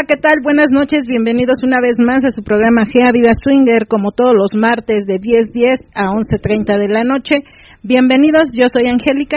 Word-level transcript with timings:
Hola, 0.00 0.06
¿qué 0.08 0.16
tal? 0.16 0.40
Buenas 0.42 0.68
noches, 0.70 1.00
bienvenidos 1.06 1.58
una 1.62 1.76
vez 1.76 1.96
más 2.00 2.24
a 2.24 2.30
su 2.34 2.42
programa 2.42 2.86
Gea 2.86 3.12
Vida 3.12 3.32
Swinger, 3.36 3.86
como 3.86 4.12
todos 4.16 4.32
los 4.32 4.58
martes 4.58 5.04
de 5.04 5.20
10.10 5.20 5.76
a 5.94 6.08
11.30 6.08 6.78
de 6.80 6.88
la 6.88 7.04
noche. 7.04 7.44
Bienvenidos, 7.82 8.48
yo 8.54 8.64
soy 8.72 8.88
Angélica. 8.88 9.36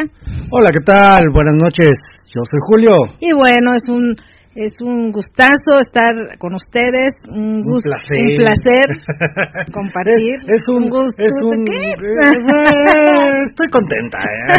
Hola, 0.52 0.70
¿qué 0.72 0.80
tal? 0.80 1.20
Buenas 1.34 1.56
noches, 1.56 2.00
yo 2.34 2.44
soy 2.48 2.60
Julio. 2.66 2.92
Y 3.20 3.34
bueno, 3.34 3.76
es 3.76 3.84
un 3.90 4.16
es 4.56 4.72
un 4.82 5.10
gustazo 5.10 5.82
estar 5.82 6.38
con 6.38 6.54
ustedes, 6.54 7.14
un, 7.26 7.62
gusto, 7.62 7.90
un 7.90 7.98
placer, 7.98 8.22
un 8.22 8.38
placer 8.38 8.86
compartir. 9.74 10.38
Es, 10.46 10.62
un, 10.70 10.90
gusto. 10.90 11.18
Es 11.18 11.34
un, 11.42 11.66
¿qué? 11.66 11.94
Eh, 12.94 13.50
estoy 13.50 13.68
contenta. 13.70 14.20
¿eh? 14.20 14.54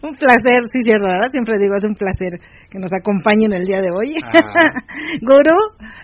un 0.02 0.14
placer, 0.16 0.64
sí, 0.72 0.80
cierto, 0.80 1.04
¿verdad? 1.06 1.28
Siempre 1.30 1.58
digo, 1.58 1.74
es 1.76 1.84
un 1.84 1.94
placer 1.94 2.40
que 2.70 2.78
nos 2.78 2.90
acompañen 2.92 3.52
el 3.52 3.66
día 3.66 3.80
de 3.80 3.90
hoy. 3.92 4.16
Ah. 4.24 4.72
Gurú, 5.20 5.58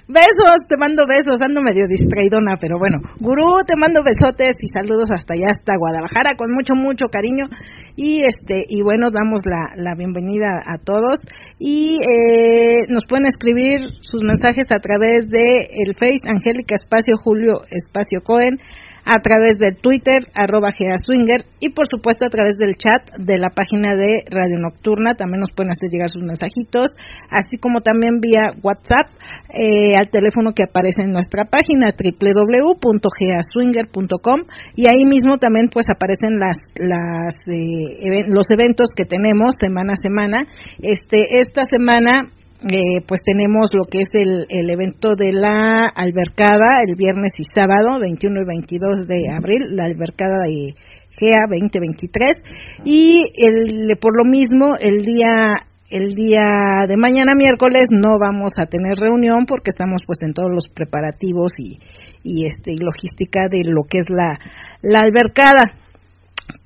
besos, 0.08 0.68
te 0.68 0.76
mando 0.76 1.04
besos, 1.08 1.40
ando 1.40 1.62
medio 1.62 1.86
distraidona, 1.88 2.56
pero 2.60 2.78
bueno, 2.78 2.98
Gurú, 3.20 3.64
te 3.66 3.74
mando 3.80 4.02
besotes 4.04 4.56
y 4.60 4.68
saludos 4.68 5.08
hasta 5.12 5.32
allá, 5.32 5.48
hasta 5.48 5.78
Guadalajara, 5.78 6.36
con 6.36 6.50
mucho, 6.52 6.74
mucho 6.74 7.06
cariño. 7.08 7.48
Y 7.96 8.22
este 8.24 8.64
y 8.68 8.82
bueno, 8.82 9.10
damos 9.10 9.40
la, 9.44 9.72
la 9.76 9.94
bienvenida 9.94 10.62
a 10.64 10.78
todos 10.78 11.20
y 11.62 12.00
eh, 12.00 12.86
nos 12.88 13.04
pueden 13.04 13.26
escribir 13.26 13.82
sus 14.00 14.22
mensajes 14.22 14.66
a 14.74 14.80
través 14.80 15.28
de 15.28 15.68
el 15.84 15.94
Face 15.94 16.22
Angélica 16.24 16.74
Espacio 16.74 17.18
Julio 17.22 17.60
Espacio 17.70 18.22
Cohen 18.22 18.58
a 19.04 19.18
través 19.20 19.58
de 19.58 19.72
Twitter, 19.72 20.20
arroba 20.34 20.70
Swinger, 20.70 21.44
y 21.60 21.70
por 21.70 21.86
supuesto 21.88 22.26
a 22.26 22.30
través 22.30 22.56
del 22.56 22.76
chat 22.76 23.10
de 23.18 23.38
la 23.38 23.50
página 23.50 23.94
de 23.94 24.24
Radio 24.30 24.58
Nocturna. 24.58 25.14
También 25.14 25.40
nos 25.40 25.50
pueden 25.54 25.70
hacer 25.70 25.90
llegar 25.90 26.08
sus 26.08 26.22
mensajitos, 26.22 26.90
así 27.30 27.58
como 27.58 27.80
también 27.80 28.20
vía 28.20 28.52
WhatsApp 28.62 29.10
eh, 29.52 29.96
al 29.96 30.08
teléfono 30.10 30.52
que 30.52 30.62
aparece 30.64 31.02
en 31.02 31.12
nuestra 31.12 31.44
página 31.44 31.90
www.geaswinger.com 31.90 34.40
y 34.76 34.86
ahí 34.86 35.04
mismo 35.04 35.38
también 35.38 35.68
pues 35.72 35.86
aparecen 35.90 36.38
las, 36.38 36.58
las 36.76 37.34
eh, 37.46 38.22
los 38.28 38.46
eventos 38.50 38.90
que 38.94 39.04
tenemos 39.04 39.54
semana 39.60 39.92
a 39.92 39.96
semana. 39.96 40.44
Este, 40.82 41.40
esta 41.40 41.64
semana 41.64 42.28
eh, 42.62 43.00
pues 43.06 43.22
tenemos 43.24 43.70
lo 43.72 43.84
que 43.90 44.00
es 44.00 44.08
el, 44.12 44.44
el, 44.50 44.70
evento 44.70 45.14
de 45.16 45.32
la 45.32 45.86
albercada 45.86 46.82
el 46.86 46.94
viernes 46.94 47.32
y 47.38 47.44
sábado, 47.54 47.98
21 47.98 48.42
y 48.42 48.44
22 48.44 49.06
de 49.06 49.32
abril, 49.34 49.62
la 49.70 49.86
albercada 49.86 50.44
de 50.44 50.74
GEA 51.18 51.46
2023 51.48 52.36
y 52.84 53.22
el, 53.34 53.96
por 53.98 54.14
lo 54.14 54.24
mismo 54.24 54.74
el 54.78 54.98
día 54.98 55.56
el 55.88 56.14
día 56.14 56.84
de 56.86 56.96
mañana 56.96 57.34
miércoles 57.34 57.88
no 57.90 58.18
vamos 58.20 58.52
a 58.60 58.66
tener 58.66 58.94
reunión 58.96 59.46
porque 59.46 59.70
estamos 59.70 60.02
pues 60.06 60.18
en 60.20 60.34
todos 60.34 60.50
los 60.52 60.68
preparativos 60.68 61.52
y, 61.58 61.78
y 62.22 62.46
este 62.46 62.72
y 62.72 62.76
logística 62.76 63.48
de 63.50 63.62
lo 63.64 63.82
que 63.88 64.00
es 64.00 64.06
la, 64.08 64.38
la 64.82 65.00
albercada. 65.00 65.64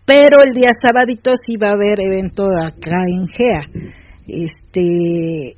Pero 0.05 0.43
el 0.45 0.55
día 0.55 0.71
sabadito 0.79 1.31
sí 1.47 1.57
va 1.57 1.69
a 1.69 1.73
haber 1.73 2.01
evento 2.01 2.45
acá 2.45 3.05
en 3.07 3.27
GEA. 3.29 3.93
Este 4.27 5.57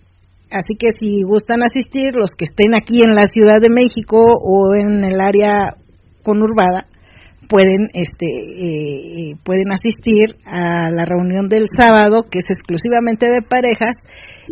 Así 0.51 0.75
que 0.79 0.89
si 0.99 1.23
gustan 1.23 1.63
asistir, 1.63 2.15
los 2.15 2.31
que 2.31 2.45
estén 2.45 2.75
aquí 2.75 3.03
en 3.03 3.15
la 3.15 3.29
Ciudad 3.29 3.61
de 3.61 3.71
México 3.71 4.19
o 4.19 4.75
en 4.77 5.05
el 5.05 5.21
área 5.21 5.75
conurbada, 6.23 6.87
pueden 7.49 7.89
este 7.95 8.27
eh, 8.27 9.35
pueden 9.45 9.71
asistir 9.73 10.37
a 10.45 10.91
la 10.91 11.05
reunión 11.05 11.49
del 11.49 11.67
sábado 11.75 12.27
que 12.31 12.39
es 12.39 12.49
exclusivamente 12.49 13.31
de 13.31 13.43
parejas 13.43 13.95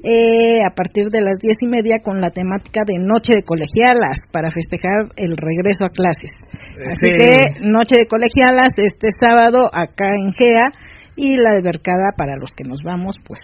eh, 0.02 0.58
a 0.64 0.74
partir 0.74 1.06
de 1.10 1.20
las 1.20 1.38
diez 1.42 1.56
y 1.60 1.66
media 1.66 2.00
con 2.02 2.20
la 2.20 2.30
temática 2.30 2.82
de 2.86 2.98
noche 2.98 3.34
de 3.34 3.42
colegialas 3.42 4.18
para 4.32 4.50
festejar 4.50 5.10
el 5.16 5.36
regreso 5.36 5.84
a 5.84 5.90
clases. 5.90 6.32
Así 6.86 7.14
que 7.14 7.60
noche 7.62 7.96
de 7.96 8.06
colegialas 8.06 8.72
este 8.76 9.08
sábado 9.18 9.66
acá 9.72 10.06
en 10.14 10.32
Gea 10.32 10.70
y 11.16 11.36
la 11.36 11.50
albercada 11.50 12.12
para 12.16 12.36
los 12.36 12.50
que 12.56 12.64
nos 12.64 12.82
vamos 12.82 13.16
pues 13.24 13.40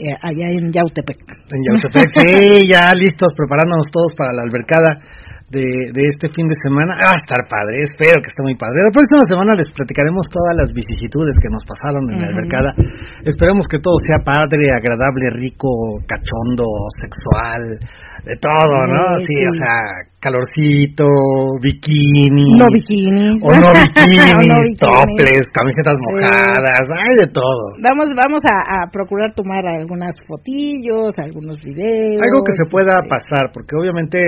eh, 0.00 0.16
allá 0.16 0.48
en 0.48 0.72
Yautepec. 0.72 1.20
En 1.52 1.60
Yautepec, 1.60 2.08
sí, 2.16 2.64
ya 2.66 2.94
listos, 2.96 3.36
preparándonos 3.36 3.84
todos 3.92 4.16
para 4.16 4.32
la 4.32 4.42
albercada 4.48 4.96
de, 5.50 5.92
de 5.92 6.02
este 6.08 6.32
fin 6.32 6.48
de 6.48 6.56
semana. 6.56 6.96
Va 6.96 7.12
a 7.12 7.20
estar 7.20 7.44
padre, 7.44 7.84
espero 7.84 8.22
que 8.22 8.32
esté 8.32 8.40
muy 8.40 8.56
padre. 8.56 8.86
La 8.86 8.94
próxima 8.94 9.20
semana 9.28 9.52
les 9.52 9.68
platicaremos 9.76 10.24
todas 10.32 10.56
las 10.56 10.72
vicisitudes 10.72 11.36
que 11.36 11.52
nos 11.52 11.66
pasaron 11.68 12.08
en 12.08 12.16
la 12.16 12.32
albercada. 12.32 12.70
Esperemos 13.26 13.68
que 13.68 13.82
todo 13.82 14.00
sea 14.00 14.24
padre, 14.24 14.72
agradable, 14.72 15.28
rico, 15.36 15.68
cachondo, 16.08 16.64
sexual, 16.96 17.60
de 18.24 18.36
todo, 18.36 18.86
¿no? 18.86 19.18
Sí, 19.18 19.36
o 19.46 19.54
sea, 19.58 20.04
calorcito, 20.20 21.08
bikini. 21.62 22.58
No 22.58 22.66
bikinis. 22.68 23.40
O 23.42 23.54
no 23.54 23.70
bikinis, 23.80 24.76
toples, 24.78 25.46
camisetas 25.52 25.96
mojadas, 26.10 26.86
hay 26.92 27.14
de 27.26 27.32
todo. 27.32 27.76
Vamos, 27.82 28.08
vamos 28.16 28.42
a, 28.44 28.90
procurar 28.90 29.32
tomar 29.32 29.64
algunas 29.66 30.14
fotillos, 30.26 31.14
algunos 31.18 31.62
videos. 31.62 32.22
Algo 32.22 32.44
que 32.44 32.52
se 32.52 32.70
pueda 32.70 32.94
este, 33.00 33.08
pasar, 33.08 33.50
porque 33.52 33.76
obviamente 33.76 34.18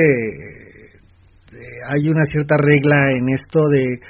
hay 1.88 2.08
una 2.08 2.25
cierta 2.25 2.56
regla 2.56 3.12
en 3.12 3.28
esto 3.34 3.69
de 3.69 4.00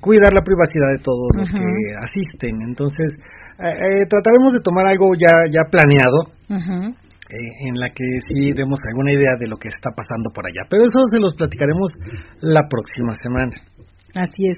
cuidar 0.00 0.32
la 0.32 0.42
privacidad 0.42 0.92
de 0.92 1.02
todos 1.02 1.28
los 1.34 1.48
que 1.48 1.66
asisten. 1.96 2.56
Entonces, 2.66 3.14
eh, 3.58 4.02
eh, 4.02 4.06
trataremos 4.08 4.52
de 4.52 4.60
tomar 4.62 4.86
algo 4.86 5.14
ya, 5.18 5.46
ya 5.50 5.62
planeado. 5.70 6.30
Eh, 7.28 7.68
en 7.68 7.74
la 7.76 7.90
que 7.90 8.04
sí 8.26 8.52
demos 8.56 8.80
alguna 8.88 9.12
idea 9.12 9.36
de 9.38 9.48
lo 9.48 9.56
que 9.56 9.68
está 9.68 9.90
pasando 9.94 10.30
por 10.32 10.46
allá. 10.46 10.64
Pero 10.70 10.84
eso 10.84 10.98
se 11.12 11.20
los 11.20 11.34
platicaremos 11.34 11.92
la 12.40 12.66
próxima 12.68 13.12
semana. 13.14 13.52
Así 14.14 14.48
es. 14.48 14.56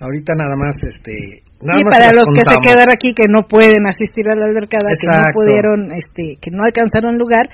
Ahorita 0.00 0.34
nada 0.36 0.56
más, 0.56 0.74
este, 0.82 1.42
y 1.60 1.84
para 1.84 2.12
los 2.16 2.24
que 2.32 2.40
se 2.40 2.56
quedan 2.64 2.88
aquí 2.88 3.12
que 3.12 3.28
no 3.28 3.44
pueden 3.44 3.84
asistir 3.84 4.24
a 4.32 4.34
la 4.34 4.46
albercada, 4.48 4.88
que 4.96 5.06
no 5.06 5.28
pudieron, 5.36 5.92
este, 5.92 6.40
que 6.40 6.48
no 6.48 6.64
alcanzaron 6.64 7.20
lugar, 7.20 7.44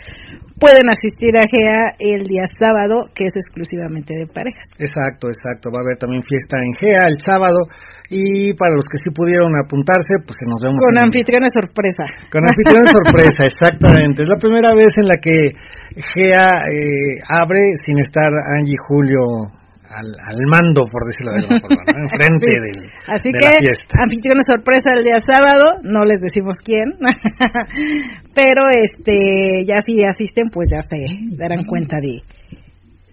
pueden 0.62 0.86
asistir 0.86 1.34
a 1.34 1.42
GEA 1.42 1.98
el 1.98 2.22
día 2.22 2.46
sábado, 2.46 3.10
que 3.10 3.26
es 3.26 3.34
exclusivamente 3.34 4.14
de 4.14 4.26
parejas. 4.30 4.62
Exacto, 4.78 5.26
exacto. 5.26 5.74
Va 5.74 5.82
a 5.82 5.84
haber 5.84 5.98
también 5.98 6.22
fiesta 6.22 6.56
en 6.62 6.72
GEA 6.78 7.02
el 7.10 7.18
sábado. 7.18 7.66
Y 8.08 8.54
para 8.54 8.78
los 8.78 8.86
que 8.86 9.02
sí 9.02 9.10
pudieron 9.10 9.50
apuntarse, 9.58 10.22
pues 10.22 10.38
nos 10.46 10.62
vemos. 10.62 10.78
Con 10.78 10.94
anfitriones 10.94 11.50
sorpresa. 11.50 12.06
Con 12.30 12.46
anfitriones 12.46 12.94
sorpresa, 12.94 13.42
exactamente. 13.50 14.22
Es 14.22 14.28
la 14.28 14.38
primera 14.38 14.70
vez 14.78 14.94
en 15.02 15.10
la 15.10 15.18
que 15.18 15.50
GEA 15.98 16.70
eh, 16.70 17.18
abre 17.26 17.74
sin 17.82 17.98
estar 17.98 18.30
Angie 18.30 18.78
Julio 18.86 19.50
al, 19.88 20.08
al 20.10 20.40
mando, 20.50 20.84
por 20.90 21.02
decirlo 21.06 21.32
de 21.32 21.38
alguna 21.40 21.60
forma, 21.60 21.82
¿no? 21.86 22.02
enfrente 22.02 22.46
del, 22.64 22.78
Así 23.06 23.30
de 23.30 23.38
que, 23.38 23.46
la 23.46 23.58
fiesta. 23.58 23.92
anfitriones 24.02 24.46
sorpresa 24.46 24.88
el 24.96 25.04
día 25.04 25.20
sábado, 25.24 25.64
no 25.82 26.04
les 26.04 26.20
decimos 26.20 26.56
quién, 26.58 26.98
pero 28.34 28.68
este 28.70 29.64
ya 29.66 29.80
si 29.84 30.02
asisten, 30.04 30.50
pues 30.52 30.68
ya 30.70 30.82
se 30.82 30.98
darán 31.36 31.64
cuenta 31.64 31.96
de, 32.00 32.22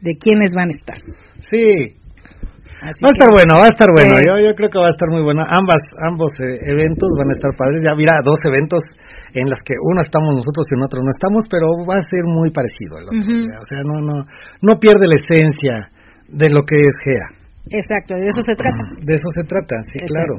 de 0.02 0.12
quiénes 0.20 0.52
van 0.56 0.70
a 0.70 0.76
estar. 0.78 0.98
Sí, 1.50 1.96
va 2.84 3.10
a 3.10 3.16
estar 3.16 3.30
bueno, 3.32 3.56
va 3.56 3.66
a 3.66 3.74
estar 3.74 3.88
bueno. 3.94 4.20
yo, 4.20 4.36
yo 4.44 4.52
creo 4.56 4.70
que 4.70 4.80
va 4.80 4.92
a 4.92 4.96
estar 4.96 5.08
muy 5.08 5.24
bueno. 5.24 5.44
Ambas, 5.48 5.80
ambos 6.04 6.32
eh, 6.44 6.60
eventos 6.68 7.08
van 7.16 7.30
a 7.32 7.36
estar 7.36 7.52
padres. 7.56 7.80
Ya 7.80 7.96
mira, 7.96 8.20
dos 8.24 8.40
eventos 8.44 8.84
en 9.34 9.48
los 9.50 9.60
que 9.64 9.74
uno 9.80 10.02
estamos 10.02 10.36
nosotros 10.36 10.68
y 10.68 10.76
en 10.76 10.84
otro 10.84 11.00
no 11.00 11.12
estamos, 11.12 11.48
pero 11.48 11.68
va 11.88 11.96
a 11.96 12.10
ser 12.12 12.28
muy 12.28 12.52
parecido 12.52 13.00
el 13.00 13.08
otro. 13.08 13.24
O 13.24 13.66
sea, 13.72 13.82
no, 13.88 14.04
no, 14.04 14.26
no 14.62 14.80
pierde 14.80 15.08
la 15.08 15.16
esencia 15.16 15.93
de 16.28 16.50
lo 16.50 16.62
que 16.62 16.80
es 16.80 16.96
GEA. 17.04 17.44
Exacto, 17.72 18.16
de 18.16 18.28
eso 18.28 18.42
se 18.44 18.56
trata. 18.56 18.84
De 19.02 19.14
eso 19.14 19.28
se 19.34 19.44
trata, 19.44 19.76
sí, 19.84 20.00
claro. 20.06 20.36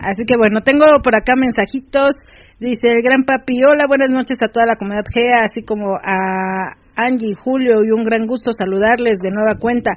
Así 0.00 0.22
que 0.26 0.36
bueno, 0.36 0.60
tengo 0.64 0.84
por 1.02 1.14
acá 1.14 1.34
mensajitos. 1.36 2.12
Dice 2.60 2.86
el 2.86 3.02
gran 3.02 3.24
papi, 3.26 3.64
hola, 3.64 3.86
buenas 3.88 4.10
noches 4.10 4.38
a 4.38 4.48
toda 4.48 4.66
la 4.66 4.76
comunidad 4.76 5.02
GEA, 5.12 5.42
así 5.42 5.66
como 5.66 5.96
a 5.96 6.78
Angie 6.94 7.30
y 7.30 7.34
Julio, 7.34 7.82
y 7.82 7.90
un 7.90 8.04
gran 8.04 8.26
gusto 8.26 8.52
saludarles 8.52 9.18
de 9.18 9.32
nueva 9.32 9.58
cuenta, 9.58 9.90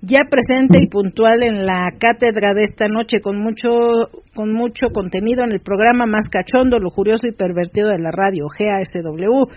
ya 0.00 0.20
presente 0.30 0.78
y 0.80 0.86
puntual 0.86 1.42
en 1.42 1.66
la 1.66 1.90
cátedra 1.98 2.54
de 2.54 2.62
esta 2.62 2.86
noche, 2.86 3.18
con 3.20 3.42
mucho, 3.42 4.14
con 4.36 4.52
mucho 4.52 4.90
contenido 4.94 5.42
en 5.42 5.52
el 5.52 5.60
programa 5.60 6.06
más 6.06 6.26
cachondo, 6.30 6.78
lujurioso 6.78 7.26
y 7.26 7.32
pervertido 7.32 7.90
de 7.90 7.98
la 7.98 8.12
radio, 8.12 8.44
GASW. 8.46 9.50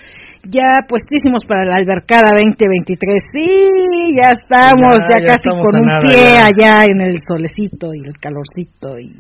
Ya 0.50 0.81
puestísimos 0.89 1.45
para 1.45 1.63
la 1.63 1.75
albercada 1.75 2.30
2023. 2.42 3.24
Sí, 3.33 4.18
ya 4.18 4.31
estamos, 4.31 4.98
ya, 5.06 5.27
casi 5.27 5.50
con 5.50 5.77
un 5.77 6.09
pie 6.09 6.39
allá 6.42 6.86
en 6.86 7.01
el 7.01 7.18
solecito 7.21 7.94
y 7.94 8.01
el 8.07 8.18
calorcito 8.18 8.98
y 8.98 9.12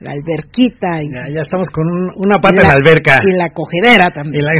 la 0.00 0.12
alberquita. 0.12 1.02
Y, 1.02 1.10
ya, 1.10 1.40
estamos 1.40 1.68
con 1.68 1.84
una 2.16 2.38
pata 2.38 2.62
en 2.62 2.68
la 2.68 2.74
alberca. 2.74 3.20
Y 3.24 3.32
la 3.36 3.50
cogedera 3.50 4.06
también. 4.12 4.44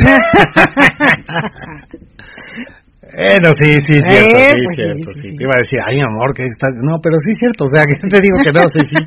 Bueno, 3.09 3.57
sí, 3.59 3.81
sí, 3.89 3.97
cierto, 4.05 4.37
eh, 4.37 4.53
sí, 4.53 4.61
pues 4.63 4.77
cierto, 4.77 5.09
sí, 5.23 5.31
Te 5.33 5.43
iba 5.43 5.55
a 5.57 5.65
decir, 5.65 5.81
ay, 5.83 5.99
amor, 5.99 6.31
que 6.37 6.45
está... 6.45 6.69
No, 6.85 7.01
pero 7.03 7.17
sí, 7.19 7.33
cierto, 7.41 7.65
o 7.65 7.73
sea, 7.73 7.89
que 7.89 7.97
te 7.97 8.21
digo 8.21 8.37
que 8.45 8.53
no, 8.53 8.61
sí, 8.69 8.85
sí. 8.85 9.01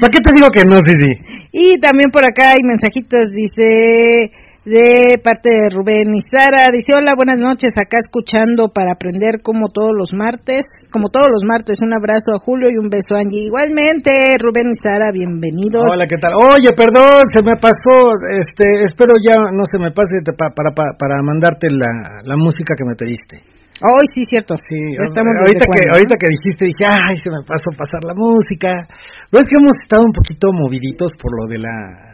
¿Para 0.00 0.10
qué 0.10 0.18
te 0.18 0.32
digo 0.32 0.48
que 0.48 0.64
no, 0.64 0.80
sí, 0.80 0.96
sí? 0.96 1.12
Y 1.52 1.78
también 1.78 2.10
por 2.10 2.24
acá 2.24 2.56
hay 2.56 2.64
mensajitos, 2.66 3.28
dice 3.30 4.32
de 4.64 5.18
parte 5.18 5.50
de 5.50 5.74
Rubén 5.74 6.14
y 6.14 6.22
Sara. 6.22 6.70
Dice, 6.70 6.94
hola, 6.94 7.14
buenas 7.16 7.38
noches, 7.38 7.74
acá 7.74 7.98
escuchando 7.98 8.70
para 8.70 8.94
aprender 8.94 9.42
como 9.42 9.66
todos 9.66 9.90
los 9.90 10.14
martes. 10.14 10.62
Como 10.92 11.08
todos 11.08 11.32
los 11.32 11.42
martes, 11.48 11.80
un 11.80 11.94
abrazo 11.96 12.36
a 12.36 12.38
Julio 12.38 12.68
y 12.68 12.76
un 12.76 12.92
beso 12.92 13.16
a 13.16 13.24
Angie. 13.24 13.48
Igualmente, 13.48 14.12
Rubén 14.38 14.68
y 14.70 14.76
Sara, 14.76 15.10
bienvenidos. 15.10 15.88
Hola, 15.88 16.04
¿qué 16.06 16.20
tal? 16.20 16.36
Oye, 16.36 16.68
perdón, 16.76 17.26
se 17.32 17.40
me 17.40 17.56
pasó, 17.56 18.12
este, 18.28 18.84
espero 18.84 19.16
ya 19.18 19.50
no 19.50 19.64
se 19.72 19.80
me 19.80 19.90
pase 19.90 20.20
para, 20.36 20.52
para, 20.52 20.94
para 20.94 21.16
mandarte 21.24 21.72
la, 21.72 22.20
la 22.28 22.36
música 22.36 22.76
que 22.76 22.84
me 22.84 22.94
pediste. 22.94 23.40
Hoy 23.82 24.06
sí, 24.14 24.22
cierto. 24.28 24.54
Sí, 24.68 24.78
estamos 25.00 25.32
ahorita 25.40 25.64
que 25.64 25.80
ahorita 25.90 26.14
que 26.14 26.28
dijiste 26.28 26.70
dije, 26.70 26.84
ay, 26.86 27.16
se 27.18 27.32
me 27.32 27.42
pasó 27.42 27.72
pasar 27.74 28.04
la 28.04 28.14
música. 28.14 28.86
Pero 29.26 29.42
es 29.42 29.48
que 29.48 29.56
hemos 29.58 29.74
estado 29.82 30.04
un 30.04 30.12
poquito 30.12 30.52
moviditos 30.52 31.10
por 31.18 31.32
lo 31.34 31.48
de 31.48 31.58
la 31.58 32.11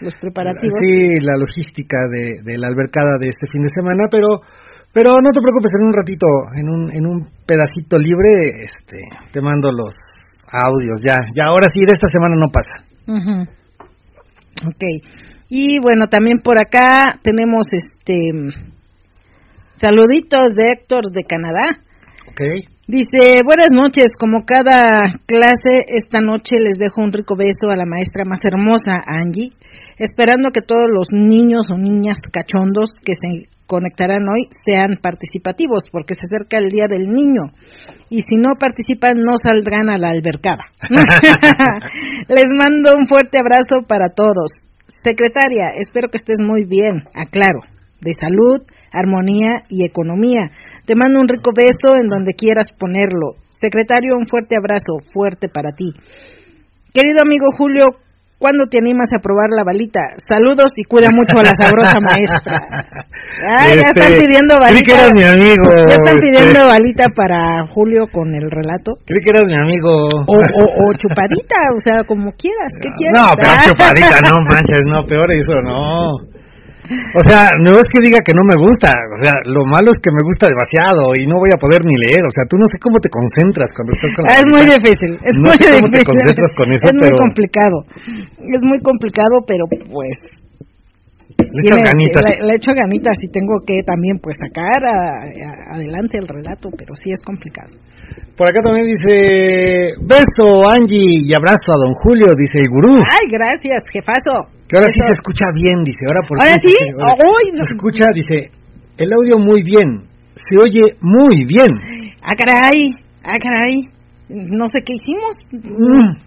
los 0.00 0.14
preparativos. 0.20 0.74
Sí, 0.80 1.20
la 1.20 1.36
logística 1.36 1.96
de, 2.10 2.42
de 2.42 2.58
la 2.58 2.68
albercada 2.68 3.18
de 3.20 3.28
este 3.28 3.46
fin 3.52 3.62
de 3.62 3.68
semana, 3.68 4.08
pero 4.10 4.40
pero 4.92 5.12
no 5.22 5.30
te 5.30 5.40
preocupes, 5.40 5.72
en 5.78 5.86
un 5.86 5.94
ratito, 5.94 6.26
en 6.56 6.68
un, 6.68 6.90
en 6.92 7.06
un 7.06 7.28
pedacito 7.46 7.96
libre, 7.96 8.64
este, 8.64 8.98
te 9.30 9.40
mando 9.40 9.70
los 9.70 9.94
audios, 10.52 11.00
ya, 11.00 11.14
ya 11.32 11.44
ahora 11.46 11.68
sí, 11.72 11.80
de 11.86 11.92
esta 11.92 12.08
semana 12.08 12.34
no 12.34 12.50
pasa. 12.50 12.84
Ok, 14.66 14.82
y 15.48 15.78
bueno, 15.80 16.08
también 16.08 16.38
por 16.42 16.58
acá 16.58 17.18
tenemos 17.22 17.66
este, 17.70 18.32
saluditos 19.76 20.54
de 20.54 20.72
Héctor 20.72 21.12
de 21.12 21.22
Canadá. 21.22 21.78
Ok. 22.28 22.40
Dice, 22.88 23.42
buenas 23.44 23.70
noches, 23.70 24.10
como 24.18 24.40
cada 24.44 24.82
clase, 25.26 25.84
esta 25.86 26.18
noche 26.18 26.58
les 26.58 26.74
dejo 26.74 27.00
un 27.00 27.12
rico 27.12 27.36
beso 27.36 27.70
a 27.70 27.76
la 27.76 27.84
maestra 27.86 28.24
más 28.26 28.40
hermosa, 28.44 29.00
Angie 29.06 29.52
esperando 30.00 30.50
que 30.50 30.62
todos 30.62 30.88
los 30.88 31.12
niños 31.12 31.66
o 31.70 31.76
niñas 31.76 32.16
cachondos 32.32 32.90
que 33.04 33.12
se 33.14 33.46
conectarán 33.66 34.26
hoy 34.26 34.48
sean 34.66 34.98
participativos, 35.00 35.84
porque 35.92 36.14
se 36.14 36.26
acerca 36.26 36.58
el 36.58 36.68
Día 36.68 36.86
del 36.88 37.06
Niño. 37.06 37.52
Y 38.08 38.22
si 38.22 38.34
no 38.34 38.50
participan, 38.58 39.20
no 39.22 39.38
saldrán 39.40 39.88
a 39.88 39.98
la 39.98 40.10
albercada. 40.10 40.64
Les 42.28 42.50
mando 42.50 42.90
un 42.98 43.06
fuerte 43.06 43.38
abrazo 43.38 43.86
para 43.86 44.08
todos. 44.08 44.50
Secretaria, 45.04 45.70
espero 45.78 46.08
que 46.08 46.16
estés 46.16 46.40
muy 46.42 46.64
bien, 46.64 47.04
aclaro, 47.14 47.60
de 48.00 48.12
salud, 48.12 48.66
armonía 48.92 49.62
y 49.68 49.84
economía. 49.84 50.50
Te 50.84 50.96
mando 50.96 51.20
un 51.20 51.28
rico 51.28 51.52
beso 51.54 51.94
en 51.94 52.08
donde 52.08 52.34
quieras 52.34 52.66
ponerlo. 52.76 53.38
Secretario, 53.48 54.16
un 54.18 54.26
fuerte 54.26 54.56
abrazo, 54.58 54.98
fuerte 55.14 55.48
para 55.48 55.70
ti. 55.70 55.92
Querido 56.92 57.20
amigo 57.24 57.46
Julio, 57.56 57.84
¿Cuándo 58.40 58.64
te 58.64 58.78
animas 58.78 59.12
a 59.12 59.20
probar 59.20 59.52
la 59.52 59.64
balita? 59.64 60.00
Saludos 60.26 60.72
y 60.74 60.84
cuida 60.84 61.10
mucho 61.12 61.38
a 61.40 61.42
la 61.42 61.54
sabrosa 61.54 62.00
maestra. 62.00 62.56
Ah, 62.56 63.68
ya 63.68 63.74
este, 63.74 64.00
están 64.00 64.12
pidiendo 64.16 64.56
balita. 64.56 64.80
Creí 64.80 64.82
que 64.88 64.92
eras 64.96 65.12
mi 65.12 65.24
amigo. 65.24 65.68
Ya 65.76 65.94
están 66.00 66.16
este. 66.16 66.24
pidiendo 66.24 66.66
balita 66.66 67.04
para 67.14 67.66
Julio 67.68 68.06
con 68.10 68.32
el 68.32 68.50
relato. 68.50 68.96
Creí 69.04 69.20
que 69.20 69.28
eras 69.28 69.44
mi 69.44 69.60
amigo. 69.60 70.24
O, 70.24 70.36
o, 70.40 70.94
chupadita, 70.96 71.68
o 71.76 71.80
sea, 71.84 72.02
como 72.08 72.32
quieras. 72.32 72.72
¿Qué 72.80 72.88
quieres? 72.96 73.12
No, 73.12 73.36
pero 73.36 73.50
chupadita, 73.68 74.24
no 74.24 74.40
manches, 74.48 74.84
no, 74.86 75.04
peor 75.04 75.30
eso, 75.36 75.60
no. 75.60 76.39
O 76.90 77.22
sea, 77.22 77.46
no 77.62 77.78
es 77.78 77.86
que 77.86 78.02
diga 78.02 78.18
que 78.18 78.34
no 78.34 78.42
me 78.42 78.58
gusta, 78.58 78.90
o 78.90 79.18
sea, 79.22 79.38
lo 79.46 79.62
malo 79.62 79.94
es 79.94 79.98
que 80.02 80.10
me 80.10 80.26
gusta 80.26 80.50
demasiado 80.50 81.14
y 81.14 81.22
no 81.22 81.38
voy 81.38 81.54
a 81.54 81.58
poder 81.58 81.86
ni 81.86 81.94
leer, 81.94 82.26
o 82.26 82.32
sea, 82.34 82.42
tú 82.50 82.58
no 82.58 82.66
sé 82.66 82.82
cómo 82.82 82.98
te 82.98 83.06
concentras 83.06 83.70
cuando 83.70 83.94
estás 83.94 84.10
con 84.18 84.22
la 84.26 84.34
Es 84.34 84.46
muy 84.50 84.64
difícil, 84.66 85.10
es 85.22 85.34
no 85.38 85.54
muy 85.54 85.58
sé 85.58 85.70
cómo 85.70 85.86
te 85.86 86.02
concentras 86.02 86.52
con 86.58 86.66
eso, 86.74 86.84
Es 86.90 86.96
muy 86.98 87.12
complicado, 87.14 87.76
es 88.42 88.62
muy 88.66 88.78
complicado, 88.82 89.34
pero 89.46 89.64
pues... 89.70 90.18
Le 91.40 91.62
echo 91.64 91.76
ganitas. 91.82 92.22
Le, 92.26 92.52
echo 92.52 92.70
ganitas 92.74 93.16
y 93.22 93.32
tengo 93.32 93.62
que 93.64 93.82
también 93.82 94.18
pues 94.18 94.36
sacar 94.36 94.84
adelante 95.72 96.18
el 96.20 96.28
relato, 96.28 96.68
pero 96.76 96.94
sí 96.94 97.10
es 97.10 97.22
complicado. 97.24 97.70
Por 98.36 98.46
acá 98.46 98.60
también 98.60 98.86
dice, 98.86 99.94
beso 100.04 100.68
Angie 100.68 101.24
y 101.24 101.32
abrazo 101.32 101.72
a 101.72 101.80
don 101.80 101.94
Julio, 101.94 102.34
dice 102.36 102.60
el 102.60 102.68
gurú. 102.68 103.00
Ay, 103.08 103.24
gracias, 103.30 103.88
jefazo. 103.90 104.59
Que 104.70 104.78
ahora 104.78 104.86
sí 104.94 105.02
se 105.02 105.14
escucha 105.18 105.50
bien, 105.50 105.82
dice, 105.82 106.06
ahora 106.06 106.22
por 106.30 106.38
¿Ahora 106.38 106.54
sí? 106.62 106.78
Se 106.78 107.74
escucha, 107.74 108.06
dice, 108.14 108.54
el 109.02 109.10
audio 109.10 109.42
muy 109.42 109.66
bien, 109.66 110.06
se 110.38 110.54
oye 110.62 110.94
muy 111.02 111.42
bien. 111.42 111.74
Ah, 112.22 112.38
caray, 112.38 112.86
ah, 113.26 113.34
caray, 113.42 113.82
no 114.30 114.70
sé 114.70 114.78
qué 114.86 114.94
hicimos. 114.94 115.34
Mm. 115.50 116.22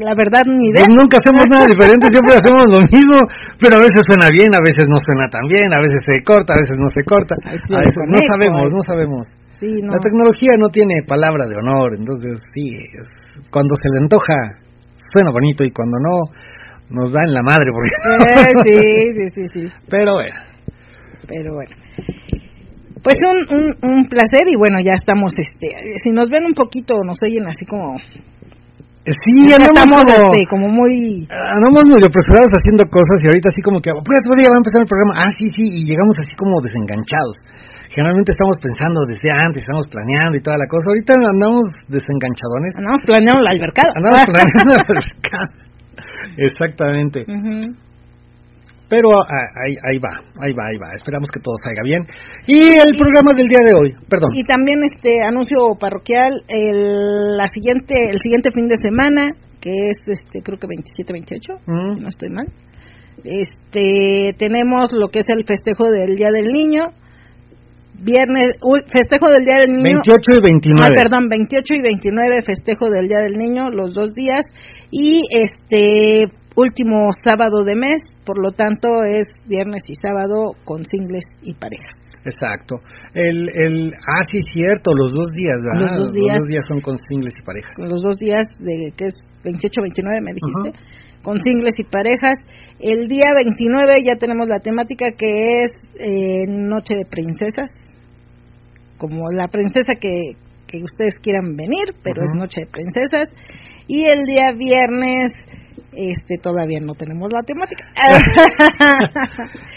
La 0.00 0.16
verdad, 0.16 0.40
ni 0.48 0.72
idea. 0.72 0.88
Pues 0.88 0.96
nunca 0.96 1.20
hacemos 1.20 1.44
nada 1.52 1.68
diferente, 1.68 2.08
siempre 2.08 2.40
hacemos 2.40 2.64
lo 2.64 2.80
mismo, 2.80 3.28
pero 3.60 3.76
a 3.76 3.84
veces 3.84 4.00
suena 4.08 4.32
bien, 4.32 4.56
a 4.56 4.64
veces 4.64 4.88
no 4.88 4.96
suena 4.96 5.28
tan 5.28 5.44
bien, 5.44 5.68
a 5.68 5.80
veces 5.84 6.00
se 6.08 6.24
corta, 6.24 6.56
a 6.56 6.64
veces 6.64 6.80
no 6.80 6.88
se 6.88 7.04
corta. 7.04 7.36
a 7.44 7.52
veces 7.52 8.08
no 8.08 8.18
sabemos, 8.24 8.72
no 8.72 8.80
sabemos. 8.88 9.28
La 9.60 10.00
tecnología 10.00 10.56
no 10.56 10.72
tiene 10.72 11.04
palabra 11.06 11.44
de 11.44 11.60
honor, 11.60 11.92
entonces 11.92 12.40
sí, 12.56 12.72
cuando 13.52 13.76
se 13.76 13.92
le 13.92 14.08
antoja 14.08 14.64
suena 15.12 15.30
bonito 15.30 15.62
y 15.62 15.70
cuando 15.70 15.98
no 16.00 16.32
nos 16.92 17.12
da 17.12 17.20
en 17.26 17.34
la 17.34 17.42
madre. 17.42 17.70
Porque... 17.72 17.90
Eh, 17.90 18.54
sí, 18.62 18.76
sí, 19.16 19.24
sí, 19.34 19.44
sí. 19.54 19.72
Pero 19.88 20.14
bueno. 20.14 20.36
Pero 21.26 21.54
bueno. 21.54 21.74
Pues 23.02 23.16
un, 23.18 23.38
un, 23.50 23.64
un 23.82 24.06
placer 24.06 24.46
y 24.46 24.56
bueno, 24.56 24.78
ya 24.78 24.94
estamos, 24.94 25.34
este, 25.36 25.74
si 25.98 26.12
nos 26.12 26.30
ven 26.30 26.44
un 26.46 26.54
poquito, 26.54 26.94
nos 27.02 27.18
oyen 27.24 27.48
así 27.48 27.66
como 27.66 27.98
Sí, 29.02 29.50
andamos 29.50 30.06
como, 30.06 30.30
este, 30.30 30.46
como 30.46 30.70
muy... 30.70 31.26
Andamos 31.26 31.82
medio 31.90 32.06
apresurados 32.06 32.54
haciendo 32.54 32.86
cosas 32.86 33.18
y 33.18 33.34
ahorita 33.34 33.50
así 33.50 33.58
como 33.58 33.82
que, 33.82 33.90
pues, 33.90 34.22
pues 34.22 34.38
ya 34.38 34.46
va 34.46 34.54
a 34.54 34.62
empezar 34.62 34.78
el 34.78 34.86
programa. 34.86 35.26
Ah, 35.26 35.30
sí, 35.34 35.50
sí, 35.58 35.66
y 35.66 35.82
llegamos 35.90 36.14
así 36.22 36.38
como 36.38 36.62
desenganchados 36.62 37.34
generalmente 37.92 38.32
estamos 38.32 38.56
pensando 38.56 39.04
desde 39.04 39.28
antes, 39.28 39.60
estamos 39.60 39.86
planeando 39.92 40.34
y 40.36 40.40
toda 40.40 40.56
la 40.56 40.64
cosa. 40.64 40.88
Ahorita 40.88 41.12
andamos 41.12 41.60
desenganchadones. 41.92 42.72
Andamos 42.80 43.02
planeando 43.04 43.40
la 43.44 43.52
albercada. 43.52 43.92
Andamos 44.00 44.24
planeando 44.32 44.72
la 44.72 44.80
albercada. 44.80 45.46
Exactamente. 46.36 47.24
Pero 48.92 49.08
ah, 49.16 49.48
ahí, 49.64 49.74
ahí 49.88 49.96
va, 49.96 50.12
ahí 50.44 50.52
va, 50.52 50.68
ahí 50.68 50.76
va. 50.76 50.92
Esperamos 50.94 51.30
que 51.30 51.40
todo 51.40 51.54
salga 51.64 51.80
bien. 51.82 52.04
Y 52.46 52.76
el 52.76 52.92
programa 52.98 53.32
del 53.32 53.48
día 53.48 53.60
de 53.64 53.72
hoy, 53.72 53.94
perdón. 54.06 54.36
Y 54.36 54.44
también 54.44 54.80
este 54.84 55.24
anuncio 55.24 55.56
parroquial 55.80 56.42
el 56.46 57.36
la 57.36 57.48
siguiente 57.48 57.94
el 58.10 58.20
siguiente 58.20 58.50
fin 58.52 58.68
de 58.68 58.76
semana, 58.76 59.32
que 59.60 59.70
es 59.88 59.96
este 60.04 60.42
creo 60.42 60.58
que 60.58 60.66
27 60.66 61.10
28, 61.10 61.52
no 62.00 62.08
estoy 62.08 62.28
mal. 62.28 62.52
Este 63.24 64.34
tenemos 64.36 64.92
lo 64.92 65.08
que 65.08 65.20
es 65.20 65.28
el 65.28 65.44
festejo 65.46 65.90
del 65.90 66.14
Día 66.14 66.28
del 66.30 66.52
Niño 66.52 66.92
viernes, 68.02 68.58
festejo 68.90 69.30
del 69.30 69.44
Día 69.46 69.62
del 69.62 69.78
Niño. 69.78 70.02
28 70.02 70.30
y 70.34 70.42
29. 70.42 70.82
Ah, 70.82 70.90
perdón, 70.90 71.28
28 71.30 71.74
y 71.74 71.82
29 71.82 72.42
festejo 72.44 72.90
del 72.90 73.06
Día 73.06 73.22
del 73.22 73.38
Niño, 73.38 73.70
los 73.70 73.94
dos 73.94 74.10
días. 74.12 74.44
Y 74.90 75.22
este 75.30 76.26
último 76.56 77.08
sábado 77.24 77.64
de 77.64 77.74
mes, 77.78 78.02
por 78.26 78.36
lo 78.42 78.52
tanto 78.52 79.04
es 79.06 79.28
viernes 79.46 79.82
y 79.88 79.94
sábado 79.94 80.52
con 80.64 80.84
singles 80.84 81.24
y 81.42 81.54
parejas. 81.54 81.96
Exacto. 82.26 82.82
El, 83.14 83.48
el, 83.54 83.94
ah, 83.94 84.22
sí, 84.30 84.38
cierto, 84.52 84.92
los 84.94 85.12
dos 85.14 85.28
días, 85.34 85.58
¿verdad? 85.64 85.96
Los 85.96 86.06
dos 86.06 86.12
días, 86.12 86.34
los 86.34 86.42
dos 86.42 86.50
días 86.50 86.64
son 86.68 86.80
con 86.80 86.98
singles 86.98 87.34
y 87.38 87.42
parejas. 87.44 87.74
Los 87.78 88.02
dos 88.02 88.16
días, 88.18 88.46
de 88.58 88.92
que 88.96 89.06
es 89.06 89.14
28-29, 89.44 90.20
me 90.20 90.34
dijiste. 90.34 90.70
Con 91.22 91.38
singles 91.38 91.74
y 91.78 91.84
parejas. 91.84 92.36
El 92.80 93.06
día 93.06 93.32
29 93.32 94.02
ya 94.04 94.16
tenemos 94.16 94.48
la 94.48 94.58
temática 94.58 95.12
que 95.16 95.62
es 95.62 95.70
eh, 96.00 96.46
Noche 96.48 96.96
de 96.96 97.06
Princesas 97.06 97.70
como 99.02 99.26
la 99.34 99.48
princesa 99.48 99.98
que, 99.98 100.38
que 100.70 100.78
ustedes 100.78 101.18
quieran 101.20 101.56
venir, 101.58 101.90
pero 102.04 102.22
es 102.22 102.30
Noche 102.38 102.62
de 102.62 102.70
Princesas. 102.70 103.26
Y 103.88 104.06
el 104.06 104.22
día 104.22 104.54
viernes 104.54 105.32
este 105.92 106.38
todavía 106.40 106.78
no 106.80 106.94
tenemos 106.94 107.28
la 107.34 107.42
temática. 107.42 107.84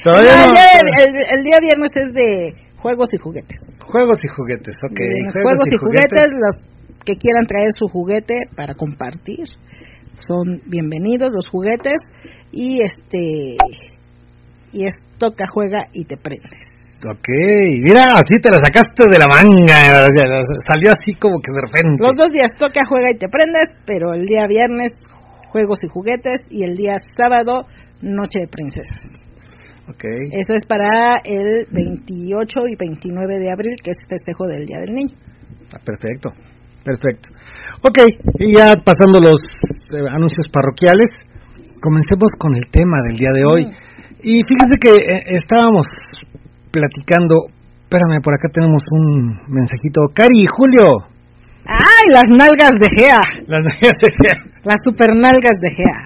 todavía 0.03 0.31
no, 0.37 0.53
el, 0.53 1.43
día 1.43 1.57
viernes 1.59 1.91
es 1.95 2.13
de 2.13 2.53
juegos 2.77 3.09
y 3.11 3.17
juguetes. 3.17 3.57
Juegos 3.83 4.17
y 4.23 4.27
juguetes, 4.29 4.75
ok. 4.85 4.99
Juegos, 5.33 5.67
y, 5.71 5.77
juguetes, 5.77 6.27
los 6.29 6.55
que 7.03 7.15
quieran 7.17 7.47
traer 7.47 7.69
su 7.75 7.87
juguete 7.87 8.35
para 8.55 8.75
compartir 8.75 9.47
son 10.19 10.61
bienvenidos 10.67 11.29
los 11.33 11.47
juguetes 11.51 11.99
y 12.51 12.79
este 12.81 13.57
y 14.71 14.85
es 14.85 14.93
toca 15.17 15.45
juega 15.51 15.83
y 15.91 16.05
te 16.05 16.15
prendes. 16.15 16.74
Ok, 17.03 17.27
mira, 17.83 18.15
así 18.15 18.39
te 18.41 18.49
la 18.49 18.57
sacaste 18.63 19.09
de 19.09 19.19
la 19.19 19.27
manga, 19.27 20.07
salió 20.65 20.91
así 20.91 21.13
como 21.19 21.35
que 21.43 21.51
de 21.51 21.61
repente. 21.67 22.01
Los 22.01 22.15
dos 22.15 22.31
días 22.31 22.51
toca, 22.57 22.81
juega 22.87 23.11
y 23.11 23.17
te 23.17 23.27
prendes, 23.27 23.67
pero 23.85 24.13
el 24.13 24.25
día 24.25 24.47
viernes 24.47 24.91
juegos 25.51 25.79
y 25.83 25.87
juguetes 25.87 26.47
y 26.49 26.63
el 26.63 26.75
día 26.75 26.95
sábado 27.17 27.67
noche 28.01 28.39
de 28.39 28.47
princesas. 28.47 29.03
Okay. 29.87 30.23
Eso 30.31 30.53
es 30.53 30.65
para 30.65 31.19
el 31.23 31.67
28 31.69 32.59
y 32.67 32.75
29 32.75 33.39
de 33.39 33.51
abril, 33.51 33.75
que 33.83 33.91
es 33.91 33.97
festejo 34.09 34.47
del 34.47 34.65
Día 34.65 34.79
del 34.79 34.95
Niño. 34.95 35.15
Ah, 35.71 35.79
perfecto, 35.83 36.29
perfecto. 36.83 37.29
Ok, 37.83 37.99
y 38.39 38.57
ya 38.57 38.75
pasando 38.83 39.19
los 39.19 39.39
eh, 39.93 40.01
anuncios 40.09 40.47
parroquiales, 40.51 41.09
comencemos 41.81 42.31
con 42.39 42.55
el 42.55 42.65
tema 42.71 42.97
del 43.07 43.17
día 43.17 43.33
de 43.33 43.45
hoy. 43.45 43.65
Mm. 43.65 43.85
Y 44.23 44.41
fíjense 44.41 44.79
que 44.81 44.89
eh, 44.89 45.23
estábamos 45.37 45.85
platicando, 46.75 47.47
espérame, 47.87 48.19
por 48.19 48.35
acá 48.35 48.51
tenemos 48.51 48.83
un 48.91 49.39
mensajito. 49.47 50.11
Cari, 50.13 50.43
Julio. 50.43 51.15
¡Ay, 51.65 52.13
las 52.13 52.29
nalgas 52.29 52.77
de 52.77 52.89
Gea! 52.93 53.17
Las 53.47 53.63
nalgas 53.63 53.97
de 53.97 54.11
Gea. 54.11 54.37
Las 54.65 54.79
super 54.83 55.09
nalgas 55.15 55.57
de 55.63 55.71
Gea. 55.71 55.97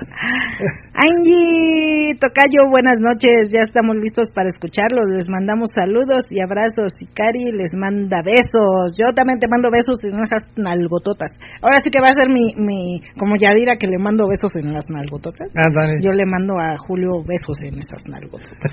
Angie, 0.93 2.15
Tocayo, 2.15 2.69
buenas 2.69 2.95
noches. 3.01 3.49
Ya 3.51 3.65
estamos 3.67 3.97
listos 3.97 4.31
para 4.31 4.47
escucharlos. 4.47 5.03
Les 5.11 5.27
mandamos 5.27 5.71
saludos 5.75 6.23
y 6.29 6.39
abrazos. 6.39 6.93
Y 7.01 7.07
Cari 7.11 7.51
les 7.51 7.73
manda 7.75 8.21
besos. 8.23 8.95
Yo 8.95 9.11
también 9.11 9.39
te 9.39 9.49
mando 9.49 9.67
besos 9.69 9.99
en 10.03 10.21
esas 10.21 10.47
nalgototas. 10.55 11.31
Ahora 11.61 11.81
sí 11.83 11.89
que 11.89 11.99
va 11.99 12.13
a 12.13 12.15
ser 12.15 12.29
mi, 12.29 12.55
mi 12.55 13.01
como 13.17 13.35
Yadira 13.35 13.75
que 13.75 13.87
le 13.87 13.97
mando 13.97 14.29
besos 14.29 14.55
en 14.55 14.71
las 14.71 14.85
nalgototas. 14.87 15.49
Ah. 15.57 15.67
Yo 15.99 16.11
le 16.13 16.23
mando 16.23 16.55
a 16.55 16.77
Julio 16.77 17.19
besos 17.27 17.59
en 17.67 17.79
esas 17.79 18.05
nalgototas. 18.07 18.71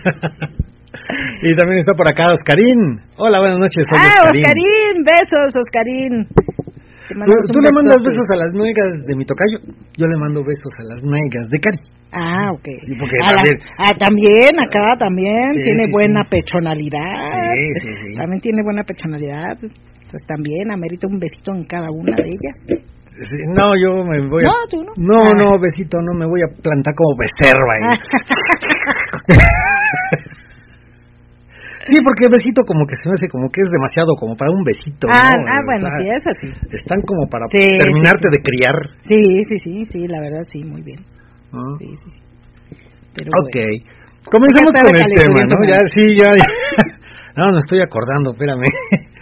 y 1.43 1.55
también 1.55 1.79
está 1.79 1.93
por 1.95 2.09
acá 2.09 2.33
Oscarín. 2.33 3.01
Hola, 3.17 3.39
buenas 3.39 3.59
noches. 3.59 3.85
ah, 3.97 4.25
Oscarín. 4.25 5.05
besos, 5.05 5.53
Oscarín. 5.55 6.27
Tú, 7.09 7.61
le 7.63 7.71
mandas 7.71 8.03
besos 8.03 8.27
a 8.35 8.37
las 8.37 8.53
nuegas 8.53 8.91
de 9.07 9.15
mi 9.15 9.25
tocayo, 9.25 9.59
yo 9.97 10.07
le 10.07 10.19
mando 10.19 10.43
besos 10.43 10.73
a 10.81 10.85
las 10.95 11.03
nuegas 11.05 11.49
de 11.49 11.59
Cari. 11.63 11.79
Ah, 12.13 12.51
ok. 12.53 12.67
también, 13.23 13.57
ah, 13.79 13.95
también, 13.99 14.51
acá 14.59 14.97
también 14.99 15.55
tiene 15.55 15.87
buena 15.93 16.23
pechonalidad. 16.29 17.15
Sí, 17.31 17.63
sí, 17.83 17.91
sí. 18.03 18.15
También 18.17 18.41
tiene 18.41 18.63
buena 18.63 18.83
pechonalidad. 18.83 19.57
Pues 20.11 20.23
también 20.27 20.71
amerita 20.71 21.07
un 21.09 21.19
besito 21.19 21.53
en 21.53 21.65
cada 21.65 21.91
una 21.91 22.15
de 22.17 22.29
ellas. 22.29 22.83
no, 23.55 23.73
yo 23.75 24.05
me 24.05 24.29
voy 24.29 24.43
a... 24.43 24.47
No, 24.47 24.67
tú 24.69 24.83
no. 24.83 24.93
No, 24.97 25.23
ah. 25.25 25.35
no, 25.39 25.53
besito, 25.61 25.99
no, 25.99 26.19
me 26.19 26.27
voy 26.27 26.41
a 26.43 26.49
plantar 26.61 26.95
como 26.95 27.17
becerro 27.19 27.71
ahí. 27.71 27.83
Sí, 31.87 31.95
porque 32.03 32.27
el 32.27 32.35
besito 32.35 32.67
como 32.67 32.83
que 32.83 32.99
se 32.99 33.07
me 33.07 33.15
hace 33.15 33.31
como 33.31 33.47
que 33.47 33.63
es 33.63 33.71
demasiado 33.71 34.19
como 34.19 34.35
para 34.35 34.51
un 34.51 34.67
besito. 34.67 35.07
Ah, 35.07 35.31
ah 35.31 35.63
bueno, 35.63 35.87
sí, 35.87 36.03
es 36.11 36.25
así. 36.27 36.51
Están 36.75 36.99
como 37.07 37.31
para 37.31 37.47
terminarte 37.47 38.27
de 38.27 38.43
criar. 38.43 38.75
Sí, 39.07 39.23
sí, 39.47 39.57
sí, 39.63 39.75
sí, 39.87 40.01
la 40.11 40.19
verdad 40.19 40.43
sí, 40.51 40.67
muy 40.67 40.83
bien. 40.83 40.99
Ah. 41.55 41.79
Sí, 41.79 41.95
sí, 41.95 42.11
Pero 43.15 43.31
ok, 43.39 43.57
comencemos 44.27 44.75
con 44.75 44.97
el 44.99 45.15
tema, 45.15 45.47
¿no? 45.47 45.63
Ya, 45.63 45.87
sí, 45.87 46.19
ya, 46.19 46.35
no, 47.39 47.55
me 47.55 47.59
estoy 47.63 47.79
acordando, 47.79 48.35
espérame. 48.35 48.67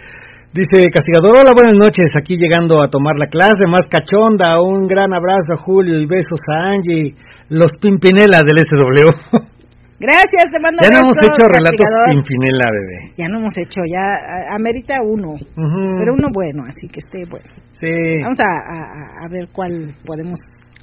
Dice 0.55 0.89
Castigador, 0.89 1.37
hola, 1.37 1.51
buenas 1.53 1.75
noches, 1.75 2.15
aquí 2.17 2.37
llegando 2.37 2.81
a 2.81 2.89
tomar 2.89 3.19
la 3.19 3.27
clase 3.27 3.67
más 3.67 3.85
cachonda, 3.87 4.55
un 4.61 4.87
gran 4.87 5.13
abrazo 5.13 5.53
a 5.53 5.57
Julio 5.57 5.99
y 5.99 6.07
besos 6.07 6.39
a 6.47 6.71
Angie, 6.71 7.13
los 7.49 7.77
Pimpinela 7.77 8.41
del 8.41 8.63
SW. 8.63 9.45
Gracias, 9.95 10.51
te 10.51 10.59
mando 10.59 10.83
Ya 10.83 10.91
no 10.91 11.07
hemos 11.07 11.15
hecho 11.23 11.43
relatos 11.47 11.87
Pimpinela, 12.11 12.67
bebé. 12.67 13.15
Ya 13.15 13.27
no 13.31 13.39
hemos 13.39 13.55
hecho, 13.55 13.79
ya 13.87 14.03
amerita 14.51 14.99
uno, 14.99 15.39
pero 15.55 16.11
uno 16.11 16.27
bueno, 16.35 16.67
así 16.67 16.87
que 16.91 16.99
esté 16.99 17.23
bueno. 17.31 17.47
Sí. 17.79 17.91
Vamos 18.23 18.39
a, 18.43 19.23
a, 19.23 19.27
ver 19.31 19.47
cuál 19.51 19.95
podemos 20.05 20.39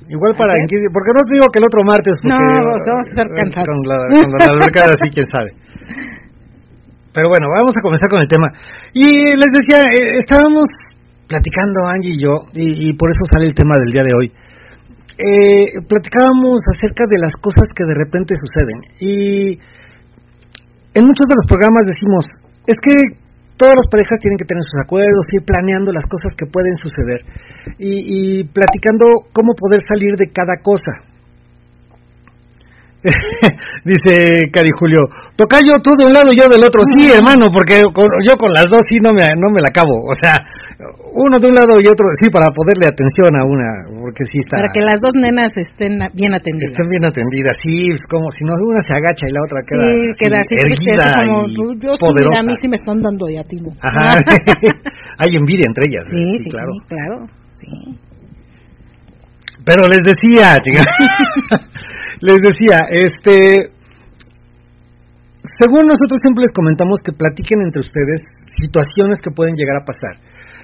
Igual 0.08 0.34
para 0.36 0.52
porque 0.92 1.12
no 1.14 1.24
te 1.24 1.32
digo 1.36 1.46
que 1.52 1.60
el 1.60 1.64
otro 1.64 1.80
martes 1.84 2.14
porque 2.20 2.36
no 2.36 2.68
vamos 2.68 3.06
a 3.06 3.10
estar 3.12 3.28
cansados 3.32 3.68
con 3.68 3.80
la, 3.88 3.96
con 4.12 4.30
la 4.32 4.52
albercada 4.52 4.92
así 4.96 5.08
quién 5.12 5.26
sabe. 5.28 5.52
Pero 7.14 7.28
bueno 7.28 7.48
vamos 7.48 7.72
a 7.76 7.80
comenzar 7.80 8.08
con 8.08 8.20
el 8.20 8.28
tema. 8.28 8.48
Y 8.92 9.32
les 9.36 9.50
decía 9.52 9.84
eh, 9.88 10.16
estábamos 10.18 10.68
platicando 11.28 11.86
Angie 11.86 12.16
y 12.16 12.20
yo 12.20 12.48
y, 12.52 12.88
y 12.88 12.92
por 12.94 13.08
eso 13.08 13.24
sale 13.30 13.46
el 13.46 13.54
tema 13.54 13.76
del 13.76 13.92
día 13.92 14.02
de 14.02 14.12
hoy 14.16 14.32
eh, 15.18 15.80
platicábamos 15.88 16.60
acerca 16.76 17.04
de 17.08 17.20
las 17.20 17.36
cosas 17.36 17.64
que 17.74 17.84
de 17.84 17.94
repente 17.94 18.34
suceden 18.36 18.78
y 19.00 19.58
en 20.94 21.04
muchos 21.04 21.26
de 21.26 21.34
los 21.36 21.46
programas 21.48 21.86
decimos, 21.86 22.24
es 22.66 22.76
que 22.82 22.92
todas 23.56 23.76
las 23.76 23.88
parejas 23.88 24.18
tienen 24.20 24.36
que 24.36 24.44
tener 24.44 24.62
sus 24.62 24.80
acuerdos, 24.84 25.24
ir 25.32 25.44
planeando 25.44 25.92
las 25.92 26.04
cosas 26.04 26.32
que 26.36 26.46
pueden 26.46 26.74
suceder 26.76 27.20
y, 27.78 28.40
y 28.40 28.44
platicando 28.44 29.28
cómo 29.32 29.54
poder 29.54 29.80
salir 29.88 30.16
de 30.16 30.30
cada 30.32 30.56
cosa. 30.60 31.11
Dice 33.84 34.46
Cari 34.52 34.70
Julio, 34.78 35.00
toca 35.36 35.58
yo 35.66 35.74
tú 35.82 35.90
de 35.98 36.06
un 36.06 36.12
lado 36.12 36.30
y 36.30 36.38
yo 36.38 36.46
del 36.48 36.62
otro. 36.62 36.82
Sí, 36.96 37.10
hermano, 37.10 37.50
porque 37.52 37.82
yo 37.82 38.36
con 38.36 38.50
las 38.52 38.70
dos 38.70 38.80
sí 38.88 38.98
no 39.02 39.10
me, 39.10 39.26
no 39.36 39.50
me 39.50 39.60
la 39.60 39.68
acabo. 39.68 39.94
O 40.06 40.14
sea, 40.20 40.38
uno 41.14 41.36
de 41.38 41.46
un 41.50 41.54
lado 41.54 41.74
y 41.78 41.86
otro, 41.86 42.06
sí, 42.18 42.30
para 42.30 42.50
poderle 42.54 42.86
atención 42.86 43.34
a 43.36 43.44
una, 43.44 43.68
porque 43.90 44.24
sí 44.24 44.38
está... 44.38 44.62
Para 44.62 44.72
que 44.72 44.80
las 44.80 44.98
dos 45.02 45.14
nenas 45.14 45.50
estén 45.56 45.98
bien 46.14 46.32
atendidas. 46.34 46.72
Estén 46.72 46.88
bien 46.88 47.04
atendidas, 47.04 47.54
sí, 47.62 47.90
como 48.08 48.30
si 48.30 48.42
no 48.46 48.54
una 48.62 48.80
se 48.80 48.94
agacha 48.94 49.26
y 49.28 49.32
la 49.32 49.42
otra 49.44 49.60
queda, 49.66 49.86
sí, 49.92 50.02
queda 50.18 50.38
así, 50.40 50.54
erguida 50.56 51.04
como, 51.26 51.46
yo 51.78 51.90
sí, 51.98 52.38
a 52.38 52.42
mí 52.42 52.54
sí 52.60 52.68
me 52.68 52.78
están 52.78 53.02
dando 53.02 53.26
de 53.26 53.38
a 53.38 53.42
ti. 53.42 53.58
Ajá, 53.82 54.22
hay 55.18 55.30
envidia 55.36 55.66
entre 55.66 55.90
ellas. 55.90 56.04
Sí, 56.06 56.22
sí, 56.38 56.50
claro. 56.50 56.72
Sí, 56.72 56.80
claro, 56.88 57.16
sí. 57.54 58.11
Pero 59.64 59.86
les 59.88 60.04
decía, 60.04 60.56
les 62.20 62.36
decía, 62.40 62.86
este... 62.90 63.70
Según 65.58 65.90
nosotros 65.90 66.20
siempre 66.22 66.42
les 66.42 66.52
comentamos 66.52 67.00
que 67.04 67.12
platiquen 67.12 67.62
entre 67.62 67.80
ustedes 67.80 68.20
situaciones 68.46 69.18
que 69.18 69.34
pueden 69.34 69.56
llegar 69.56 69.82
a 69.82 69.84
pasar 69.84 70.14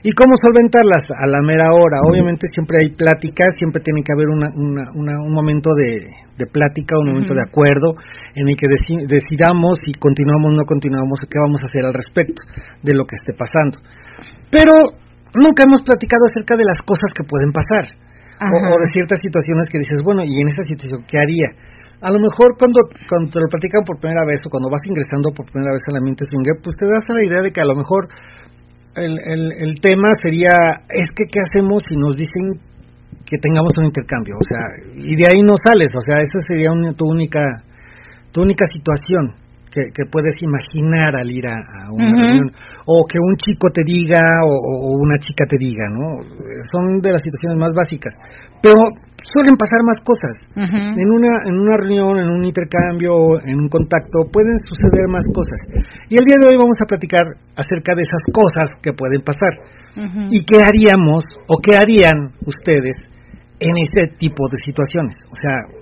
¿Y 0.03 0.13
cómo 0.13 0.39
solventarlas? 0.39 1.11
A 1.11 1.27
la 1.27 1.43
mera 1.43 1.75
hora. 1.75 1.99
Obviamente 2.07 2.47
siempre 2.55 2.79
hay 2.83 2.95
pláticas, 2.95 3.59
siempre 3.59 3.83
tiene 3.83 4.03
que 4.07 4.15
haber 4.15 4.31
una, 4.31 4.47
un 4.55 5.33
momento 5.33 5.75
de, 5.75 6.07
de, 6.39 6.47
plática, 6.47 6.95
un 6.99 7.11
momento 7.11 7.35
de 7.35 7.43
acuerdo 7.43 7.99
en 8.35 8.47
el 8.47 8.55
que 8.55 8.71
decidamos 8.71 9.79
si 9.83 9.93
continuamos 9.99 10.53
o 10.53 10.55
no 10.55 10.65
continuamos, 10.65 11.19
qué 11.27 11.39
vamos 11.43 11.59
a 11.63 11.67
hacer 11.67 11.85
al 11.85 11.95
respecto 11.95 12.43
de 12.83 12.95
lo 12.95 13.05
que 13.05 13.17
esté 13.19 13.35
pasando. 13.35 13.83
Pero 14.51 14.95
nunca 15.35 15.65
hemos 15.67 15.83
platicado 15.83 16.31
acerca 16.31 16.55
de 16.55 16.65
las 16.65 16.79
cosas 16.87 17.11
que 17.11 17.27
pueden 17.27 17.51
pasar. 17.51 17.99
O, 18.39 18.79
de 18.79 18.89
ciertas 18.95 19.19
situaciones 19.19 19.67
que 19.67 19.83
dices, 19.83 20.01
bueno, 20.05 20.23
¿y 20.23 20.31
en 20.41 20.49
esa 20.49 20.63
situación 20.63 21.03
qué 21.11 21.19
haría? 21.19 21.51
A 21.99 22.15
lo 22.15 22.23
mejor 22.23 22.55
cuando, 22.55 22.79
cuando 23.11 23.27
te 23.35 23.43
lo 23.43 23.51
platican 23.51 23.83
por 23.83 23.99
primera 23.99 24.23
vez 24.23 24.39
o 24.47 24.51
cuando 24.51 24.71
vas 24.71 24.83
ingresando 24.87 25.35
por 25.35 25.51
primera 25.51 25.75
vez 25.75 25.83
al 25.91 25.99
ambiente 25.99 26.23
swinger, 26.31 26.55
pues 26.63 26.79
te 26.79 26.87
das 26.87 27.03
la 27.11 27.27
idea 27.27 27.43
de 27.43 27.51
que 27.51 27.59
a 27.59 27.67
lo 27.67 27.75
mejor 27.75 28.07
el, 28.95 29.19
el, 29.19 29.43
el 29.59 29.73
tema 29.83 30.15
sería, 30.23 30.87
es 30.87 31.11
que 31.11 31.27
¿qué 31.27 31.43
hacemos 31.43 31.83
si 31.91 31.99
nos 31.99 32.15
dicen 32.15 32.63
que 33.27 33.43
tengamos 33.43 33.75
un 33.79 33.91
intercambio? 33.91 34.39
O 34.39 34.47
sea, 34.47 34.63
y 34.95 35.19
de 35.19 35.27
ahí 35.27 35.43
no 35.43 35.59
sales, 35.59 35.91
o 35.91 36.03
sea, 36.07 36.23
esa 36.23 36.39
sería 36.47 36.71
tu 36.95 37.05
única 37.11 37.43
tu 38.31 38.43
única 38.43 38.65
situación 38.71 39.48
que, 39.71 39.93
que 39.95 40.05
puedes 40.11 40.35
imaginar 40.41 41.17
al 41.17 41.31
ir 41.31 41.47
a, 41.47 41.61
una 41.93 42.09
reunión. 42.09 42.53
O 42.87 43.05
que 43.07 43.19
un 43.19 43.37
chico 43.37 43.69
te 43.73 43.83
diga 43.85 44.45
o, 44.45 44.53
o, 44.53 45.01
una 45.01 45.19
chica 45.19 45.45
te 45.49 45.57
diga, 45.59 45.89
¿no? 45.91 46.25
Son 46.73 47.01
de 47.01 47.13
las 47.13 47.23
situaciones 47.23 47.57
más 47.59 47.73
básicas. 47.73 48.15
Pero 48.61 48.77
suelen 49.23 49.57
pasar 49.57 49.81
más 49.85 50.01
cosas. 50.03 50.35
En 50.57 51.09
una 51.11 51.47
en 51.47 51.59
una 51.59 51.77
reunión, 51.77 52.19
en 52.19 52.31
un 52.31 52.45
intercambio, 52.45 53.39
en 53.45 53.57
un 53.59 53.69
contacto 53.69 54.27
pueden 54.33 54.59
suceder 54.61 55.07
más 55.09 55.25
cosas. 55.33 55.61
Y 56.09 56.17
el 56.17 56.25
día 56.25 56.37
de 56.41 56.49
hoy 56.51 56.57
vamos 56.57 56.77
a 56.83 56.87
platicar 56.87 57.25
acerca 57.55 57.95
de 57.95 58.03
esas 58.03 58.25
cosas 58.33 58.69
que 58.83 58.93
pueden 58.93 59.23
pasar. 59.23 59.53
Y 60.31 60.45
qué 60.45 60.63
haríamos 60.63 61.25
o 61.49 61.59
qué 61.59 61.77
harían 61.77 62.31
ustedes 62.47 62.97
en 63.59 63.75
ese 63.77 64.15
tipo 64.17 64.47
de 64.49 64.59
situaciones. 64.65 65.15
O 65.27 65.35
sea, 65.35 65.78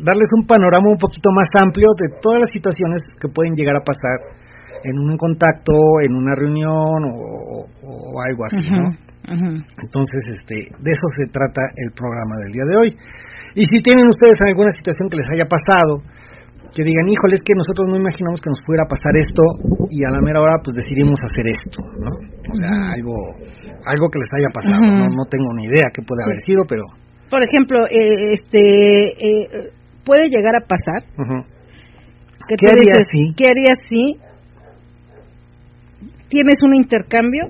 darles 0.00 0.28
un 0.38 0.46
panorama 0.46 0.88
un 0.90 0.98
poquito 0.98 1.30
más 1.30 1.48
amplio 1.54 1.88
de 1.98 2.08
todas 2.20 2.40
las 2.40 2.52
situaciones 2.52 3.02
que 3.20 3.28
pueden 3.28 3.54
llegar 3.54 3.76
a 3.76 3.84
pasar 3.84 4.38
en 4.84 4.98
un 4.98 5.16
contacto, 5.16 5.74
en 6.02 6.14
una 6.14 6.34
reunión 6.34 7.02
o, 7.04 7.66
algo 8.22 8.42
así, 8.46 8.70
¿no? 8.70 8.90
Entonces, 9.28 10.40
este, 10.40 10.56
de 10.78 10.90
eso 10.90 11.06
se 11.18 11.28
trata 11.30 11.62
el 11.76 11.92
programa 11.92 12.38
del 12.44 12.52
día 12.52 12.64
de 12.64 12.76
hoy. 12.76 12.90
Y 13.54 13.64
si 13.64 13.82
tienen 13.82 14.06
ustedes 14.08 14.36
alguna 14.46 14.70
situación 14.70 15.10
que 15.10 15.18
les 15.18 15.28
haya 15.28 15.44
pasado, 15.44 16.00
que 16.74 16.84
digan, 16.84 17.08
híjole, 17.08 17.34
es 17.34 17.44
que 17.44 17.56
nosotros 17.56 17.88
no 17.90 17.96
imaginamos 17.96 18.40
que 18.40 18.50
nos 18.50 18.60
pudiera 18.62 18.84
pasar 18.86 19.12
esto 19.16 19.42
y 19.90 20.04
a 20.04 20.10
la 20.10 20.20
mera 20.20 20.40
hora 20.40 20.60
pues 20.62 20.76
decidimos 20.76 21.18
hacer 21.20 21.48
esto, 21.48 21.80
¿no? 21.82 22.10
O 22.48 22.54
sea, 22.54 22.92
algo 22.92 23.14
algo 23.84 24.06
que 24.10 24.18
les 24.18 24.30
haya 24.36 24.50
pasado, 24.52 24.80
no, 24.80 25.06
no 25.08 25.24
tengo 25.30 25.48
ni 25.56 25.64
idea 25.64 25.88
qué 25.92 26.02
puede 26.02 26.24
haber 26.24 26.40
sido, 26.40 26.62
pero... 26.68 26.84
Por 27.30 27.42
ejemplo, 27.42 27.84
eh, 27.86 28.32
este 28.32 28.60
eh, 29.12 29.72
puede 30.08 30.30
llegar 30.30 30.56
a 30.56 30.64
pasar. 30.64 31.04
¿Qué 32.48 32.66
harías 32.66 33.04
si? 33.12 33.34
¿Qué 33.36 33.44
si 33.86 34.16
tienes 36.28 36.56
un 36.62 36.74
intercambio 36.74 37.44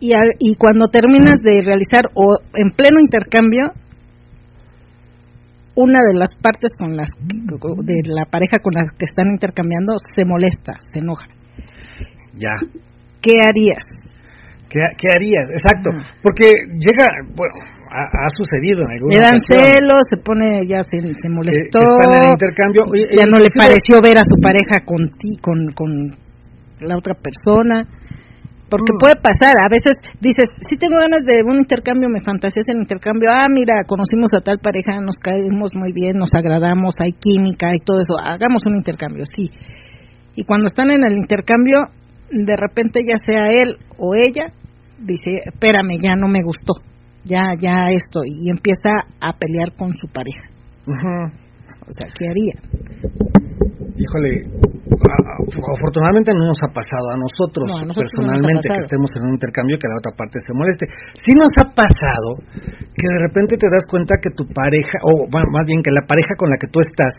y, 0.00 0.10
y 0.38 0.54
cuando 0.56 0.86
terminas 0.86 1.38
de 1.42 1.62
realizar 1.62 2.02
o 2.14 2.38
en 2.54 2.70
pleno 2.72 3.00
intercambio 3.00 3.72
una 5.74 6.00
de 6.06 6.18
las 6.18 6.34
partes 6.42 6.72
con 6.78 6.96
las 6.96 7.08
de 7.22 8.02
la 8.04 8.26
pareja 8.26 8.58
con 8.58 8.74
la 8.74 8.82
que 8.98 9.06
están 9.06 9.30
intercambiando 9.30 9.94
se 10.14 10.26
molesta, 10.26 10.74
se 10.92 10.98
enoja. 10.98 11.26
Ya. 12.34 12.52
¿Qué 13.22 13.32
harías? 13.48 13.84
¿Qué, 14.68 14.80
qué 14.98 15.08
harías? 15.08 15.46
Exacto. 15.56 15.90
Porque 16.22 16.48
llega, 16.72 17.06
bueno, 17.34 17.54
ha, 17.92 18.28
sucedido 18.32 18.80
en 18.84 18.90
algunos 18.90 19.14
Le 19.14 19.20
dan 19.20 19.38
celos, 19.44 20.02
se 20.08 20.16
pone, 20.16 20.64
ya 20.66 20.82
se, 20.82 20.96
se 20.96 21.28
molestó. 21.28 21.80
en 22.00 22.24
el 22.24 22.30
intercambio. 22.32 22.84
ya 23.16 23.26
no 23.28 23.38
le 23.38 23.50
pareció 23.50 24.00
ver 24.00 24.18
a 24.18 24.24
su 24.24 24.40
pareja 24.40 24.80
con 24.84 25.10
ti, 25.18 25.36
con, 25.40 25.58
con 25.76 26.16
la 26.80 26.96
otra 26.96 27.14
persona 27.14 27.86
porque 28.72 28.96
puede 28.98 29.16
pasar, 29.20 29.52
a 29.60 29.68
veces 29.68 30.00
dices, 30.18 30.48
si 30.64 30.78
tengo 30.78 30.96
ganas 30.96 31.20
de 31.28 31.44
un 31.44 31.58
intercambio, 31.58 32.08
me 32.08 32.24
fantaseas 32.24 32.64
el 32.70 32.78
intercambio, 32.80 33.28
ah, 33.30 33.44
mira, 33.46 33.84
conocimos 33.84 34.32
a 34.32 34.40
tal 34.40 34.60
pareja, 34.60 34.98
nos 34.98 35.16
caemos 35.16 35.72
muy 35.76 35.92
bien, 35.92 36.16
nos 36.16 36.32
agradamos, 36.32 36.94
hay 36.96 37.12
química 37.12 37.68
y 37.74 37.84
todo 37.84 38.00
eso, 38.00 38.16
hagamos 38.16 38.62
un 38.64 38.76
intercambio, 38.76 39.24
sí. 39.26 39.50
Y 40.36 40.44
cuando 40.44 40.68
están 40.68 40.90
en 40.90 41.04
el 41.04 41.12
intercambio, 41.12 41.80
de 42.30 42.56
repente 42.56 43.02
ya 43.04 43.20
sea 43.20 43.50
él 43.50 43.76
o 43.98 44.14
ella, 44.14 44.54
dice, 44.98 45.42
espérame, 45.44 46.00
ya 46.00 46.16
no 46.16 46.28
me 46.28 46.40
gustó, 46.42 46.80
ya, 47.24 47.54
ya 47.58 47.90
esto, 47.90 48.20
y 48.24 48.50
empieza 48.50 48.90
a 49.20 49.32
pelear 49.36 49.74
con 49.76 49.92
su 49.94 50.08
pareja. 50.08 50.48
O 50.86 51.92
sea, 51.92 52.10
¿qué 52.18 52.28
haría? 52.28 52.54
Híjole, 53.94 54.30
afortunadamente 54.98 56.32
no 56.34 56.50
nos 56.50 56.58
ha 56.62 56.70
pasado 56.72 57.14
a 57.14 57.16
nosotros, 57.16 57.66
personalmente 57.94 58.66
que 58.66 58.82
estemos 58.82 59.10
en 59.14 59.22
un 59.28 59.32
intercambio 59.38 59.78
que 59.78 59.88
la 59.88 59.98
otra 59.98 60.12
parte 60.16 60.42
se 60.42 60.52
moleste. 60.54 60.86
Sí 61.14 61.32
nos 61.34 61.52
ha 61.60 61.66
pasado 61.70 62.42
que 62.90 63.06
de 63.06 63.18
repente 63.28 63.56
te 63.56 63.68
das 63.70 63.84
cuenta 63.86 64.16
que 64.18 64.30
tu 64.34 64.44
pareja, 64.50 64.98
o 65.06 65.28
más 65.30 65.66
bien 65.66 65.82
que 65.82 65.90
la 65.90 66.02
pareja 66.06 66.34
con 66.34 66.50
la 66.50 66.56
que 66.58 66.66
tú 66.66 66.80
estás, 66.80 67.14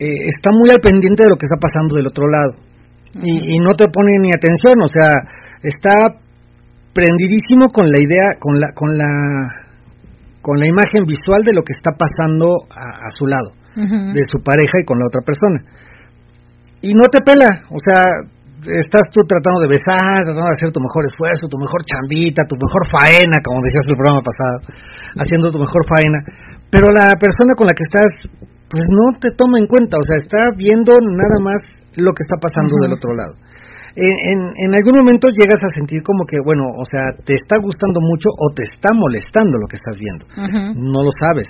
eh, 0.00 0.28
está 0.28 0.48
muy 0.56 0.70
al 0.70 0.80
pendiente 0.80 1.24
de 1.24 1.30
lo 1.30 1.36
que 1.36 1.44
está 1.44 1.60
pasando 1.60 1.96
del 1.96 2.08
otro 2.08 2.24
lado 2.24 2.70
y, 3.18 3.56
y, 3.56 3.58
no 3.58 3.74
te 3.74 3.86
pone 3.92 4.14
ni 4.22 4.30
atención, 4.30 4.80
o 4.80 4.88
sea, 4.88 5.18
está 5.62 6.14
prendidísimo 6.92 7.68
con 7.68 7.86
la 7.86 7.98
idea, 8.00 8.38
con 8.38 8.58
la, 8.58 8.68
con 8.74 8.96
la, 8.96 9.10
con 10.42 10.58
la 10.58 10.66
imagen 10.66 11.06
visual 11.06 11.42
de 11.44 11.52
lo 11.52 11.62
que 11.62 11.74
está 11.76 11.92
pasando 11.96 12.66
a, 12.70 13.08
su 13.16 13.26
lado, 13.26 13.52
de 13.76 14.22
su 14.30 14.42
pareja 14.42 14.80
y 14.80 14.84
con 14.84 14.98
la 14.98 15.06
otra 15.06 15.22
persona. 15.22 15.62
Y 16.82 16.94
no 16.94 17.06
te 17.12 17.20
pela, 17.20 17.48
o 17.70 17.78
sea, 17.78 18.08
estás 18.68 19.08
tú 19.12 19.24
tratando 19.24 19.60
de 19.64 19.72
besar, 19.72 20.24
tratando 20.24 20.48
de 20.48 20.56
hacer 20.56 20.72
tu 20.72 20.80
mejor 20.80 21.04
esfuerzo, 21.06 21.48
tu 21.48 21.60
mejor 21.60 21.80
chambita, 21.84 22.44
tu 22.48 22.56
mejor 22.56 22.82
faena, 22.88 23.36
como 23.44 23.60
decías 23.64 23.84
el 23.88 23.96
programa 23.96 24.20
pasado, 24.24 24.56
haciendo 25.16 25.52
tu 25.52 25.60
mejor 25.60 25.84
faena, 25.88 26.20
pero 26.68 26.88
la 26.92 27.16
persona 27.16 27.56
con 27.56 27.68
la 27.68 27.74
que 27.76 27.84
estás, 27.84 28.10
pues 28.68 28.84
no 28.88 29.18
te 29.18 29.30
toma 29.32 29.58
en 29.58 29.66
cuenta, 29.66 29.96
o 29.96 30.04
sea, 30.04 30.16
está 30.16 30.52
viendo 30.56 30.96
nada 31.00 31.38
más 31.40 31.60
lo 31.96 32.12
que 32.12 32.24
está 32.24 32.36
pasando 32.40 32.76
del 32.80 32.92
otro 32.92 33.12
lado. 33.14 33.34
En, 33.96 34.70
algún 34.74 34.96
momento 35.02 35.28
llegas 35.30 35.58
a 35.62 35.70
sentir 35.74 36.02
como 36.02 36.24
que, 36.24 36.38
bueno, 36.44 36.64
o 36.70 36.84
sea, 36.86 37.10
te 37.24 37.34
está 37.34 37.56
gustando 37.62 38.00
mucho 38.00 38.30
o 38.30 38.54
te 38.54 38.62
está 38.62 38.94
molestando 38.94 39.58
lo 39.58 39.66
que 39.66 39.76
estás 39.76 39.96
viendo. 39.98 40.26
No 40.78 41.02
lo 41.02 41.10
sabes. 41.18 41.48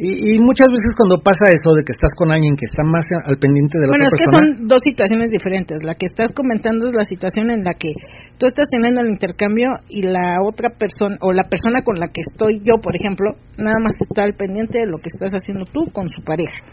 Y, 0.00 0.38
muchas 0.40 0.70
veces 0.70 0.96
cuando 0.96 1.20
pasa 1.20 1.52
eso 1.52 1.74
de 1.74 1.82
que 1.84 1.92
estás 1.92 2.14
con 2.16 2.32
alguien 2.32 2.56
que 2.56 2.64
está 2.64 2.80
más 2.86 3.04
al 3.10 3.36
pendiente 3.36 3.76
de 3.76 3.84
la 3.84 3.92
bueno, 3.92 4.06
otra 4.06 4.16
persona... 4.16 4.32
Bueno, 4.32 4.48
es 4.48 4.56
que 4.56 4.64
son 4.64 4.68
dos 4.68 4.80
situaciones 4.80 5.28
diferentes. 5.30 5.76
La 5.84 5.94
que 5.94 6.06
estás 6.06 6.30
comentando 6.32 6.88
es 6.88 6.94
la 6.96 7.04
situación 7.04 7.50
en 7.50 7.64
la 7.64 7.74
que 7.74 7.92
tú 8.38 8.46
estás 8.46 8.68
teniendo 8.70 9.02
el 9.02 9.12
intercambio 9.12 9.76
y 9.88 10.02
la 10.02 10.40
otra 10.40 10.70
persona, 10.70 11.18
o 11.20 11.32
la 11.32 11.44
persona 11.50 11.82
con 11.82 12.00
la 12.00 12.08
que 12.08 12.22
estoy 12.24 12.62
yo, 12.64 12.80
por 12.80 12.96
ejemplo, 12.96 13.34
nada 13.58 13.76
más 13.82 13.92
está 14.00 14.24
al 14.24 14.34
pendiente 14.34 14.80
de 14.80 14.86
lo 14.86 14.96
que 14.96 15.12
estás 15.12 15.32
haciendo 15.36 15.66
tú 15.66 15.90
con 15.92 16.08
su 16.08 16.22
pareja. 16.22 16.64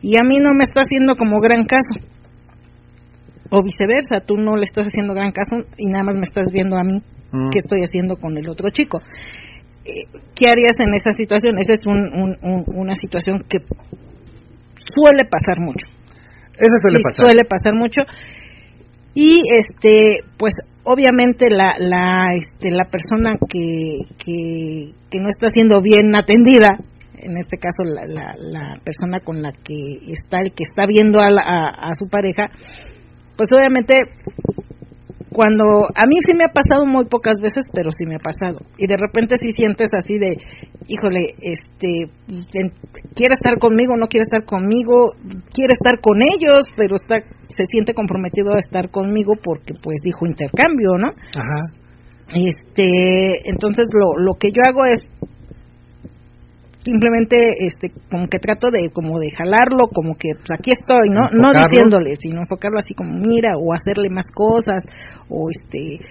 Y 0.00 0.18
a 0.18 0.26
mí 0.26 0.40
no 0.40 0.50
me 0.50 0.64
está 0.64 0.80
haciendo 0.82 1.14
como 1.14 1.38
gran 1.38 1.62
caso. 1.62 2.02
O 3.52 3.62
viceversa, 3.62 4.24
tú 4.26 4.36
no 4.36 4.56
le 4.56 4.64
estás 4.64 4.86
haciendo 4.86 5.12
gran 5.12 5.30
caso 5.30 5.56
y 5.76 5.86
nada 5.86 6.04
más 6.04 6.16
me 6.16 6.22
estás 6.22 6.46
viendo 6.50 6.76
a 6.76 6.82
mí 6.82 7.00
mm. 7.32 7.50
qué 7.50 7.58
estoy 7.58 7.82
haciendo 7.84 8.16
con 8.16 8.36
el 8.36 8.48
otro 8.48 8.70
chico. 8.70 8.98
¿qué 9.84 10.46
harías 10.48 10.76
en 10.78 10.94
esa 10.94 11.12
situación? 11.12 11.58
Esa 11.58 11.72
es 11.72 11.86
una 11.86 12.94
situación 12.94 13.42
que 13.48 13.58
suele 14.76 15.24
pasar 15.24 15.60
mucho. 15.60 15.86
Eso 16.54 16.76
suele 16.80 17.00
pasar. 17.02 17.26
Suele 17.26 17.44
pasar 17.44 17.74
mucho. 17.74 18.00
Y 19.14 19.40
este, 19.52 20.24
pues 20.38 20.54
obviamente 20.84 21.46
la, 21.50 21.74
la, 21.78 22.34
este, 22.34 22.70
la 22.70 22.84
persona 22.84 23.36
que, 23.48 23.98
que, 24.18 25.18
no 25.20 25.28
está 25.28 25.48
siendo 25.48 25.82
bien 25.82 26.14
atendida, 26.16 26.78
en 27.18 27.36
este 27.36 27.58
caso 27.58 27.84
la, 27.84 28.34
la, 28.38 28.80
persona 28.82 29.20
con 29.20 29.42
la 29.42 29.52
que 29.52 29.74
está, 30.08 30.40
el 30.40 30.52
que 30.52 30.62
está 30.62 30.86
viendo 30.86 31.20
a, 31.20 31.28
a 31.28 31.94
su 31.94 32.08
pareja, 32.08 32.48
pues 33.36 33.48
obviamente 33.52 33.94
cuando 35.32 35.64
a 35.94 36.04
mí 36.06 36.16
sí 36.20 36.36
me 36.36 36.44
ha 36.44 36.52
pasado 36.52 36.86
muy 36.86 37.06
pocas 37.06 37.40
veces, 37.40 37.64
pero 37.72 37.90
sí 37.90 38.04
me 38.06 38.16
ha 38.16 38.22
pasado. 38.22 38.60
Y 38.76 38.86
de 38.86 38.96
repente 38.96 39.34
si 39.40 39.48
sientes 39.56 39.88
así 39.96 40.18
de, 40.18 40.36
híjole, 40.88 41.34
este, 41.40 42.12
quiere 43.14 43.34
estar 43.34 43.58
conmigo, 43.58 43.96
no 43.96 44.06
quiere 44.06 44.22
estar 44.28 44.44
conmigo, 44.44 45.16
quiere 45.52 45.72
estar 45.72 46.00
con 46.00 46.20
ellos, 46.20 46.68
pero 46.76 46.94
está, 46.94 47.16
se 47.48 47.64
siente 47.66 47.94
comprometido 47.94 48.52
a 48.52 48.58
estar 48.58 48.90
conmigo 48.90 49.32
porque 49.42 49.74
pues 49.82 50.00
dijo 50.04 50.26
intercambio, 50.26 51.00
¿no? 51.00 51.08
Ajá. 51.34 51.80
Este, 52.28 53.48
entonces 53.48 53.86
lo, 53.92 54.22
lo 54.22 54.34
que 54.38 54.50
yo 54.52 54.62
hago 54.66 54.84
es 54.86 55.00
simplemente 56.84 57.38
este 57.60 57.90
como 58.10 58.26
que 58.26 58.38
trato 58.38 58.68
de 58.70 58.90
como 58.90 59.18
de 59.20 59.30
jalarlo 59.30 59.86
como 59.94 60.14
que 60.14 60.34
pues 60.34 60.50
aquí 60.50 60.72
estoy 60.72 61.10
no 61.10 61.30
no 61.30 61.54
diciéndole 61.54 62.16
sino 62.18 62.40
enfocarlo 62.40 62.78
así 62.78 62.92
como 62.94 63.12
mira 63.14 63.54
o 63.56 63.72
hacerle 63.72 64.10
más 64.10 64.26
cosas 64.26 64.82
o 65.28 65.48
este 65.50 66.02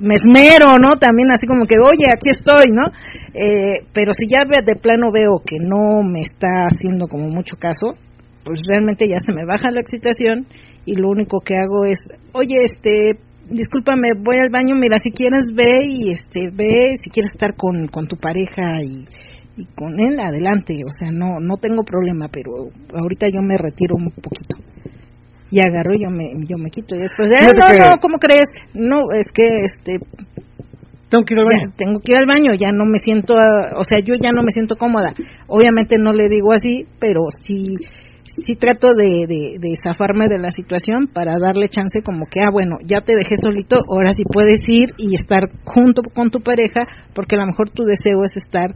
me 0.00 0.14
esmero 0.14 0.78
no 0.82 0.98
también 0.98 1.30
así 1.30 1.46
como 1.46 1.64
que 1.64 1.78
oye 1.78 2.10
aquí 2.10 2.30
estoy 2.30 2.74
no 2.74 2.90
eh, 3.34 3.86
pero 3.94 4.12
si 4.12 4.26
ya 4.26 4.42
de 4.46 4.74
plano 4.74 5.12
veo 5.12 5.38
que 5.46 5.58
no 5.62 6.02
me 6.02 6.20
está 6.20 6.66
haciendo 6.66 7.06
como 7.06 7.28
mucho 7.28 7.56
caso 7.56 7.94
pues 8.44 8.58
realmente 8.66 9.06
ya 9.08 9.18
se 9.18 9.32
me 9.32 9.46
baja 9.46 9.70
la 9.70 9.80
excitación 9.80 10.46
y 10.84 10.96
lo 10.96 11.08
único 11.08 11.38
que 11.38 11.54
hago 11.54 11.84
es 11.84 11.98
oye 12.32 12.56
este 12.64 13.20
discúlpame 13.48 14.18
voy 14.18 14.38
al 14.38 14.50
baño 14.50 14.74
mira 14.74 14.98
si 14.98 15.12
quieres 15.12 15.42
ve 15.54 15.86
y 15.88 16.10
este 16.10 16.50
ve 16.50 16.98
si 16.98 17.10
quieres 17.10 17.30
estar 17.32 17.54
con 17.54 17.86
con 17.86 18.08
tu 18.08 18.16
pareja 18.16 18.82
y 18.82 19.06
y 19.56 19.64
con 19.74 19.98
él 19.98 20.20
adelante, 20.20 20.74
o 20.86 20.92
sea, 20.92 21.10
no 21.12 21.40
no 21.40 21.56
tengo 21.56 21.82
problema, 21.82 22.28
pero 22.30 22.68
ahorita 22.94 23.28
yo 23.28 23.40
me 23.42 23.56
retiro 23.56 23.96
un 23.96 24.10
poquito. 24.10 24.58
Y 25.50 25.60
agarro 25.60 25.94
y 25.94 26.02
yo 26.02 26.10
me 26.10 26.24
yo 26.46 26.58
me 26.58 26.70
quito 26.70 26.96
y 26.96 27.00
después, 27.00 27.30
eh, 27.30 27.46
no, 27.56 27.68
no, 27.68 27.96
¿cómo 28.00 28.18
crees? 28.18 28.48
No, 28.74 29.12
es 29.16 29.26
que 29.32 29.46
este 29.64 29.98
tengo 31.08 31.24
que 31.24 31.34
ir 31.34 31.40
al 31.40 31.46
baño. 31.46 31.72
tengo 31.76 32.00
que 32.00 32.12
ir 32.12 32.18
al 32.18 32.26
baño, 32.26 32.52
ya 32.58 32.72
no 32.72 32.84
me 32.84 32.98
siento, 32.98 33.34
o 33.34 33.84
sea, 33.84 33.98
yo 34.04 34.14
ya 34.20 34.32
no 34.32 34.42
me 34.42 34.50
siento 34.50 34.76
cómoda. 34.76 35.14
Obviamente 35.46 35.96
no 35.98 36.12
le 36.12 36.28
digo 36.28 36.52
así, 36.52 36.84
pero 36.98 37.22
sí 37.42 37.64
sí 38.42 38.54
trato 38.54 38.88
de, 38.88 39.24
de, 39.26 39.58
de, 39.58 39.72
zafarme 39.82 40.28
de 40.28 40.38
la 40.38 40.50
situación 40.50 41.06
para 41.06 41.38
darle 41.40 41.68
chance 41.68 42.02
como 42.02 42.26
que, 42.26 42.40
ah, 42.40 42.50
bueno, 42.52 42.76
ya 42.84 43.00
te 43.00 43.14
dejé 43.16 43.36
solito, 43.42 43.76
ahora 43.88 44.10
sí 44.10 44.24
puedes 44.30 44.60
ir 44.66 44.88
y 44.98 45.14
estar 45.14 45.48
junto 45.64 46.02
con 46.14 46.30
tu 46.30 46.40
pareja, 46.40 46.84
porque 47.14 47.36
a 47.36 47.38
lo 47.38 47.46
mejor 47.46 47.70
tu 47.70 47.84
deseo 47.84 48.24
es 48.24 48.36
estar 48.36 48.74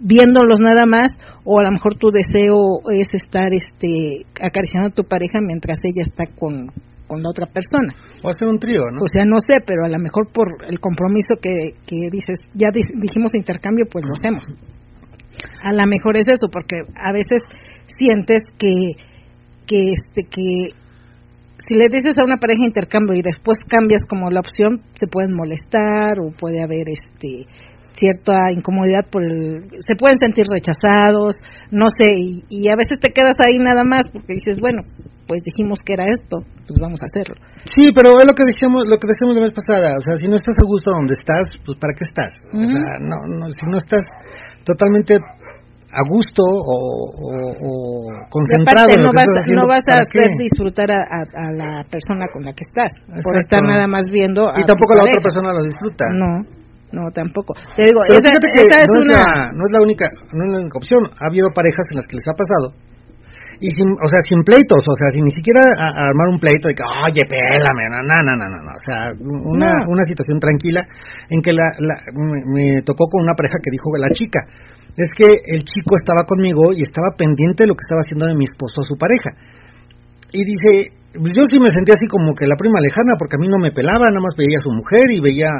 viéndolos 0.00 0.60
nada 0.60 0.86
más 0.86 1.10
o 1.44 1.60
a 1.60 1.64
lo 1.64 1.70
mejor 1.72 1.96
tu 1.98 2.10
deseo 2.10 2.80
es 2.92 3.08
estar 3.14 3.48
este 3.52 4.26
acariciando 4.40 4.88
a 4.88 4.94
tu 4.94 5.04
pareja 5.04 5.38
mientras 5.40 5.78
ella 5.82 6.02
está 6.02 6.24
con, 6.38 6.68
con 7.06 7.22
la 7.22 7.30
otra 7.30 7.46
persona. 7.46 7.94
O 8.22 8.28
hacer 8.28 8.48
un 8.48 8.58
trío, 8.58 8.82
¿no? 8.92 9.02
O 9.02 9.08
sea, 9.08 9.24
no 9.24 9.38
sé, 9.38 9.62
pero 9.64 9.84
a 9.84 9.88
lo 9.88 9.98
mejor 9.98 10.30
por 10.32 10.64
el 10.68 10.80
compromiso 10.80 11.36
que, 11.40 11.72
que 11.86 12.08
dices, 12.10 12.38
ya 12.54 12.68
dijimos 12.70 13.34
intercambio, 13.34 13.86
pues 13.90 14.04
lo 14.04 14.14
hacemos. 14.14 14.44
A 15.62 15.72
lo 15.72 15.84
mejor 15.86 16.16
es 16.16 16.26
eso, 16.26 16.48
porque 16.50 16.76
a 16.96 17.12
veces 17.12 17.42
sientes 17.98 18.42
que, 18.58 18.96
que, 19.66 19.92
este, 19.92 20.22
que 20.28 20.74
si 21.58 21.74
le 21.74 21.88
dices 21.90 22.18
a 22.18 22.24
una 22.24 22.36
pareja 22.36 22.64
intercambio 22.64 23.16
y 23.16 23.22
después 23.22 23.58
cambias 23.68 24.02
como 24.08 24.30
la 24.30 24.40
opción, 24.40 24.80
se 24.94 25.06
pueden 25.06 25.34
molestar 25.34 26.20
o 26.20 26.30
puede 26.30 26.62
haber 26.62 26.88
este 26.88 27.46
cierta 27.96 28.52
incomodidad 28.52 29.08
por 29.10 29.24
el 29.24 29.64
se 29.80 29.96
pueden 29.96 30.16
sentir 30.20 30.44
rechazados 30.46 31.34
no 31.70 31.86
sé 31.88 32.12
y, 32.48 32.68
a 32.68 32.76
veces 32.76 33.00
te 33.00 33.10
quedas 33.10 33.36
ahí 33.40 33.56
nada 33.58 33.84
más 33.84 34.04
porque 34.12 34.34
dices 34.34 34.58
bueno 34.60 34.82
pues 35.26 35.42
dijimos 35.42 35.80
que 35.84 35.94
era 35.94 36.04
esto 36.06 36.44
pues 36.68 36.78
vamos 36.80 37.00
a 37.02 37.08
hacerlo 37.08 37.40
sí 37.64 37.88
pero 37.94 38.20
es 38.20 38.26
lo 38.26 38.34
que 38.34 38.44
decíamos 38.44 38.84
lo 38.86 38.98
que 38.98 39.08
decíamos 39.08 39.34
la 39.36 39.48
vez 39.48 39.54
pasada 39.54 39.96
o 39.96 40.02
sea 40.02 40.18
si 40.20 40.28
no 40.28 40.36
estás 40.36 40.56
a 40.60 40.66
gusto 40.68 40.92
donde 40.92 41.14
estás 41.16 41.56
pues 41.64 41.78
para 41.80 41.96
qué 41.96 42.04
estás 42.04 42.32
o 42.52 42.66
sea 42.68 43.00
no, 43.00 43.16
no 43.24 43.48
si 43.48 43.64
no 43.66 43.76
estás 43.80 44.04
totalmente 44.64 45.16
a 45.16 46.02
gusto 46.04 46.42
o, 46.44 48.10
concentrado 48.28 48.92
no, 49.00 49.10
vas, 49.14 49.30
no 49.48 49.64
vas 49.66 49.84
a 49.88 50.02
hacer 50.02 50.28
disfrutar 50.36 50.90
a, 50.90 51.24
la 51.52 51.84
persona 51.88 52.26
con 52.32 52.44
la 52.44 52.52
que 52.52 52.66
estás 52.68 52.92
por 53.22 53.36
estar 53.38 53.62
nada 53.62 53.86
más 53.86 54.04
viendo 54.10 54.50
y 54.56 54.64
tampoco 54.64 54.94
la 54.96 55.04
otra 55.04 55.22
persona 55.22 55.52
lo 55.52 55.62
disfruta. 55.62 56.04
No 56.12 56.55
no 56.92 57.10
tampoco. 57.10 57.54
Te 57.74 57.84
digo 57.84 58.00
esa, 58.04 58.30
es 58.30 58.88
no 58.90 58.98
una 59.00 59.10
es 59.10 59.26
la, 59.26 59.52
no 59.52 59.62
es 59.66 59.72
la 59.72 59.80
única 59.82 60.06
no 60.32 60.44
es 60.46 60.52
la 60.52 60.58
única 60.58 60.78
opción. 60.78 61.02
Ha 61.18 61.26
habido 61.26 61.50
parejas 61.54 61.86
en 61.90 61.96
las 61.96 62.06
que 62.06 62.16
les 62.16 62.26
ha 62.28 62.34
pasado. 62.34 62.86
Y 63.56 63.72
sin, 63.72 63.88
o 63.88 64.06
sea, 64.06 64.20
sin 64.20 64.44
pleitos, 64.44 64.84
o 64.84 64.94
sea, 64.94 65.08
sin 65.16 65.24
ni 65.24 65.32
siquiera 65.32 65.64
armar 65.80 66.28
un 66.28 66.38
pleito 66.38 66.68
de 66.68 66.74
que, 66.74 66.84
oye, 66.84 67.24
pélame, 67.24 67.88
no, 67.88 68.04
no, 68.04 68.20
no, 68.20 68.32
no, 68.36 68.46
no, 68.52 68.68
o 68.68 68.82
sea, 68.84 69.16
una, 69.16 69.72
una 69.88 70.04
situación 70.04 70.38
tranquila 70.38 70.84
en 71.30 71.40
que 71.40 71.54
la, 71.56 71.64
la 71.80 71.96
me, 72.12 72.82
tocó 72.84 73.08
con 73.08 73.24
una 73.24 73.32
pareja 73.32 73.56
que 73.64 73.72
dijo 73.72 73.88
la 73.96 74.12
chica, 74.12 74.44
es 74.92 75.08
que 75.16 75.24
el 75.24 75.64
chico 75.64 75.96
estaba 75.96 76.28
conmigo 76.28 76.72
y 76.76 76.82
estaba 76.82 77.16
pendiente 77.16 77.64
de 77.64 77.68
lo 77.68 77.74
que 77.74 77.84
estaba 77.88 78.04
haciendo 78.04 78.26
de 78.26 78.36
mi 78.36 78.44
esposo 78.44 78.84
a 78.84 78.84
su 78.84 78.96
pareja. 79.00 79.32
Y 80.32 80.44
dice, 80.44 80.92
yo 81.16 81.44
sí 81.48 81.58
me 81.58 81.70
sentía 81.70 81.94
así 81.96 82.06
como 82.08 82.34
que 82.34 82.46
la 82.46 82.56
prima 82.56 82.80
lejana, 82.80 83.16
porque 83.18 83.36
a 83.36 83.40
mí 83.40 83.48
no 83.48 83.58
me 83.58 83.72
pelaba, 83.72 84.08
nada 84.08 84.20
más 84.20 84.34
veía 84.36 84.58
a 84.58 84.64
su 84.64 84.70
mujer 84.70 85.08
y 85.10 85.20
veía 85.20 85.50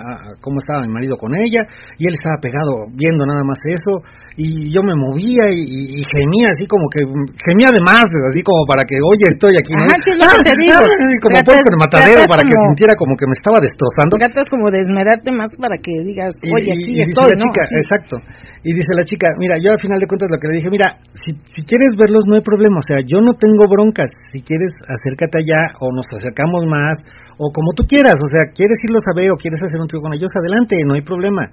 cómo 0.40 0.60
estaba 0.60 0.84
mi 0.84 0.92
marido 0.92 1.16
con 1.16 1.34
ella, 1.34 1.64
y 1.98 2.06
él 2.08 2.14
estaba 2.14 2.36
pegado 2.40 2.88
viendo 2.92 3.24
nada 3.24 3.42
más 3.44 3.58
eso, 3.64 4.04
y 4.36 4.68
yo 4.68 4.84
me 4.84 4.92
movía 4.92 5.48
y, 5.48 5.96
gemía 6.12 6.52
así 6.52 6.68
como 6.68 6.84
que, 6.92 7.00
gemía 7.40 7.72
de 7.72 7.80
más, 7.80 8.04
así 8.04 8.44
como 8.44 8.68
para 8.68 8.84
que, 8.84 9.00
oye, 9.00 9.32
estoy 9.32 9.56
aquí. 9.56 9.72
Ajá, 9.72 9.96
sí, 10.04 10.12
lo 10.12 10.28
que 10.28 10.44
te 10.44 10.54
digo. 10.60 10.76
como 11.24 11.40
puerco 11.40 11.68
de 11.72 11.80
matadero, 11.80 12.20
para 12.28 12.44
que 12.44 12.52
sintiera 12.52 12.92
como 13.00 13.16
que 13.16 13.24
me 13.24 13.32
estaba 13.32 13.64
destrozando. 13.64 14.20
Tratas 14.20 14.44
como 14.52 14.68
de 14.68 14.84
esmerarte 14.84 15.32
más 15.32 15.48
para 15.56 15.80
que 15.80 16.04
digas, 16.04 16.36
oye, 16.52 16.68
aquí 16.68 17.00
estoy, 17.00 17.32
la 17.32 17.40
chica, 17.40 17.62
exacto. 17.72 18.20
Y 18.60 18.74
dice 18.76 18.92
la 18.92 19.04
chica, 19.08 19.32
mira, 19.40 19.56
yo 19.56 19.72
al 19.72 19.80
final 19.80 19.96
de 19.96 20.06
cuentas 20.06 20.28
lo 20.28 20.36
que 20.36 20.48
le 20.52 20.60
dije, 20.60 20.68
mira, 20.68 21.00
si, 21.16 21.32
si 21.48 21.60
quieres 21.64 21.96
verlos 21.96 22.28
no 22.28 22.34
hay 22.34 22.44
problema, 22.44 22.76
o 22.76 22.84
sea, 22.84 23.00
yo 23.06 23.24
no 23.24 23.32
tengo 23.38 23.64
broncas, 23.70 24.10
si 24.32 24.42
quieres 24.42 24.68
acércate 24.84 25.45
allá 25.46 25.78
o 25.78 25.94
nos 25.94 26.06
acercamos 26.10 26.66
más, 26.66 26.98
o 27.38 27.52
como 27.54 27.70
tú 27.76 27.84
quieras, 27.86 28.18
o 28.18 28.28
sea, 28.30 28.50
quieres 28.50 28.78
irlos 28.82 29.02
a 29.06 29.14
ver 29.14 29.30
o 29.30 29.36
quieres 29.38 29.62
hacer 29.62 29.78
un 29.80 29.86
trío 29.86 30.02
con 30.02 30.12
ellos, 30.12 30.30
adelante, 30.34 30.76
no 30.84 30.94
hay 30.94 31.02
problema. 31.02 31.46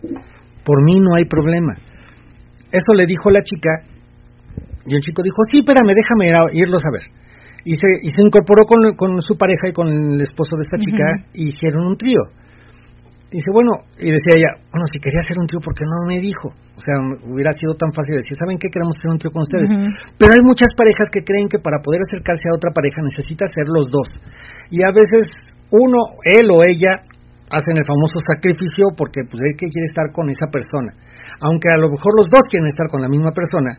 Por 0.65 0.81
mí 0.83 0.99
no 0.99 1.13
hay 1.15 1.25
problema. 1.25 1.77
Eso 2.71 2.93
le 2.97 3.05
dijo 3.05 3.29
la 3.29 3.43
chica, 3.43 3.85
y 4.85 4.95
el 4.95 5.01
chico 5.01 5.21
dijo, 5.21 5.43
sí, 5.51 5.59
espérame, 5.59 5.93
déjame 5.93 6.33
irlos 6.53 6.81
a 6.83 6.91
ver. 6.91 7.05
Y 7.65 7.75
se, 7.75 7.87
y 8.01 8.09
se 8.09 8.21
incorporó 8.21 8.65
con, 8.65 8.79
con 8.97 9.21
su 9.21 9.37
pareja 9.37 9.69
y 9.69 9.73
con 9.73 9.87
el 9.87 10.19
esposo 10.19 10.57
de 10.57 10.63
esta 10.63 10.77
chica 10.77 11.29
y 11.33 11.49
hicieron 11.49 11.87
un 11.87 11.95
trío. 11.95 12.19
Dice, 13.33 13.49
bueno, 13.49 13.73
y 13.97 14.13
decía 14.13 14.37
ella, 14.37 14.51
bueno, 14.69 14.85
si 14.85 15.01
quería 15.01 15.17
hacer 15.17 15.41
un 15.41 15.49
trío, 15.49 15.57
¿por 15.57 15.73
qué 15.73 15.81
no 15.89 16.05
me 16.05 16.21
dijo? 16.21 16.53
O 16.53 16.81
sea, 16.81 17.01
hubiera 17.25 17.49
sido 17.57 17.73
tan 17.73 17.89
fácil 17.89 18.21
decir, 18.21 18.37
¿saben 18.37 18.61
qué? 18.61 18.69
Queremos 18.69 18.93
hacer 18.93 19.09
un 19.09 19.17
trío 19.17 19.33
con 19.33 19.41
ustedes. 19.41 19.69
Pero 20.21 20.37
hay 20.37 20.43
muchas 20.45 20.69
parejas 20.77 21.09
que 21.09 21.25
creen 21.25 21.49
que 21.49 21.57
para 21.57 21.81
poder 21.81 22.05
acercarse 22.05 22.45
a 22.45 22.53
otra 22.53 22.69
pareja 22.69 23.01
necesita 23.01 23.49
ser 23.49 23.65
los 23.73 23.89
dos. 23.89 24.05
Y 24.69 24.85
a 24.85 24.93
veces 24.93 25.33
uno, 25.73 26.13
él 26.29 26.45
o 26.53 26.61
ella, 26.61 26.93
hacen 27.49 27.73
el 27.73 27.85
famoso 27.85 28.21
sacrificio 28.21 28.93
porque 28.93 29.25
pues 29.25 29.41
él 29.41 29.53
que 29.57 29.69
quiere 29.69 29.85
estar 29.89 30.13
con 30.13 30.29
esa 30.29 30.49
persona 30.49 30.93
aunque 31.43 31.67
a 31.69 31.79
lo 31.79 31.89
mejor 31.89 32.15
los 32.15 32.29
dos 32.29 32.41
quieren 32.49 32.67
estar 32.67 32.87
con 32.87 33.01
la 33.01 33.09
misma 33.09 33.31
persona, 33.31 33.75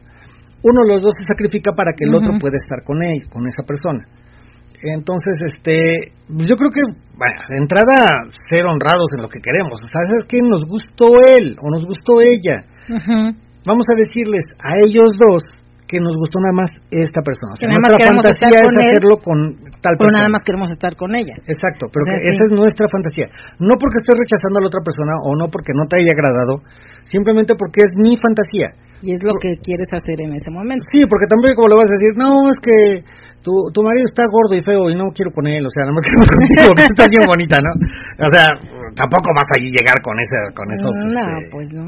uno 0.63 0.81
de 0.85 0.95
los 0.95 1.03
dos 1.03 1.15
se 1.17 1.25
sacrifica 1.25 1.73
para 1.73 1.93
que 1.93 2.05
el 2.05 2.15
otro 2.15 2.37
pueda 2.41 2.57
estar 2.57 2.85
con 2.85 3.03
él, 3.03 3.29
con 3.29 3.47
esa 3.47 3.63
persona. 3.65 4.05
Entonces, 4.85 5.33
este, 5.49 6.13
pues 6.29 6.45
yo 6.45 6.57
creo 6.61 6.69
que, 6.69 6.85
bueno, 7.17 7.41
de 7.49 7.57
entrada, 7.57 8.29
ser 8.53 8.69
honrados 8.69 9.09
en 9.17 9.23
lo 9.25 9.29
que 9.33 9.41
queremos. 9.41 9.81
O 9.81 9.89
sea, 9.89 10.05
¿sabes 10.05 10.29
qué? 10.29 10.45
Nos 10.45 10.69
gustó 10.69 11.09
él 11.25 11.57
o 11.57 11.73
nos 11.73 11.89
gustó 11.89 12.21
ella. 12.21 12.69
Vamos 13.65 13.87
a 13.89 13.97
decirles 13.97 14.45
a 14.61 14.77
ellos 14.85 15.17
dos 15.17 15.41
que 15.89 16.01
nos 16.01 16.17
gustó 16.17 16.37
nada 16.41 16.53
más 16.53 16.71
esta 16.93 17.21
persona. 17.25 17.53
O 17.53 17.59
sea, 17.61 17.69
nuestra 17.69 17.97
fantasía 17.97 18.61
es 18.61 18.73
hacerlo 18.77 19.21
con 19.25 19.57
tal 19.81 19.97
persona. 19.97 20.05
Pero 20.05 20.17
nada 20.21 20.29
más 20.29 20.43
queremos 20.45 20.69
estar 20.73 20.97
con 20.97 21.17
ella. 21.17 21.37
Exacto, 21.49 21.89
pero 21.89 22.05
esa 22.13 22.43
es 22.45 22.53
nuestra 22.53 22.85
fantasía. 22.89 23.29
No 23.61 23.77
porque 23.81 24.01
estés 24.01 24.17
rechazando 24.17 24.61
a 24.61 24.63
la 24.65 24.69
otra 24.69 24.85
persona 24.85 25.17
o 25.25 25.37
no 25.37 25.49
porque 25.49 25.73
no 25.73 25.89
te 25.89 26.01
haya 26.01 26.13
agradado, 26.13 26.61
simplemente 27.09 27.57
porque 27.57 27.89
es 27.89 27.93
mi 27.97 28.17
fantasía. 28.17 28.77
Y 29.05 29.13
es 29.13 29.21
lo 29.21 29.37
que 29.37 29.61
quieres 29.61 29.89
hacer 29.93 30.17
en 30.25 30.33
ese 30.33 30.49
momento. 30.49 30.85
Sí, 30.89 31.05
porque 31.05 31.29
también 31.29 31.53
como 31.53 31.69
lo 31.69 31.77
vas 31.77 31.93
a 31.93 31.97
decir, 32.01 32.17
no, 32.17 32.49
es 32.49 32.57
que 32.65 33.05
tu, 33.45 33.53
tu 33.69 33.85
marido 33.85 34.09
está 34.09 34.25
gordo 34.25 34.57
y 34.57 34.63
feo 34.65 34.89
y 34.89 34.97
no 34.97 35.13
quiero 35.13 35.31
con 35.31 35.47
él, 35.47 35.61
o 35.61 35.71
sea, 35.71 35.85
no 35.85 35.93
me 35.93 36.01
quiero 36.01 36.25
contigo, 36.25 36.73
que 36.73 36.89
está 36.89 37.05
bien 37.07 37.29
bonita, 37.29 37.61
¿no? 37.61 37.71
O 38.25 38.31
sea, 38.33 38.57
tampoco 38.97 39.29
vas 39.37 39.47
a 39.53 39.61
llegar 39.61 40.01
con 40.01 40.17
ese, 40.17 40.39
con 40.57 40.67
esos... 40.73 40.93
No, 41.13 41.21
este, 41.21 41.53
pues 41.53 41.69
no. 41.77 41.87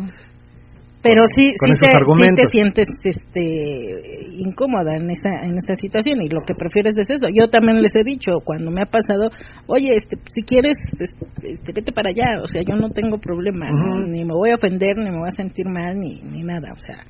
Pero 1.00 1.22
sí, 1.36 1.52
sí, 1.54 1.70
te, 1.78 2.34
te, 2.34 2.46
sientes 2.50 2.88
este, 3.04 4.26
incómoda 4.42 4.96
en 4.96 5.08
esa, 5.08 5.46
en 5.46 5.54
esa 5.54 5.74
situación 5.74 6.20
y 6.20 6.28
lo 6.28 6.40
que 6.40 6.52
prefieres 6.54 6.94
es 6.98 7.08
eso. 7.08 7.28
Yo 7.32 7.48
también 7.48 7.80
les 7.80 7.94
he 7.94 8.02
dicho 8.02 8.32
cuando 8.44 8.72
me 8.72 8.82
ha 8.82 8.86
pasado, 8.86 9.30
oye, 9.68 9.94
este, 9.94 10.18
si 10.34 10.42
quieres, 10.42 10.76
este, 10.98 11.72
vete 11.72 11.92
para 11.92 12.10
allá, 12.10 12.42
o 12.42 12.48
sea, 12.48 12.60
yo 12.66 12.74
no 12.74 12.90
tengo 12.90 13.18
problema, 13.18 13.68
ni 14.08 14.24
me 14.24 14.34
voy 14.34 14.50
a 14.50 14.56
ofender, 14.56 14.98
ni 14.98 15.10
me 15.10 15.18
voy 15.18 15.28
a 15.28 15.42
sentir 15.42 15.66
mal, 15.68 15.96
ni, 15.96 16.22
ni 16.22 16.42
nada, 16.42 16.72
o 16.74 16.80
sea, 16.80 17.06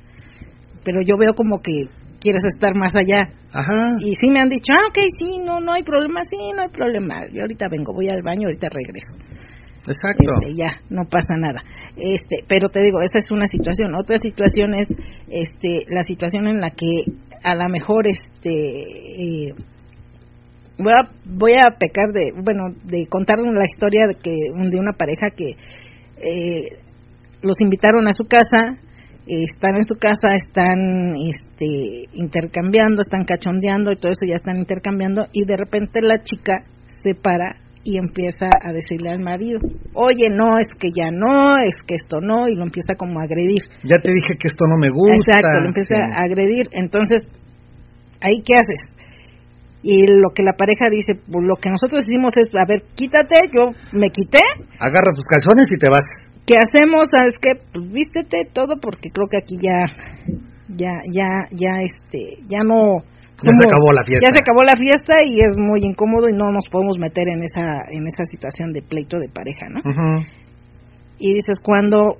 pero 0.85 1.01
yo 1.01 1.17
veo 1.17 1.33
como 1.33 1.57
que 1.57 1.89
quieres 2.19 2.43
estar 2.53 2.75
más 2.75 2.93
allá. 2.95 3.29
Ajá. 3.53 3.95
Y 3.99 4.13
sí 4.15 4.29
me 4.29 4.39
han 4.39 4.49
dicho, 4.49 4.73
ah, 4.73 4.87
ok, 4.89 4.99
sí, 5.19 5.39
no, 5.45 5.59
no 5.59 5.73
hay 5.73 5.83
problema, 5.83 6.21
sí, 6.29 6.37
no 6.55 6.61
hay 6.61 6.69
problema. 6.69 7.25
Yo 7.31 7.41
ahorita 7.41 7.67
vengo, 7.69 7.93
voy 7.93 8.07
al 8.11 8.21
baño, 8.21 8.47
ahorita 8.47 8.67
regreso. 8.69 9.37
Exacto. 9.87 10.31
Este, 10.41 10.53
ya, 10.53 10.81
no 10.89 11.03
pasa 11.05 11.35
nada. 11.37 11.63
Este, 11.95 12.43
pero 12.47 12.67
te 12.67 12.83
digo, 12.83 12.99
esa 12.99 13.17
es 13.17 13.31
una 13.31 13.45
situación. 13.45 13.95
Otra 13.95 14.17
situación 14.17 14.73
es 14.73 14.87
este, 15.29 15.85
la 15.89 16.01
situación 16.03 16.47
en 16.47 16.59
la 16.59 16.71
que 16.71 17.05
a 17.43 17.55
lo 17.55 17.69
mejor 17.69 18.05
este, 18.07 18.51
eh, 18.51 19.53
voy, 20.77 20.93
a, 20.93 21.09
voy 21.25 21.53
a 21.53 21.77
pecar 21.77 22.07
de, 22.13 22.31
bueno, 22.33 22.75
de 22.83 23.05
contar 23.09 23.39
la 23.39 23.65
historia 23.65 24.07
de, 24.07 24.15
que, 24.15 24.31
de 24.31 24.79
una 24.79 24.93
pareja 24.93 25.27
que 25.35 25.55
eh, 26.17 26.79
los 27.41 27.55
invitaron 27.61 28.07
a 28.07 28.11
su 28.11 28.25
casa, 28.25 28.77
están 29.27 29.75
en 29.75 29.83
su 29.83 29.95
casa, 29.95 30.33
están 30.33 31.15
este, 31.17 32.07
intercambiando, 32.13 33.01
están 33.01 33.23
cachondeando 33.23 33.91
y 33.91 33.97
todo 33.97 34.11
eso 34.11 34.25
ya 34.25 34.35
están 34.35 34.57
intercambiando 34.57 35.25
y 35.33 35.45
de 35.45 35.57
repente 35.57 36.01
la 36.01 36.19
chica 36.19 36.63
se 36.99 37.13
para 37.13 37.55
y 37.83 37.97
empieza 37.97 38.47
a 38.51 38.73
decirle 38.73 39.11
al 39.11 39.19
marido, 39.19 39.59
oye, 39.93 40.27
no, 40.29 40.59
es 40.59 40.67
que 40.77 40.89
ya 40.91 41.09
no, 41.09 41.55
es 41.55 41.75
que 41.87 41.95
esto 41.95 42.19
no, 42.19 42.49
y 42.49 42.53
lo 42.53 42.63
empieza 42.63 42.95
como 42.97 43.21
a 43.21 43.23
agredir. 43.23 43.63
Ya 43.83 43.95
te 44.03 44.11
dije 44.11 44.35
que 44.35 44.51
esto 44.51 44.65
no 44.67 44.75
me 44.75 44.91
gusta. 44.91 45.39
Exacto, 45.39 45.61
lo 45.63 45.67
empieza 45.71 45.95
a 45.95 46.23
agredir. 46.27 46.67
Entonces, 46.71 47.23
¿ahí 48.19 48.43
qué 48.43 48.59
haces? 48.59 48.97
Y 49.83 50.03
lo 50.03 50.35
que 50.35 50.43
la 50.43 50.51
pareja 50.51 50.89
dice, 50.91 51.15
pues, 51.15 51.45
lo 51.47 51.55
que 51.55 51.69
nosotros 51.69 52.03
hicimos 52.03 52.33
es, 52.35 52.47
a 52.59 52.67
ver, 52.67 52.83
quítate, 52.95 53.47
yo 53.55 53.71
me 53.93 54.11
quité. 54.11 54.43
Agarra 54.79 55.15
tus 55.15 55.23
calzones 55.23 55.71
y 55.71 55.79
te 55.79 55.87
vas. 55.87 56.03
¿Qué 56.47 56.55
hacemos? 56.55 57.09
¿Sabes 57.11 57.35
qué? 57.41 57.59
Pues 57.73 57.91
vístete 57.91 58.47
todo 58.53 58.79
porque 58.81 59.09
creo 59.11 59.27
que 59.27 59.37
aquí 59.37 59.55
ya, 59.59 59.83
ya, 60.69 61.03
ya, 61.11 61.27
ya, 61.51 61.81
este, 61.83 62.39
ya 62.47 62.63
no 62.63 63.03
ya 63.43 63.51
se 63.53 63.67
acabó 63.67 63.91
la 63.91 64.03
fiesta. 64.03 64.25
Ya 64.25 64.31
se 64.31 64.39
acabó 64.39 64.63
la 64.63 64.75
fiesta 64.75 65.13
y 65.27 65.43
es 65.43 65.57
muy 65.59 65.83
incómodo 65.83 66.29
y 66.29 66.33
no 66.33 66.51
nos 66.51 66.65
podemos 66.71 66.97
meter 66.97 67.27
en 67.29 67.43
esa 67.43 67.83
en 67.91 68.07
esa 68.07 68.23
situación 68.23 68.71
de 68.71 68.81
pleito 68.81 69.19
de 69.19 69.29
pareja, 69.29 69.67
¿no? 69.69 69.81
Y 71.19 71.33
dices 71.33 71.59
cuando 71.61 72.17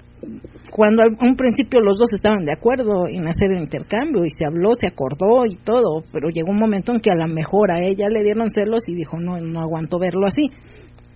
cuando 0.71 1.03
a 1.03 1.07
un 1.07 1.35
principio 1.35 1.79
los 1.79 1.97
dos 1.97 2.13
estaban 2.13 2.45
de 2.45 2.51
acuerdo 2.51 3.07
en 3.07 3.27
hacer 3.27 3.51
el 3.51 3.61
intercambio 3.61 4.25
y 4.25 4.29
se 4.29 4.45
habló, 4.45 4.73
se 4.73 4.87
acordó 4.87 5.45
y 5.47 5.55
todo, 5.55 6.03
pero 6.11 6.29
llegó 6.29 6.51
un 6.51 6.59
momento 6.59 6.91
en 6.91 6.99
que 6.99 7.11
a 7.11 7.15
lo 7.15 7.27
mejor 7.27 7.71
a 7.71 7.81
ella 7.81 8.09
le 8.09 8.23
dieron 8.23 8.49
celos 8.49 8.83
y 8.87 8.93
dijo 8.93 9.17
no 9.17 9.39
no 9.39 9.61
aguanto 9.61 9.97
verlo 9.97 10.27
así, 10.27 10.51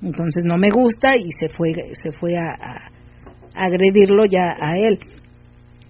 entonces 0.02 0.46
no 0.46 0.58
me 0.58 0.70
gusta 0.74 1.16
y 1.16 1.30
se 1.40 1.48
fue 1.50 1.70
se 1.94 2.12
fue 2.18 2.38
a 2.38 2.56
agredirlo 3.56 4.24
ya 4.26 4.56
a 4.60 4.78
él 4.78 5.00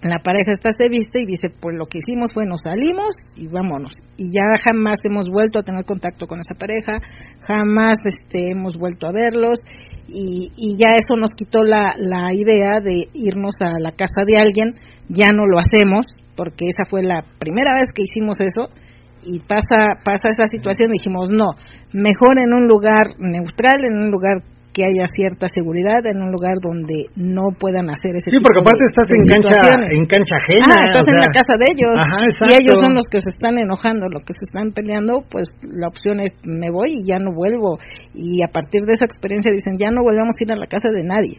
la 0.02 0.18
pareja 0.18 0.50
está 0.50 0.70
se 0.76 0.88
viste 0.88 1.22
y 1.22 1.26
dice, 1.26 1.48
pues 1.60 1.76
lo 1.78 1.86
que 1.86 1.98
hicimos 1.98 2.32
fue 2.34 2.44
nos 2.44 2.62
salimos 2.64 3.14
y 3.36 3.46
vámonos. 3.46 3.94
Y 4.16 4.32
ya 4.32 4.42
jamás 4.64 4.98
hemos 5.04 5.28
vuelto 5.30 5.60
a 5.60 5.62
tener 5.62 5.84
contacto 5.84 6.26
con 6.26 6.40
esa 6.40 6.56
pareja, 6.58 6.98
jamás 7.40 7.98
este, 8.04 8.50
hemos 8.50 8.76
vuelto 8.76 9.06
a 9.06 9.12
verlos 9.12 9.60
y, 10.08 10.50
y 10.56 10.76
ya 10.76 10.94
eso 10.96 11.14
nos 11.16 11.30
quitó 11.30 11.62
la, 11.62 11.94
la 11.96 12.34
idea 12.34 12.80
de 12.82 13.06
irnos 13.14 13.54
a 13.60 13.78
la 13.78 13.92
casa 13.92 14.24
de 14.26 14.38
alguien, 14.38 14.74
ya 15.08 15.26
no 15.32 15.46
lo 15.46 15.58
hacemos 15.60 16.06
porque 16.36 16.66
esa 16.66 16.84
fue 16.90 17.02
la 17.02 17.22
primera 17.38 17.72
vez 17.74 17.88
que 17.94 18.02
hicimos 18.02 18.40
eso 18.40 18.70
y 19.22 19.38
pasa 19.38 20.02
pasa 20.04 20.30
esa 20.30 20.46
situación 20.46 20.90
dijimos 20.90 21.30
no 21.30 21.44
mejor 21.92 22.40
en 22.40 22.52
un 22.52 22.66
lugar 22.66 23.06
neutral 23.18 23.84
en 23.84 23.92
un 23.92 24.10
lugar 24.10 24.42
que 24.72 24.82
haya 24.84 25.06
cierta 25.08 25.46
seguridad 25.48 26.00
en 26.08 26.22
un 26.22 26.32
lugar 26.32 26.56
donde 26.60 27.12
no 27.16 27.52
puedan 27.58 27.90
hacer 27.90 28.16
ese 28.16 28.30
sí 28.30 28.40
porque 28.42 28.60
aparte 28.60 28.84
estás 28.88 29.06
en 29.12 29.24
cancha 29.28 29.56
en 29.92 30.06
cancha 30.06 30.36
ajena 30.36 30.74
ah, 30.74 30.84
estás 30.84 31.06
en 31.08 31.20
la 31.20 31.30
casa 31.30 31.54
de 31.60 31.66
ellos. 31.70 31.94
y 32.48 32.54
ellos 32.56 32.80
son 32.80 32.94
los 32.94 33.06
que 33.06 33.20
se 33.20 33.30
están 33.30 33.58
enojando 33.58 34.08
los 34.08 34.24
que 34.24 34.32
se 34.32 34.44
están 34.48 34.72
peleando 34.72 35.20
pues 35.30 35.48
la 35.62 35.88
opción 35.88 36.20
es 36.20 36.32
me 36.44 36.70
voy 36.70 36.94
y 36.98 37.06
ya 37.06 37.18
no 37.18 37.32
vuelvo. 37.32 37.78
Y 38.14 38.42
a 38.42 38.48
partir 38.48 38.82
de 38.82 38.94
esa 38.94 39.04
experiencia 39.04 39.52
dicen 39.52 39.76
ya 39.78 39.90
no 39.90 40.02
volvemos 40.02 40.34
a 40.38 40.44
ir 40.44 40.52
a 40.52 40.56
la 40.56 40.66
casa 40.66 40.90
de 40.90 41.02
nadie 41.02 41.38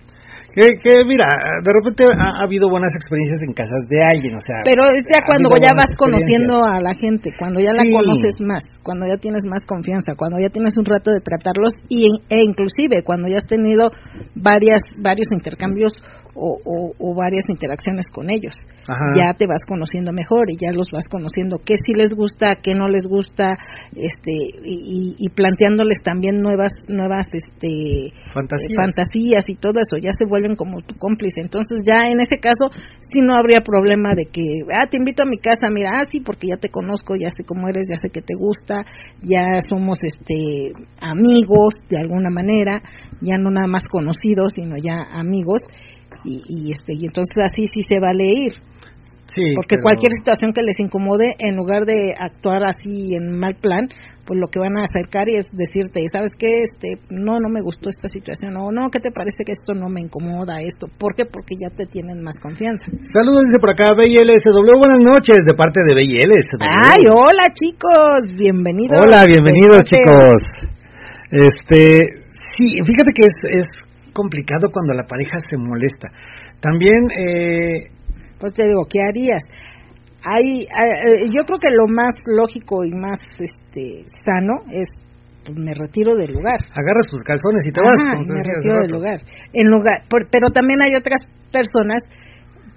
que, 0.53 0.77
que 0.77 1.03
mira, 1.05 1.33
de 1.65 1.71
repente 1.73 2.05
ha, 2.05 2.43
habido 2.43 2.69
buenas 2.69 2.93
experiencias 2.93 3.41
en 3.47 3.53
casas 3.53 3.89
de 3.89 3.97
alguien, 4.03 4.35
o 4.35 4.41
sea. 4.41 4.61
Pero 4.63 4.85
es 4.93 5.03
ya 5.09 5.19
cuando 5.25 5.49
ya 5.57 5.73
vas 5.75 5.89
conociendo 5.97 6.61
a 6.63 6.79
la 6.79 6.93
gente, 6.93 7.31
cuando 7.37 7.59
ya 7.59 7.73
la 7.73 7.81
conoces 7.81 8.37
más, 8.39 8.63
cuando 8.83 9.07
ya 9.07 9.17
tienes 9.17 9.43
más 9.49 9.63
confianza, 9.65 10.13
cuando 10.15 10.37
ya 10.39 10.49
tienes 10.49 10.77
un 10.77 10.85
rato 10.85 11.11
de 11.11 11.21
tratarlos 11.21 11.73
y, 11.89 12.05
e 12.29 12.41
inclusive 12.45 13.01
cuando 13.03 13.27
ya 13.27 13.37
has 13.37 13.49
tenido 13.49 13.89
varias 14.35 14.81
varios 15.01 15.27
intercambios 15.31 15.93
o, 16.35 17.15
varias 17.15 17.45
interacciones 17.49 18.07
con 18.13 18.29
ellos. 18.29 18.53
Ya 19.15 19.33
te 19.37 19.47
vas 19.47 19.63
conociendo 19.65 20.11
mejor 20.11 20.49
y 20.49 20.57
ya 20.59 20.71
los 20.75 20.87
vas 20.91 21.05
conociendo 21.07 21.57
qué 21.63 21.75
sí 21.75 21.93
les 21.95 22.11
gusta, 22.11 22.57
qué 22.61 22.73
no 22.73 22.89
les 22.89 23.07
gusta, 23.07 23.55
este 23.95 24.33
y, 24.63 25.29
planteándoles 25.29 25.99
también 26.03 26.41
nuevas 26.41 26.73
nuevas 26.89 27.27
este 27.31 28.11
fantasías. 28.33 29.45
y 29.47 29.55
todo 29.55 29.79
eso. 29.79 29.97
Ya 30.01 30.11
se 30.11 30.25
vuelven 30.27 30.55
como 30.55 30.81
tu 30.81 30.95
cómplice. 30.95 31.41
Entonces 31.41 31.83
ya 31.87 32.09
en 32.09 32.19
ese 32.19 32.37
caso 32.37 32.69
sí 32.99 33.21
no 33.21 33.35
habría 33.35 33.61
problema 33.63 34.15
de 34.15 34.25
que 34.25 34.43
ah 34.73 34.87
te 34.87 34.97
invito 34.97 35.23
a 35.23 35.29
mi 35.29 35.37
casa, 35.37 35.69
mira 35.69 36.01
ah 36.01 36.05
sí 36.11 36.19
porque 36.19 36.47
ya 36.47 36.57
te 36.57 36.69
conozco, 36.69 37.15
ya 37.15 37.29
sé 37.29 37.43
cómo 37.45 37.69
eres, 37.69 37.87
ya 37.89 37.97
sé 37.97 38.09
que 38.09 38.21
te 38.21 38.35
gusta, 38.35 38.83
ya 39.21 39.59
somos 39.67 39.99
este 40.01 40.73
amigos 40.99 41.73
de 41.89 41.99
alguna 41.99 42.29
manera, 42.29 42.81
ya 43.21 43.37
no 43.37 43.49
nada 43.49 43.67
más 43.67 43.83
conocidos 43.89 44.53
sino 44.53 44.75
ya 44.77 44.95
amigos 45.13 45.61
y, 46.23 46.71
este 46.71 46.93
y 46.93 47.05
entonces 47.05 47.37
así 47.43 47.65
sí 47.67 47.81
se 47.87 47.99
vale 47.99 48.23
ir. 48.25 48.53
Sí, 49.33 49.55
porque 49.55 49.81
cualquier 49.81 50.11
situación 50.11 50.51
que 50.53 50.61
les 50.61 50.77
incomode 50.79 51.33
en 51.39 51.55
lugar 51.55 51.85
de 51.85 52.13
actuar 52.13 52.61
así 52.67 53.15
en 53.15 53.39
mal 53.39 53.55
plan 53.55 53.87
pues 54.27 54.39
lo 54.39 54.47
que 54.47 54.59
van 54.59 54.77
a 54.77 54.83
acercar 54.83 55.27
y 55.27 55.37
es 55.37 55.47
decirte 55.51 56.03
sabes 56.11 56.31
qué 56.37 56.61
este 56.61 56.99
no 57.09 57.39
no 57.39 57.49
me 57.49 57.61
gustó 57.61 57.89
esta 57.89 58.07
situación 58.07 58.55
o 58.57 58.71
no 58.71 58.91
qué 58.91 58.99
te 58.99 59.11
parece 59.11 59.43
que 59.43 59.53
esto 59.53 59.73
no 59.73 59.89
me 59.89 60.01
incomoda 60.01 60.61
esto 60.61 60.87
¿por 60.99 61.15
qué? 61.15 61.25
porque 61.25 61.55
ya 61.55 61.73
te 61.73 61.85
tienen 61.85 62.21
más 62.21 62.35
confianza 62.37 62.85
saludos 63.11 63.47
dice 63.47 63.59
por 63.59 63.71
acá 63.71 63.95
BLSW 63.95 64.77
buenas 64.77 64.99
noches 64.99 65.39
de 65.47 65.53
parte 65.55 65.81
de 65.81 65.95
BLSW 65.95 66.61
ay 66.61 67.01
hola 67.09 67.47
chicos 67.55 68.27
bienvenidos. 68.37 68.99
Hola 69.03 69.25
bienvenidos 69.25 69.83
chicos. 69.83 70.43
Este 71.31 72.21
sí 72.55 72.65
fíjate 72.85 73.11
que 73.15 73.25
es, 73.25 73.63
es 73.63 73.82
complicado 74.13 74.69
cuando 74.71 74.93
la 74.93 75.03
pareja 75.03 75.37
se 75.39 75.57
molesta. 75.57 76.09
También, 76.61 77.09
eh, 77.17 77.91
pues 78.39 78.53
te 78.53 78.63
digo, 78.63 78.85
¿qué 78.89 78.99
harías? 79.01 79.43
Hay, 80.23 80.63
eh, 80.63 81.25
yo 81.35 81.43
creo 81.43 81.59
que 81.59 81.69
lo 81.69 81.87
más 81.87 82.13
lógico 82.25 82.85
y 82.85 82.91
más 82.91 83.19
este 83.39 84.05
sano 84.23 84.63
es 84.71 84.87
pues 85.45 85.59
me 85.59 85.73
retiro 85.73 86.15
del 86.15 86.31
lugar. 86.31 86.55
Agarras 86.71 87.07
tus 87.11 87.21
calzones 87.23 87.63
y 87.67 87.71
te 87.71 87.81
vas. 87.81 87.99
me 88.25 88.41
retiro 88.41 88.79
del 88.79 88.91
lugar. 88.91 89.19
En 89.51 89.67
lugar, 89.67 90.07
pero 90.31 90.47
también 90.47 90.81
hay 90.81 90.95
otras 90.95 91.27
personas 91.51 92.01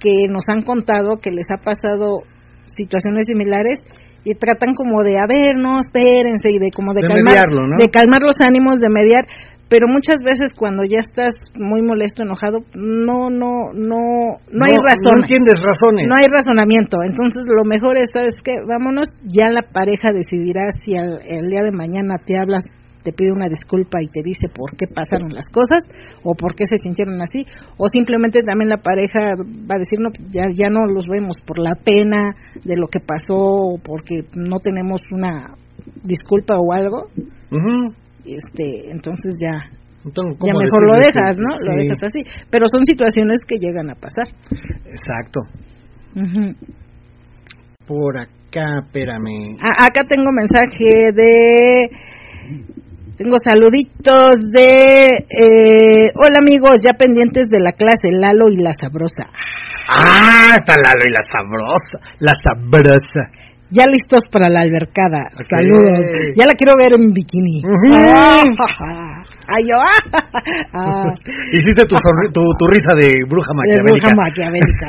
que 0.01 0.27
nos 0.29 0.44
han 0.49 0.62
contado 0.62 1.18
que 1.22 1.31
les 1.31 1.46
ha 1.51 1.62
pasado 1.62 2.27
situaciones 2.66 3.27
similares 3.27 3.79
y 4.25 4.35
tratan 4.35 4.75
como 4.75 5.03
de 5.03 5.18
a 5.18 5.27
ver 5.27 5.55
no 5.57 5.79
espérense 5.79 6.51
y 6.51 6.59
de 6.59 6.70
como 6.75 6.92
de, 6.92 7.03
calmar 7.03 7.46
de 7.46 7.88
calmar 7.88 8.20
los 8.22 8.35
ánimos 8.44 8.81
de 8.81 8.90
mediar 8.90 9.25
pero 9.68 9.88
muchas 9.88 10.22
veces 10.22 10.55
cuando 10.57 10.85
ya 10.85 10.98
estás 11.00 11.35
muy 11.59 11.83
molesto, 11.83 12.22
enojado, 12.22 12.61
no, 12.74 13.31
no, 13.31 13.72
no, 13.74 14.38
no, 14.52 14.64
hay 14.64 14.76
razón. 14.79 15.18
No 15.18 15.26
entiendes 15.26 15.59
razones. 15.59 16.07
No 16.07 16.14
hay 16.14 16.31
razonamiento. 16.31 16.98
Entonces 17.02 17.42
lo 17.50 17.64
mejor 17.64 17.96
es, 17.96 18.11
¿sabes 18.12 18.35
qué? 18.44 18.52
Vámonos, 18.66 19.09
ya 19.24 19.50
la 19.50 19.62
pareja 19.62 20.11
decidirá 20.14 20.70
si 20.85 20.94
el 20.94 21.50
día 21.50 21.62
de 21.64 21.76
mañana 21.76 22.16
te 22.24 22.38
hablas 22.38 22.64
te 23.07 23.12
pide 23.12 23.31
una 23.31 23.48
disculpa 23.48 24.02
y 24.02 24.09
te 24.09 24.20
dice 24.24 24.48
por 24.52 24.74
qué 24.76 24.87
pasaron 24.92 25.33
las 25.33 25.46
cosas 25.46 25.79
o 26.24 26.35
por 26.35 26.57
qué 26.57 26.64
se 26.66 26.76
sintieron 26.83 27.22
así 27.22 27.46
o 27.79 27.87
simplemente 27.87 28.40
también 28.40 28.68
la 28.68 28.79
pareja 28.79 29.31
va 29.38 29.76
a 29.76 29.79
decir 29.79 30.00
no 30.00 30.11
ya 30.33 30.46
ya 30.52 30.68
no 30.70 30.87
los 30.87 31.07
vemos 31.07 31.37
por 31.46 31.61
la 31.61 31.76
pena 31.76 32.35
de 32.64 32.74
lo 32.76 32.88
que 32.88 32.98
pasó 32.98 33.38
o 33.38 33.79
porque 33.79 34.26
no 34.35 34.59
tenemos 34.59 35.02
una 35.12 35.55
disculpa 36.02 36.59
o 36.59 36.72
algo 36.72 37.07
este 38.34 38.90
entonces 38.90 39.34
ya 39.40 39.70
ya 40.44 40.54
mejor 40.54 40.82
lo 40.90 40.98
dejas 40.98 41.36
no 41.38 41.58
lo 41.58 41.76
dejas 41.76 41.98
así. 42.02 42.22
Pero 42.50 42.66
son 42.70 42.84
situaciones 42.84 43.40
que 43.46 43.56
llegan 43.58 43.90
a 43.90 43.94
pasar. 43.94 44.28
Exacto. 44.84 45.40
Por 47.86 48.18
acá 48.18 48.80
espérame. 48.84 49.52
Acá 49.60 50.02
tengo 50.08 50.30
mensaje 50.32 51.12
de 51.12 51.90
tengo 53.16 53.36
saluditos 53.42 54.38
de 54.52 55.06
eh, 55.16 56.12
hola 56.14 56.36
amigos 56.40 56.80
ya 56.84 56.92
pendientes 56.98 57.48
de 57.48 57.60
la 57.60 57.72
clase 57.72 58.12
Lalo 58.12 58.48
y 58.50 58.56
la 58.56 58.72
sabrosa. 58.72 59.24
Ah 59.88 60.56
está 60.58 60.74
Lalo 60.76 61.02
y 61.06 61.12
la 61.12 61.22
sabrosa 61.30 61.98
la 62.20 62.34
sabrosa 62.44 63.36
ya 63.70 63.87
listos 63.87 64.24
para 64.31 64.48
la 64.48 64.61
albercada. 64.61 65.29
Saludos. 65.50 66.05
Ya 66.37 66.46
la 66.46 66.52
quiero 66.52 66.74
ver 66.76 66.92
en 66.98 67.12
bikini. 67.12 67.62
Ay, 69.48 69.62
yo. 69.68 69.76
Ah. 70.74 71.07
Hiciste 71.52 71.85
tu, 71.85 71.96
tu, 72.33 72.42
tu, 72.59 72.66
risa 72.66 72.94
de 72.94 73.12
bruja 73.29 73.52
maquiavélica. 73.55 74.09
De 74.09 74.14
bruja 74.14 74.14
maquiavélica. 74.16 74.87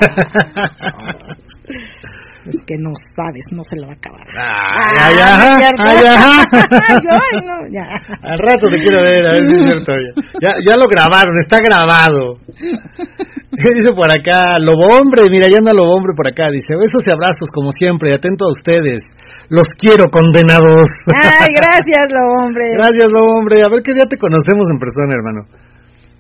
es 2.50 2.64
que 2.66 2.76
no 2.80 2.92
sabes, 3.16 3.46
no 3.52 3.64
se 3.64 3.76
la 3.76 3.88
va 3.88 3.94
a 3.94 4.00
acabar. 4.00 4.26
Ay, 4.36 5.16
ay, 5.20 5.58
ay, 7.12 7.38
no, 7.44 7.56
ya. 7.72 7.86
Al 8.22 8.40
rato 8.40 8.68
te 8.68 8.78
quiero 8.78 9.02
ver, 9.02 9.28
a 9.28 9.32
ver 9.32 9.44
si 9.44 9.56
es 9.56 9.64
cierto. 9.64 9.94
Ya, 10.42 10.56
ya 10.64 10.78
lo 10.78 10.88
grabaron, 10.88 11.36
está 11.40 11.58
grabado. 11.60 12.40
dice 13.52 13.92
por 13.96 14.12
acá? 14.12 14.58
Lobo 14.60 14.88
Hombre, 14.96 15.26
mira, 15.30 15.48
ya 15.48 15.58
anda 15.60 15.74
Lobo 15.74 15.96
Hombre 15.96 16.14
por 16.16 16.28
acá. 16.28 16.48
Dice, 16.52 16.76
besos 16.76 17.04
y 17.06 17.12
abrazos 17.12 17.50
como 17.54 17.72
siempre, 17.72 18.14
atento 18.14 18.46
a 18.46 18.52
ustedes. 18.52 19.04
Los 19.50 19.68
quiero, 19.80 20.06
condenados. 20.12 20.90
Ay, 21.12 21.54
gracias, 21.56 22.06
Lobo 22.12 22.46
Hombre. 22.46 22.66
Gracias, 22.74 23.08
Lobo 23.10 23.40
Hombre. 23.40 23.62
A 23.66 23.70
ver 23.72 23.82
qué 23.84 23.94
día 23.94 24.06
te 24.10 24.18
conocemos 24.18 24.68
en 24.72 24.80
persona, 24.80 25.14
hermano. 25.16 25.42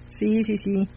Sí, 0.07 0.43
sí, 0.45 0.57
sí. 0.57 0.87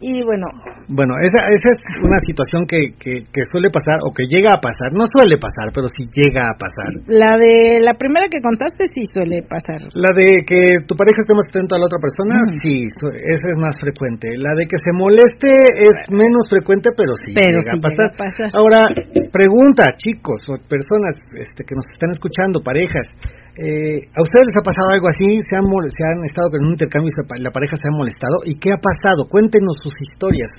Y 0.00 0.22
bueno. 0.22 0.46
Bueno, 0.88 1.14
esa, 1.20 1.50
esa 1.50 1.68
es 1.74 1.82
una 2.00 2.18
situación 2.22 2.64
que, 2.64 2.94
que, 2.96 3.42
suele 3.50 3.68
pasar 3.68 3.98
o 4.06 4.14
que 4.14 4.24
llega 4.30 4.54
a 4.54 4.60
pasar. 4.62 4.94
No 4.94 5.04
suele 5.10 5.36
pasar, 5.36 5.74
pero 5.74 5.88
sí 5.90 6.06
llega 6.08 6.48
a 6.48 6.54
pasar. 6.54 6.94
La 7.10 7.36
de 7.36 7.82
la 7.82 7.94
primera 7.94 8.30
que 8.30 8.40
contaste 8.40 8.86
sí 8.94 9.04
suele 9.04 9.42
pasar. 9.42 9.82
La 9.98 10.14
de 10.14 10.46
que 10.46 10.86
tu 10.86 10.94
pareja 10.94 11.20
esté 11.20 11.34
más 11.34 11.50
atento 11.50 11.74
a 11.74 11.82
la 11.82 11.90
otra 11.90 11.98
persona, 11.98 12.40
sí, 12.62 12.86
esa 12.88 13.46
es 13.50 13.58
más 13.58 13.74
frecuente. 13.76 14.38
La 14.38 14.54
de 14.54 14.70
que 14.70 14.78
se 14.78 14.94
moleste 14.94 15.50
es 15.76 15.96
menos 16.14 16.46
frecuente, 16.48 16.90
pero 16.96 17.12
sí, 17.18 17.34
llega, 17.34 17.58
a 17.58 17.82
pasar. 17.82 18.08
Ahora, 18.54 18.86
pregunta, 19.34 19.92
chicos 19.98 20.38
o 20.48 20.56
personas 20.62 21.18
este, 21.36 21.66
que 21.66 21.74
nos 21.74 21.84
están 21.90 22.14
escuchando, 22.14 22.62
parejas. 22.62 23.10
Eh, 23.58 24.06
¿A 24.14 24.22
ustedes 24.22 24.54
les 24.54 24.56
ha 24.56 24.62
pasado 24.62 24.86
algo 24.94 25.10
así? 25.10 25.34
¿Se 25.42 25.58
han, 25.58 25.66
se 25.66 26.02
han 26.06 26.22
estado 26.22 26.46
en 26.54 26.70
un 26.70 26.78
intercambio 26.78 27.10
y 27.10 27.42
la 27.42 27.50
pareja 27.50 27.74
se 27.74 27.90
ha 27.90 27.98
molestado? 27.98 28.46
¿Y 28.46 28.54
qué 28.54 28.70
ha 28.70 28.78
pasado? 28.78 29.26
Cuéntenos 29.26 29.82
sus 29.88 30.08
historias 30.12 30.50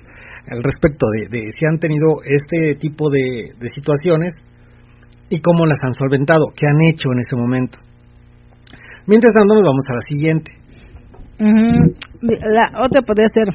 al 0.50 0.64
respecto 0.64 1.06
de, 1.30 1.52
si 1.52 1.66
han 1.66 1.78
tenido 1.78 2.22
este 2.26 2.76
tipo 2.76 3.10
de, 3.10 3.54
situaciones 3.74 4.34
y 5.30 5.40
cómo 5.42 5.66
las 5.66 5.78
han 5.84 5.94
solventado, 5.94 6.46
qué 6.58 6.66
han 6.66 6.82
hecho 6.90 7.10
en 7.14 7.20
ese 7.20 7.36
momento. 7.36 7.78
Mientras 9.06 9.34
tanto, 9.34 9.54
nos 9.54 9.64
vamos 9.64 9.86
a 9.90 9.94
la 9.94 10.04
siguiente. 10.08 10.52
La 12.20 12.84
otra 12.84 13.02
podría 13.02 13.28
ser, 13.32 13.48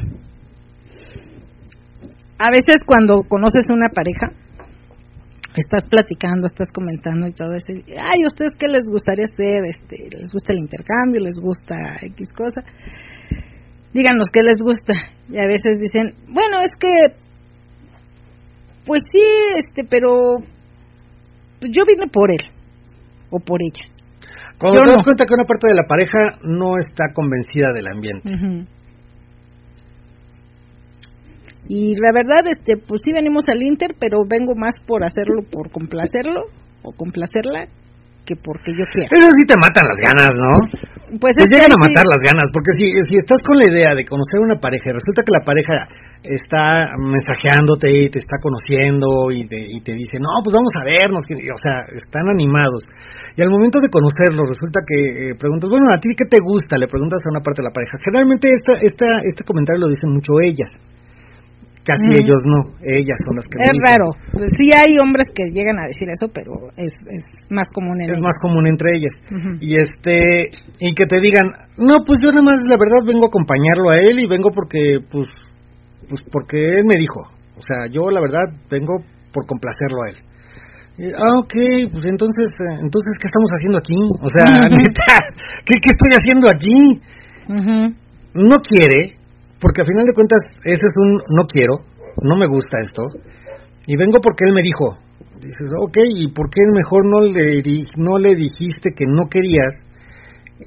a 2.38 2.50
veces 2.50 2.78
cuando 2.86 3.22
conoces 3.28 3.64
una 3.70 3.88
pareja, 3.88 4.30
estás 5.56 5.88
platicando, 5.88 6.46
estás 6.46 6.68
comentando 6.68 7.26
y 7.26 7.32
todo 7.32 7.54
eso. 7.54 7.72
Y, 7.72 7.92
Ay, 7.92 8.20
¿ustedes 8.26 8.52
qué 8.58 8.66
les 8.68 8.84
gustaría 8.90 9.24
hacer? 9.24 9.64
Este, 9.64 10.16
¿Les 10.16 10.30
gusta 10.32 10.52
el 10.52 10.58
intercambio? 10.58 11.20
¿Les 11.20 11.38
gusta 11.40 11.76
X 12.02 12.32
cosa? 12.32 12.62
Díganos 13.94 14.26
qué 14.32 14.42
les 14.42 14.56
gusta. 14.60 14.92
Y 15.30 15.38
a 15.38 15.46
veces 15.46 15.80
dicen, 15.80 16.12
bueno, 16.28 16.60
es 16.60 16.70
que, 16.78 16.92
pues 18.84 19.00
sí, 19.10 19.22
este, 19.64 19.84
pero 19.88 20.36
yo 21.62 21.84
vine 21.86 22.08
por 22.12 22.30
él 22.30 22.50
o 23.30 23.38
por 23.38 23.60
ella. 23.62 23.88
Cuando 24.58 24.80
te 24.80 24.94
das 24.94 25.04
cuenta 25.04 25.24
que 25.24 25.34
una 25.34 25.44
parte 25.44 25.68
de 25.68 25.74
la 25.74 25.84
pareja 25.88 26.38
no 26.42 26.76
está 26.78 27.12
convencida 27.14 27.72
del 27.72 27.86
ambiente. 27.86 28.66
Y 31.66 31.94
la 31.96 32.12
verdad, 32.12 32.46
este, 32.50 32.76
pues 32.76 33.00
sí 33.04 33.12
venimos 33.12 33.48
al 33.48 33.62
Inter, 33.62 33.94
pero 33.98 34.18
vengo 34.28 34.54
más 34.54 34.74
por 34.86 35.02
hacerlo, 35.02 35.42
por 35.50 35.70
complacerlo, 35.70 36.42
o 36.82 36.92
complacerla 36.92 37.66
que 38.26 38.36
porque 38.36 38.72
yo 38.72 38.84
quiero. 38.92 39.08
Eso 39.10 39.28
sí 39.36 39.46
te 39.46 39.56
matan 39.56 39.86
las 39.86 39.96
ganas, 39.96 40.32
¿no? 40.34 40.93
Pues 41.20 41.36
te 41.36 41.44
llegan 41.52 41.68
a 41.68 41.76
sí. 41.76 41.84
matar 41.84 42.06
las 42.08 42.22
ganas, 42.24 42.48
porque 42.48 42.72
si, 42.80 42.88
si 43.08 43.16
estás 43.20 43.40
con 43.44 43.60
la 43.60 43.68
idea 43.68 43.92
de 43.92 44.08
conocer 44.08 44.40
una 44.40 44.56
pareja 44.56 44.88
y 44.88 44.96
resulta 44.96 45.20
que 45.20 45.36
la 45.36 45.44
pareja 45.44 45.84
está 46.24 46.96
mensajeándote 46.96 47.92
y 47.92 48.08
te 48.08 48.18
está 48.18 48.40
conociendo 48.40 49.28
y 49.28 49.44
te, 49.44 49.60
y 49.60 49.84
te 49.84 49.92
dice, 49.92 50.16
no, 50.16 50.40
pues 50.40 50.56
vamos 50.56 50.72
a 50.80 50.84
vernos, 50.88 51.20
o 51.28 51.60
sea, 51.60 51.84
están 51.92 52.24
animados. 52.32 52.88
Y 53.36 53.42
al 53.42 53.52
momento 53.52 53.80
de 53.84 53.92
conocerlos 53.92 54.48
resulta 54.48 54.80
que 54.80 54.96
eh, 54.96 55.34
preguntas, 55.36 55.68
bueno, 55.68 55.92
¿a 55.92 56.00
ti 56.00 56.08
qué 56.16 56.24
te 56.24 56.40
gusta? 56.40 56.80
Le 56.80 56.88
preguntas 56.88 57.20
a 57.26 57.30
una 57.36 57.44
parte 57.44 57.60
de 57.60 57.68
la 57.68 57.74
pareja. 57.74 58.00
Generalmente 58.00 58.48
esta, 58.48 58.72
esta, 58.80 59.20
este 59.28 59.44
comentario 59.44 59.84
lo 59.84 59.92
dicen 59.92 60.08
mucho 60.08 60.32
ellas. 60.40 60.72
Casi 61.84 62.16
ellos 62.16 62.40
no, 62.48 62.72
ellas 62.80 63.18
son 63.28 63.36
las 63.36 63.44
que 63.44 63.60
Es 63.60 63.76
raro. 63.84 64.16
Sí 64.56 64.72
hay 64.72 64.96
hombres 64.98 65.28
que 65.28 65.52
llegan 65.52 65.76
a 65.78 65.84
decir 65.84 66.08
eso, 66.08 66.32
pero 66.32 66.72
es, 66.80 66.96
es 67.12 67.24
más 67.50 67.68
común 67.68 68.00
en 68.00 68.08
es 68.08 68.22
más 68.24 68.40
común 68.40 68.64
entre 68.66 68.96
ellas. 68.96 69.12
Y 69.60 69.76
este 69.76 70.48
y 70.80 70.94
que 70.94 71.04
te 71.04 71.20
digan 71.20 71.44
no 71.76 72.00
pues 72.06 72.20
yo 72.24 72.32
nada 72.32 72.40
más 72.40 72.56
la 72.64 72.80
verdad 72.80 73.04
vengo 73.04 73.26
a 73.26 73.28
acompañarlo 73.28 73.90
a 73.90 74.00
él 74.00 74.16
y 74.16 74.26
vengo 74.26 74.48
porque 74.50 74.96
pues 75.12 75.28
pues 76.08 76.24
porque 76.32 76.56
él 76.56 76.88
me 76.88 76.96
dijo. 76.96 77.20
O 77.56 77.60
sea 77.60 77.84
yo 77.92 78.08
la 78.08 78.20
verdad 78.20 78.48
vengo 78.70 79.04
por 79.30 79.44
complacerlo 79.44 80.00
a 80.04 80.08
él. 80.08 80.16
Y, 80.96 81.12
ah 81.12 81.36
ok 81.36 81.92
pues 81.92 82.04
entonces 82.08 82.48
eh, 82.64 82.80
entonces 82.80 83.12
qué 83.20 83.28
estamos 83.28 83.50
haciendo 83.52 83.76
aquí 83.76 83.98
o 84.24 84.28
sea 84.32 84.46
Ujú. 84.56 84.76
neta 84.80 85.20
qué 85.66 85.74
qué 85.82 85.90
estoy 85.92 86.12
haciendo 86.16 86.48
aquí 86.48 86.80
no 88.32 88.56
quiere 88.60 89.18
porque 89.64 89.80
al 89.80 89.88
final 89.88 90.04
de 90.04 90.12
cuentas 90.12 90.44
ese 90.60 90.84
es 90.84 90.94
un 91.00 91.24
no 91.32 91.48
quiero 91.48 91.94
no 92.22 92.36
me 92.36 92.46
gusta 92.46 92.78
esto. 92.78 93.02
Y 93.86 93.96
vengo 93.96 94.20
porque 94.22 94.46
él 94.46 94.54
me 94.54 94.62
dijo. 94.62 94.96
Dices 95.40 95.72
ok 95.76 95.98
y 96.04 96.32
por 96.32 96.48
qué 96.48 96.62
mejor 96.72 97.04
no 97.04 97.20
le 97.20 97.60
no 97.96 98.16
le 98.16 98.36
dijiste 98.36 98.90
que 98.96 99.04
no 99.04 99.28
querías 99.28 99.72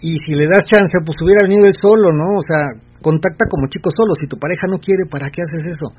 y 0.03 0.13
si 0.21 0.35
le 0.35 0.45
das 0.45 0.65
chance 0.65 0.93
pues 1.01 1.15
hubiera 1.23 1.41
venido 1.47 1.65
él 1.65 1.73
solo 1.73 2.13
no 2.13 2.37
o 2.37 2.43
sea 2.45 2.77
contacta 3.01 3.45
como 3.49 3.65
chico 3.69 3.89
solo. 3.95 4.13
Si 4.19 4.27
tu 4.27 4.37
pareja 4.37 4.67
no 4.69 4.77
quiere 4.77 5.09
para 5.09 5.29
qué 5.29 5.41
haces 5.41 5.77
eso 5.77 5.93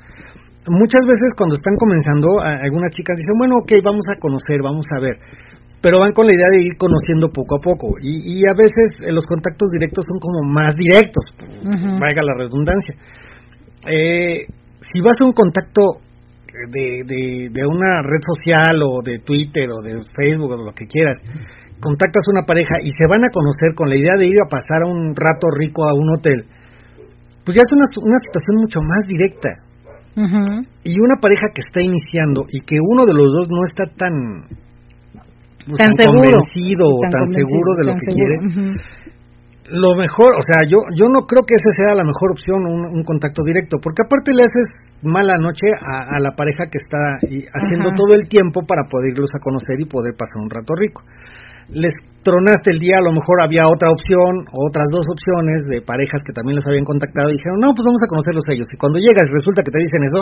muchas 0.67 1.03
veces 1.07 1.33
cuando 1.35 1.55
están 1.55 1.75
comenzando 1.75 2.39
algunas 2.39 2.91
chicas 2.91 3.17
dicen 3.17 3.35
bueno 3.39 3.55
ok 3.63 3.83
vamos 3.83 4.05
a 4.11 4.19
conocer 4.19 4.61
vamos 4.63 4.85
a 4.95 4.99
ver 4.99 5.17
pero 5.81 5.99
van 5.99 6.11
con 6.13 6.27
la 6.27 6.33
idea 6.35 6.47
de 6.51 6.63
ir 6.63 6.75
conociendo 6.77 7.29
poco 7.31 7.57
a 7.57 7.61
poco 7.61 7.95
y, 8.01 8.39
y 8.39 8.43
a 8.43 8.55
veces 8.55 9.07
eh, 9.07 9.11
los 9.11 9.25
contactos 9.25 9.69
directos 9.71 10.05
son 10.07 10.19
como 10.19 10.49
más 10.53 10.75
directos 10.75 11.23
Ujú. 11.63 11.99
valga 11.99 12.21
la 12.23 12.35
redundancia. 12.37 12.95
Eh, 13.87 14.45
si 14.79 14.99
vas 15.01 15.15
a 15.19 15.25
un 15.25 15.33
contacto 15.33 16.03
de, 16.71 17.03
de, 17.05 17.49
de 17.51 17.63
una 17.67 18.01
red 18.03 18.19
social 18.23 18.81
o 18.83 19.01
de 19.03 19.19
Twitter 19.19 19.67
o 19.71 19.81
de 19.81 20.03
Facebook 20.15 20.51
o 20.51 20.65
lo 20.65 20.73
que 20.73 20.87
quieras, 20.87 21.17
contactas 21.79 22.23
a 22.27 22.31
una 22.35 22.45
pareja 22.45 22.75
y 22.83 22.91
se 22.91 23.07
van 23.07 23.23
a 23.23 23.31
conocer 23.31 23.73
con 23.75 23.87
la 23.89 23.97
idea 23.97 24.15
de 24.17 24.27
ir 24.27 24.39
a 24.43 24.49
pasar 24.49 24.83
un 24.83 25.15
rato 25.15 25.47
rico 25.55 25.87
a 25.87 25.93
un 25.93 26.09
hotel, 26.11 26.43
pues 27.45 27.55
ya 27.55 27.63
es 27.63 27.71
una, 27.71 27.87
una 28.03 28.19
situación 28.27 28.55
mucho 28.61 28.79
más 28.81 29.03
directa. 29.07 29.49
Y 30.83 30.99
una 30.99 31.15
pareja 31.21 31.47
que 31.53 31.61
está 31.63 31.79
iniciando 31.81 32.43
y 32.51 32.59
que 32.65 32.75
uno 32.81 33.05
de 33.05 33.13
los 33.13 33.31
dos 33.31 33.47
no 33.47 33.63
está 33.63 33.85
tan, 33.95 34.11
pues, 35.69 35.77
Tan 35.77 35.93
seguro. 35.93 36.41
convencido 36.41 36.85
o 36.89 36.99
tan, 37.05 37.23
convencido, 37.29 37.45
seguro 37.45 37.69
de 37.77 37.83
lo 37.85 37.91
tan 37.93 37.99
que 38.01 38.07
seguro. 38.09 38.17
quiere, 38.17 38.35
lo 39.69 39.93
mejor, 39.93 40.33
o 40.33 40.41
sea, 40.41 40.65
yo 40.65 40.81
yo 40.97 41.05
no 41.13 41.29
creo 41.29 41.45
que 41.45 41.53
esa 41.53 41.69
sea 41.77 41.93
la 41.93 42.01
mejor 42.03 42.33
opción, 42.33 42.65
un, 42.65 42.89
un 42.89 43.03
contacto 43.05 43.45
directo, 43.45 43.77
porque 43.77 44.01
aparte 44.01 44.33
le 44.33 44.41
haces 44.49 44.65
mala 45.05 45.37
noche 45.37 45.69
a, 45.77 46.17
a 46.17 46.19
la 46.19 46.33
pareja 46.33 46.65
que 46.65 46.81
está 46.81 47.21
haciendo 47.53 47.93
Ajá. 47.93 47.95
todo 47.95 48.17
el 48.17 48.25
tiempo 48.27 48.65
para 48.65 48.89
poderlos 48.89 49.29
a 49.37 49.39
conocer 49.39 49.77
y 49.77 49.85
poder 49.85 50.17
pasar 50.17 50.41
un 50.41 50.49
rato 50.49 50.73
rico. 50.73 51.03
Les 51.71 51.93
tronaste 52.25 52.73
el 52.73 52.79
día, 52.81 52.97
a 52.99 53.05
lo 53.05 53.13
mejor 53.13 53.39
había 53.41 53.69
otra 53.69 53.89
opción, 53.93 54.43
otras 54.51 54.89
dos 54.91 55.05
opciones 55.07 55.61
de 55.69 55.79
parejas 55.85 56.19
que 56.25 56.33
también 56.33 56.57
los 56.57 56.65
habían 56.67 56.83
contactado 56.83 57.29
y 57.29 57.37
dijeron, 57.37 57.61
no, 57.61 57.71
pues 57.77 57.85
vamos 57.85 58.01
a 58.03 58.09
conocerlos 58.09 58.43
ellos. 58.49 58.67
Y 58.73 58.77
cuando 58.77 58.97
llegas 58.99 59.29
resulta 59.31 59.61
que 59.63 59.71
te 59.71 59.79
dicen 59.79 60.01
eso, 60.03 60.21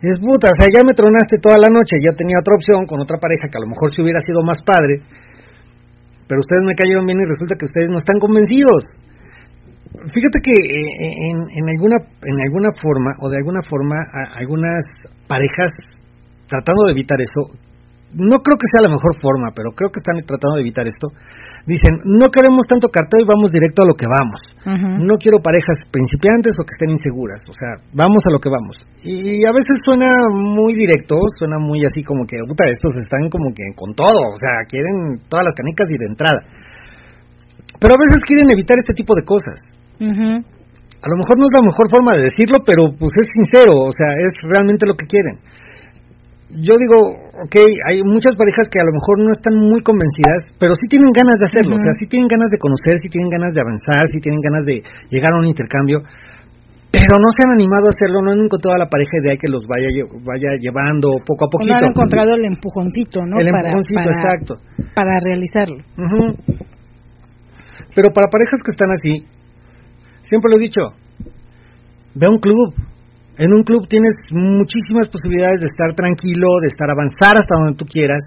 dices, 0.00 0.18
puta, 0.22 0.54
o 0.54 0.56
sea, 0.56 0.70
ya 0.70 0.80
me 0.86 0.94
tronaste 0.94 1.42
toda 1.42 1.58
la 1.58 1.68
noche, 1.68 1.98
ya 2.00 2.14
tenía 2.16 2.38
otra 2.40 2.54
opción 2.54 2.86
con 2.86 3.02
otra 3.02 3.18
pareja 3.18 3.50
que 3.50 3.58
a 3.58 3.64
lo 3.66 3.70
mejor 3.70 3.90
si 3.92 4.00
hubiera 4.00 4.22
sido 4.22 4.40
más 4.46 4.56
padre, 4.64 5.02
pero 6.26 6.38
ustedes 6.40 6.64
me 6.66 6.74
cayeron 6.74 7.04
bien 7.06 7.18
y 7.22 7.26
resulta 7.26 7.54
que 7.58 7.66
ustedes 7.66 7.90
no 7.90 7.98
están 7.98 8.18
convencidos. 8.18 8.82
Fíjate 10.10 10.38
que 10.42 10.54
eh, 10.54 11.30
en, 11.34 11.66
alguna 11.70 11.96
en 12.26 12.36
alguna 12.46 12.70
forma 12.74 13.10
o 13.22 13.30
de 13.30 13.38
alguna 13.38 13.62
forma 13.62 13.96
a- 14.02 14.38
algunas 14.38 14.84
parejas 15.26 15.70
tratando 16.48 16.86
de 16.86 16.92
evitar 16.92 17.18
eso, 17.20 17.50
no 18.16 18.40
creo 18.40 18.56
que 18.56 18.64
sea 18.72 18.80
la 18.80 18.88
mejor 18.88 19.12
forma, 19.20 19.52
pero 19.52 19.76
creo 19.76 19.92
que 19.92 20.00
están 20.00 20.16
tratando 20.24 20.56
de 20.56 20.64
evitar 20.64 20.88
esto. 20.88 21.12
Dicen, 21.68 22.00
no 22.04 22.32
queremos 22.32 22.64
tanto 22.64 22.88
cartón 22.88 23.20
y 23.20 23.28
vamos 23.28 23.52
directo 23.52 23.84
a 23.84 23.90
lo 23.90 23.94
que 23.94 24.08
vamos. 24.08 24.40
No 25.04 25.20
quiero 25.20 25.44
parejas 25.44 25.84
principiantes 25.92 26.56
o 26.56 26.64
que 26.64 26.72
estén 26.72 26.96
inseguras, 26.96 27.44
o 27.44 27.52
sea, 27.52 27.76
vamos 27.92 28.24
a 28.24 28.32
lo 28.32 28.40
que 28.40 28.48
vamos. 28.48 28.80
Y 29.04 29.44
a 29.44 29.52
veces 29.52 29.84
suena 29.84 30.08
muy 30.32 30.72
directo, 30.72 31.20
suena 31.36 31.60
muy 31.60 31.84
así 31.84 32.00
como 32.02 32.24
que, 32.24 32.40
puta, 32.48 32.64
estos 32.64 32.96
están 32.96 33.28
como 33.28 33.52
que 33.52 33.68
con 33.76 33.92
todo, 33.92 34.32
o 34.32 34.38
sea, 34.40 34.64
quieren 34.64 35.20
todas 35.28 35.44
las 35.44 35.54
canicas 35.54 35.86
y 35.92 35.98
de 36.00 36.08
entrada. 36.08 36.40
Pero 37.76 37.94
a 37.94 38.00
veces 38.00 38.24
quieren 38.24 38.48
evitar 38.48 38.80
este 38.80 38.94
tipo 38.96 39.12
de 39.12 39.24
cosas. 39.28 39.60
A 40.96 41.08
lo 41.12 41.16
mejor 41.20 41.36
no 41.36 41.44
es 41.44 41.54
la 41.54 41.68
mejor 41.68 41.86
forma 41.92 42.16
de 42.16 42.32
decirlo, 42.32 42.64
pero 42.64 42.88
pues 42.96 43.12
es 43.20 43.26
sincero, 43.36 43.84
o 43.84 43.92
sea, 43.92 44.16
es 44.16 44.32
realmente 44.48 44.88
lo 44.88 44.96
que 44.96 45.06
quieren. 45.06 45.38
Yo 46.48 46.78
digo, 46.78 46.98
ok, 47.42 47.56
hay 47.90 48.02
muchas 48.06 48.36
parejas 48.38 48.70
que 48.70 48.78
a 48.78 48.86
lo 48.86 48.94
mejor 48.94 49.18
no 49.18 49.32
están 49.34 49.58
muy 49.58 49.82
convencidas, 49.82 50.46
pero 50.62 50.78
sí 50.78 50.86
tienen 50.86 51.10
ganas 51.10 51.42
de 51.42 51.46
hacerlo, 51.50 51.74
o 51.74 51.82
sea, 51.82 51.90
sí 51.98 52.06
tienen 52.06 52.30
ganas 52.30 52.50
de 52.54 52.58
conocer, 52.58 52.94
sí 53.02 53.08
tienen 53.10 53.30
ganas 53.30 53.50
de 53.50 53.60
avanzar, 53.60 54.06
sí 54.06 54.22
tienen 54.22 54.38
ganas 54.38 54.62
de 54.62 54.78
llegar 55.10 55.34
a 55.34 55.42
un 55.42 55.46
intercambio, 55.50 56.06
pero 56.96 57.18
no 57.18 57.28
se 57.34 57.40
han 57.44 57.52
animado 57.58 57.86
a 57.86 57.92
hacerlo, 57.92 58.22
no 58.22 58.30
han 58.30 58.46
encontrado 58.46 58.78
a 58.78 58.86
la 58.86 58.88
pareja 58.88 59.18
de 59.20 59.30
ahí 59.34 59.38
que 59.38 59.50
los 59.50 59.66
vaya 59.66 59.90
vaya 60.22 60.54
llevando 60.56 61.18
poco 61.26 61.44
a 61.44 61.48
poquito. 61.50 61.74
no 61.74 61.78
han 61.82 61.90
encontrado 61.92 62.30
el 62.38 62.44
empujoncito, 62.46 63.20
¿no? 63.26 63.42
El 63.42 63.50
para, 63.50 63.68
empujoncito, 63.68 64.06
para, 64.06 64.16
exacto. 64.16 64.52
para 64.94 65.12
realizarlo. 65.18 65.82
Pero 67.90 68.14
para 68.14 68.30
parejas 68.30 68.60
que 68.62 68.70
están 68.70 68.90
así, 68.94 69.22
siempre 70.22 70.50
lo 70.50 70.56
he 70.56 70.62
dicho, 70.62 70.94
ve 72.14 72.26
a 72.28 72.32
un 72.32 72.38
club. 72.38 72.74
En 73.38 73.52
un 73.52 73.62
club 73.64 73.86
tienes 73.88 74.14
muchísimas 74.32 75.08
posibilidades 75.08 75.60
de 75.60 75.68
estar 75.68 75.92
tranquilo, 75.92 76.56
de 76.60 76.68
estar 76.68 76.90
avanzar 76.90 77.36
hasta 77.36 77.54
donde 77.54 77.76
tú 77.76 77.84
quieras, 77.84 78.24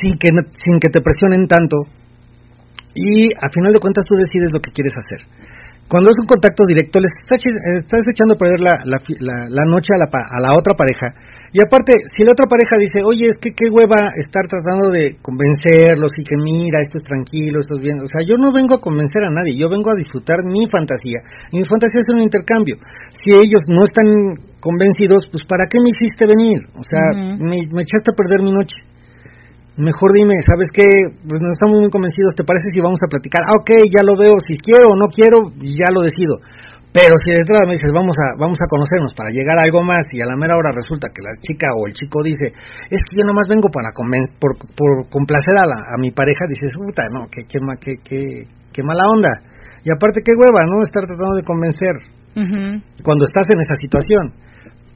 sin 0.00 0.18
que, 0.18 0.28
sin 0.52 0.78
que 0.80 0.90
te 0.90 1.00
presionen 1.00 1.46
tanto. 1.46 1.78
Y 2.94 3.32
a 3.32 3.48
final 3.48 3.72
de 3.72 3.80
cuentas 3.80 4.04
tú 4.06 4.14
decides 4.14 4.52
lo 4.52 4.60
que 4.60 4.70
quieres 4.70 4.92
hacer. 4.92 5.26
Cuando 5.88 6.10
es 6.10 6.16
un 6.20 6.26
contacto 6.26 6.64
directo, 6.66 6.98
les 6.98 7.12
estás, 7.22 7.38
eh, 7.44 7.80
estás 7.84 8.04
echando 8.08 8.34
a 8.34 8.38
perder 8.38 8.60
la, 8.60 8.74
la 8.84 8.98
la- 9.20 9.48
la 9.48 9.64
noche 9.68 9.92
a 9.92 10.00
a 10.08 10.40
la 10.40 10.56
otra 10.56 10.74
pareja. 10.74 11.12
Y 11.52 11.62
aparte, 11.62 11.92
si 12.10 12.24
la 12.24 12.32
otra 12.32 12.46
pareja 12.50 12.74
dice, 12.80 13.04
oye, 13.04 13.28
es 13.28 13.38
que 13.38 13.54
qué 13.54 13.70
hueva 13.70 14.10
estar 14.18 14.42
tratando 14.50 14.90
de 14.90 15.14
convencerlos 15.22 16.10
y 16.18 16.24
que 16.24 16.34
mira, 16.36 16.80
esto 16.80 16.98
es 16.98 17.04
tranquilo, 17.04 17.60
esto 17.60 17.76
es 17.76 17.82
bien. 17.82 18.00
O 18.00 18.08
sea, 18.10 18.26
yo 18.26 18.34
no 18.36 18.50
vengo 18.50 18.74
a 18.74 18.80
convencer 18.80 19.22
a 19.22 19.30
nadie, 19.30 19.54
yo 19.54 19.68
vengo 19.68 19.90
a 19.92 19.94
disfrutar 19.94 20.42
mi 20.42 20.66
fantasía. 20.66 21.22
Y 21.52 21.58
mi 21.62 21.64
fantasía 21.64 22.00
es 22.02 22.10
un 22.10 22.22
intercambio. 22.22 22.74
Si 23.14 23.30
ellos 23.30 23.62
no 23.68 23.84
están 23.84 24.34
convencidos, 24.58 25.28
pues 25.30 25.44
¿para 25.46 25.66
qué 25.70 25.78
me 25.78 25.90
hiciste 25.94 26.26
venir? 26.26 26.58
O 26.74 26.82
sea, 26.82 27.06
me 27.38 27.82
echaste 27.86 28.10
a 28.10 28.16
perder 28.18 28.42
mi 28.42 28.50
noche. 28.50 28.74
Mejor 29.76 30.14
dime, 30.14 30.34
¿sabes 30.46 30.70
qué? 30.70 30.86
Pues 31.26 31.42
no 31.42 31.50
estamos 31.50 31.82
muy 31.82 31.90
convencidos, 31.90 32.34
¿te 32.38 32.46
parece 32.46 32.70
si 32.70 32.78
vamos 32.78 33.02
a 33.02 33.10
platicar? 33.10 33.42
Ah, 33.42 33.58
ok, 33.58 33.70
ya 33.90 34.06
lo 34.06 34.14
veo, 34.14 34.38
si 34.46 34.54
quiero 34.54 34.94
o 34.94 34.96
no 34.96 35.10
quiero, 35.10 35.50
ya 35.58 35.90
lo 35.90 36.06
decido. 36.06 36.38
Pero 36.94 37.18
si 37.18 37.34
de 37.34 37.42
entrada 37.42 37.66
me 37.66 37.74
dices, 37.74 37.90
vamos 37.90 38.14
a, 38.14 38.38
vamos 38.38 38.54
a 38.62 38.70
conocernos 38.70 39.10
para 39.18 39.34
llegar 39.34 39.58
a 39.58 39.66
algo 39.66 39.82
más 39.82 40.06
y 40.14 40.22
a 40.22 40.30
la 40.30 40.38
mera 40.38 40.54
hora 40.54 40.70
resulta 40.70 41.10
que 41.10 41.26
la 41.26 41.34
chica 41.42 41.74
o 41.74 41.90
el 41.90 41.92
chico 41.92 42.22
dice, 42.22 42.54
es 42.86 43.02
que 43.02 43.18
yo 43.18 43.26
nomás 43.26 43.50
vengo 43.50 43.66
para 43.66 43.90
conven- 43.90 44.30
por, 44.38 44.54
por 44.78 45.10
complacer 45.10 45.58
a, 45.58 45.66
la, 45.66 45.90
a 45.90 45.98
mi 45.98 46.14
pareja, 46.14 46.46
dices, 46.46 46.70
puta, 46.70 47.02
no, 47.10 47.26
qué, 47.26 47.42
qué, 47.50 47.58
qué, 47.98 48.46
qué, 48.70 48.82
mala 48.86 49.10
onda. 49.10 49.42
Y 49.82 49.90
aparte, 49.90 50.22
qué 50.22 50.38
hueva, 50.38 50.62
¿no? 50.70 50.86
Estar 50.86 51.02
tratando 51.02 51.34
de 51.34 51.42
convencer 51.42 51.98
cuando 53.02 53.26
estás 53.26 53.50
en 53.50 53.58
esa 53.58 53.74
situación. 53.74 54.30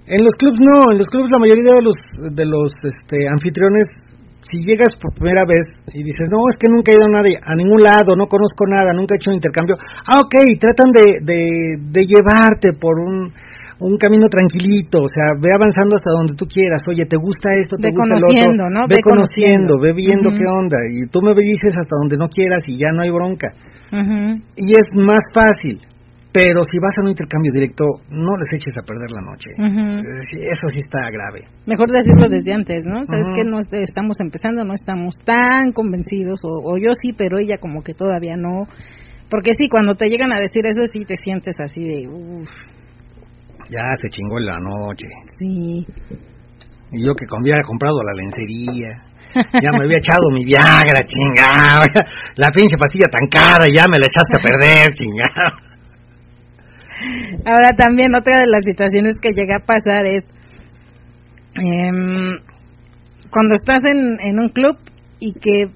En 0.06 0.22
los 0.22 0.34
clubs 0.38 0.58
no, 0.62 0.90
en 0.94 0.98
los 1.02 1.06
clubs 1.10 1.30
la 1.34 1.38
mayoría 1.42 1.66
de 1.66 1.82
los 1.82 1.98
de 2.30 2.46
los 2.46 2.72
este, 2.86 3.26
anfitriones 3.26 3.90
si 4.48 4.64
llegas 4.64 4.96
por 4.96 5.12
primera 5.14 5.42
vez 5.46 5.66
y 5.92 6.02
dices, 6.02 6.28
no, 6.30 6.38
es 6.48 6.56
que 6.58 6.68
nunca 6.68 6.92
he 6.92 6.96
ido 6.96 7.04
a, 7.04 7.20
nadie, 7.20 7.36
a 7.42 7.54
ningún 7.54 7.82
lado, 7.82 8.16
no 8.16 8.26
conozco 8.26 8.64
nada, 8.66 8.92
nunca 8.92 9.14
he 9.14 9.16
hecho 9.16 9.30
un 9.30 9.36
intercambio, 9.36 9.76
ah, 9.78 10.20
ok, 10.24 10.34
tratan 10.58 10.92
de, 10.92 11.20
de, 11.20 11.38
de 11.78 12.02
llevarte 12.06 12.72
por 12.72 12.98
un, 12.98 13.30
un 13.80 13.96
camino 13.96 14.26
tranquilito, 14.26 15.04
o 15.04 15.08
sea, 15.08 15.36
ve 15.38 15.50
avanzando 15.54 15.96
hasta 15.96 16.10
donde 16.10 16.34
tú 16.34 16.46
quieras, 16.46 16.82
oye, 16.88 17.06
¿te 17.06 17.16
gusta 17.16 17.50
esto? 17.54 17.76
¿Te 17.76 17.88
Ve 17.88 17.94
gusta 17.94 18.16
el 18.16 18.24
otro? 18.24 18.70
¿no? 18.70 18.88
Ve, 18.88 18.96
Ve 18.96 19.00
conociendo, 19.02 19.76
conociendo. 19.76 19.80
ve 19.80 19.92
viendo 19.92 20.30
qué 20.34 20.44
onda, 20.48 20.78
y 20.90 21.06
tú 21.06 21.20
me 21.22 21.34
dices 21.36 21.76
hasta 21.76 21.94
donde 22.00 22.16
no 22.16 22.28
quieras 22.28 22.62
y 22.66 22.78
ya 22.78 22.90
no 22.90 23.02
hay 23.02 23.10
bronca. 23.10 23.48
Y 24.56 24.72
es 24.72 24.88
más 24.96 25.22
fácil. 25.32 25.80
Pero 26.32 26.60
si 26.70 26.78
vas 26.78 26.92
a 26.98 27.04
un 27.04 27.10
intercambio 27.10 27.50
directo, 27.54 27.84
no 28.10 28.36
les 28.36 28.52
eches 28.52 28.74
a 28.76 28.84
perder 28.84 29.10
la 29.10 29.24
noche. 29.24 29.48
Eso 29.56 30.66
sí 30.68 30.80
está 30.84 31.08
grave. 31.10 31.48
Mejor 31.66 31.90
decirlo 31.90 32.28
desde 32.28 32.52
antes, 32.52 32.84
¿no? 32.84 33.04
Sabes 33.04 33.28
que 33.34 33.44
no 33.44 33.58
estamos 33.60 34.20
empezando, 34.20 34.64
no 34.64 34.74
estamos 34.74 35.14
tan 35.24 35.72
convencidos, 35.72 36.40
o, 36.44 36.76
yo 36.76 36.90
sí, 37.00 37.12
pero 37.16 37.38
ella 37.38 37.56
como 37.58 37.82
que 37.82 37.94
todavía 37.94 38.36
no. 38.36 38.68
Porque 39.30 39.52
sí, 39.56 39.68
cuando 39.68 39.94
te 39.94 40.08
llegan 40.08 40.32
a 40.32 40.40
decir 40.40 40.66
eso, 40.68 40.84
sí 40.84 41.04
te 41.06 41.16
sientes 41.16 41.54
así 41.58 41.80
de, 41.80 42.08
uff. 42.08 42.48
Ya 43.70 43.84
se 44.00 44.08
chingó 44.08 44.38
la 44.38 44.58
noche. 44.58 45.08
Sí. 45.38 45.84
Y 46.92 47.04
yo 47.04 47.12
que 47.14 47.26
había 47.28 47.62
comprado 47.62 48.00
la 48.02 48.22
lencería. 48.22 49.08
Ya 49.34 49.70
me 49.72 49.84
había 49.84 49.98
echado 49.98 50.30
mi 50.32 50.44
Viagra, 50.44 51.04
chingado. 51.04 51.84
La 52.36 52.48
pinche 52.50 52.76
pastilla 52.78 53.08
tan 53.10 53.28
cara, 53.28 53.68
ya 53.68 53.86
me 53.86 53.98
la 53.98 54.06
echaste 54.06 54.36
a 54.36 54.40
perder, 54.40 54.92
chingado. 54.94 55.67
Ahora 57.44 57.72
también 57.76 58.14
otra 58.14 58.40
de 58.40 58.46
las 58.46 58.62
situaciones 58.64 59.16
que 59.20 59.32
llega 59.32 59.56
a 59.56 59.66
pasar 59.66 60.06
es 60.06 60.24
em, 61.54 62.36
cuando 63.30 63.54
estás 63.54 63.80
en, 63.84 64.20
en 64.20 64.38
un 64.38 64.48
club 64.48 64.76
y 65.20 65.32
que 65.34 65.66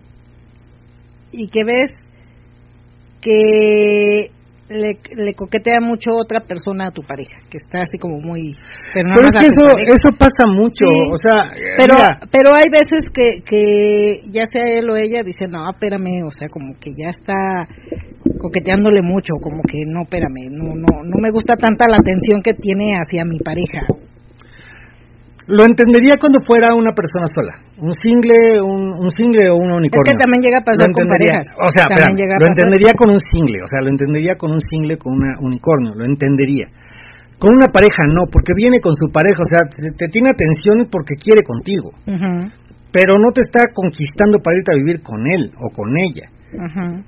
y 1.32 1.48
que 1.48 1.64
ves 1.64 1.90
que 3.20 4.30
le, 4.72 4.98
le, 5.16 5.34
coquetea 5.34 5.80
mucho 5.80 6.12
otra 6.12 6.40
persona 6.40 6.88
a 6.88 6.90
tu 6.90 7.02
pareja, 7.02 7.36
que 7.50 7.58
está 7.58 7.82
así 7.82 7.98
como 7.98 8.18
muy... 8.18 8.56
Pero, 8.94 9.28
es 9.28 9.34
que 9.34 9.46
eso, 9.46 9.78
eso 9.78 10.08
pasa 10.18 10.46
mucho, 10.48 10.86
o 10.88 11.16
sea... 11.16 11.52
Pero, 11.78 11.94
pero 12.30 12.50
hay 12.54 12.68
veces 12.70 13.04
que, 13.12 13.42
que 13.44 14.20
ya 14.30 14.42
sea 14.52 14.68
él 14.68 14.88
o 14.90 14.96
ella 14.96 15.22
dice, 15.22 15.46
no, 15.46 15.70
espérame, 15.70 16.24
o 16.26 16.30
sea, 16.30 16.48
como 16.48 16.74
que 16.80 16.90
ya 16.90 17.08
está 17.08 17.68
coqueteándole 18.38 19.02
mucho, 19.02 19.34
como 19.40 19.62
que 19.62 19.78
no, 19.86 20.02
espérame, 20.02 20.50
no, 20.50 20.74
no, 20.74 21.02
no 21.04 21.16
me 21.20 21.30
gusta 21.30 21.54
tanta 21.56 21.86
la 21.88 21.96
atención 21.96 22.42
que 22.42 22.54
tiene 22.54 22.94
hacia 22.94 23.24
mi 23.24 23.38
pareja. 23.38 23.86
Lo 25.48 25.64
entendería 25.64 26.14
cuando 26.18 26.38
fuera 26.46 26.74
una 26.74 26.94
persona 26.94 27.26
sola, 27.34 27.50
un 27.78 27.94
single, 27.94 28.62
un, 28.62 28.94
un 28.94 29.10
single 29.10 29.50
o 29.50 29.56
un 29.58 29.74
unicornio. 29.74 30.06
Es 30.06 30.14
que 30.14 30.18
también 30.18 30.38
llega 30.38 30.62
a 30.62 30.64
pasar 30.64 30.86
con 30.94 31.04
parejas. 31.06 31.46
O 31.58 31.70
sea, 31.70 31.90
lo 31.90 32.46
entendería 32.46 32.94
con 32.94 33.10
un 33.10 33.18
single, 33.18 33.58
o 33.58 33.66
sea, 33.66 33.82
lo 33.82 33.90
entendería 33.90 34.34
con 34.38 34.52
un 34.52 34.62
single, 34.62 34.96
con 34.98 35.18
un 35.18 35.22
unicornio, 35.42 35.94
lo 35.98 36.04
entendería. 36.04 36.70
Con 37.42 37.58
una 37.58 37.74
pareja 37.74 38.06
no, 38.06 38.30
porque 38.30 38.54
viene 38.54 38.78
con 38.78 38.94
su 38.94 39.10
pareja, 39.10 39.42
o 39.42 39.50
sea, 39.50 39.66
te, 39.66 40.06
tiene 40.06 40.30
atención 40.30 40.86
porque 40.86 41.18
quiere 41.18 41.42
contigo. 41.42 41.90
Pero 42.92 43.18
no 43.18 43.32
te 43.32 43.40
está 43.40 43.72
conquistando 43.74 44.38
para 44.38 44.58
irte 44.58 44.70
a 44.70 44.78
vivir 44.78 45.02
con 45.02 45.26
él 45.26 45.50
o 45.58 45.74
con 45.74 45.90
ella. 45.98 46.30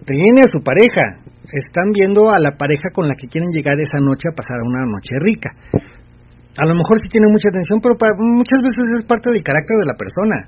Te 0.04 0.16
viene 0.16 0.42
a 0.42 0.50
su 0.50 0.58
pareja. 0.58 1.22
Están 1.52 1.92
viendo 1.92 2.32
a 2.32 2.40
la 2.40 2.56
pareja 2.56 2.88
con 2.90 3.06
la 3.06 3.14
que 3.14 3.28
quieren 3.28 3.52
llegar 3.52 3.78
esa 3.78 4.00
noche 4.00 4.26
a 4.32 4.34
pasar 4.34 4.58
una 4.64 4.82
noche 4.86 5.14
rica 5.20 5.52
a 6.56 6.64
lo 6.66 6.74
mejor 6.74 6.98
sí 7.02 7.08
tiene 7.10 7.26
mucha 7.26 7.50
atención, 7.50 7.80
pero 7.82 7.98
muchas 8.18 8.62
veces 8.62 8.84
es 8.98 9.02
parte 9.06 9.30
del 9.30 9.42
carácter 9.42 9.74
de 9.78 9.86
la 9.90 9.98
persona. 9.98 10.38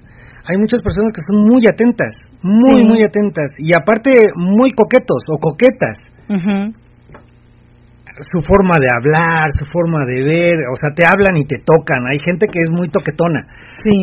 Hay 0.46 0.56
muchas 0.56 0.78
personas 0.78 1.10
que 1.10 1.26
son 1.26 1.42
muy 1.42 1.66
atentas, 1.66 2.14
muy, 2.42 2.86
muy 2.86 3.02
atentas, 3.02 3.50
y 3.58 3.74
aparte 3.74 4.14
muy 4.38 4.70
coquetos 4.70 5.26
o 5.26 5.38
coquetas. 5.42 5.98
Su 8.16 8.40
forma 8.46 8.78
de 8.78 8.88
hablar, 8.88 9.50
su 9.52 9.66
forma 9.66 10.06
de 10.06 10.22
ver, 10.22 10.56
o 10.70 10.76
sea, 10.78 10.94
te 10.94 11.04
hablan 11.04 11.36
y 11.36 11.44
te 11.44 11.58
tocan. 11.60 12.06
Hay 12.06 12.22
gente 12.22 12.46
que 12.46 12.62
es 12.62 12.70
muy 12.70 12.88
toquetona, 12.88 13.42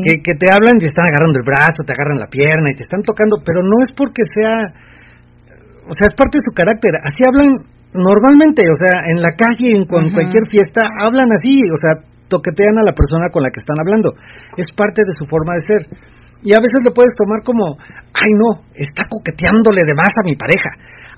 que, 0.04 0.22
que 0.22 0.36
te 0.36 0.52
hablan 0.52 0.76
y 0.76 0.84
te 0.84 0.92
están 0.92 1.08
agarrando 1.08 1.40
el 1.40 1.48
brazo, 1.48 1.88
te 1.88 1.96
agarran 1.96 2.20
la 2.20 2.28
pierna 2.28 2.70
y 2.70 2.76
te 2.76 2.84
están 2.84 3.02
tocando, 3.02 3.40
pero 3.42 3.64
no 3.64 3.82
es 3.82 3.96
porque 3.96 4.22
sea, 4.36 4.70
o 5.88 5.94
sea, 5.96 6.06
es 6.12 6.16
parte 6.20 6.38
de 6.38 6.46
su 6.46 6.54
carácter. 6.54 6.92
Así 7.02 7.24
hablan 7.24 7.56
normalmente, 7.94 8.64
o 8.66 8.78
sea, 8.78 9.06
en 9.06 9.22
la 9.22 9.32
calle, 9.38 9.74
en, 9.74 9.86
cualquier 9.86 10.46
fiesta, 10.50 10.82
hablan 11.00 11.30
así, 11.32 11.62
o 11.72 11.78
sea, 11.78 12.02
toquetean 12.28 12.78
a 12.78 12.84
la 12.84 12.94
persona 12.94 13.30
con 13.30 13.44
la 13.44 13.50
que 13.50 13.62
están 13.62 13.78
hablando. 13.80 14.14
Es 14.58 14.68
parte 14.74 15.02
de 15.06 15.14
su 15.18 15.26
forma 15.26 15.54
de 15.54 15.64
ser. 15.68 15.82
Y 16.44 16.52
a 16.52 16.60
veces 16.60 16.84
le 16.84 16.92
puedes 16.92 17.16
tomar 17.16 17.40
como, 17.46 17.78
ay 17.80 18.32
no, 18.36 18.68
está 18.76 19.08
coqueteándole 19.08 19.86
de 19.86 19.96
más 19.96 20.12
a 20.12 20.26
mi 20.28 20.36
pareja. 20.36 20.72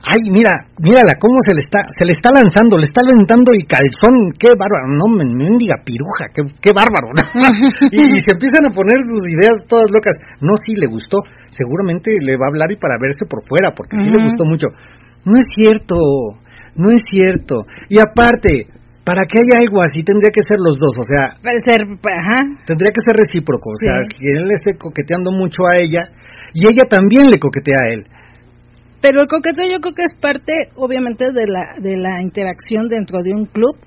Ay, 0.05 0.29
mira, 0.29 0.53
mírala 0.77 1.17
cómo 1.17 1.41
se 1.41 1.55
le 1.55 1.65
está, 1.65 1.81
se 1.97 2.05
le 2.05 2.13
está 2.13 2.29
lanzando, 2.29 2.77
le 2.77 2.85
está 2.85 3.01
levantando 3.01 3.49
el 3.49 3.65
calzón, 3.65 4.29
qué 4.37 4.53
bárbaro, 4.53 4.85
no, 4.93 5.09
me 5.09 5.25
mendiga 5.25 5.81
piruja, 5.81 6.29
qué, 6.29 6.45
qué 6.61 6.69
bárbaro. 6.69 7.09
y, 7.89 8.21
se 8.21 8.37
empiezan 8.37 8.69
a 8.69 8.75
poner 8.75 9.01
sus 9.01 9.25
ideas 9.25 9.65
todas 9.65 9.89
locas. 9.89 10.13
No, 10.45 10.53
sí 10.61 10.77
le 10.77 10.85
gustó, 10.85 11.17
seguramente 11.49 12.13
le 12.21 12.37
va 12.37 12.45
a 12.45 12.53
hablar 12.53 12.69
y 12.69 12.77
para 12.77 13.01
verse 13.01 13.25
por 13.25 13.41
fuera, 13.49 13.73
porque 13.73 13.97
sí 13.97 14.09
le 14.13 14.21
gustó 14.21 14.45
mucho. 14.45 14.69
No 15.25 15.41
es 15.41 15.47
cierto, 15.57 15.97
no 16.75 16.91
es 16.91 17.01
cierto. 17.09 17.63
Y 17.89 17.99
aparte, 17.99 18.67
para 19.05 19.21
que 19.25 19.37
haya 19.39 19.61
algo 19.61 19.81
así 19.81 20.03
tendría 20.03 20.31
que 20.33 20.41
ser 20.47 20.57
los 20.59 20.77
dos, 20.77 20.97
o 20.97 21.05
sea, 21.05 21.37
ser, 21.63 21.81
ajá. 21.85 22.39
tendría 22.65 22.91
que 22.91 23.05
ser 23.05 23.15
recíproco, 23.15 23.69
o 23.69 23.77
sea, 23.79 24.01
que 24.09 24.25
él 24.33 24.47
le 24.47 24.55
esté 24.55 24.77
coqueteando 24.77 25.31
mucho 25.31 25.63
a 25.63 25.77
ella 25.77 26.03
y 26.53 26.67
ella 26.67 26.83
también 26.89 27.29
le 27.29 27.39
coquetea 27.39 27.77
a 27.77 27.93
él. 27.93 28.05
Pero 29.01 29.21
el 29.21 29.27
coqueteo 29.27 29.65
yo 29.71 29.79
creo 29.79 29.93
que 29.93 30.03
es 30.03 30.19
parte, 30.19 30.53
obviamente, 30.75 31.25
de 31.31 31.45
la 31.45 31.61
de 31.79 31.95
la 31.95 32.21
interacción 32.21 32.87
dentro 32.87 33.21
de 33.21 33.35
un 33.35 33.45
club, 33.45 33.77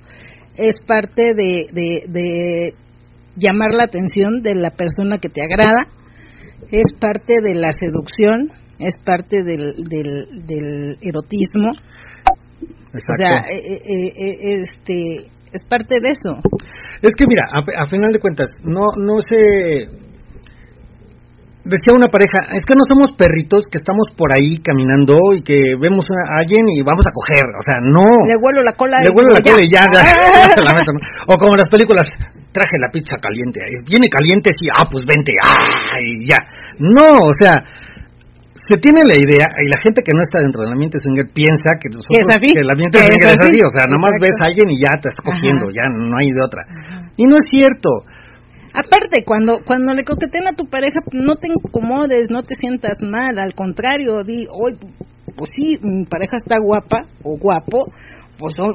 es 0.57 0.77
parte 0.87 1.35
de, 1.35 1.67
de, 1.73 2.05
de 2.07 2.75
llamar 3.35 3.73
la 3.73 3.85
atención 3.85 4.41
de 4.43 4.55
la 4.55 4.71
persona 4.71 5.19
que 5.19 5.29
te 5.29 5.43
agrada, 5.43 5.83
es 6.71 6.87
parte 7.01 7.39
de 7.43 7.55
la 7.55 7.71
seducción, 7.73 8.53
es 8.79 8.95
parte 9.05 9.39
del, 9.43 9.75
del, 9.89 10.47
del 10.47 10.99
erotismo 11.03 11.71
o 12.95 13.15
sea, 13.17 13.45
eh, 13.53 13.81
eh, 13.85 14.13
eh, 14.17 14.63
este, 14.63 15.29
es 15.53 15.63
parte 15.69 15.97
de 16.01 16.09
eso. 16.09 16.41
Es 17.03 17.13
que 17.15 17.27
mira, 17.29 17.45
a, 17.53 17.87
final 17.87 18.13
de 18.13 18.19
cuentas, 18.19 18.49
no, 18.65 18.97
no 18.97 19.21
se 19.21 19.87
decía 21.69 21.93
una 21.93 22.09
pareja, 22.09 22.49
es 22.57 22.65
que 22.65 22.75
no 22.75 22.83
somos 22.89 23.13
perritos 23.13 23.65
que 23.71 23.77
estamos 23.77 24.09
por 24.17 24.33
ahí 24.33 24.57
caminando 24.59 25.21
y 25.37 25.43
que 25.43 25.77
vemos 25.79 26.07
a 26.09 26.41
alguien 26.41 26.65
y 26.73 26.81
vamos 26.81 27.05
a 27.07 27.13
coger, 27.13 27.45
o 27.45 27.63
sea, 27.63 27.79
no. 27.85 28.25
Le 28.25 28.37
huelo 28.41 28.65
la 28.65 28.73
cola. 28.73 28.99
Le 29.05 29.13
huelo 29.13 29.31
la 29.37 29.41
cola 29.41 29.61
y 29.63 29.69
ya, 29.69 29.85
ya, 29.93 30.01
la 30.65 30.73
meto, 30.73 30.93
O 31.29 31.37
como 31.37 31.55
las 31.57 31.69
películas, 31.69 32.07
traje 32.53 32.81
la 32.81 32.91
pizza 32.91 33.21
caliente, 33.21 33.61
viene 33.85 34.09
caliente, 34.09 34.51
sí, 34.57 34.69
ah, 34.73 34.89
pues 34.91 35.05
vente, 35.05 35.33
ah, 35.45 36.01
y 36.01 36.27
ya. 36.27 36.41
No, 36.81 37.29
o 37.29 37.33
sea, 37.39 37.61
se 38.69 38.77
tiene 38.79 39.01
la 39.03 39.17
idea, 39.17 39.49
y 39.49 39.67
la 39.73 39.81
gente 39.81 40.05
que 40.05 40.13
no 40.13 40.21
está 40.21 40.45
dentro 40.45 40.61
del 40.61 40.73
ambiente 40.77 41.01
swinger 41.01 41.33
piensa 41.33 41.81
que 41.81 41.89
nosotros, 41.89 42.21
que 42.37 42.61
el 42.61 42.69
ambiente 42.69 43.01
swinger 43.01 43.33
es 43.33 43.41
así, 43.41 43.61
o 43.65 43.73
sea, 43.73 43.89
nomás 43.89 44.13
ves 44.21 44.37
a 44.41 44.53
alguien 44.53 44.69
y 44.69 44.77
ya 44.77 45.01
te 45.01 45.09
está 45.09 45.25
cogiendo, 45.25 45.73
ya 45.73 45.89
no 45.89 46.17
hay 46.17 46.29
de 46.29 46.43
otra. 46.45 46.63
Y 47.17 47.25
no 47.25 47.41
es 47.41 47.47
cierto. 47.49 48.05
Aparte, 48.77 49.25
cuando 49.25 49.65
cuando 49.65 49.95
le 49.95 50.05
coqueteen 50.05 50.47
a 50.47 50.55
tu 50.55 50.69
pareja, 50.69 51.01
no 51.13 51.37
te 51.37 51.49
incomodes, 51.49 52.29
no 52.31 52.43
te 52.43 52.55
sientas 52.55 53.01
mal, 53.01 53.39
al 53.41 53.55
contrario, 53.55 54.21
di, 54.23 54.45
hoy, 54.53 54.77
pues 55.35 55.51
sí, 55.57 55.81
mi 55.81 56.05
pareja 56.05 56.37
está 56.37 56.61
guapa 56.61 57.09
o 57.25 57.39
guapo, 57.41 57.89
pues 58.39 58.55
oh, 58.63 58.71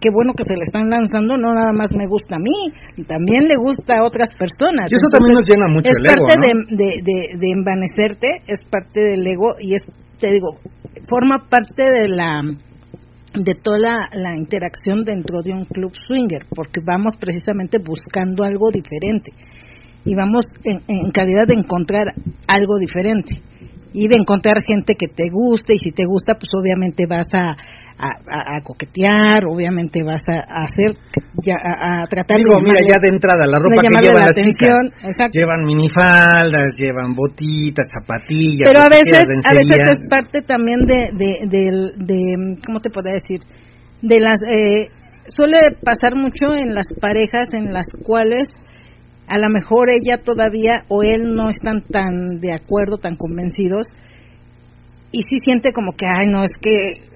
qué 0.00 0.08
bueno 0.10 0.32
que 0.32 0.44
se 0.44 0.56
le 0.56 0.62
están 0.62 0.88
lanzando, 0.88 1.36
no 1.36 1.52
nada 1.52 1.72
más 1.72 1.94
me 1.94 2.06
gusta 2.08 2.36
a 2.36 2.38
mí, 2.38 2.72
también 3.06 3.44
le 3.46 3.56
gusta 3.56 3.98
a 3.98 4.04
otras 4.04 4.30
personas. 4.38 4.90
Y 4.90 4.96
eso 4.96 5.08
también 5.12 5.36
nos 5.36 5.48
llena 5.48 5.68
mucho 5.68 5.90
el 5.92 6.06
ego. 6.06 6.26
Es 6.26 6.34
parte 6.34 6.40
de, 6.40 6.86
de, 7.04 7.38
de, 7.38 7.48
envanecerte, 7.52 8.28
es 8.46 8.60
parte 8.68 9.00
del 9.02 9.26
ego 9.26 9.56
y 9.60 9.74
es, 9.74 9.82
te 10.18 10.32
digo, 10.32 10.56
forma 11.08 11.48
parte 11.48 11.84
de 11.84 12.08
la 12.08 12.42
de 13.34 13.54
toda 13.54 14.08
la, 14.12 14.36
interacción 14.36 15.04
dentro 15.04 15.42
de 15.42 15.52
un 15.52 15.64
club 15.64 15.92
swinger, 16.06 16.46
porque 16.54 16.80
vamos 16.84 17.14
precisamente 17.16 17.78
buscando 17.78 18.44
algo 18.44 18.70
diferente 18.70 19.32
y 20.04 20.14
vamos 20.14 20.44
en, 20.64 20.82
en 20.86 21.10
calidad 21.10 21.46
de 21.46 21.54
encontrar 21.54 22.14
algo 22.46 22.78
diferente 22.78 23.42
y 23.94 24.08
de 24.08 24.16
encontrar 24.18 24.60
gente 24.66 24.96
que 24.98 25.06
te 25.06 25.30
guste 25.30 25.74
y 25.74 25.78
si 25.78 25.92
te 25.92 26.04
gusta 26.04 26.34
pues 26.34 26.50
obviamente 26.58 27.06
vas 27.06 27.28
a, 27.32 27.54
a, 27.96 28.60
coquetear, 28.62 29.46
obviamente 29.46 30.02
vas 30.02 30.22
a, 30.26 30.66
hacer, 30.66 30.98
ya, 31.46 31.54
a, 31.54 32.04
tratar 32.08 32.38
Digo, 32.38 32.60
mira, 32.60 32.80
ya 32.82 32.98
de 32.98 33.08
entrada, 33.08 33.46
la 33.46 33.58
ropa 33.58 33.80
que 33.80 33.88
llevan 33.88 34.18
la 34.18 34.26
las 34.26 34.30
atención, 34.34 34.90
chicas, 34.98 35.30
llevan 35.32 35.64
minifaldas, 35.64 36.74
llevan 36.76 37.14
botitas, 37.14 37.86
zapatillas. 37.94 38.66
Pero 38.66 38.80
a 38.80 38.90
veces, 38.90 39.30
a 39.46 39.54
veces 39.54 39.78
es 39.94 40.08
parte 40.10 40.42
también 40.42 40.80
de, 40.80 41.14
de, 41.14 41.46
de, 41.46 41.70
de 41.94 42.58
¿cómo 42.66 42.80
te 42.80 42.90
puedo 42.90 43.14
decir? 43.14 43.40
De 44.02 44.18
las, 44.18 44.42
eh, 44.42 44.88
suele 45.28 45.58
pasar 45.84 46.16
mucho 46.16 46.50
en 46.58 46.74
las 46.74 46.88
parejas 47.00 47.46
en 47.54 47.72
las 47.72 47.86
cuales 48.02 48.48
a 49.28 49.38
lo 49.38 49.48
mejor 49.48 49.88
ella 49.90 50.22
todavía 50.22 50.84
o 50.88 51.02
él 51.02 51.34
no 51.34 51.48
están 51.48 51.82
tan 51.82 52.40
de 52.40 52.52
acuerdo, 52.52 52.98
tan 52.98 53.16
convencidos, 53.16 53.86
y 55.12 55.22
sí 55.22 55.36
siente 55.44 55.72
como 55.72 55.92
que, 55.92 56.06
ay, 56.06 56.28
no, 56.28 56.40
es 56.40 56.52
que 56.60 57.14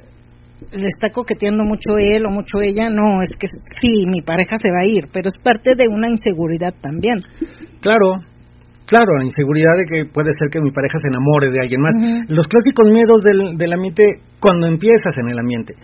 le 0.72 0.86
está 0.86 1.11
coqueteando 1.11 1.64
mucho 1.64 1.98
él 1.98 2.26
o 2.26 2.30
mucho 2.30 2.61
ella, 2.61 2.88
no, 2.88 3.22
es 3.22 3.30
que 3.38 3.46
sí, 3.80 4.04
mi 4.06 4.22
pareja 4.22 4.56
se 4.56 4.70
va 4.70 4.80
a 4.82 4.86
ir, 4.86 5.09
pero 5.12 5.28
es 5.28 5.42
parte 5.42 5.74
de 5.74 5.88
una 5.88 6.09
inseguridad 6.09 6.74
también. 6.80 7.18
Claro, 7.80 8.22
Claro, 8.88 9.20
la 9.20 9.26
inseguridad 9.28 9.76
de 9.76 9.84
que 9.84 10.09
puede 10.09 10.32
ser 10.32 10.48
que 10.48 10.64
mi 10.64 10.72
pareja 10.72 10.96
se 10.96 11.12
enamore 11.12 11.52
de 11.52 11.61
alguien 11.61 11.82
más. 11.82 11.92
Los 12.32 12.48
clásicos 12.48 12.88
miedos 12.88 13.20
del, 13.20 13.59
del, 13.59 13.72
ambiente 13.74 14.24
cuando 14.40 14.66
empiezas 14.66 15.12
en 15.20 15.28
el 15.28 15.38
ambiente. 15.38 15.74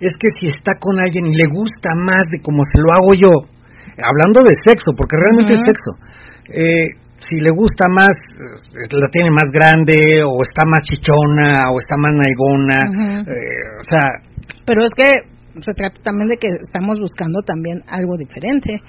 Es 0.00 0.16
que 0.16 0.28
si 0.40 0.48
está 0.48 0.72
con 0.80 0.96
alguien 0.98 1.26
y 1.26 1.36
le 1.36 1.52
gusta 1.52 1.92
más 1.94 2.24
de 2.32 2.40
como 2.40 2.64
se 2.64 2.80
lo 2.80 2.96
hago 2.96 3.12
yo, 3.12 3.55
hablando 4.02 4.42
de 4.42 4.54
sexo, 4.64 4.92
porque 4.96 5.16
realmente 5.16 5.54
es 5.54 5.60
sexo, 5.64 5.92
eh, 6.52 6.94
si 7.18 7.40
le 7.40 7.50
gusta 7.50 7.86
más, 7.88 8.14
eh, 8.14 8.88
la 8.92 9.08
tiene 9.10 9.30
más 9.30 9.50
grande, 9.50 10.22
o 10.24 10.42
está 10.42 10.64
más 10.64 10.82
chichona, 10.82 11.70
o 11.72 11.78
está 11.78 11.96
más 11.96 12.12
naigona, 12.14 12.78
eh, 13.24 13.80
o 13.80 13.84
sea... 13.88 14.20
Pero 14.66 14.84
es 14.84 14.92
que 14.94 15.36
se 15.60 15.72
trata 15.72 16.00
también 16.02 16.28
de 16.28 16.36
que 16.36 16.48
estamos 16.60 16.98
buscando 16.98 17.40
también 17.40 17.82
algo 17.88 18.16
diferente. 18.16 18.82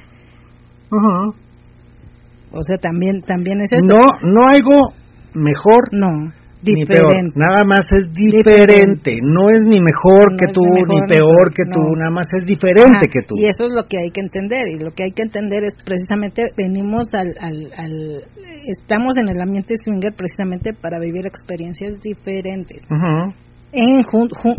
O 2.52 2.64
sea, 2.64 2.78
también 2.78 3.20
también 3.22 3.62
es 3.62 3.72
eso. 3.74 3.86
No, 3.88 4.08
no 4.24 4.48
algo 4.48 4.94
mejor. 5.34 5.90
No. 5.92 6.34
Ni 6.74 6.86
peor, 6.86 7.14
nada 7.36 7.64
más 7.64 7.84
es 7.96 8.06
diferente. 8.12 9.18
no 9.24 9.50
es 9.50 9.62
ni 9.68 9.80
mejor 9.80 10.36
que 10.38 10.48
tú, 10.48 10.62
ni 10.62 11.00
peor 11.08 11.54
que 11.54 11.64
tú, 11.72 11.80
nada 11.96 12.12
más 12.12 12.28
es 12.34 12.46
diferente 12.48 13.08
que 13.08 13.22
tú. 13.28 13.36
Y 13.38 13.46
eso 13.46 13.66
es 13.66 13.72
lo 13.74 13.84
que 13.88 13.98
hay 13.98 14.12
que 14.12 14.22
entender, 14.22 14.68
y 14.68 14.80
lo 14.80 14.92
que 14.92 15.04
hay 15.04 15.12
que 15.12 15.24
entender 15.24 15.64
es 15.64 15.74
precisamente, 15.84 16.44
venimos 16.56 17.08
al, 17.14 17.36
al, 17.40 18.24
estamos 18.68 19.16
en 19.18 19.30
el 19.30 19.42
ambiente 19.42 19.76
swinger 19.78 20.14
precisamente 20.14 20.74
para 20.74 21.00
vivir 21.00 21.26
experiencias 21.26 21.94
diferentes 22.02 22.82
en, 23.72 24.00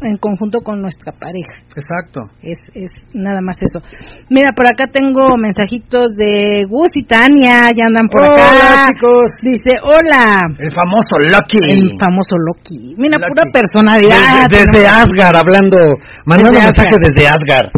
en 0.03 0.17
conjunto 0.19 0.61
con 0.61 0.81
nuestra 0.81 1.13
pareja. 1.13 1.61
Exacto. 1.75 2.21
Es, 2.43 2.59
es 2.75 2.91
nada 3.15 3.41
más 3.41 3.57
eso. 3.61 3.85
Mira, 4.31 4.53
por 4.55 4.67
acá 4.67 4.85
tengo 4.93 5.37
mensajitos 5.41 6.15
de 6.17 6.65
Gus 6.69 6.91
y 6.95 7.05
Tania, 7.05 7.71
ya 7.75 7.87
andan 7.87 8.09
por 8.09 8.25
acá. 8.25 8.89
chicos. 8.93 9.31
Dice, 9.43 9.77
hola. 9.83 10.47
El 10.59 10.71
famoso 10.71 11.19
Loki. 11.19 11.59
El 11.63 11.99
famoso 11.99 12.37
Loki. 12.37 12.95
Mira, 12.99 13.19
pura 13.19 13.45
personalidad. 13.53 14.49
Desde, 14.49 14.65
desde 14.65 14.87
Asgard, 14.87 15.37
hablando, 15.37 15.79
mandando 16.27 16.61
mensajes 16.61 16.99
desde 17.01 17.29
Asgard. 17.29 17.69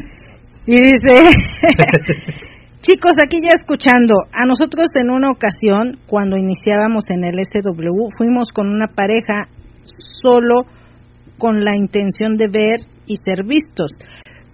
Y 0.67 0.77
dice... 0.77 1.37
Chicos, 2.81 3.13
aquí 3.23 3.37
ya 3.43 3.61
escuchando, 3.61 4.15
a 4.33 4.47
nosotros 4.47 4.87
en 4.95 5.11
una 5.11 5.31
ocasión, 5.31 5.99
cuando 6.07 6.39
iniciábamos 6.39 7.05
en 7.11 7.25
el 7.25 7.37
SW, 7.45 8.09
fuimos 8.17 8.49
con 8.55 8.69
una 8.69 8.87
pareja 8.87 9.49
solo 9.99 10.63
con 11.41 11.65
la 11.65 11.77
intención 11.77 12.37
de 12.37 12.47
ver 12.47 12.79
y 13.07 13.17
ser 13.17 13.45
vistos. 13.45 13.91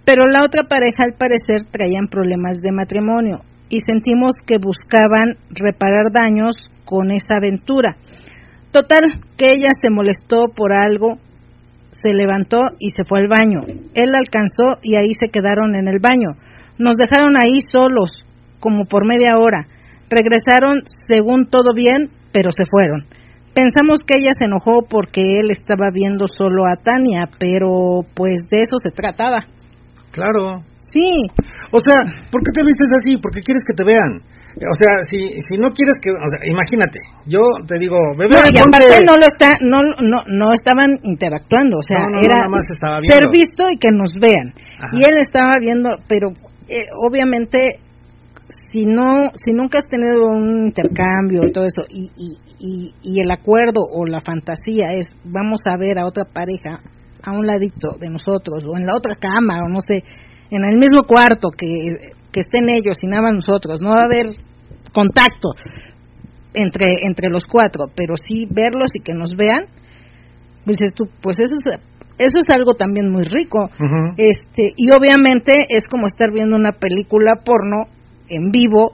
Pero 0.03 0.25
la 0.25 0.43
otra 0.43 0.63
pareja 0.63 1.03
al 1.03 1.13
parecer 1.13 1.69
traían 1.69 2.07
problemas 2.07 2.57
de 2.57 2.71
matrimonio 2.71 3.41
y 3.69 3.81
sentimos 3.85 4.35
que 4.45 4.57
buscaban 4.57 5.35
reparar 5.49 6.11
daños 6.11 6.55
con 6.85 7.11
esa 7.11 7.37
aventura. 7.37 7.97
Total, 8.71 9.03
que 9.37 9.51
ella 9.51 9.71
se 9.79 9.89
molestó 9.89 10.47
por 10.55 10.71
algo, 10.71 11.17
se 11.91 12.13
levantó 12.13 12.61
y 12.79 12.89
se 12.89 13.03
fue 13.05 13.19
al 13.19 13.27
baño. 13.27 13.61
Él 13.93 14.15
alcanzó 14.15 14.79
y 14.81 14.95
ahí 14.95 15.13
se 15.13 15.29
quedaron 15.29 15.75
en 15.75 15.87
el 15.87 15.99
baño. 15.99 16.39
Nos 16.79 16.95
dejaron 16.95 17.35
ahí 17.37 17.59
solos, 17.61 18.23
como 18.59 18.85
por 18.85 19.05
media 19.05 19.37
hora. 19.37 19.67
Regresaron 20.09 20.83
según 20.85 21.49
todo 21.49 21.73
bien, 21.75 22.09
pero 22.31 22.49
se 22.51 22.63
fueron. 22.69 23.05
Pensamos 23.57 24.05
que 24.05 24.21
ella 24.21 24.37
se 24.37 24.45
enojó 24.45 24.85
porque 24.87 25.21
él 25.21 25.49
estaba 25.49 25.89
viendo 25.91 26.27
solo 26.27 26.69
a 26.69 26.77
Tania, 26.77 27.25
pero 27.39 28.05
pues 28.13 28.45
de 28.51 28.61
eso 28.61 28.77
se 28.77 28.91
trataba. 28.91 29.49
Claro. 30.11 30.61
Sí. 30.81 31.25
O 31.73 31.79
sea, 31.81 32.05
¿por 32.29 32.43
qué 32.45 32.51
te 32.53 32.61
dices 32.61 32.85
así? 33.01 33.17
Porque 33.17 33.41
quieres 33.41 33.63
que 33.65 33.73
te 33.73 33.83
vean. 33.83 34.21
O 34.61 34.77
sea, 34.77 35.01
si, 35.09 35.41
si 35.41 35.57
no 35.57 35.73
quieres 35.73 35.97
que, 36.01 36.11
o 36.13 36.29
sea, 36.29 36.39
imagínate, 36.45 36.99
yo 37.25 37.41
te 37.65 37.79
digo, 37.79 37.97
bebé, 38.15 38.37
no, 38.37 38.45
y 38.45 38.57
aparte 38.57 39.05
no 39.05 39.17
lo 39.17 39.25
está, 39.25 39.57
no, 39.61 39.81
no, 40.01 40.21
no 40.27 40.53
estaban 40.53 40.93
interactuando, 41.03 41.77
o 41.77 41.83
sea, 41.83 42.09
era 42.21 42.49
ser 43.05 43.29
visto 43.29 43.69
y 43.71 43.77
que 43.77 43.89
nos 43.91 44.13
vean. 44.19 44.53
Y 44.93 45.01
él 45.01 45.17
estaba 45.21 45.53
viendo, 45.59 45.89
pero 46.07 46.29
eh, 46.69 46.85
obviamente 47.05 47.81
si 48.71 48.85
no, 48.85 49.27
si 49.35 49.53
nunca 49.53 49.79
has 49.79 49.87
tenido 49.89 50.27
un 50.27 50.67
intercambio 50.67 51.41
y 51.47 51.51
todo 51.51 51.65
eso, 51.65 51.85
y, 51.89 52.09
y, 52.15 52.93
y, 53.03 53.21
el 53.21 53.29
acuerdo 53.31 53.81
o 53.81 54.05
la 54.05 54.21
fantasía 54.21 54.87
es 54.93 55.05
vamos 55.25 55.59
a 55.65 55.77
ver 55.77 55.99
a 55.99 56.05
otra 56.05 56.25
pareja 56.25 56.79
a 57.23 57.31
un 57.31 57.45
ladito 57.45 57.97
de 57.99 58.07
nosotros, 58.07 58.63
o 58.65 58.77
en 58.77 58.85
la 58.85 58.95
otra 58.95 59.15
cama, 59.15 59.59
o 59.65 59.69
no 59.69 59.79
sé, 59.81 60.03
en 60.49 60.63
el 60.63 60.79
mismo 60.79 61.03
cuarto 61.03 61.49
que, 61.49 62.13
que 62.31 62.39
estén 62.39 62.69
ellos 62.69 62.97
y 63.01 63.07
nada 63.07 63.31
nosotros, 63.31 63.81
no 63.81 63.89
va 63.89 64.01
a 64.01 64.05
haber 64.05 64.27
contacto 64.93 65.49
entre, 66.53 66.87
entre 67.05 67.29
los 67.29 67.43
cuatro, 67.45 67.85
pero 67.95 68.15
sí 68.15 68.45
verlos 68.49 68.91
y 68.93 69.03
que 69.03 69.13
nos 69.13 69.35
vean, 69.35 69.65
pues 70.65 70.77
tú, 70.95 71.05
pues 71.21 71.37
eso 71.39 71.53
es 71.53 71.79
eso 72.17 72.39
es 72.39 72.49
algo 72.49 72.73
también 72.73 73.11
muy 73.11 73.21
rico. 73.21 73.69
Este, 74.17 74.73
y 74.75 74.89
obviamente 74.89 75.51
es 75.69 75.83
como 75.87 76.07
estar 76.07 76.31
viendo 76.31 76.55
una 76.55 76.71
película 76.71 77.33
porno 77.45 77.83
en 78.29 78.51
vivo 78.51 78.93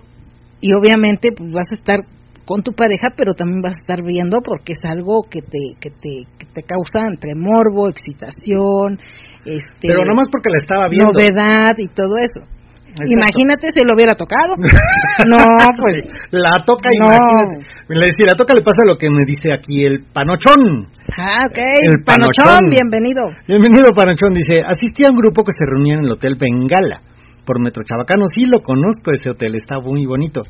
y 0.62 0.74
obviamente 0.74 1.30
pues 1.36 1.52
vas 1.52 1.68
a 1.72 1.76
estar 1.76 2.00
con 2.46 2.62
tu 2.62 2.74
pareja, 2.74 3.08
pero 3.16 3.34
también 3.34 3.62
vas 3.62 3.76
a 3.76 3.80
estar 3.80 4.06
viendo 4.06 4.40
porque 4.44 4.74
es 4.74 4.84
algo 4.84 5.22
que 5.30 5.42
te 5.42 5.76
que 5.80 5.90
te, 5.90 6.28
que 6.38 6.46
te 6.54 6.64
causa 6.64 7.08
entre 7.08 7.36
morbo, 7.36 7.88
excitación, 7.88 9.00
este 9.46 9.88
Pero 9.88 10.06
nomás 10.06 10.28
porque 10.32 10.50
la 10.50 10.58
estaba 10.58 10.88
viendo. 10.90 11.12
Novedad 11.12 11.76
y 11.78 11.88
todo 11.88 12.16
eso. 12.22 12.48
Imagínate 12.94 13.70
si 13.74 13.84
lo 13.84 13.96
hubiera 13.96 14.14
tocado. 14.14 14.54
no, 15.26 15.38
pues. 15.82 16.04
la 16.30 16.62
toca, 16.64 16.90
no. 16.94 17.10
imagínate. 17.10 18.14
Si 18.16 18.24
la 18.24 18.36
toca 18.36 18.54
le 18.54 18.62
pasa 18.62 18.86
lo 18.86 18.98
que 18.98 19.10
me 19.10 19.26
dice 19.26 19.52
aquí 19.52 19.84
el 19.84 20.06
panochón. 20.14 20.88
Ah, 21.18 21.42
ok. 21.50 21.58
El 21.58 22.04
panochón, 22.06 22.70
bienvenido. 22.70 23.24
Bienvenido, 23.48 23.94
panochón. 23.96 24.34
Dice, 24.34 24.62
asistí 24.62 25.06
a 25.06 25.10
un 25.10 25.18
grupo 25.18 25.44
que 25.44 25.52
se 25.58 25.66
reunía 25.66 25.96
en 25.96 26.06
el 26.06 26.12
Hotel 26.12 26.38
Bengala 26.40 27.02
por 27.46 27.62
Metro 27.62 27.84
Chabacano. 27.84 28.28
Sí 28.28 28.46
lo 28.46 28.60
conozco 28.60 29.12
ese 29.12 29.30
hotel, 29.30 29.56
está 29.56 29.80
muy 29.80 30.06
bonito. 30.06 30.41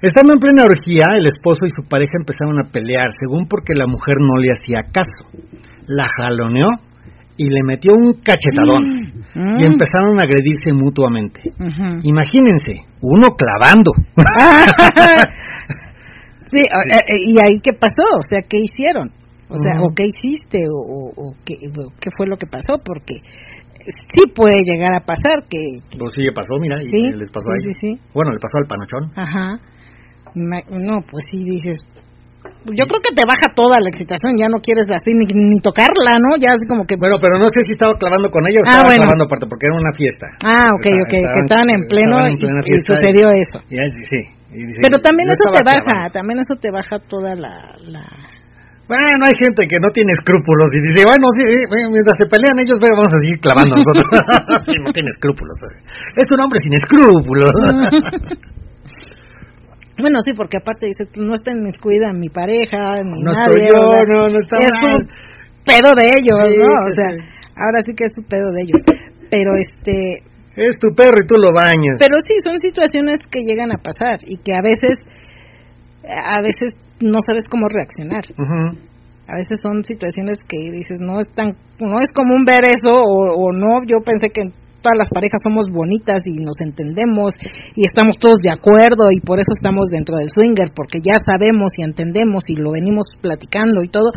Estando 0.00 0.32
en 0.32 0.40
plena 0.40 0.64
orgía, 0.64 1.16
el 1.16 1.26
esposo 1.26 1.64
y 1.64 1.70
su 1.70 1.86
pareja 1.88 2.18
empezaron 2.18 2.58
a 2.58 2.68
pelear, 2.70 3.12
según 3.18 3.46
porque 3.46 3.74
la 3.74 3.86
mujer 3.86 4.16
no 4.18 4.34
le 4.40 4.48
hacía 4.50 4.82
caso. 4.90 5.28
La 5.86 6.08
jaloneó 6.16 6.66
y 7.36 7.50
le 7.50 7.62
metió 7.64 7.92
un 7.92 8.14
cachetadón. 8.14 9.12
Mm. 9.34 9.60
Y 9.60 9.64
empezaron 9.64 10.18
a 10.18 10.22
agredirse 10.22 10.72
mutuamente. 10.72 11.42
Imagínense, 12.02 12.80
uno 13.00 13.28
clavando. 13.36 13.92
sí, 16.46 16.58
eh, 16.58 17.16
¿y 17.26 17.38
ahí 17.38 17.60
qué 17.62 17.72
pasó? 17.72 18.02
O 18.16 18.22
sea, 18.28 18.42
¿qué 18.42 18.58
hicieron? 18.58 19.10
O 19.48 19.56
sea, 19.56 19.78
¿o 19.82 19.92
qué 19.94 20.04
hiciste? 20.04 20.62
¿O, 20.66 21.34
qué, 21.44 21.56
qué, 22.00 22.10
fue 22.16 22.26
lo 22.26 22.38
que 22.38 22.46
pasó? 22.46 22.78
Porque 22.82 23.20
sí 23.86 24.22
puede 24.34 24.62
llegar 24.64 24.94
a 24.94 25.00
pasar 25.00 25.44
que... 25.48 25.80
Pues 25.98 26.12
sí, 26.14 26.26
pasó, 26.34 26.58
mira, 26.60 26.76
y 26.80 27.12
les 27.12 27.30
pasó 27.30 27.48
ahí. 27.50 27.72
Sí, 27.72 27.72
sí. 27.80 27.90
Bueno, 28.14 28.32
le 28.32 28.38
pasó 28.38 28.58
al 28.58 28.66
panochón. 28.66 29.04
Ajá. 29.16 29.58
No, 30.34 31.00
pues 31.10 31.24
sí, 31.30 31.44
dices... 31.44 31.84
Yo 32.66 32.86
creo 32.90 32.98
que 32.98 33.14
te 33.14 33.22
baja 33.22 33.54
toda 33.54 33.78
la 33.78 33.86
excitación, 33.86 34.34
ya 34.34 34.50
no 34.50 34.58
quieres 34.58 34.90
así 34.90 35.14
ni, 35.14 35.26
ni 35.30 35.58
tocarla, 35.62 36.18
¿no? 36.18 36.34
Ya 36.38 36.50
así 36.50 36.66
como 36.66 36.82
que... 36.82 36.98
Bueno, 36.98 37.14
pero 37.22 37.38
no 37.38 37.46
sé 37.46 37.62
si 37.62 37.72
estaba 37.72 37.94
clavando 37.94 38.30
con 38.30 38.42
ella 38.50 38.62
o 38.62 38.66
ah, 38.66 38.82
estaba 38.82 38.94
clavando 38.98 39.24
aparte, 39.30 39.46
porque 39.46 39.66
era 39.70 39.78
una 39.78 39.94
fiesta. 39.94 40.26
Ah, 40.42 40.70
ok, 40.74 40.86
ok, 41.06 41.14
que 41.22 41.38
estaban 41.38 41.70
en 41.70 41.86
pleno 41.86 42.26
y, 42.26 42.38
sucedió 42.82 43.30
eso. 43.30 43.62
Y, 43.70 43.78
sí, 44.10 44.22
pero 44.82 44.98
también 44.98 45.30
eso 45.30 45.54
te 45.54 45.62
baja, 45.62 46.10
también 46.12 46.40
eso 46.40 46.58
te 46.58 46.70
baja 46.70 46.98
toda 46.98 47.34
la 47.34 47.78
bueno, 48.92 49.24
hay 49.24 49.36
gente 49.40 49.64
que 49.64 49.80
no 49.80 49.88
tiene 49.88 50.12
escrúpulos 50.12 50.68
y 50.76 50.80
dice, 50.84 51.08
bueno, 51.08 51.24
sí, 51.32 51.48
mientras 51.88 52.16
se 52.20 52.28
pelean 52.28 52.60
ellos, 52.60 52.76
vamos 52.76 53.08
a 53.08 53.16
seguir 53.24 53.40
clavando 53.40 53.72
nosotros. 53.72 54.04
sí, 54.68 54.76
no 54.84 54.92
tiene 54.92 55.08
escrúpulos. 55.16 55.56
Es 56.20 56.28
un 56.28 56.40
hombre 56.44 56.60
sin 56.60 56.76
escrúpulos. 56.76 57.52
bueno, 59.96 60.20
sí, 60.20 60.36
porque 60.36 60.60
aparte 60.60 60.92
dice, 60.92 61.08
no 61.16 61.32
está 61.32 61.56
en 61.56 61.64
mis 61.64 61.80
cuida 61.80 62.12
mi 62.12 62.28
pareja, 62.28 63.00
ni 63.00 63.24
no 63.24 63.32
nadie. 63.32 63.64
Estoy 63.64 63.72
yo, 63.72 63.80
no, 64.12 64.28
no 64.28 64.38
está 64.38 64.60
Es 64.60 64.76
un 64.76 65.08
pedo 65.64 65.90
de 65.96 66.12
ellos, 66.12 66.36
¿no? 66.36 66.68
O 66.76 66.92
sea, 66.92 67.16
ahora 67.56 67.80
sí 67.88 67.96
que 67.96 68.04
es 68.04 68.16
un 68.20 68.28
pedo 68.28 68.52
de 68.52 68.60
ellos. 68.60 68.80
Pero 69.32 69.56
este... 69.56 70.28
Es 70.52 70.76
tu 70.76 70.92
perro 70.92 71.16
y 71.16 71.26
tú 71.26 71.40
lo 71.40 71.48
bañas. 71.48 71.96
Pero 71.96 72.20
sí, 72.20 72.36
son 72.44 72.58
situaciones 72.60 73.24
que 73.24 73.40
llegan 73.40 73.72
a 73.72 73.80
pasar 73.80 74.20
y 74.26 74.36
que 74.36 74.52
a 74.52 74.60
veces, 74.60 75.00
a 76.04 76.42
veces 76.44 76.76
no 77.02 77.18
sabes 77.26 77.44
cómo 77.50 77.66
reaccionar. 77.68 78.24
A 79.28 79.36
veces 79.36 79.60
son 79.62 79.84
situaciones 79.84 80.36
que 80.48 80.70
dices, 80.70 81.00
no 81.00 81.20
es 81.20 81.30
tan, 81.32 81.54
no 81.78 82.00
es 82.00 82.10
común 82.14 82.44
ver 82.44 82.64
eso 82.64 82.90
o, 82.90 83.52
no, 83.52 83.80
yo 83.86 84.02
pensé 84.04 84.30
que 84.30 84.50
todas 84.82 84.98
las 84.98 85.10
parejas 85.10 85.38
somos 85.42 85.70
bonitas 85.70 86.22
y 86.26 86.42
nos 86.42 86.58
entendemos 86.60 87.34
y 87.76 87.84
estamos 87.84 88.18
todos 88.18 88.38
de 88.42 88.50
acuerdo 88.50 89.12
y 89.14 89.20
por 89.20 89.38
eso 89.38 89.54
estamos 89.54 89.88
dentro 89.88 90.16
del 90.16 90.28
swinger, 90.28 90.74
porque 90.74 90.98
ya 90.98 91.22
sabemos 91.24 91.70
y 91.78 91.82
entendemos 91.82 92.42
y 92.48 92.56
lo 92.56 92.72
venimos 92.72 93.06
platicando 93.22 93.84
y 93.84 93.88
todo, 93.88 94.10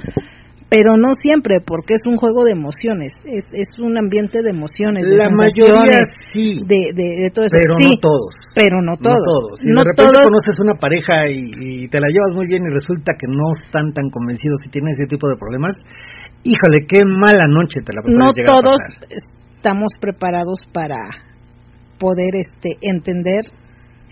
pero 0.75 0.97
no 0.99 1.13
siempre, 1.23 1.63
porque 1.63 1.93
es 1.95 2.03
un 2.05 2.17
juego 2.17 2.43
de 2.43 2.51
emociones, 2.51 3.13
es, 3.23 3.45
es 3.55 3.79
un 3.79 3.95
ambiente 3.97 4.43
de 4.43 4.49
emociones, 4.51 5.07
de 5.07 5.15
La 5.15 5.29
mayoría 5.31 6.03
sí, 6.35 6.59
de, 6.67 6.91
de, 6.91 7.31
todo 7.31 7.45
eso. 7.47 7.55
pero 7.55 7.73
sí, 7.79 7.87
no 7.95 7.99
todos. 8.03 8.33
pero 8.53 8.75
no 8.83 8.97
todos. 8.99 9.23
No 9.23 9.23
todos. 9.23 9.55
Y 9.63 9.69
No 9.71 9.79
de 9.79 9.87
repente 9.87 10.11
todos- 10.19 10.27
conoces 10.27 10.55
una 10.59 10.75
pareja 10.75 11.15
y, 11.31 11.39
y 11.85 11.87
te 11.87 11.99
la 12.03 12.07
llevas 12.11 12.33
muy 12.35 12.47
bien 12.51 12.63
y 12.67 12.73
resulta 12.73 13.13
que 13.15 13.27
no 13.31 13.55
están 13.55 13.93
tan 13.95 14.09
convencidos 14.11 14.59
y 14.67 14.69
tienen 14.69 14.91
ese 14.99 15.07
tipo 15.07 15.29
de 15.31 15.39
problemas. 15.39 15.71
Híjole, 16.43 16.83
qué 16.87 17.01
mala 17.07 17.47
noche 17.47 17.79
te 17.79 17.93
la 17.95 18.03
no 18.11 18.27
a 18.27 18.33
todos 18.35 18.75
pasar. 18.75 19.07
estamos 19.55 19.95
preparados 20.01 20.59
para 20.73 20.99
poder 21.97 22.35
este 22.35 22.75
entender 22.81 23.47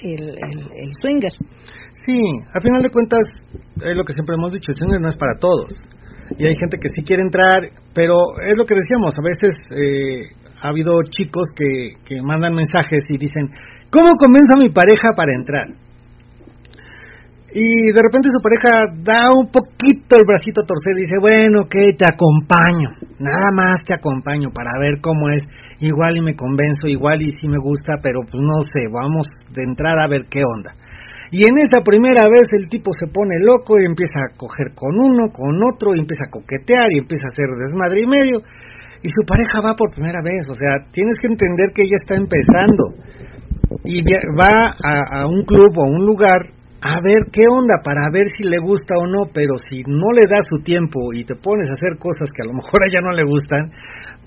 el, 0.01 0.29
el, 0.39 0.59
el 0.79 0.89
swinger. 1.01 1.31
Sí, 2.05 2.19
al 2.53 2.61
final 2.61 2.81
de 2.83 2.89
cuentas, 2.89 3.21
es 3.83 3.95
lo 3.95 4.03
que 4.03 4.13
siempre 4.13 4.35
hemos 4.37 4.51
dicho, 4.51 4.71
el 4.71 4.75
swinger 4.77 4.99
no 5.01 5.07
es 5.07 5.15
para 5.15 5.35
todos. 5.39 5.67
Y 6.37 6.47
hay 6.47 6.55
gente 6.59 6.77
que 6.79 6.89
sí 6.95 7.03
quiere 7.03 7.23
entrar, 7.23 7.69
pero 7.93 8.15
es 8.41 8.57
lo 8.57 8.65
que 8.65 8.75
decíamos, 8.75 9.13
a 9.17 9.23
veces 9.23 9.53
eh, 9.75 10.33
ha 10.61 10.69
habido 10.69 10.97
chicos 11.09 11.49
que, 11.55 11.99
que 12.05 12.21
mandan 12.21 12.55
mensajes 12.55 13.03
y 13.09 13.17
dicen, 13.17 13.49
¿cómo 13.89 14.15
convenzo 14.17 14.53
a 14.55 14.61
mi 14.61 14.69
pareja 14.69 15.09
para 15.15 15.33
entrar? 15.33 15.67
Y 17.55 17.93
de 17.93 18.01
repente 18.01 18.33
su 18.33 18.41
pareja 18.41 18.97
da 18.97 19.29
un 19.29 19.45
poquito 19.51 20.17
el 20.17 20.25
bracito 20.25 20.63
a 20.63 20.65
torcer 20.65 20.97
y 20.97 21.05
dice, 21.05 21.21
bueno, 21.21 21.69
que 21.69 21.93
te 21.93 22.05
acompaño, 22.09 22.89
nada 23.19 23.53
más 23.55 23.83
te 23.85 23.93
acompaño 23.93 24.49
para 24.49 24.71
ver 24.81 24.97
cómo 25.01 25.29
es, 25.29 25.45
igual 25.79 26.17
y 26.17 26.21
me 26.21 26.35
convenzo, 26.35 26.87
igual 26.87 27.21
y 27.21 27.29
sí 27.29 27.47
me 27.47 27.61
gusta, 27.61 28.01
pero 28.01 28.21
pues 28.21 28.41
no 28.41 28.61
sé, 28.65 28.89
vamos 28.91 29.27
de 29.53 29.61
entrada 29.69 30.01
a 30.03 30.09
ver 30.09 30.25
qué 30.31 30.41
onda. 30.41 30.73
Y 31.33 31.49
en 31.49 31.57
esa 31.57 31.81
primera 31.81 32.29
vez 32.29 32.45
el 32.53 32.69
tipo 32.69 32.93
se 32.93 33.09
pone 33.09 33.41
loco 33.41 33.81
y 33.81 33.89
empieza 33.89 34.21
a 34.21 34.37
coger 34.37 34.77
con 34.77 34.93
uno, 34.93 35.33
con 35.33 35.57
otro, 35.65 35.97
y 35.97 36.05
empieza 36.05 36.29
a 36.29 36.29
coquetear 36.29 36.93
y 36.93 37.01
empieza 37.01 37.25
a 37.25 37.33
hacer 37.33 37.49
desmadre 37.57 38.05
y 38.05 38.07
medio. 38.07 38.37
Y 39.01 39.09
su 39.09 39.25
pareja 39.25 39.65
va 39.65 39.73
por 39.73 39.89
primera 39.89 40.21
vez, 40.21 40.45
o 40.45 40.53
sea, 40.53 40.85
tienes 40.93 41.17
que 41.17 41.33
entender 41.33 41.73
que 41.73 41.89
ella 41.89 41.97
está 41.97 42.13
empezando. 42.21 42.85
Y 43.81 44.05
va 44.37 44.77
a, 44.77 45.25
a 45.25 45.27
un 45.27 45.41
club 45.41 45.73
o 45.73 45.83
a 45.83 45.89
un 45.89 46.05
lugar 46.05 46.53
a 46.85 47.01
ver 47.01 47.31
qué 47.31 47.49
onda, 47.49 47.81
para 47.81 48.05
ver 48.13 48.29
si 48.37 48.45
le 48.45 48.61
gusta 48.61 48.93
o 48.99 49.09
no, 49.09 49.31
pero 49.33 49.57
si 49.57 49.81
no 49.87 50.13
le 50.13 50.27
das 50.29 50.45
su 50.45 50.61
tiempo 50.61 50.99
y 51.13 51.23
te 51.23 51.33
pones 51.33 51.65
a 51.65 51.73
hacer 51.79 51.97
cosas 51.97 52.29
que 52.29 52.43
a 52.43 52.45
lo 52.45 52.53
mejor 52.53 52.77
a 52.77 52.89
ella 52.91 53.01
no 53.01 53.15
le 53.15 53.23
gustan, 53.23 53.71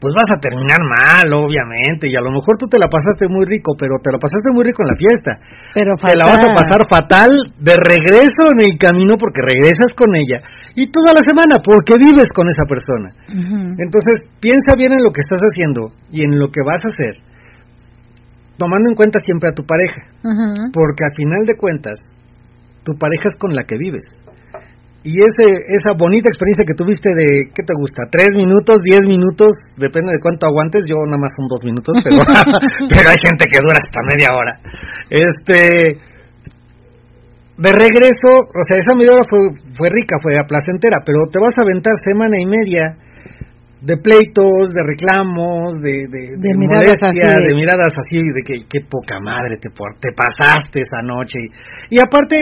pues 0.01 0.13
vas 0.13 0.29
a 0.29 0.41
terminar 0.41 0.85
mal, 0.85 1.25
obviamente, 1.33 2.09
y 2.11 2.15
a 2.17 2.21
lo 2.21 2.29
mejor 2.29 2.61
tú 2.61 2.69
te 2.69 2.79
la 2.79 2.89
pasaste 2.89 3.33
muy 3.33 3.49
rico, 3.49 3.73
pero 3.79 3.97
te 4.03 4.13
la 4.13 4.19
pasaste 4.21 4.53
muy 4.53 4.65
rico 4.65 4.85
en 4.85 4.93
la 4.93 4.99
fiesta 4.99 5.33
Pero 5.73 5.93
te 5.97 6.17
la 6.17 6.27
vas 6.29 6.41
a 6.45 6.53
fatal. 6.53 6.61
pasar 6.61 6.81
fatal 6.85 7.31
de 7.57 7.75
regreso 7.81 8.53
en 8.53 8.61
el 8.69 8.77
camino 8.77 9.17
porque 9.17 9.41
regresas 9.41 9.97
con 9.97 10.13
ella 10.13 10.45
y 10.77 10.93
toda 10.93 11.17
la 11.17 11.23
semana 11.25 11.65
porque 11.65 11.97
vives 11.97 12.29
con 12.29 12.45
esa 12.49 12.69
persona. 12.69 13.09
Entonces, 13.81 14.29
piensa 14.41 14.77
bien 14.77 14.93
en 14.93 15.03
lo 15.03 15.13
que 15.13 15.25
estás 15.25 15.41
haciendo 15.41 15.93
y 16.13 16.21
en 16.21 16.39
lo 16.39 16.53
que 16.53 16.61
vas 16.61 16.85
a 16.85 16.93
hacer, 16.93 17.17
tomando 18.61 18.91
en 18.91 18.97
cuenta 18.97 19.19
siempre 19.25 19.49
a 19.49 19.57
tu 19.57 19.65
pareja, 19.65 20.13
porque 20.73 21.05
al 21.09 21.15
final 21.17 21.47
de 21.47 21.57
cuentas, 21.57 21.99
tu 22.85 22.93
pareja 23.01 23.33
es 23.33 23.37
con 23.39 23.55
la 23.55 23.65
que 23.65 23.79
vives. 23.79 24.05
Y 25.07 25.15
ese, 25.23 25.47
esa 25.71 25.95
bonita 25.95 26.27
experiencia 26.29 26.67
que 26.67 26.75
tuviste 26.75 27.15
de, 27.15 27.55
¿qué 27.55 27.63
te 27.63 27.75
gusta? 27.79 28.11
¿Tres 28.11 28.35
minutos, 28.35 28.83
diez 28.83 29.07
minutos? 29.07 29.55
Depende 29.79 30.11
de 30.11 30.19
cuánto 30.19 30.47
aguantes. 30.51 30.83
Yo 30.83 30.99
nada 31.07 31.23
más 31.23 31.31
son 31.39 31.47
dos 31.47 31.63
minutos, 31.63 31.95
pero, 32.03 32.27
pero 32.91 33.07
hay 33.15 33.21
gente 33.23 33.47
que 33.47 33.63
dura 33.63 33.79
hasta 33.79 34.03
media 34.03 34.35
hora. 34.35 34.53
Este, 35.07 35.95
de 37.57 37.71
regreso, 37.73 38.29
o 38.51 38.63
sea, 38.67 38.77
esa 38.83 38.95
media 38.99 39.15
hora 39.15 39.25
fue, 39.31 39.41
fue 39.79 39.89
rica, 39.95 40.19
fue 40.21 40.33
placentera, 40.47 40.99
pero 41.07 41.25
te 41.31 41.39
vas 41.39 41.55
a 41.57 41.63
aventar 41.63 41.95
semana 42.05 42.37
y 42.37 42.45
media 42.45 42.99
de 43.81 43.97
pleitos, 44.03 44.75
de 44.75 44.83
reclamos, 44.85 45.71
de, 45.81 46.11
de, 46.11 46.23
De 46.37 46.51
miradas 46.59 46.99
molestia, 46.99 47.09
así 47.31 47.41
de- 47.41 47.47
de 47.49 47.55
miradas 47.55 47.93
así, 47.95 48.19
de 48.21 48.43
que 48.43 48.55
qué 48.69 48.81
poca 48.91 49.21
madre 49.23 49.57
te, 49.63 49.71
por- 49.71 49.95
te 50.01 50.11
pasaste 50.13 50.81
esa 50.83 51.01
noche. 51.07 51.39
Y, 51.91 51.97
y 51.97 52.01
aparte, 52.01 52.37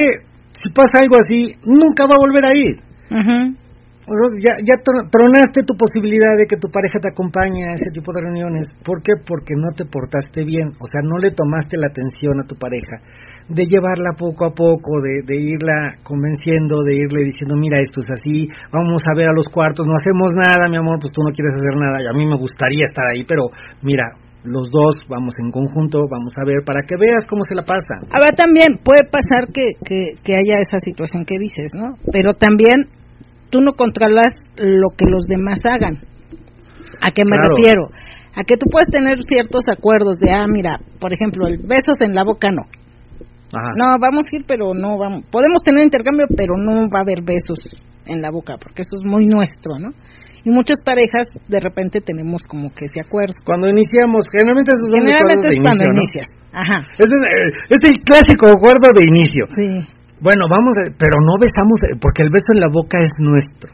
si 0.65 0.71
pasa 0.73 1.05
algo 1.05 1.17
así, 1.21 1.53
nunca 1.69 2.09
va 2.09 2.17
a 2.17 2.25
volver 2.25 2.45
a 2.49 2.57
ir. 2.57 2.81
Ya, 4.37 4.53
ya 4.61 4.77
tro- 4.85 5.09
tronaste 5.09 5.65
tu 5.65 5.73
posibilidad 5.81 6.37
de 6.37 6.45
que 6.45 6.61
tu 6.61 6.69
pareja 6.69 7.01
te 7.01 7.09
acompañe 7.09 7.65
a 7.65 7.73
ese 7.73 7.89
tipo 7.89 8.13
de 8.13 8.21
reuniones. 8.21 8.69
¿Por 8.85 9.01
qué? 9.01 9.13
Porque 9.17 9.57
no 9.57 9.73
te 9.73 9.87
portaste 9.89 10.45
bien. 10.45 10.77
O 10.77 10.85
sea, 10.93 11.01
no 11.01 11.17
le 11.17 11.31
tomaste 11.33 11.79
la 11.81 11.89
atención 11.89 12.37
a 12.37 12.45
tu 12.45 12.53
pareja. 12.57 13.01
De 13.49 13.65
llevarla 13.65 14.13
poco 14.13 14.45
a 14.45 14.53
poco, 14.53 15.01
de, 15.01 15.25
de 15.25 15.37
irla 15.41 15.97
convenciendo, 16.05 16.85
de 16.85 16.97
irle 17.01 17.25
diciendo, 17.25 17.57
mira, 17.57 17.81
esto 17.81 18.01
es 18.01 18.09
así, 18.13 18.45
vamos 18.73 19.01
a 19.09 19.17
ver 19.17 19.29
a 19.29 19.37
los 19.37 19.49
cuartos, 19.49 19.87
no 19.87 19.97
hacemos 19.97 20.33
nada, 20.37 20.69
mi 20.69 20.77
amor, 20.77 20.97
pues 21.01 21.13
tú 21.13 21.21
no 21.25 21.33
quieres 21.33 21.57
hacer 21.57 21.77
nada. 21.81 22.01
Y 22.05 22.07
a 22.09 22.13
mí 22.13 22.25
me 22.29 22.37
gustaría 22.37 22.85
estar 22.85 23.05
ahí, 23.09 23.25
pero 23.25 23.49
mira, 23.81 24.05
los 24.45 24.71
dos 24.71 24.95
vamos 25.09 25.35
en 25.43 25.51
conjunto, 25.51 26.05
vamos 26.11 26.33
a 26.37 26.45
ver, 26.45 26.61
para 26.65 26.85
que 26.87 26.97
veas 27.01 27.25
cómo 27.29 27.43
se 27.45 27.55
la 27.55 27.65
pasan. 27.65 28.05
Ahora 28.13 28.33
también 28.37 28.79
puede 28.85 29.03
pasar 29.11 29.49
que, 29.53 29.73
que, 29.85 30.21
que 30.23 30.33
haya 30.37 30.61
esa 30.61 30.79
situación 30.79 31.25
que 31.25 31.39
dices, 31.39 31.73
¿no? 31.75 31.97
Pero 32.13 32.35
también 32.35 32.89
tú 33.51 33.61
no 33.61 33.73
controlas 33.73 34.37
lo 34.59 34.91
que 34.97 35.07
los 35.09 35.25
demás 35.25 35.59
hagan. 35.65 35.97
¿A 37.01 37.11
qué 37.11 37.23
me 37.25 37.37
Claro. 37.37 37.57
refiero? 37.57 37.83
A 38.37 38.45
que 38.45 38.57
tú 38.57 38.67
puedes 38.71 38.89
tener 38.89 39.17
ciertos 39.27 39.65
acuerdos 39.71 40.19
de, 40.19 40.31
ah, 40.33 40.47
mira, 40.47 40.79
por 41.01 41.13
ejemplo, 41.13 41.47
el 41.47 41.59
besos 41.59 42.01
en 42.01 42.15
la 42.15 42.25
boca 42.25 42.51
no. 42.51 42.63
Ajá. 43.55 43.71
No, 43.77 43.97
vamos 44.01 44.27
a 44.33 44.37
ir, 44.37 44.45
pero 44.47 44.75
no 44.75 44.99
vamos. 44.99 45.25
Podemos 45.31 45.63
tener 45.63 45.85
intercambio, 45.85 46.27
pero 46.37 46.55
no 46.59 46.89
va 46.91 46.99
a 47.01 47.03
haber 47.03 47.23
besos 47.23 47.59
en 48.07 48.21
la 48.21 48.31
boca, 48.31 48.57
porque 48.59 48.83
eso 48.83 48.97
es 48.99 49.05
muy 49.05 49.27
nuestro, 49.27 49.79
¿no? 49.79 49.91
Y 50.45 50.51
muchas 50.53 50.77
parejas 50.85 51.25
de 51.49 51.59
repente 51.59 52.01
tenemos 52.05 52.43
como 52.45 52.69
que 52.69 52.85
ese 52.85 53.01
acuerdo. 53.01 53.33
Cuando 53.49 53.67
iniciamos, 53.69 54.29
generalmente 54.29 54.73
esos 54.77 54.85
son 54.93 55.01
Generalmente 55.01 55.49
acuerdos 55.49 55.49
es 55.49 55.57
de 55.57 55.63
cuando 55.65 55.85
inicio, 55.85 55.93
¿no? 55.93 56.01
inicias. 56.05 56.29
Ajá. 56.53 56.79
Este 57.01 57.15
es, 57.17 57.23
este 57.73 57.85
es 57.89 57.93
el 57.97 57.99
clásico 58.05 58.45
acuerdo 58.53 58.87
de 58.93 59.03
inicio. 59.09 59.45
Sí. 59.57 59.69
Bueno, 60.21 60.45
vamos, 60.49 60.73
a- 60.85 60.93
pero 61.01 61.17
no 61.25 61.41
besamos, 61.41 61.77
eh, 61.89 61.97
porque 61.97 62.23
el 62.23 62.31
beso 62.31 62.53
en 62.55 62.61
la 62.61 62.69
boca 62.69 63.01
es 63.01 63.13
nuestro. 63.19 63.73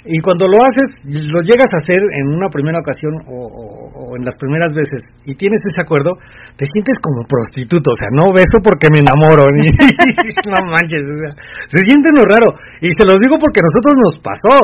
Y 0.00 0.16
cuando 0.24 0.48
lo 0.48 0.56
haces, 0.64 0.88
lo 1.28 1.42
llegas 1.44 1.68
a 1.76 1.82
hacer 1.84 2.00
en 2.00 2.32
una 2.32 2.48
primera 2.48 2.80
ocasión 2.80 3.12
o, 3.28 3.36
o- 3.36 3.88
o 3.92 4.16
en 4.16 4.24
las 4.24 4.32
primeras 4.40 4.72
veces 4.72 5.04
y 5.28 5.34
tienes 5.36 5.60
ese 5.60 5.82
acuerdo, 5.84 6.16
te 6.56 6.64
sientes 6.72 6.96
como 7.04 7.28
prostituto, 7.28 7.92
o 7.92 7.98
sea, 8.00 8.08
no 8.16 8.32
beso 8.32 8.62
porque 8.64 8.88
me 8.88 9.04
enamoro, 9.04 9.44
ni, 9.52 9.68
no 10.48 10.58
manches, 10.72 11.04
o 11.04 11.16
sea, 11.20 11.30
se 11.68 11.78
siente 11.84 12.08
lo 12.16 12.24
raro. 12.24 12.48
Y 12.80 12.88
se 12.96 13.04
los 13.04 13.20
digo 13.20 13.36
porque 13.36 13.60
a 13.60 13.66
nosotros 13.68 13.94
nos 14.00 14.14
pasó. 14.24 14.56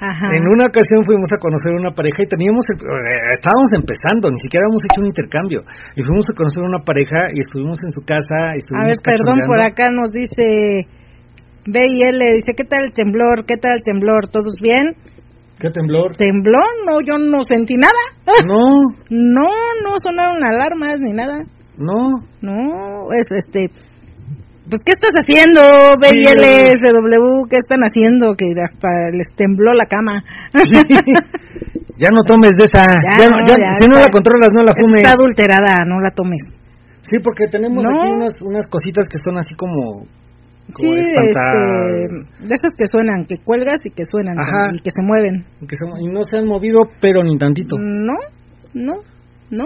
Ajá. 0.00 0.26
En 0.30 0.42
una 0.54 0.66
ocasión 0.70 1.02
fuimos 1.04 1.26
a 1.34 1.38
conocer 1.42 1.74
una 1.74 1.90
pareja 1.90 2.22
y 2.22 2.28
teníamos, 2.30 2.62
el- 2.70 2.78
eh, 2.78 3.34
estábamos 3.34 3.70
empezando, 3.74 4.30
ni 4.30 4.38
siquiera 4.38 4.62
habíamos 4.66 4.84
hecho 4.86 5.00
un 5.02 5.10
intercambio. 5.10 5.60
Y 5.98 6.00
fuimos 6.06 6.24
a 6.30 6.36
conocer 6.38 6.62
una 6.62 6.80
pareja 6.86 7.34
y 7.34 7.40
estuvimos 7.40 7.78
en 7.82 7.90
su 7.90 8.02
casa. 8.06 8.54
Y 8.54 8.62
A 8.74 8.86
ver, 8.86 8.94
estuvimos 8.94 9.02
perdón, 9.02 9.38
por 9.46 9.60
acá 9.60 9.90
nos 9.90 10.10
dice 10.14 10.86
B 11.66 11.76
y 11.82 11.98
L, 12.08 12.20
dice, 12.38 12.54
¿qué 12.56 12.64
tal 12.64 12.84
el 12.86 12.92
temblor? 12.92 13.44
¿Qué 13.44 13.56
tal 13.60 13.74
el 13.76 13.82
temblor? 13.82 14.28
¿Todos 14.30 14.54
bien? 14.62 14.94
¿Qué 15.58 15.70
temblor? 15.70 16.14
¿Tembló? 16.16 16.62
No, 16.86 17.00
yo 17.02 17.18
no 17.18 17.42
sentí 17.42 17.74
nada. 17.74 17.98
No, 18.46 18.78
No, 19.10 19.46
no 19.82 19.90
sonaron 20.02 20.42
alarmas 20.44 21.00
ni 21.00 21.12
nada. 21.12 21.42
no. 21.76 21.98
No, 22.40 23.10
es 23.12 23.26
este... 23.34 23.66
Pues, 24.68 24.82
¿qué 24.84 24.92
estás 24.92 25.10
haciendo, 25.16 25.60
B 26.00 26.08
y 26.12 26.24
Sí. 26.24 26.28
L, 26.28 26.44
SW? 26.76 27.48
¿Qué 27.48 27.56
están 27.56 27.80
haciendo? 27.80 28.34
Que 28.36 28.46
hasta 28.62 28.88
les 29.16 29.28
tembló 29.34 29.72
la 29.72 29.86
cama. 29.86 30.22
ya 31.96 32.08
no 32.10 32.22
tomes 32.26 32.52
de 32.58 32.64
esa. 32.64 32.84
Ya 32.84 33.24
Ya, 33.24 33.30
no, 33.30 33.38
ya- 33.46 33.56
ya 33.56 33.72
si 33.80 33.86
no 33.88 33.96
la 33.98 34.06
controlas, 34.12 34.50
no 34.52 34.62
la 34.62 34.72
fumes. 34.72 35.02
Está 35.02 35.14
adulterada, 35.14 35.84
no 35.86 36.00
la 36.00 36.10
tomes. 36.10 36.42
Sí, 37.02 37.16
porque 37.24 37.46
tenemos 37.48 37.82
No. 37.82 37.90
aquí 38.02 38.12
unas, 38.12 38.42
unas 38.42 38.66
cositas 38.68 39.06
que 39.06 39.18
son 39.24 39.38
así 39.38 39.54
como. 39.54 40.04
como 40.76 40.92
Sí, 40.92 40.98
este, 40.98 42.44
de 42.44 42.54
esas 42.54 42.76
que 42.76 42.86
suenan, 42.92 43.24
que 43.24 43.36
cuelgas 43.42 43.80
y 43.84 43.90
que 43.90 44.04
suenan 44.04 44.38
Ajá. 44.38 44.70
y 44.74 44.80
que 44.80 44.90
se 44.90 45.00
mueven. 45.00 45.46
que 45.66 45.76
y 46.02 46.06
no 46.12 46.20
se 46.24 46.36
han 46.36 46.46
movido, 46.46 46.82
pero 47.00 47.22
ni 47.22 47.38
tantito. 47.38 47.76
No, 47.78 48.12
no, 48.74 49.00
no. 49.50 49.64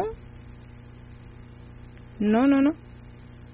No, 2.20 2.46
no, 2.46 2.62
no. 2.62 2.70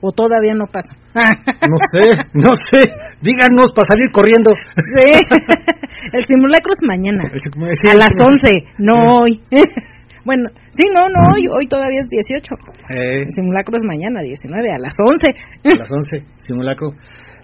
O 0.00 0.12
todavía 0.12 0.54
no 0.54 0.66
pasa. 0.66 0.90
No 1.14 1.76
sé, 1.90 2.10
no 2.34 2.50
sé. 2.70 2.86
Díganos 3.20 3.72
para 3.74 3.86
salir 3.90 4.10
corriendo. 4.12 4.52
sí. 4.94 5.12
El 6.12 6.24
simulacro 6.24 6.72
es 6.72 6.86
mañana. 6.86 7.24
Sí, 7.74 7.88
a 7.90 7.94
las 7.94 8.14
sí. 8.14 8.22
11, 8.24 8.48
no 8.78 9.20
hoy. 9.20 9.40
bueno, 10.24 10.48
sí, 10.70 10.84
no, 10.94 11.08
no 11.08 11.34
hoy. 11.34 11.42
Hoy 11.50 11.66
todavía 11.66 12.00
es 12.02 12.08
18. 12.08 12.54
Eh, 12.90 13.22
El 13.22 13.30
simulacro 13.30 13.74
es 13.76 13.82
mañana, 13.84 14.20
19, 14.22 14.70
a 14.70 14.78
las 14.78 14.94
11. 14.96 15.26
a 15.64 15.76
las 15.76 15.90
11, 15.90 16.22
simulacro. 16.38 16.90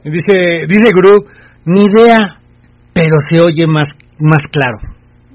Dice, 0.04 0.66
dice 0.68 0.90
Guru, 0.94 1.24
ni 1.66 1.84
idea, 1.84 2.38
pero 2.92 3.16
se 3.28 3.40
oye 3.40 3.66
más, 3.66 3.88
más 4.20 4.42
claro. 4.52 4.93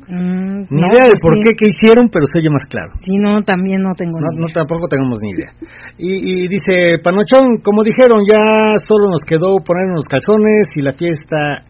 Mm, 0.10 0.66
Ni 0.74 0.82
no, 0.82 0.88
idea 0.90 1.06
de 1.06 1.14
pues 1.14 1.22
por 1.22 1.38
sí. 1.38 1.44
qué 1.46 1.52
que 1.56 1.70
hicieron, 1.70 2.10
pero 2.10 2.26
se 2.26 2.40
oye 2.42 2.50
más 2.50 2.66
claro. 2.66 2.90
Sí, 3.06 3.18
no, 3.18 3.42
también 3.44 3.82
no 3.84 3.92
tengo 3.96 4.18
No, 4.20 4.28
ni 4.34 4.42
no 4.42 4.46
idea. 4.50 4.54
tampoco 4.66 4.88
tenemos 4.90 5.18
ni 5.22 5.30
idea. 5.30 5.52
Y, 5.98 6.18
y 6.44 6.48
dice, 6.50 6.98
Panochón, 7.04 7.62
como 7.62 7.84
dijeron, 7.84 8.26
ya 8.26 8.42
solo 8.90 9.10
nos 9.14 9.22
quedó 9.22 9.56
ponernos 9.64 10.02
los 10.02 10.10
calzones 10.10 10.74
y 10.76 10.82
la 10.82 10.94
fiesta 10.94 11.64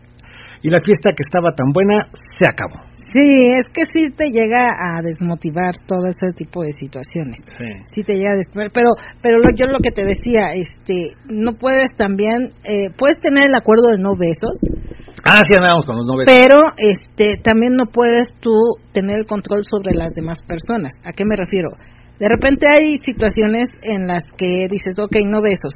y 0.62 0.70
la 0.70 0.80
fiesta 0.84 1.12
que 1.16 1.24
estaba 1.24 1.52
tan 1.56 1.72
buena 1.74 2.08
se 2.38 2.46
acabó. 2.48 2.80
Sí, 3.12 3.48
es 3.58 3.66
que 3.74 3.84
sí 3.92 4.12
te 4.16 4.26
llega 4.30 4.70
a 4.78 5.02
desmotivar 5.02 5.74
todo 5.88 6.06
ese 6.08 6.32
tipo 6.36 6.62
de 6.62 6.72
situaciones. 6.80 7.40
Sí. 7.58 7.66
Sí 7.96 8.04
te 8.04 8.14
llega 8.14 8.34
a 8.34 8.36
desmotivar, 8.38 8.72
pero 8.72 8.90
pero 9.22 9.40
lo- 9.40 9.50
yo 9.56 9.66
lo 9.66 9.80
que 9.80 9.92
te 9.92 10.06
decía, 10.06 10.54
este, 10.54 11.16
no 11.28 11.54
puedes 11.54 11.92
también 11.96 12.54
eh, 12.64 12.90
puedes 12.98 13.18
tener 13.20 13.48
el 13.48 13.56
acuerdo 13.56 13.88
de 13.90 13.98
no 13.98 14.12
besos, 14.16 14.60
Ah, 15.26 15.42
sí, 15.44 15.56
andábamos 15.56 15.86
con 15.86 15.98
los 15.98 16.06
novelos. 16.06 16.28
pero 16.28 16.62
este 16.78 17.34
también 17.42 17.74
no 17.74 17.92
puedes 17.92 18.28
tú 18.40 18.54
tener 18.92 19.20
el 19.20 19.26
control 19.26 19.64
sobre 19.70 19.96
las 19.96 20.14
demás 20.14 20.40
personas. 20.46 20.94
¿A 21.06 21.12
qué 21.12 21.26
me 21.26 21.36
refiero? 21.36 21.70
De 22.20 22.28
repente 22.28 22.68
hay 22.68 22.98
situaciones 22.98 23.68
en 23.82 24.08
las 24.08 24.24
que 24.38 24.68
dices, 24.70 25.00
ok, 25.00 25.16
no 25.26 25.42
besos, 25.42 25.72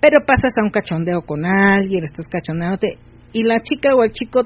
pero 0.00 0.18
pasas 0.26 0.52
a 0.58 0.64
un 0.64 0.70
cachondeo 0.70 1.22
con 1.22 1.46
alguien, 1.46 2.02
estás 2.02 2.26
cachondeándote, 2.26 2.98
y 3.32 3.44
la 3.44 3.60
chica 3.60 3.94
o 3.94 4.02
el 4.02 4.10
chico 4.10 4.42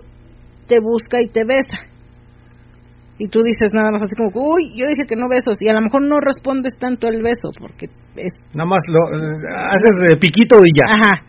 te 0.66 0.80
busca 0.80 1.20
y 1.22 1.28
te 1.28 1.44
besa. 1.44 1.88
Y 3.18 3.28
tú 3.28 3.42
dices 3.42 3.70
nada 3.74 3.90
más 3.92 4.02
así 4.02 4.16
como, 4.16 4.30
uy, 4.32 4.70
yo 4.72 4.88
dije 4.88 5.04
que 5.06 5.16
no 5.16 5.28
besos, 5.28 5.60
y 5.60 5.68
a 5.68 5.74
lo 5.74 5.80
mejor 5.80 6.02
no 6.06 6.20
respondes 6.20 6.72
tanto 6.78 7.08
al 7.08 7.22
beso, 7.22 7.50
porque 7.58 7.86
es 8.16 8.32
Nada 8.54 8.68
más 8.68 8.80
lo 8.88 9.00
eh, 9.12 9.36
haces 9.52 10.08
de 10.08 10.16
piquito 10.16 10.56
y 10.64 10.72
ya. 10.76 10.84
Ajá. 10.88 11.20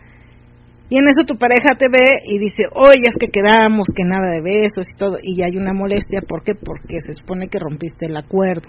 Y 0.92 0.98
en 1.00 1.08
eso 1.08 1.24
tu 1.24 1.38
pareja 1.38 1.72
te 1.78 1.88
ve 1.88 2.20
y 2.28 2.36
dice, 2.36 2.68
oye, 2.74 3.08
es 3.08 3.16
que 3.16 3.28
quedamos, 3.32 3.88
que 3.96 4.04
nada 4.04 4.28
de 4.28 4.42
besos 4.44 4.84
y 4.92 4.96
todo, 4.98 5.16
y 5.22 5.40
hay 5.42 5.56
una 5.56 5.72
molestia, 5.72 6.20
¿por 6.28 6.44
qué? 6.44 6.52
Porque 6.54 7.00
se 7.00 7.14
supone 7.16 7.48
que 7.48 7.58
rompiste 7.58 8.04
el 8.12 8.16
acuerdo. 8.18 8.68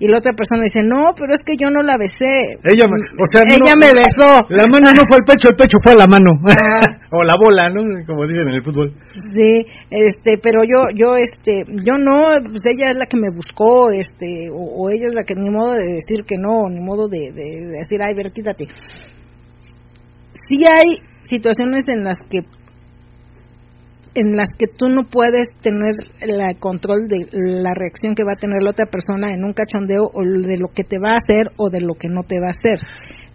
Y 0.00 0.06
la 0.06 0.18
otra 0.18 0.32
persona 0.34 0.62
dice, 0.62 0.82
no, 0.82 1.10
pero 1.18 1.34
es 1.34 1.40
que 1.44 1.54
yo 1.58 1.70
no 1.70 1.82
la 1.82 1.96
besé. 1.98 2.30
Ella, 2.62 2.86
me- 2.90 3.02
o 3.18 3.26
sea, 3.30 3.42
no- 3.46 3.54
Ella 3.54 3.74
me 3.78 3.90
besó. 3.94 4.46
La 4.50 4.62
mano 4.70 4.90
no 4.94 5.02
fue 5.06 5.18
al 5.18 5.26
pecho, 5.26 5.48
el 5.50 5.56
pecho 5.56 5.76
fue 5.82 5.92
a 5.94 5.96
la 6.02 6.06
mano. 6.06 6.30
Ah. 6.46 6.86
o 7.12 7.22
la 7.22 7.34
bola, 7.38 7.70
¿no? 7.70 7.82
Como 8.06 8.26
dicen 8.26 8.48
en 8.48 8.54
el 8.54 8.62
fútbol. 8.62 8.92
Sí, 9.34 9.66
este, 9.90 10.38
pero 10.42 10.62
yo, 10.62 10.86
yo, 10.94 11.14
este, 11.18 11.62
yo 11.82 11.94
no, 11.98 12.30
pues 12.42 12.62
ella 12.74 12.90
es 12.90 12.96
la 12.96 13.06
que 13.06 13.16
me 13.18 13.30
buscó, 13.30 13.90
este, 13.90 14.50
o, 14.50 14.82
o 14.82 14.90
ella 14.90 15.08
es 15.08 15.14
la 15.14 15.22
que, 15.22 15.34
ni 15.34 15.50
modo 15.50 15.74
de 15.74 15.94
decir 15.94 16.24
que 16.26 16.38
no, 16.38 16.68
ni 16.70 16.80
modo 16.80 17.06
de, 17.08 17.30
de- 17.34 17.66
de 17.66 17.78
decir, 17.82 18.02
ay, 18.02 18.14
ver, 18.14 18.30
quítate. 18.32 18.66
Sí 20.48 20.64
hay 20.64 20.98
situaciones 21.24 21.82
en 21.88 22.04
las 22.04 22.16
que 22.30 22.40
en 24.14 24.34
las 24.34 24.48
que 24.58 24.66
tú 24.66 24.88
no 24.88 25.04
puedes 25.04 25.48
tener 25.62 25.92
el 26.20 26.58
control 26.58 27.06
de 27.06 27.28
la 27.30 27.72
reacción 27.74 28.14
que 28.14 28.24
va 28.24 28.32
a 28.32 28.40
tener 28.40 28.62
la 28.62 28.70
otra 28.70 28.86
persona 28.86 29.32
en 29.32 29.44
un 29.44 29.52
cachondeo 29.52 30.10
o 30.12 30.22
de 30.24 30.56
lo 30.58 30.68
que 30.74 30.82
te 30.82 30.98
va 30.98 31.12
a 31.12 31.16
hacer 31.16 31.52
o 31.56 31.70
de 31.70 31.80
lo 31.80 31.94
que 31.94 32.08
no 32.08 32.22
te 32.22 32.40
va 32.40 32.46
a 32.46 32.50
hacer. 32.50 32.80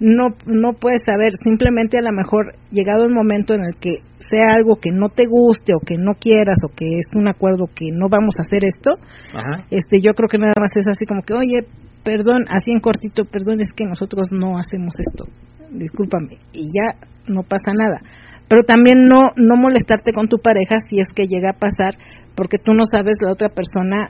No, 0.04 0.36
no 0.46 0.74
puedes 0.74 1.00
saber, 1.08 1.32
simplemente 1.32 1.98
a 1.98 2.02
lo 2.02 2.12
mejor 2.12 2.56
llegado 2.72 3.06
el 3.06 3.14
momento 3.14 3.54
en 3.54 3.62
el 3.62 3.76
que 3.80 4.04
sea 4.20 4.52
algo 4.54 4.76
que 4.76 4.92
no 4.92 5.08
te 5.08 5.24
guste 5.26 5.72
o 5.74 5.80
que 5.80 5.96
no 5.96 6.12
quieras 6.20 6.60
o 6.66 6.76
que 6.76 7.00
es 7.00 7.08
un 7.16 7.30
acuerdo 7.30 7.68
que 7.74 7.88
no 7.94 8.10
vamos 8.10 8.36
a 8.38 8.42
hacer 8.42 8.68
esto, 8.68 9.00
Ajá. 9.32 9.64
este 9.72 10.02
yo 10.04 10.12
creo 10.12 10.28
que 10.28 10.40
nada 10.40 10.60
más 10.60 10.72
es 10.76 10.88
así 10.88 11.06
como 11.06 11.22
que, 11.22 11.34
oye, 11.34 11.68
perdón, 12.04 12.44
así 12.50 12.72
en 12.72 12.82
cortito, 12.82 13.24
perdón, 13.24 13.62
es 13.62 13.72
que 13.72 13.86
nosotros 13.86 14.28
no 14.32 14.58
hacemos 14.58 14.94
esto, 15.00 15.24
discúlpame, 15.72 16.36
y 16.52 16.68
ya 16.68 17.00
no 17.28 17.44
pasa 17.44 17.72
nada. 17.74 18.02
Pero 18.50 18.64
también 18.64 19.06
no, 19.06 19.32
no 19.38 19.56
molestarte 19.56 20.12
con 20.12 20.28
tu 20.28 20.38
pareja 20.38 20.84
si 20.90 21.00
es 21.00 21.08
que 21.16 21.28
llega 21.28 21.52
a 21.52 21.60
pasar, 21.60 21.96
porque 22.36 22.58
tú 22.58 22.74
no 22.74 22.84
sabes 22.92 23.16
la 23.22 23.32
otra 23.32 23.48
persona 23.48 24.10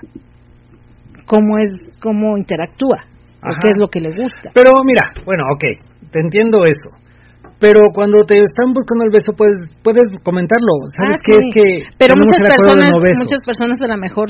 cómo 1.27 1.59
es, 1.59 1.69
cómo 2.01 2.35
interactúa, 2.37 3.12
o 3.45 3.53
qué 3.61 3.67
es 3.71 3.77
lo 3.81 3.87
que 3.87 3.99
le 4.01 4.09
gusta. 4.15 4.51
Pero 4.53 4.71
mira, 4.83 5.11
bueno, 5.25 5.43
ok, 5.53 5.63
te 6.11 6.19
entiendo 6.19 6.65
eso. 6.65 6.89
Pero 7.59 7.79
cuando 7.93 8.23
te 8.23 8.35
están 8.39 8.73
buscando 8.73 9.05
el 9.05 9.11
beso, 9.11 9.31
puedes, 9.37 9.55
puedes 9.83 10.03
comentarlo. 10.23 10.73
¿Sabes 10.97 11.15
Ah, 11.15 11.23
qué? 11.25 11.35
sí. 11.39 11.47
Es 11.47 11.55
que 11.55 11.63
pero 11.97 12.15
muchas 12.17 12.39
personas 12.39 12.89
no 12.91 12.99
muchas 12.99 13.41
personas 13.45 13.77
a 13.81 13.87
lo 13.87 13.97
mejor 14.01 14.27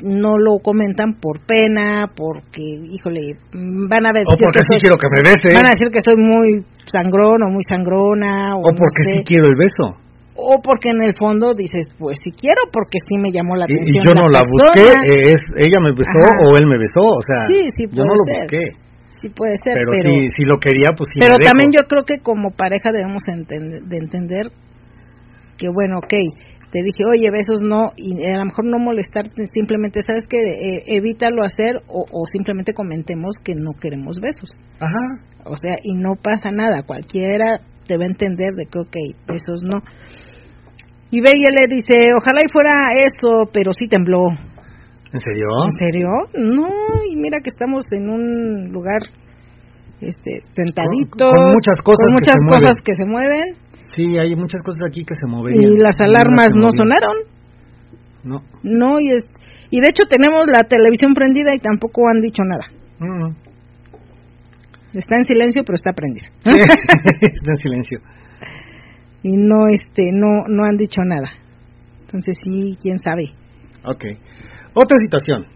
no 0.00 0.36
lo 0.38 0.58
comentan 0.62 1.14
por 1.20 1.40
pena 1.46 2.08
porque 2.16 2.62
híjole 2.62 3.36
van 3.52 4.06
a 4.06 4.10
decir 4.12 4.32
O 4.32 4.36
porque 4.36 4.58
que 4.58 4.60
sí 4.60 4.66
soy- 4.72 4.80
quiero 4.80 4.96
que 4.96 5.08
me 5.12 5.20
bese. 5.30 5.54
van 5.54 5.66
a 5.66 5.70
decir 5.70 5.88
que 5.92 6.00
soy 6.00 6.16
muy 6.16 6.56
sangrón 6.84 7.42
o 7.42 7.48
muy 7.50 7.62
sangrona 7.62 8.56
o, 8.56 8.60
O 8.60 8.70
no 8.72 8.76
porque 8.76 9.02
sé. 9.04 9.14
sí 9.16 9.22
quiero 9.24 9.46
el 9.46 9.56
beso. 9.56 10.00
O 10.36 10.60
porque 10.62 10.90
en 10.90 11.02
el 11.02 11.14
fondo 11.16 11.54
dices 11.54 11.86
pues 11.98 12.18
si 12.22 12.30
quiero 12.32 12.62
porque 12.72 12.98
sí 13.08 13.16
me 13.18 13.30
llamó 13.30 13.54
la 13.56 13.64
atención 13.66 13.94
y 13.94 14.06
yo 14.06 14.14
no 14.14 14.28
la 14.28 14.42
busqué, 14.42 14.82
eh, 14.82 15.32
es 15.34 15.40
ella 15.56 15.78
me 15.80 15.92
besó 15.92 16.10
Ajá. 16.22 16.46
o 16.50 16.56
él 16.56 16.66
me 16.66 16.78
besó, 16.78 17.02
o 17.06 17.22
sea, 17.22 17.46
Sí, 17.46 17.62
sí, 17.76 17.84
yo 17.92 18.02
no 18.04 18.12
lo 18.14 18.24
ser. 18.26 18.42
busqué. 18.42 18.64
sí 19.22 19.28
puede 19.30 19.54
ser 19.62 19.74
Pero, 19.78 19.92
pero 19.94 20.12
si, 20.12 20.28
si 20.36 20.44
lo 20.44 20.58
quería, 20.58 20.90
pues 20.96 21.06
sí. 21.14 21.20
pero 21.20 21.34
me 21.34 21.44
dejo. 21.44 21.50
también 21.50 21.70
yo 21.72 21.86
creo 21.88 22.04
que 22.04 22.18
como 22.22 22.50
pareja 22.50 22.90
debemos 22.92 23.22
enten- 23.30 23.86
de 23.86 23.96
entender 23.96 24.50
que 25.56 25.68
bueno, 25.68 25.98
ok, 25.98 26.12
te 26.72 26.82
dije, 26.82 27.04
oye, 27.08 27.30
besos 27.30 27.62
no, 27.62 27.90
y 27.96 28.10
a 28.28 28.36
lo 28.38 28.46
mejor 28.46 28.64
no 28.64 28.80
molestarte, 28.80 29.46
simplemente, 29.54 30.00
¿sabes 30.04 30.24
que 30.28 30.38
evítalo 30.88 31.44
hacer 31.44 31.76
o, 31.86 32.04
o 32.10 32.26
simplemente 32.26 32.74
comentemos 32.74 33.36
que 33.44 33.54
no 33.54 33.70
queremos 33.80 34.18
besos. 34.20 34.50
Ajá. 34.80 34.98
O 35.44 35.54
sea, 35.54 35.76
y 35.84 35.94
no 35.94 36.14
pasa 36.20 36.50
nada, 36.50 36.82
cualquiera 36.82 37.60
te 37.86 37.96
va 37.96 38.02
a 38.02 38.08
entender 38.08 38.54
de 38.56 38.66
que, 38.66 38.80
ok, 38.80 38.96
besos 39.28 39.62
no. 39.62 39.78
Y 41.14 41.20
Bella 41.20 41.50
le 41.54 41.68
dice, 41.70 41.94
ojalá 42.18 42.40
y 42.42 42.50
fuera 42.50 42.74
eso, 43.06 43.46
pero 43.52 43.70
sí 43.72 43.86
tembló. 43.86 44.26
¿En 45.12 45.20
serio? 45.20 45.46
¿En 45.64 45.72
serio? 45.78 46.08
No, 46.34 46.66
y 47.08 47.14
mira 47.14 47.38
que 47.38 47.50
estamos 47.54 47.84
en 47.92 48.10
un 48.10 48.72
lugar 48.72 48.98
este 50.00 50.40
sentaditos 50.50 51.30
Con- 51.30 51.38
con 51.38 51.52
muchas 51.54 51.78
cosas 51.82 52.08
con 52.10 52.16
que 52.18 52.20
muchas 52.20 52.34
se 52.40 52.46
cosas 52.50 52.74
mueven. 52.74 52.84
que 52.84 52.94
se 52.94 53.04
mueven 53.06 53.46
Sí, 53.94 54.18
hay 54.18 54.34
muchas 54.34 54.60
cosas 54.62 54.82
aquí 54.88 55.04
que 55.04 55.14
se 55.14 55.26
moverían. 55.28 55.62
y 55.72 55.76
las 55.76 55.94
alarmas 56.00 56.48
no 56.56 56.66
sonaron. 56.76 57.16
No. 58.24 58.36
No, 58.64 58.98
y 58.98 59.10
es 59.14 59.24
y 59.70 59.80
de 59.80 59.86
hecho 59.90 60.02
tenemos 60.10 60.42
la 60.50 60.66
televisión 60.66 61.14
prendida 61.14 61.54
y 61.54 61.58
tampoco 61.60 62.08
han 62.08 62.20
dicho 62.20 62.42
nada. 62.42 62.66
Mm. 62.98 63.34
Está 64.98 65.16
en 65.16 65.24
silencio, 65.26 65.62
pero 65.64 65.74
está 65.76 65.92
prendida. 65.92 66.26
Sí, 66.40 66.54
está 67.22 67.50
en 67.50 67.56
silencio. 67.62 67.98
Y 69.24 69.36
no 69.36 69.66
este 69.72 70.12
no 70.12 70.44
no 70.46 70.64
han 70.68 70.76
dicho 70.76 71.02
nada. 71.02 71.32
Entonces 72.04 72.36
sí, 72.44 72.76
quién 72.80 72.98
sabe. 72.98 73.32
Ok. 73.82 74.04
Otra 74.74 74.98
situación. 75.02 75.46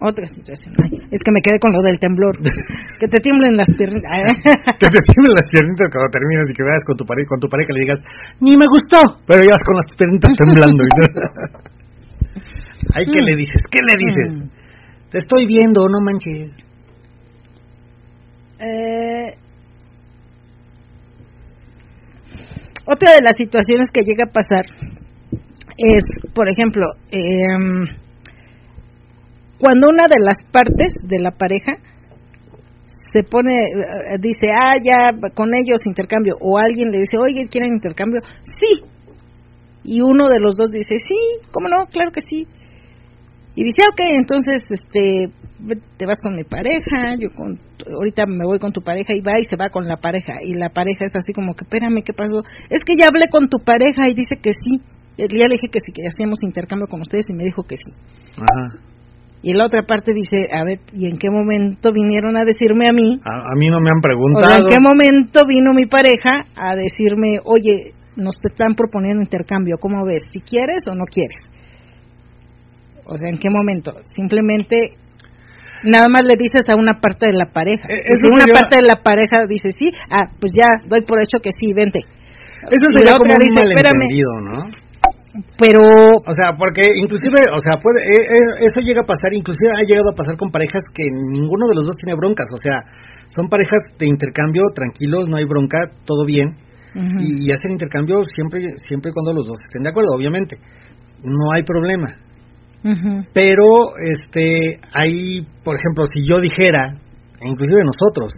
Otra 0.00 0.26
situación. 0.26 0.74
Ay, 0.82 0.98
es 1.10 1.20
que 1.20 1.32
me 1.32 1.42
quedé 1.42 1.58
con 1.60 1.72
lo 1.72 1.82
del 1.82 1.98
temblor. 1.98 2.38
que 3.00 3.08
te 3.08 3.20
tiemblen 3.20 3.56
las 3.56 3.68
piernas. 3.76 4.00
Que 4.80 4.88
te 4.88 5.00
tiemblen 5.04 5.34
las 5.36 5.50
piernitas 5.50 5.90
cuando 5.92 6.10
terminas 6.10 6.48
y 6.48 6.54
que 6.54 6.64
veas 6.64 6.82
con 6.86 6.96
tu 6.96 7.04
pareja, 7.04 7.28
con 7.28 7.40
tu 7.40 7.48
pareja 7.48 7.74
le 7.74 7.80
digas, 7.80 7.98
ni 8.40 8.56
me 8.56 8.66
gustó, 8.66 9.20
pero 9.26 9.42
ya 9.42 9.50
vas 9.52 9.62
con 9.62 9.76
las 9.76 9.86
piernitas 9.92 10.32
temblando. 10.32 10.82
Ay, 12.94 13.04
¿qué 13.12 13.20
le 13.20 13.36
dices? 13.36 13.60
¿Qué 13.70 13.80
le 13.84 13.94
dices? 13.98 14.40
Mm. 14.40 14.48
Te 15.10 15.18
estoy 15.18 15.44
viendo, 15.46 15.86
no 15.88 16.00
manches. 16.00 16.52
Eh, 18.60 19.36
otra 22.90 23.12
de 23.12 23.22
las 23.22 23.36
situaciones 23.36 23.88
que 23.92 24.00
llega 24.00 24.24
a 24.24 24.32
pasar 24.32 24.64
es, 25.76 26.02
por 26.34 26.48
ejemplo, 26.48 26.86
em, 27.10 27.84
cuando 29.58 29.90
una 29.90 30.04
de 30.04 30.20
las 30.24 30.38
partes 30.50 30.94
de 31.02 31.18
la 31.18 31.30
pareja 31.32 31.72
se 33.12 33.22
pone, 33.22 33.64
eh, 33.64 34.16
dice, 34.18 34.48
ah, 34.50 34.76
ya 34.82 35.12
con 35.34 35.54
ellos 35.54 35.84
intercambio, 35.84 36.34
o 36.40 36.58
alguien 36.58 36.90
le 36.90 37.00
dice, 37.00 37.18
oye, 37.18 37.42
¿quieren 37.50 37.74
intercambio? 37.74 38.22
Sí. 38.42 38.84
Y 39.84 40.00
uno 40.00 40.28
de 40.28 40.40
los 40.40 40.56
dos 40.56 40.70
dice, 40.70 40.96
sí, 40.98 41.48
¿cómo 41.52 41.68
no? 41.68 41.86
Claro 41.86 42.10
que 42.10 42.20
sí. 42.20 42.46
Y 43.54 43.64
dice, 43.64 43.82
ok, 43.90 44.00
entonces, 44.16 44.62
este, 44.70 45.30
te 45.96 46.06
vas 46.06 46.18
con 46.22 46.34
mi 46.34 46.44
pareja, 46.44 47.16
yo 47.18 47.28
con, 47.34 47.58
ahorita 47.92 48.24
me 48.26 48.44
voy 48.44 48.58
con 48.58 48.72
tu 48.72 48.80
pareja 48.80 49.12
y 49.16 49.20
va 49.20 49.38
y 49.38 49.44
se 49.44 49.56
va 49.56 49.68
con 49.70 49.86
la 49.86 49.96
pareja. 49.96 50.34
Y 50.44 50.54
la 50.54 50.68
pareja 50.68 51.04
es 51.04 51.12
así 51.14 51.32
como 51.32 51.54
que, 51.54 51.64
espérame, 51.64 52.02
¿qué 52.04 52.12
pasó? 52.12 52.42
Es 52.70 52.78
que 52.86 52.94
ya 52.98 53.08
hablé 53.08 53.28
con 53.28 53.48
tu 53.48 53.58
pareja 53.58 54.08
y 54.08 54.14
dice 54.14 54.36
que 54.40 54.52
sí. 54.52 54.80
Ya 55.18 55.48
le 55.48 55.54
dije 55.54 55.68
que 55.70 55.80
sí, 55.80 55.90
que 55.92 56.06
hacíamos 56.06 56.38
intercambio 56.42 56.86
con 56.86 57.00
ustedes 57.00 57.24
y 57.28 57.32
me 57.34 57.44
dijo 57.44 57.64
que 57.64 57.74
sí. 57.74 57.92
Ajá. 58.36 58.78
Y 59.42 59.54
la 59.54 59.66
otra 59.66 59.82
parte 59.82 60.12
dice, 60.12 60.48
a 60.52 60.64
ver, 60.64 60.80
¿y 60.92 61.06
en 61.06 61.16
qué 61.16 61.30
momento 61.30 61.92
vinieron 61.92 62.36
a 62.36 62.44
decirme 62.44 62.86
a 62.88 62.92
mí? 62.92 63.18
A, 63.24 63.52
a 63.52 63.54
mí 63.56 63.68
no 63.68 63.80
me 63.80 63.90
han 63.90 63.98
O 63.98 64.02
preguntado. 64.02 64.46
sea, 64.46 64.58
¿en 64.58 64.68
qué 64.68 64.80
momento 64.80 65.46
vino 65.46 65.72
mi 65.74 65.86
pareja 65.86 66.42
a 66.56 66.74
decirme, 66.74 67.38
oye, 67.44 67.94
nos 68.16 68.34
te 68.40 68.48
están 68.50 68.74
proponiendo 68.74 69.22
intercambio, 69.22 69.76
¿cómo 69.80 70.04
ves? 70.04 70.22
¿Si 70.30 70.40
quieres 70.40 70.82
o 70.90 70.94
no 70.94 71.04
quieres? 71.04 71.38
O 73.06 73.16
sea, 73.16 73.28
¿en 73.28 73.38
qué 73.38 73.48
momento? 73.48 73.92
Simplemente 74.14 74.96
nada 75.84 76.06
más 76.08 76.22
le 76.24 76.34
dices 76.38 76.68
a 76.68 76.76
una 76.76 77.00
parte 77.00 77.28
de 77.30 77.36
la 77.36 77.46
pareja. 77.46 77.86
Eh, 77.88 78.16
si 78.20 78.26
una 78.26 78.46
parte 78.46 78.76
de 78.76 78.86
la 78.86 79.02
pareja 79.02 79.46
dice 79.48 79.70
sí, 79.78 79.92
ah, 80.10 80.30
pues 80.40 80.52
ya 80.54 80.66
doy 80.86 81.02
por 81.02 81.20
hecho 81.22 81.38
que 81.42 81.50
sí, 81.52 81.72
vente. 81.74 82.00
Eso 82.68 82.86
sería 82.96 83.14
como 83.14 83.34
un 83.34 83.38
dice, 83.38 83.54
espérame, 83.54 83.96
malentendido, 83.96 84.32
¿no? 84.42 84.88
pero 85.56 85.78
O 86.18 86.34
sea, 86.34 86.56
porque 86.58 86.82
inclusive, 86.82 87.38
o 87.54 87.60
sea, 87.62 87.78
puede, 87.80 88.02
eh, 88.02 88.26
eh, 88.26 88.66
eso 88.66 88.80
llega 88.80 89.02
a 89.02 89.06
pasar, 89.06 89.32
inclusive 89.32 89.70
ha 89.70 89.86
llegado 89.86 90.10
a 90.10 90.16
pasar 90.16 90.36
con 90.36 90.50
parejas 90.50 90.82
que 90.92 91.04
ninguno 91.06 91.68
de 91.68 91.74
los 91.74 91.86
dos 91.86 91.96
tiene 91.96 92.18
broncas, 92.18 92.46
o 92.52 92.58
sea, 92.58 92.82
son 93.28 93.48
parejas 93.48 93.80
de 93.98 94.06
intercambio 94.06 94.62
tranquilos, 94.74 95.28
no 95.28 95.36
hay 95.36 95.44
bronca, 95.44 95.78
todo 96.04 96.24
bien, 96.26 96.56
y, 96.94 97.46
y, 97.46 97.52
hacer 97.54 97.70
intercambio 97.70 98.24
siempre, 98.24 98.60
siempre 98.76 99.12
cuando 99.12 99.32
los 99.32 99.46
dos 99.46 99.56
estén 99.68 99.84
de 99.84 99.90
acuerdo, 99.90 100.16
obviamente. 100.16 100.56
No 101.22 101.52
hay 101.52 101.62
problema. 101.62 102.08
Pero, 102.82 103.96
este, 103.98 104.80
hay, 104.94 105.46
por 105.64 105.76
ejemplo, 105.76 106.04
si 106.12 106.22
yo 106.28 106.40
dijera, 106.40 106.94
inclusive 107.42 107.82
nosotros, 107.84 108.32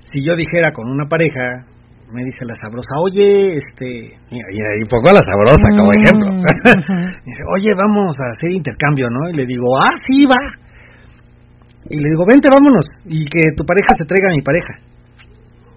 si 0.00 0.24
yo 0.24 0.36
dijera 0.36 0.72
con 0.72 0.90
una 0.90 1.06
pareja, 1.06 1.66
me 2.12 2.22
dice 2.22 2.46
la 2.46 2.54
sabrosa, 2.54 3.00
oye, 3.02 3.58
este, 3.58 4.14
y, 4.30 4.84
pongo 4.86 5.10
a 5.10 5.18
la 5.18 5.22
sabrosa 5.22 5.68
como 5.74 5.90
mm, 5.90 5.98
ejemplo. 5.98 6.28
dice, 7.26 7.42
oye, 7.56 7.70
vamos 7.76 8.16
a 8.20 8.30
hacer 8.30 8.50
intercambio, 8.52 9.08
¿no? 9.10 9.30
Y 9.30 9.34
le 9.34 9.44
digo, 9.44 9.66
ah, 9.76 9.92
sí, 10.08 10.24
va. 10.24 10.38
Y 11.90 11.96
le 11.98 12.08
digo, 12.08 12.24
vente, 12.26 12.48
vámonos. 12.48 12.86
Y 13.06 13.24
que 13.24 13.40
tu 13.56 13.64
pareja 13.64 13.92
se 13.98 14.06
traiga 14.06 14.28
a 14.30 14.34
mi 14.34 14.42
pareja. 14.42 14.74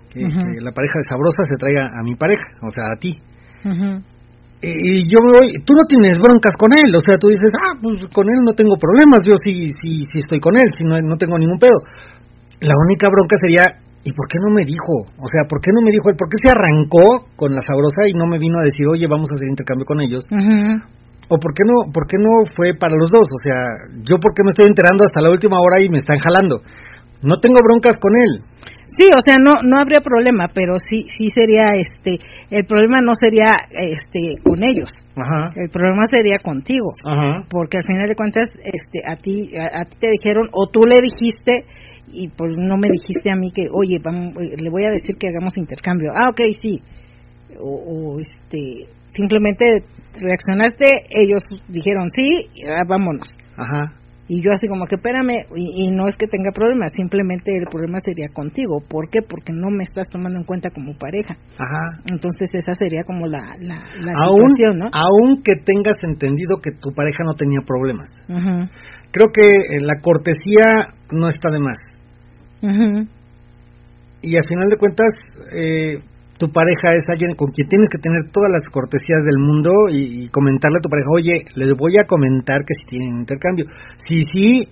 Que, 0.10 0.22
la 0.62 0.72
pareja 0.72 0.94
de 0.98 1.04
sabrosa 1.10 1.44
se 1.44 1.58
traiga 1.58 1.90
a 1.90 2.04
mi 2.04 2.16
pareja, 2.16 2.56
o 2.62 2.70
sea, 2.70 2.86
a 2.94 2.98
ti. 3.00 3.20
Y 4.62 5.06
yo 5.06 5.22
me 5.22 5.32
voy, 5.38 5.48
tú 5.66 5.74
no 5.74 5.86
tienes 5.86 6.18
broncas 6.18 6.54
con 6.58 6.74
él, 6.74 6.90
o 6.96 7.02
sea, 7.02 7.18
tú 7.18 7.28
dices, 7.30 7.54
ah, 7.62 7.78
pues 7.82 8.02
con 8.10 8.26
él 8.26 8.42
no 8.42 8.54
tengo 8.54 8.74
problemas, 8.76 9.22
yo 9.22 9.38
sí, 9.38 9.70
sí, 9.70 10.02
sí 10.10 10.18
estoy 10.18 10.40
con 10.40 10.58
él, 10.58 10.70
si 10.78 10.84
no, 10.84 10.98
no 10.98 11.16
tengo 11.18 11.38
ningún 11.38 11.60
pedo. 11.60 11.78
La 12.60 12.74
única 12.74 13.06
bronca 13.06 13.38
sería 13.38 13.86
¿y 14.08 14.12
por 14.16 14.26
qué 14.32 14.40
no 14.40 14.56
me 14.56 14.64
dijo? 14.64 15.04
O 15.20 15.28
sea, 15.28 15.44
¿por 15.44 15.60
qué 15.60 15.70
no 15.76 15.84
me 15.84 15.92
dijo 15.92 16.08
él? 16.08 16.16
¿Por 16.16 16.32
qué 16.32 16.40
se 16.40 16.48
arrancó 16.48 17.28
con 17.36 17.52
la 17.52 17.60
sabrosa 17.60 18.08
y 18.08 18.16
no 18.16 18.24
me 18.24 18.40
vino 18.40 18.56
a 18.60 18.64
decir, 18.64 18.88
oye, 18.88 19.04
vamos 19.04 19.28
a 19.32 19.36
hacer 19.36 19.52
intercambio 19.52 19.84
con 19.84 20.00
ellos? 20.00 20.24
¿O 21.28 21.36
por 21.36 21.52
qué, 21.52 21.68
no, 21.68 21.92
por 21.92 22.08
qué 22.08 22.16
no 22.16 22.48
fue 22.56 22.72
para 22.72 22.96
los 22.96 23.12
dos? 23.12 23.28
O 23.28 23.40
sea, 23.44 23.60
yo 24.08 24.16
por 24.16 24.32
qué 24.32 24.48
me 24.48 24.56
estoy 24.56 24.72
enterando 24.72 25.04
hasta 25.04 25.20
la 25.20 25.28
última 25.28 25.60
hora 25.60 25.84
y 25.84 25.92
me 25.92 26.00
están 26.00 26.24
jalando. 26.24 26.64
No 27.20 27.36
tengo 27.44 27.60
broncas 27.60 28.00
con 28.00 28.16
él. 28.16 28.48
Sí, 28.98 29.10
o 29.16 29.22
sea, 29.24 29.38
no 29.40 29.62
no 29.64 29.80
habría 29.80 30.02
problema, 30.02 30.48
pero 30.54 30.74
sí 30.80 31.06
sí 31.18 31.30
sería 31.30 31.76
este 31.76 32.18
el 32.50 32.66
problema 32.66 33.00
no 33.02 33.14
sería 33.14 33.54
este 33.72 34.42
con 34.44 34.64
ellos. 34.64 34.90
Ajá. 35.16 35.54
El 35.56 35.70
problema 35.70 36.06
sería 36.08 36.38
contigo. 36.40 36.90
Ajá. 37.06 37.46
Porque 37.50 37.78
al 37.78 37.86
final 37.86 38.08
de 38.08 38.16
cuentas 38.16 38.50
este 38.64 39.02
a 39.06 39.16
ti 39.16 39.54
a 39.56 39.84
ti 39.86 39.98
te 40.00 40.10
dijeron 40.10 40.50
o 40.52 40.68
tú 40.68 40.82
le 40.82 41.00
dijiste 41.02 41.66
y 42.12 42.30
pues 42.30 42.56
no 42.58 42.78
me 42.78 42.88
dijiste 42.90 43.32
a 43.32 43.36
mí 43.36 43.52
que, 43.52 43.64
oye, 43.72 44.00
vamos, 44.04 44.34
le 44.36 44.70
voy 44.70 44.86
a 44.86 44.92
decir 44.92 45.16
que 45.20 45.28
hagamos 45.28 45.58
intercambio. 45.58 46.12
Ah, 46.16 46.30
ok, 46.30 46.42
sí. 46.60 46.82
O, 47.60 48.20
este, 48.20 48.88
simplemente 49.08 49.84
reaccionaste, 50.20 51.04
ellos 51.10 51.42
dijeron 51.68 52.10
sí, 52.10 52.48
ah, 52.70 52.84
vámonos. 52.88 53.28
Ajá. 53.58 53.94
Y 54.30 54.44
yo 54.44 54.52
así 54.52 54.68
como 54.68 54.86
que 54.86 54.96
espérame, 54.96 55.48
y, 55.56 55.90
no 55.92 56.08
es 56.08 56.16
que 56.16 56.28
tenga 56.28 56.52
problemas, 56.54 56.92
simplemente 56.96 57.56
el 57.56 57.66
problema 57.72 57.98
sería 58.00 58.28
contigo. 58.34 58.84
¿Por 58.88 59.10
qué? 59.10 59.20
Porque 59.22 59.54
no 59.54 59.70
me 59.70 59.84
estás 59.84 60.08
tomando 60.10 60.38
en 60.40 60.46
cuenta 60.46 60.70
como 60.70 60.94
pareja. 61.00 61.36
Ajá. 61.58 62.04
Entonces 62.12 62.50
esa 62.54 62.74
sería 62.74 63.04
como 63.06 63.26
la, 63.28 63.40
la, 63.60 63.80
situación, 63.80 64.80
¿no? 64.80 64.90
Aunque 64.92 65.54
tengas 65.64 65.96
entendido 66.04 66.60
que 66.62 66.72
tu 66.72 66.92
pareja 66.94 67.24
no 67.24 67.36
tenía 67.36 67.62
problemas. 67.66 68.10
Ajá. 68.28 68.66
Creo 69.12 69.30
que 69.34 69.48
eh, 69.48 69.80
la 69.82 70.02
cortesía 70.02 70.94
no 71.12 71.30
está 71.30 71.50
de 71.50 71.60
más. 71.60 71.78
Y 74.22 74.36
al 74.36 74.44
final 74.50 74.70
de 74.70 74.78
cuentas, 74.78 75.14
eh, 75.54 76.04
tu 76.38 76.48
pareja 76.52 76.94
es 76.94 77.04
alguien 77.10 77.34
con 77.36 77.50
quien 77.50 77.68
tienes 77.68 77.90
que 77.90 77.98
tener 77.98 78.30
todas 78.32 78.52
las 78.54 78.70
cortesías 78.70 79.26
del 79.26 79.42
mundo 79.42 79.72
y, 79.90 80.30
comentarle 80.30 80.78
a 80.78 80.86
tu 80.86 80.90
pareja, 80.90 81.10
oye, 81.14 81.36
les 81.56 81.76
voy 81.76 81.98
a 81.98 82.06
comentar 82.06 82.62
que 82.62 82.74
si 82.78 82.86
tienen 82.86 83.26
intercambio. 83.26 83.66
Si 84.06 84.22
sí, 84.32 84.70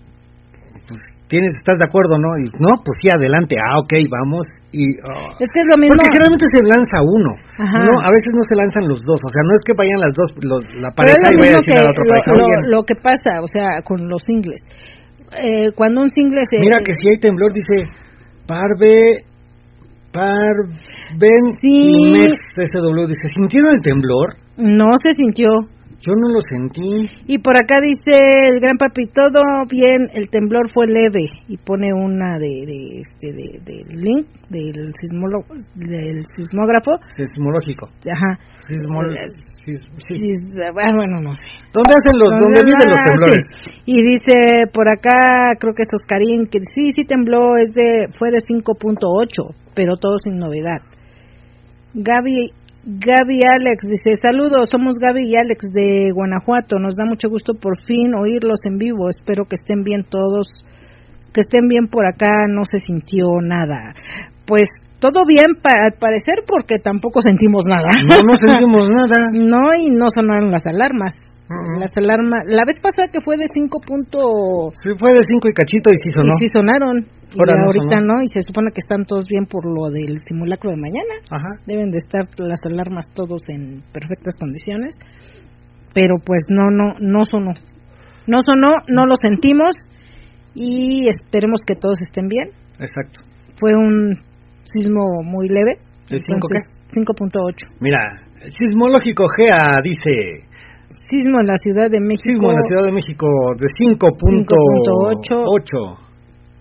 pues 0.86 1.02
tienes, 1.26 1.58
estás 1.58 1.78
de 1.82 1.86
acuerdo, 1.86 2.22
¿no? 2.22 2.38
Y 2.38 2.46
no, 2.62 2.70
pues 2.86 2.94
sí, 3.02 3.10
adelante, 3.10 3.58
ah, 3.58 3.82
ok, 3.82 3.94
vamos. 4.06 4.46
Y, 4.70 4.94
oh. 5.02 5.34
es 5.42 5.50
que 5.50 5.66
es 5.66 5.68
lo 5.68 5.78
mismo. 5.78 5.98
Porque 5.98 6.14
generalmente 6.14 6.46
se 6.54 6.62
lanza 6.62 7.02
uno, 7.02 7.32
¿no? 7.58 7.94
A 7.98 8.10
veces 8.14 8.30
no 8.38 8.44
se 8.46 8.56
lanzan 8.56 8.86
los 8.86 9.02
dos, 9.02 9.18
o 9.18 9.30
sea, 9.34 9.42
no 9.42 9.54
es 9.58 9.62
que 9.66 9.74
vayan 9.74 10.00
las 10.00 10.14
dos, 10.14 10.30
la 10.78 10.92
pareja 10.94 11.34
y 11.34 11.38
vaya 11.42 11.58
a 11.58 11.62
decir 11.66 11.78
a 11.78 11.84
la 11.84 11.92
otra 11.92 12.06
pareja. 12.06 12.30
Lo, 12.30 12.78
lo, 12.78 12.80
que 12.86 12.96
pasa, 12.96 13.42
o 13.42 13.50
sea, 13.50 13.82
con 13.82 14.06
los 14.06 14.22
singles. 14.22 14.62
Eh, 15.34 15.74
cuando 15.74 16.02
un 16.02 16.10
single 16.10 16.46
se... 16.46 16.60
Mira 16.60 16.78
que 16.80 16.94
si 16.94 17.10
hay 17.10 17.18
temblor, 17.18 17.52
dice, 17.52 17.90
parve, 18.46 19.26
parven 20.16 21.44
sí. 21.62 22.16
SW, 22.64 23.08
dice, 23.08 23.28
¿sintieron 23.36 23.74
el 23.76 23.82
temblor? 23.82 24.38
No 24.58 24.96
se 25.04 25.12
sintió. 25.12 25.48
Yo 26.06 26.14
no 26.14 26.30
lo 26.30 26.40
sentí. 26.40 27.10
Y 27.26 27.40
por 27.40 27.58
acá 27.58 27.78
dice 27.82 28.14
el 28.54 28.60
gran 28.60 28.78
papi, 28.78 29.08
todo 29.10 29.42
bien, 29.68 30.06
el 30.14 30.30
temblor 30.30 30.70
fue 30.72 30.86
leve. 30.86 31.34
Y 31.48 31.58
pone 31.58 31.92
una 31.94 32.38
de, 32.38 32.62
de 32.62 33.02
este 33.02 33.34
de, 33.34 33.82
link 33.90 34.28
del, 34.50 34.94
sismólogo, 34.94 35.50
del 35.74 36.22
sismógrafo. 36.30 36.92
Sismológico. 37.18 37.90
Ajá. 38.06 38.38
Ah, 40.78 40.92
bueno, 40.94 41.22
no 41.22 41.34
sé. 41.34 41.48
¿Dónde 41.74 41.94
hacen 41.98 42.20
los, 42.20 42.30
dónde, 42.38 42.62
dónde 42.62 42.86
los 42.86 43.02
temblores? 43.04 43.46
Y 43.86 43.96
dice 44.04 44.70
por 44.72 44.88
acá, 44.88 45.58
creo 45.60 45.74
que 45.74 45.82
es 45.82 45.90
Oscarín, 45.92 46.46
que 46.46 46.60
sí, 46.60 46.94
sí 46.94 47.04
tembló, 47.06 47.58
es 47.58 47.74
de, 47.74 48.10
fue 48.18 48.30
de 48.30 48.38
5.8, 48.38 49.56
pero 49.74 49.98
todo 49.98 50.18
sin 50.24 50.38
novedad. 50.38 50.82
Gaby 51.96 52.52
Gaby 52.86 53.42
Alex 53.42 53.82
dice, 53.82 54.14
saludos, 54.22 54.70
somos 54.70 54.98
Gaby 55.02 55.26
y 55.26 55.34
Alex 55.34 55.74
de 55.74 56.14
Guanajuato, 56.14 56.78
nos 56.78 56.96
da 56.96 57.04
mucho 57.04 57.30
gusto 57.30 57.54
por 57.58 57.74
fin 57.82 58.14
oírlos 58.14 58.60
en 58.64 58.78
vivo, 58.78 59.10
espero 59.10 59.46
que 59.46 59.58
estén 59.58 59.82
bien 59.82 60.06
todos, 60.08 60.62
que 61.34 61.42
estén 61.42 61.68
bien 61.68 61.88
por 61.90 62.06
acá, 62.06 62.46
no 62.48 62.62
se 62.62 62.78
sintió 62.78 63.26
nada. 63.42 63.98
Pues 64.46 64.70
todo 65.02 65.26
bien 65.28 65.58
al 65.66 65.98
parecer 65.98 66.46
porque 66.46 66.78
tampoco 66.78 67.22
sentimos 67.22 67.66
nada. 67.66 67.90
No, 68.06 68.22
no 68.22 68.38
sentimos 68.46 68.86
nada. 68.94 69.18
no, 69.34 69.74
y 69.74 69.90
no 69.90 70.06
sonaron 70.14 70.52
las 70.52 70.66
alarmas. 70.68 71.14
Las 71.80 71.92
alarmas, 71.98 72.46
la 72.50 72.66
vez 72.66 72.82
pasada 72.82 73.10
que 73.12 73.22
fue 73.22 73.38
de 73.38 73.46
5 73.46 73.80
puntos... 73.86 74.74
Sí, 74.82 74.90
fue 74.98 75.14
de 75.14 75.22
5 75.22 75.48
y 75.50 75.54
cachito 75.54 75.90
y 75.92 75.98
sí 75.98 76.10
sonó. 76.10 76.34
Y 76.40 76.46
sí 76.46 76.52
sonaron. 76.52 77.06
Y 77.34 77.40
ahorita 77.40 78.02
no, 78.02 78.22
y 78.22 78.28
se 78.34 78.42
supone 78.42 78.72
que 78.72 78.80
están 78.80 79.06
todos 79.06 79.28
bien 79.28 79.46
por 79.46 79.66
lo 79.66 79.90
del 79.90 80.20
simulacro 80.22 80.72
de 80.72 80.78
mañana. 80.78 81.16
Ajá. 81.30 81.60
Deben 81.66 81.92
de 81.92 81.98
estar 81.98 82.24
las 82.38 82.62
alarmas 82.66 83.08
todos 83.14 83.42
en 83.50 83.84
perfectas 83.92 84.36
condiciones. 84.40 84.96
Pero 85.94 86.16
pues 86.24 86.46
no, 86.50 86.72
no, 86.72 86.94
no 87.00 87.26
sonó. 87.26 87.54
No 88.28 88.40
sonó, 88.46 88.76
no 88.88 89.06
lo 89.06 89.16
sentimos 89.16 89.76
y 90.54 91.08
esperemos 91.08 91.62
que 91.66 91.76
todos 91.76 92.00
estén 92.02 92.28
bien. 92.28 92.50
Exacto. 92.80 93.22
Fue 93.58 93.76
un 93.76 94.16
sismo 94.64 95.22
muy 95.24 95.48
leve. 95.48 95.80
¿De 96.10 96.20
5 96.20 96.48
qué? 96.52 96.60
5.8. 97.02 97.78
Mira, 97.80 97.98
sismológico 98.48 99.28
GEA 99.36 99.82
dice... 99.84 100.46
Sismo 101.10 101.40
en 101.40 101.48
la 101.48 101.58
Ciudad 101.58 101.90
de 101.90 102.00
México. 102.00 102.30
Sismo 102.30 102.50
en 102.50 102.56
la 102.56 102.62
Ciudad 102.62 102.84
de 102.86 102.92
México 102.92 103.28
de 103.58 103.66
5.8. 103.66 106.05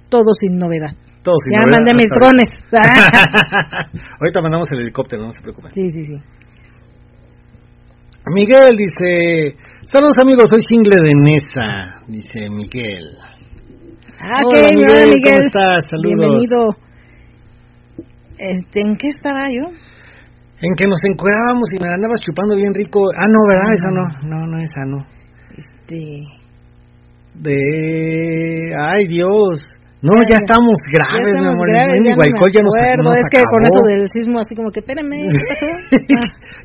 Todo 0.09 0.33
sin 0.39 0.59
novedad. 0.59 0.93
Todo 1.23 1.37
sin 1.45 1.53
ya 1.53 1.61
novedad. 1.61 1.79
mandé 1.79 1.95
mis 1.95 2.11
drones. 2.11 2.49
Ahorita 4.21 4.43
mandamos 4.43 4.69
el 4.73 4.81
helicóptero, 4.81 5.23
no 5.25 5.33
se 5.33 5.41
preocupen. 5.41 5.73
Sí, 5.75 5.89
sí, 5.89 6.05
sí. 6.05 6.17
Miguel 8.33 8.77
dice... 8.77 9.57
Saludos 9.87 10.17
amigos, 10.25 10.49
soy 10.49 10.61
single 10.61 10.97
de 10.97 11.13
Nesa, 11.15 12.01
dice 12.09 12.49
Miguel. 12.49 13.19
Ah, 14.19 14.41
Hola, 14.43 14.69
Miguel, 14.75 15.11
Miguel, 15.11 15.35
¿cómo 15.35 15.47
estás? 15.47 15.85
Saludos. 15.91 16.19
Bienvenido. 16.19 16.85
Este, 18.39 18.81
¿En 18.81 18.97
qué 18.97 19.09
estaba 19.09 19.41
yo? 19.51 19.71
En 20.63 20.75
que 20.75 20.87
nos 20.87 21.01
encuerábamos 21.05 21.69
y 21.77 21.83
me 21.83 21.89
la 21.89 21.97
andabas 21.97 22.21
chupando 22.21 22.57
bien 22.57 22.73
rico. 22.73 23.01
Ah, 23.15 23.27
no, 23.29 23.39
¿verdad? 23.47 23.75
Esa 23.75 23.91
no. 23.91 24.05
No, 24.27 24.47
no, 24.47 24.59
esa 24.59 24.83
no. 24.87 25.05
Este. 25.55 26.23
De. 27.35 28.71
Ay, 28.81 29.07
Dios. 29.07 29.61
No, 30.05 30.13
ya, 30.29 30.37
estamos 30.37 30.77
graves, 30.93 31.33
mi 31.41 31.49
amor. 31.49 31.65
Graves, 31.65 31.97
ya, 32.05 32.13
no 32.13 32.49
ya 32.53 32.61
nos, 32.61 32.75
nos 33.01 33.19
Es 33.19 33.29
que 33.33 33.41
con 33.41 33.65
eso 33.65 33.81
del 33.89 34.05
sismo, 34.13 34.39
así 34.39 34.55
como 34.55 34.69
que, 34.71 34.81
espérame, 34.81 35.25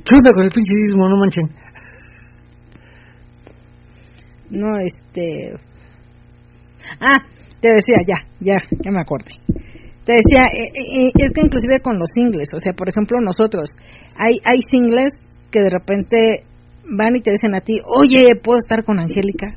¿qué 0.04 0.12
onda 0.12 0.32
con 0.36 0.44
el 0.44 0.52
pinche 0.52 0.74
sismo? 0.76 1.08
No 1.08 1.16
manchen. 1.16 1.48
No, 4.50 4.78
este. 4.80 5.56
Ah, 7.00 7.24
te 7.62 7.70
decía, 7.70 7.98
ya, 8.06 8.18
ya, 8.42 8.58
ya 8.84 8.92
me 8.92 9.02
acordé 9.02 9.32
te 10.10 10.18
decía, 10.18 10.50
eh, 10.50 10.74
eh, 10.74 11.06
eh, 11.06 11.12
es 11.14 11.30
que 11.30 11.42
inclusive 11.46 11.82
con 11.84 12.00
los 12.00 12.10
singles, 12.16 12.50
o 12.56 12.60
sea, 12.60 12.74
por 12.74 12.90
ejemplo, 12.90 13.22
nosotros, 13.22 13.70
hay, 14.18 14.42
hay 14.44 14.60
singles 14.68 15.14
que 15.52 15.60
de 15.62 15.70
repente 15.70 16.46
van 16.98 17.16
y 17.16 17.22
te 17.22 17.30
dicen 17.30 17.54
a 17.54 17.62
ti, 17.62 17.78
oye, 17.86 18.34
¿puedo 18.42 18.58
estar 18.58 18.84
con 18.84 19.00
Angélica? 19.00 19.54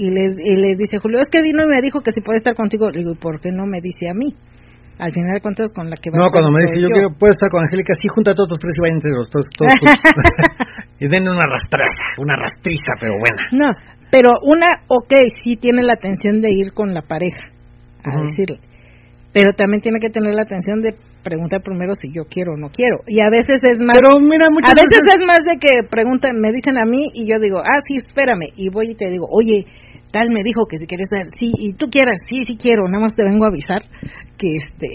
Y, 0.00 0.08
le, 0.08 0.32
y 0.32 0.56
le 0.56 0.76
dice 0.76 0.96
Julio, 0.96 1.18
es 1.20 1.28
que 1.28 1.42
vino 1.42 1.62
y 1.62 1.68
me 1.68 1.82
dijo 1.82 2.00
que 2.00 2.10
si 2.10 2.20
puede 2.24 2.38
estar 2.38 2.56
contigo. 2.56 2.88
Le 2.88 3.04
digo, 3.04 3.12
¿por 3.20 3.40
qué 3.40 3.52
no 3.52 3.64
me 3.68 3.80
dice 3.80 4.08
a 4.08 4.14
mí? 4.14 4.32
Al 4.98 5.12
final 5.12 5.32
de 5.36 5.40
cuentas, 5.40 5.68
con 5.72 5.88
la 5.88 5.96
que 5.96 6.10
va 6.10 6.18
No, 6.18 6.32
cuando 6.32 6.52
me 6.52 6.64
dice, 6.64 6.80
yo, 6.80 6.88
quiero, 6.88 7.12
puedo 7.12 7.32
estar 7.32 7.48
con 7.48 7.60
Angélica, 7.60 7.92
sí, 8.00 8.08
junta 8.08 8.32
a 8.32 8.34
todos 8.34 8.50
los 8.52 8.58
tres 8.58 8.72
y 8.76 8.80
vayan 8.80 9.00
los 9.04 9.28
todos. 9.28 9.44
todos 9.56 9.72
y 11.00 11.08
denle 11.08 11.30
una 11.30 11.44
rastrada, 11.44 11.92
una 12.16 12.36
rastriza, 12.36 12.96
pero 13.00 13.12
buena. 13.16 13.44
No, 13.56 13.68
pero 14.10 14.30
una, 14.42 14.84
ok, 14.88 15.12
sí 15.44 15.56
tiene 15.56 15.82
la 15.82 15.94
atención 15.94 16.40
de 16.40 16.48
ir 16.52 16.72
con 16.72 16.92
la 16.92 17.02
pareja 17.02 17.48
a 18.04 18.22
decirle. 18.22 18.60
pero 19.32 19.52
también 19.52 19.80
tiene 19.80 20.00
que 20.00 20.08
tener 20.08 20.34
la 20.34 20.42
atención 20.42 20.80
de 20.80 20.96
preguntar 21.22 21.60
primero 21.62 21.94
si 21.94 22.12
yo 22.12 22.24
quiero 22.24 22.54
o 22.54 22.56
no 22.56 22.68
quiero. 22.68 23.00
Y 23.06 23.20
a 23.20 23.30
veces 23.30 23.60
es 23.62 23.78
más. 23.78 23.96
Pero 23.96 24.18
mira, 24.20 24.48
muchas 24.50 24.72
a 24.72 24.80
veces, 24.80 25.00
es 25.04 25.26
más 25.26 25.42
de 25.44 25.58
que 25.60 25.86
preguntan, 25.88 26.40
me 26.40 26.52
dicen 26.52 26.76
a 26.78 26.84
mí 26.84 27.08
y 27.14 27.28
yo 27.28 27.38
digo, 27.40 27.58
ah, 27.58 27.80
sí, 27.86 27.96
espérame. 27.96 28.52
Y 28.56 28.68
voy 28.70 28.90
y 28.90 28.94
te 28.94 29.08
digo, 29.08 29.26
oye, 29.30 29.64
tal 30.12 30.28
me 30.30 30.42
dijo 30.42 30.66
que 30.68 30.76
si 30.76 30.86
quieres 30.86 31.08
dar, 31.10 31.24
sí, 31.38 31.52
y 31.58 31.72
tú 31.74 31.86
quieras, 31.90 32.18
sí, 32.28 32.42
sí 32.46 32.56
quiero. 32.56 32.88
Nada 32.88 33.02
más 33.02 33.14
te 33.14 33.24
vengo 33.24 33.44
a 33.44 33.48
avisar 33.48 33.82
que 34.36 34.56
este. 34.56 34.88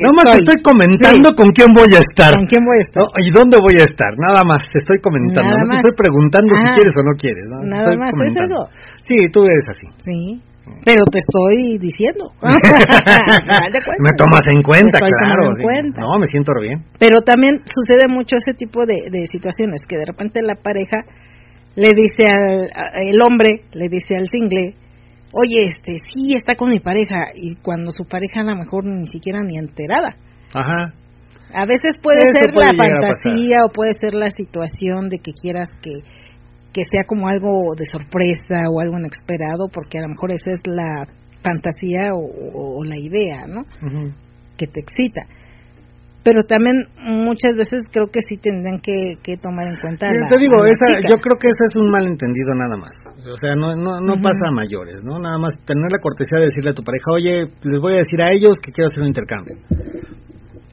Nada 0.00 0.12
más 0.16 0.24
te 0.24 0.40
estoy 0.40 0.62
comentando 0.62 1.34
con 1.36 1.52
quién 1.52 1.74
voy 1.74 1.92
a 1.94 2.00
estar. 2.00 2.32
¿Con 2.34 2.46
quién 2.46 2.64
voy 2.64 2.76
a 2.76 2.84
estar? 2.84 3.04
¿Y 3.20 3.30
dónde 3.30 3.58
voy 3.60 3.76
a 3.80 3.84
estar? 3.84 4.10
Nada 4.16 4.42
más, 4.44 4.62
te 4.72 4.78
estoy 4.78 4.98
comentando. 4.98 5.52
no 5.52 5.68
te 5.68 5.76
estoy 5.76 5.94
preguntando 5.96 6.56
si 6.56 6.68
quieres 6.74 6.94
o 6.96 7.02
no 7.04 7.14
quieres. 7.18 7.44
Nada 7.66 7.96
más, 7.96 8.14
es 8.16 8.34
eso. 8.36 8.60
Sí, 9.02 9.16
tú 9.32 9.44
eres 9.44 9.68
así. 9.68 9.86
Sí. 10.00 10.42
Pero 10.84 11.04
te 11.10 11.18
estoy 11.18 11.78
diciendo. 11.78 12.30
me 12.42 14.12
tomas 14.14 14.42
en 14.46 14.62
cuenta, 14.62 14.98
claro. 14.98 15.50
No, 15.98 16.18
me 16.18 16.26
siento 16.26 16.52
bien. 16.60 16.78
Pero 16.98 17.22
también 17.22 17.60
sucede 17.66 18.08
mucho 18.08 18.36
ese 18.36 18.54
tipo 18.54 18.82
de, 18.86 19.26
situaciones, 19.26 19.82
que 19.86 19.96
de 19.96 20.04
repente 20.06 20.40
la 20.42 20.54
pareja 20.54 20.98
le 21.74 21.90
dice 21.94 22.26
al 22.26 22.68
el 23.02 23.20
hombre, 23.22 23.62
le 23.72 23.88
dice 23.88 24.16
al 24.16 24.26
single, 24.26 24.74
oye, 25.32 25.68
este, 25.68 25.96
sí 26.12 26.34
está 26.34 26.54
con 26.54 26.70
mi 26.70 26.80
pareja, 26.80 27.32
y 27.34 27.56
cuando 27.56 27.90
su 27.90 28.04
pareja 28.04 28.40
a 28.40 28.44
lo 28.44 28.56
mejor 28.56 28.84
ni 28.86 29.06
siquiera 29.06 29.40
ni 29.42 29.58
enterada. 29.58 30.10
Ajá. 30.54 30.94
A 31.54 31.66
veces 31.66 31.92
puede 32.02 32.20
ser 32.32 32.54
la 32.54 32.72
fantasía 32.74 33.64
o 33.66 33.72
puede 33.72 33.92
ser 34.00 34.14
la 34.14 34.30
situación 34.30 35.08
de 35.08 35.18
que 35.18 35.32
quieras 35.32 35.68
que 35.82 36.00
que 36.72 36.82
sea 36.90 37.04
como 37.04 37.28
algo 37.28 37.74
de 37.76 37.84
sorpresa 37.84 38.68
o 38.70 38.80
algo 38.80 38.98
inesperado, 38.98 39.68
porque 39.72 39.98
a 39.98 40.02
lo 40.02 40.08
mejor 40.08 40.32
esa 40.32 40.50
es 40.50 40.60
la 40.66 41.04
fantasía 41.44 42.10
o, 42.14 42.82
la 42.84 42.96
idea, 42.98 43.46
¿no? 43.46 43.62
Que 44.56 44.66
te 44.66 44.80
excita. 44.80 45.22
Pero 46.24 46.42
también 46.44 46.86
muchas 47.02 47.56
veces 47.56 47.82
creo 47.90 48.06
que 48.06 48.20
sí 48.22 48.36
tendrán 48.36 48.80
que, 48.80 49.18
tomar 49.42 49.66
en 49.66 49.76
cuenta. 49.80 50.06
la, 50.06 50.26
te 50.28 50.38
digo, 50.38 50.62
yo 50.62 51.18
creo 51.18 51.36
que 51.36 51.48
ese 51.50 51.64
es 51.66 51.76
un 51.76 51.90
malentendido 51.90 52.54
nada 52.54 52.76
más. 52.76 52.92
O 53.26 53.36
sea, 53.36 53.54
no, 53.56 53.74
no, 53.74 53.98
no 54.00 54.14
pasa 54.22 54.48
a 54.48 54.52
mayores, 54.52 55.02
¿no? 55.02 55.18
Nada 55.18 55.38
más 55.38 55.54
tener 55.64 55.90
la 55.90 55.98
cortesía 55.98 56.38
de 56.38 56.46
decirle 56.46 56.70
a 56.70 56.74
tu 56.74 56.82
pareja, 56.82 57.10
oye, 57.12 57.50
les 57.64 57.78
voy 57.80 57.94
a 57.94 58.02
decir 58.06 58.22
a 58.22 58.32
ellos 58.32 58.56
que 58.62 58.70
quiero 58.70 58.86
hacer 58.86 59.02
un 59.02 59.08
intercambio. 59.08 59.56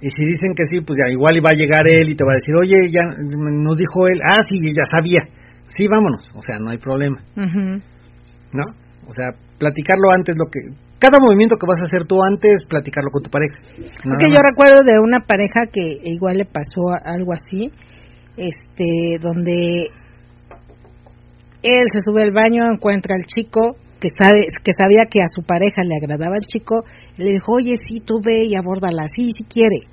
Y 0.01 0.09
si 0.09 0.23
dicen 0.23 0.53
que 0.55 0.63
sí, 0.69 0.81
pues 0.85 0.97
ya 1.01 1.11
igual 1.11 1.35
iba 1.35 1.49
a 1.49 1.57
llegar 1.57 1.81
él 1.85 2.09
y 2.09 2.15
te 2.15 2.23
va 2.23 2.31
a 2.31 2.39
decir, 2.39 2.55
oye, 2.55 2.91
ya 2.91 3.09
nos 3.09 3.75
dijo 3.75 4.07
él, 4.07 4.21
ah, 4.23 4.43
sí, 4.47 4.61
ya 4.71 4.85
sabía 4.85 5.27
sí, 5.69 5.87
vámonos, 5.87 6.29
o 6.35 6.41
sea, 6.41 6.57
no 6.59 6.71
hay 6.71 6.77
problema. 6.77 7.21
¿No? 7.35 8.65
O 9.07 9.11
sea, 9.11 9.27
platicarlo 9.57 10.11
antes, 10.11 10.35
lo 10.37 10.45
que 10.51 10.59
cada 10.99 11.17
movimiento 11.19 11.55
que 11.55 11.65
vas 11.65 11.79
a 11.79 11.87
hacer 11.87 12.05
tú 12.05 12.21
antes, 12.21 12.65
platicarlo 12.67 13.09
con 13.11 13.23
tu 13.23 13.29
pareja. 13.29 13.55
Es 13.77 14.19
que 14.19 14.29
yo 14.29 14.37
recuerdo 14.43 14.83
de 14.83 14.99
una 14.99 15.19
pareja 15.19 15.65
que 15.71 15.99
igual 16.03 16.37
le 16.37 16.45
pasó 16.45 16.91
algo 17.03 17.33
así, 17.33 17.71
este, 18.37 19.17
donde 19.19 19.89
él 21.63 21.85
se 21.91 22.01
sube 22.01 22.23
al 22.23 22.31
baño, 22.31 22.69
encuentra 22.71 23.15
al 23.15 23.25
chico 23.25 23.75
que 23.99 24.07
sabe 24.17 24.47
que 24.63 24.71
sabía 24.71 25.05
que 25.09 25.21
a 25.21 25.27
su 25.27 25.43
pareja 25.43 25.83
le 25.83 25.95
agradaba 25.95 26.37
el 26.37 26.45
chico, 26.45 26.83
y 27.17 27.23
le 27.23 27.31
dijo, 27.31 27.53
oye, 27.53 27.73
sí, 27.75 27.97
tú 27.99 28.21
ve 28.23 28.45
y 28.47 28.55
abórdala, 28.55 29.03
sí, 29.13 29.31
si 29.37 29.43
quiere. 29.43 29.87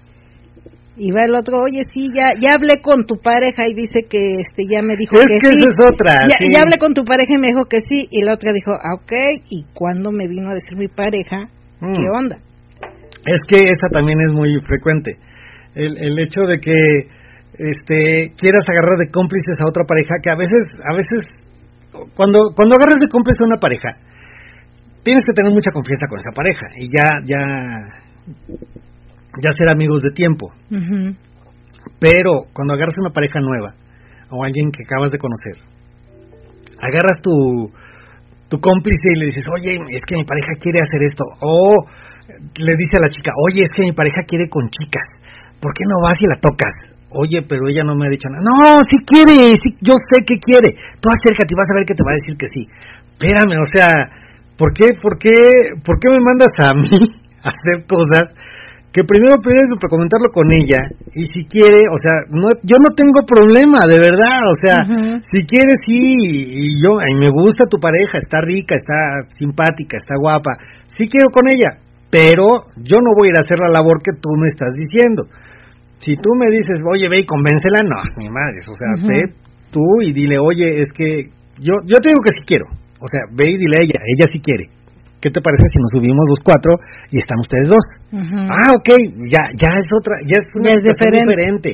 Y 0.96 1.12
va 1.12 1.26
el 1.26 1.34
otro, 1.34 1.60
oye, 1.60 1.82
sí, 1.92 2.08
ya 2.14 2.32
ya 2.40 2.56
hablé 2.56 2.80
con 2.80 3.04
tu 3.04 3.16
pareja 3.20 3.62
y 3.68 3.74
dice 3.74 4.08
que 4.08 4.40
este 4.40 4.64
ya 4.64 4.80
me 4.80 4.96
dijo 4.96 5.16
es 5.20 5.26
que, 5.26 5.36
que 5.36 5.54
sí. 5.54 5.60
Esa 5.60 5.68
es 5.68 5.92
otra. 5.92 6.14
Ya, 6.28 6.60
hablé 6.62 6.78
con 6.78 6.94
tu 6.94 7.04
pareja 7.04 7.34
y 7.36 7.40
me 7.40 7.48
dijo 7.48 7.68
que 7.68 7.78
sí. 7.84 8.08
Y 8.10 8.22
la 8.22 8.32
otra 8.32 8.52
dijo, 8.52 8.72
ah, 8.72 8.94
ok. 8.96 9.12
Y 9.50 9.64
cuando 9.74 10.10
me 10.10 10.26
vino 10.26 10.48
a 10.48 10.54
decir 10.54 10.76
mi 10.76 10.88
pareja, 10.88 11.48
¿qué 11.80 12.06
mm. 12.08 12.16
onda? 12.16 12.36
Es 13.26 13.40
que 13.46 13.56
esa 13.56 13.88
también 13.92 14.18
es 14.24 14.32
muy 14.32 14.58
frecuente. 14.64 15.18
El, 15.74 15.98
el 15.98 16.18
hecho 16.18 16.40
de 16.48 16.58
que 16.60 16.72
este 17.58 18.32
quieras 18.36 18.64
agarrar 18.68 18.96
de 18.96 19.10
cómplices 19.10 19.60
a 19.60 19.68
otra 19.68 19.84
pareja, 19.84 20.16
que 20.22 20.30
a 20.30 20.36
veces, 20.36 20.64
a 20.80 20.94
veces, 20.96 21.20
cuando, 22.14 22.52
cuando 22.56 22.76
agarras 22.76 22.96
de 23.00 23.08
cómplice 23.08 23.44
a 23.44 23.48
una 23.48 23.60
pareja, 23.60 24.00
tienes 25.02 25.24
que 25.26 25.34
tener 25.34 25.52
mucha 25.52 25.70
confianza 25.72 26.06
con 26.08 26.18
esa 26.18 26.32
pareja. 26.32 26.66
Y 26.76 26.88
ya, 26.88 27.20
ya 27.24 27.42
ya 29.42 29.50
ser 29.54 29.68
amigos 29.68 30.00
de 30.00 30.10
tiempo. 30.10 30.52
Pero 31.98 32.46
cuando 32.52 32.74
agarras 32.74 32.94
una 32.98 33.10
pareja 33.10 33.40
nueva 33.40 33.74
o 34.30 34.44
alguien 34.44 34.70
que 34.70 34.84
acabas 34.84 35.10
de 35.10 35.18
conocer, 35.18 35.62
agarras 36.80 37.16
tu, 37.22 37.32
tu 38.48 38.58
cómplice 38.60 39.12
y 39.14 39.18
le 39.18 39.24
dices, 39.26 39.44
oye, 39.54 39.78
es 39.90 40.02
que 40.06 40.16
mi 40.16 40.24
pareja 40.24 40.52
quiere 40.58 40.80
hacer 40.80 41.02
esto. 41.02 41.24
O 41.40 41.86
le 42.28 42.74
dice 42.76 42.96
a 42.98 43.06
la 43.06 43.08
chica, 43.08 43.32
oye, 43.48 43.62
es 43.62 43.70
que 43.70 43.82
mi 43.82 43.92
pareja 43.92 44.22
quiere 44.26 44.48
con 44.48 44.68
chicas. 44.68 45.04
¿Por 45.60 45.72
qué 45.72 45.84
no 45.88 46.02
vas 46.02 46.16
y 46.20 46.26
la 46.26 46.36
tocas? 46.36 46.72
Oye, 47.10 47.40
pero 47.48 47.68
ella 47.68 47.82
no 47.84 47.94
me 47.94 48.06
ha 48.06 48.10
dicho 48.10 48.28
nada. 48.28 48.44
No, 48.44 48.82
sí 48.90 48.98
quiere, 49.06 49.56
sí, 49.56 49.72
yo 49.80 49.94
sé 49.94 50.20
que 50.26 50.36
quiere. 50.36 50.74
Tú 51.00 51.08
acércate 51.08 51.54
y 51.54 51.56
vas 51.56 51.70
a 51.70 51.76
ver 51.78 51.86
que 51.86 51.94
te 51.94 52.04
va 52.04 52.12
a 52.12 52.20
decir 52.20 52.36
que 52.36 52.46
sí. 52.52 52.62
Espérame, 53.16 53.56
o 53.62 53.68
sea, 53.72 54.10
¿por 54.58 54.74
qué, 54.74 54.92
por 55.00 55.16
qué, 55.18 55.32
por 55.80 55.96
qué 55.98 56.08
me 56.10 56.20
mandas 56.20 56.52
a 56.58 56.74
mí 56.74 56.92
a 57.42 57.48
hacer 57.54 57.86
cosas 57.86 58.28
que 58.96 59.04
primero 59.04 59.36
puedes 59.44 59.68
comentarlo 59.92 60.32
con 60.32 60.48
ella 60.56 60.88
y 61.12 61.28
si 61.28 61.44
quiere, 61.44 61.84
o 61.92 62.00
sea, 62.00 62.16
no, 62.32 62.48
yo 62.64 62.80
no 62.80 62.96
tengo 62.96 63.28
problema, 63.28 63.84
de 63.84 64.00
verdad, 64.00 64.40
o 64.48 64.56
sea, 64.56 64.80
si 65.20 65.44
quiere 65.44 65.76
sí, 65.84 66.00
y 66.00 66.80
yo, 66.80 66.96
y 66.96 67.12
me 67.20 67.28
gusta 67.28 67.68
tu 67.68 67.76
pareja, 67.76 68.16
está 68.16 68.40
rica, 68.40 68.72
está 68.72 69.20
simpática, 69.36 70.00
está 70.00 70.16
guapa, 70.16 70.56
sí 70.96 71.12
quiero 71.12 71.28
con 71.28 71.44
ella, 71.44 71.76
pero 72.08 72.72
yo 72.80 72.96
no 73.04 73.12
voy 73.12 73.28
a 73.28 73.30
ir 73.32 73.36
a 73.36 73.44
hacer 73.44 73.60
la 73.60 73.68
labor 73.68 74.00
que 74.00 74.16
tú 74.16 74.32
me 74.40 74.48
estás 74.48 74.72
diciendo. 74.72 75.28
Si 76.00 76.16
tú 76.16 76.32
me 76.32 76.48
dices, 76.48 76.80
oye, 76.88 77.04
ve 77.12 77.20
y 77.20 77.26
convéncela, 77.28 77.84
no, 77.84 78.00
mi 78.16 78.32
madre, 78.32 78.64
o 78.64 78.72
sea, 78.72 78.96
ve 78.96 79.28
tú 79.70 79.84
y 80.08 80.12
dile, 80.16 80.38
oye, 80.40 80.72
es 80.72 80.88
que 80.96 81.28
yo, 81.60 81.84
yo 81.84 82.00
te 82.00 82.08
digo 82.08 82.24
que 82.24 82.32
sí 82.32 82.40
quiero, 82.48 82.64
o 82.96 83.08
sea, 83.12 83.28
ve 83.36 83.44
y 83.44 83.60
dile 83.60 83.76
a 83.76 83.84
ella, 83.84 84.00
ella 84.08 84.26
sí 84.32 84.40
quiere. 84.40 84.72
¿Qué 85.20 85.30
te 85.32 85.40
parece 85.40 85.64
si 85.72 85.78
nos 85.80 85.90
subimos 85.96 86.24
los 86.28 86.40
cuatro 86.44 86.76
y 87.10 87.18
están 87.18 87.40
ustedes 87.40 87.68
dos? 87.72 87.84
Ah, 88.46 88.70
ok, 88.76 88.88
ya, 89.26 89.42
ya 89.56 89.70
es 89.74 89.88
otra, 89.90 90.14
ya 90.28 90.36
es 90.38 90.46
una 90.54 90.70
diferente. 90.92 91.70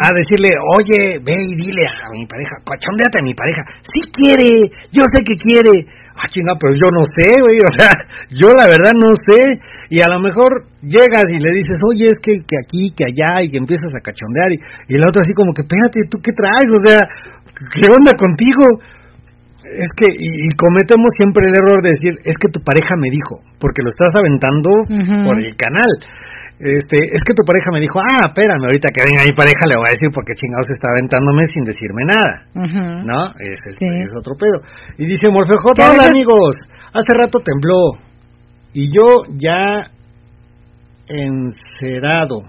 A 0.00 0.08
decirle, 0.14 0.50
oye, 0.78 1.20
ve 1.20 1.34
y 1.36 1.52
dile 1.60 1.84
a 1.84 2.08
mi 2.14 2.24
pareja, 2.26 2.56
cochondeate 2.64 3.20
a 3.20 3.26
mi 3.26 3.34
pareja, 3.34 3.62
si 3.84 4.00
quiere, 4.14 4.48
yo 4.90 5.02
sé 5.02 5.18
que 5.26 5.34
quiere. 5.36 5.84
Ah, 6.16 6.28
chinga, 6.28 6.54
pero 6.58 6.74
yo 6.74 6.88
no 6.90 7.02
sé, 7.16 7.28
güey, 7.42 7.58
o 7.58 7.72
sea, 7.76 7.92
yo 8.30 8.54
la 8.54 8.66
verdad 8.66 8.92
no 8.94 9.10
sé. 9.18 9.60
Y 9.90 10.00
a 10.00 10.08
lo 10.08 10.20
mejor 10.20 10.64
llegas 10.80 11.26
y 11.28 11.40
le 11.42 11.50
dices, 11.50 11.76
oye, 11.82 12.06
es 12.08 12.18
que, 12.22 12.40
que 12.46 12.56
aquí, 12.56 12.94
que 12.94 13.04
allá, 13.10 13.42
y 13.42 13.50
que 13.50 13.58
empiezas 13.58 13.90
a 13.90 14.00
cachondear, 14.00 14.52
y, 14.52 14.58
y 14.88 14.96
el 14.96 15.04
otro 15.04 15.20
así 15.20 15.34
como 15.34 15.52
que, 15.52 15.62
espérate, 15.62 16.06
¿tú 16.08 16.18
qué 16.22 16.32
traes? 16.32 16.70
O 16.70 16.80
sea, 16.80 17.02
¿qué 17.74 17.90
onda 17.90 18.12
contigo? 18.16 18.62
Es 19.70 19.90
que 19.94 20.06
y, 20.10 20.50
cometemos 20.58 21.10
siempre 21.16 21.46
el 21.46 21.54
error 21.54 21.78
de 21.82 21.94
decir 21.94 22.18
es 22.24 22.34
que 22.36 22.48
tu 22.50 22.60
pareja 22.60 22.98
me 22.98 23.10
dijo 23.10 23.38
porque 23.58 23.82
lo 23.82 23.90
estás 23.90 24.10
aventando 24.18 24.70
por 25.24 25.38
el 25.38 25.54
canal. 25.54 25.90
Este 26.60 26.98
es 26.98 27.22
que 27.24 27.32
tu 27.32 27.44
pareja 27.46 27.72
me 27.72 27.80
dijo 27.80 28.00
ah 28.00 28.28
espérame 28.28 28.66
ahorita 28.66 28.90
que 28.92 29.00
venga 29.06 29.24
mi 29.24 29.32
pareja 29.32 29.64
le 29.64 29.78
voy 29.78 29.88
a 29.88 29.96
decir 29.96 30.10
porque 30.12 30.34
chingados 30.34 30.68
está 30.68 30.92
aventándome 30.92 31.48
sin 31.48 31.64
decirme 31.64 32.02
nada 32.04 32.44
no 33.06 33.32
ese 33.38 33.72
es, 33.78 34.12
otro 34.18 34.34
pedo. 34.36 34.60
Y 34.98 35.06
dice 35.06 35.30
Morfejo 35.30 35.72
hola 35.72 36.10
amigos 36.10 36.56
hace 36.92 37.12
rato 37.14 37.40
tembló 37.40 37.96
y 38.74 38.92
yo 38.92 39.24
ya 39.38 39.88
encerrado 41.08 42.42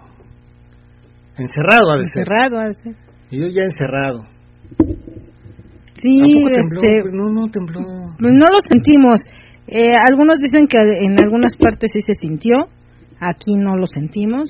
encerrado 1.37 1.91
a 1.91 1.97
encerrado 1.97 2.59
a 2.59 2.67
y 3.29 3.41
yo 3.41 3.47
ya 3.47 3.63
encerrado 3.63 4.27
Sí, 6.01 6.43
este, 6.51 7.03
no, 7.11 7.29
no 7.29 7.47
tembló. 7.51 7.81
No 8.19 8.45
lo 8.45 8.59
sentimos. 8.67 9.21
Eh, 9.67 9.95
algunos 9.95 10.39
dicen 10.39 10.67
que 10.67 10.77
en 10.77 11.19
algunas 11.19 11.55
partes 11.55 11.91
sí 11.93 12.01
se 12.01 12.13
sintió, 12.13 12.55
aquí 13.19 13.55
no 13.55 13.77
lo 13.77 13.85
sentimos. 13.85 14.49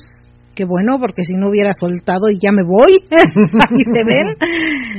Qué 0.55 0.65
bueno, 0.65 0.97
porque 0.99 1.23
si 1.23 1.33
no 1.33 1.49
hubiera 1.49 1.71
soltado 1.73 2.29
y 2.29 2.39
ya 2.39 2.51
me 2.51 2.63
voy, 2.63 3.03
ahí 3.11 3.83
se 3.93 4.03
ven, 4.05 4.35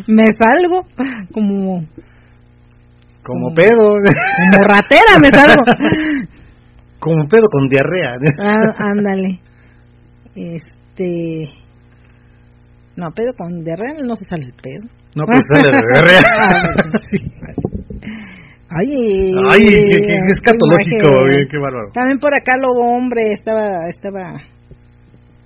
me 0.08 0.24
salgo 0.38 0.86
como... 1.32 1.86
Como, 3.22 3.54
pedo. 3.54 3.98
Como 3.98 4.64
ratera 4.66 5.18
me 5.20 5.30
salgo. 5.30 5.62
como 6.98 7.28
pedo 7.28 7.46
con 7.50 7.68
diarrea. 7.68 8.16
ah, 8.40 8.90
ándale. 8.96 9.40
Este... 10.34 11.48
No, 12.96 13.10
pedo 13.14 13.32
con 13.36 13.62
diarrea 13.62 13.94
no 14.04 14.16
se 14.16 14.24
sale 14.24 14.46
el 14.46 14.54
pedo. 14.54 15.01
No, 15.16 15.24
pues 15.26 15.40
sale 15.50 15.70
de. 15.70 15.78
Ay, 18.74 19.34
Ay 19.50 19.68
qué, 19.68 20.16
escatológico, 20.28 21.10
qué 21.50 21.58
bárbaro. 21.58 21.90
También 21.92 22.18
por 22.18 22.34
acá 22.34 22.56
Lobo 22.56 22.96
Hombre 22.96 23.32
estaba, 23.32 23.86
estaba, 23.86 24.40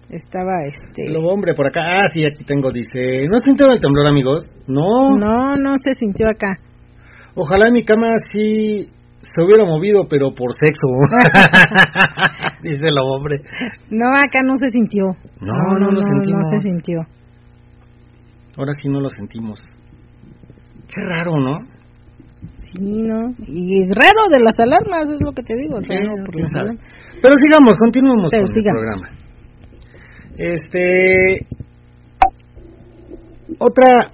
estaba 0.09 0.63
este. 0.65 1.11
Lobo 1.11 1.33
Hombre 1.33 1.53
por 1.55 1.67
acá, 1.67 1.81
ah, 1.85 2.09
sí, 2.13 2.25
aquí 2.25 2.45
tengo, 2.45 2.71
dice, 2.71 3.27
¿no 3.29 3.41
sintió 3.41 3.67
el 3.73 3.81
temblor, 3.81 4.07
amigos? 4.07 4.45
No. 4.69 5.11
No, 5.19 5.57
no 5.57 5.77
se 5.79 5.95
sintió 5.99 6.29
acá. 6.29 6.61
Ojalá 7.35 7.73
mi 7.73 7.85
cama 7.85 8.15
sí 8.33 8.93
se 9.21 9.43
hubiera 9.43 9.65
movido, 9.65 10.07
pero 10.09 10.33
por 10.33 10.53
sexo. 10.55 10.87
Dice 12.63 12.87
el 12.89 12.99
hombre. 13.03 13.39
No, 13.91 14.07
acá 14.17 14.41
no 14.45 14.55
se 14.55 14.69
sintió. 14.69 15.17
No, 15.41 15.75
no, 15.79 15.91
lo 15.91 16.01
sentimos. 16.01 16.43
No 16.45 16.51
se 16.51 16.61
sintió. 16.61 17.01
Ahora 18.57 18.73
sí 18.81 18.89
no 18.89 19.01
lo 19.01 19.11
sentimos. 19.11 19.61
Qué 20.89 21.05
raro, 21.05 21.39
¿no? 21.39 21.59
Sí, 22.65 22.81
¿no? 22.81 23.35
Y 23.47 23.85
raro 23.93 24.29
de 24.31 24.41
las 24.41 24.55
alarmas, 24.59 25.09
es 25.09 25.21
lo 25.21 25.33
que 25.33 25.43
te 25.43 25.57
digo. 25.57 25.79
Pero 25.87 27.35
sigamos, 27.37 27.77
continuemos 27.77 28.31
con 28.31 28.41
el 28.41 28.65
programa. 28.65 29.09
Este. 30.37 31.47
Otra. 33.59 34.13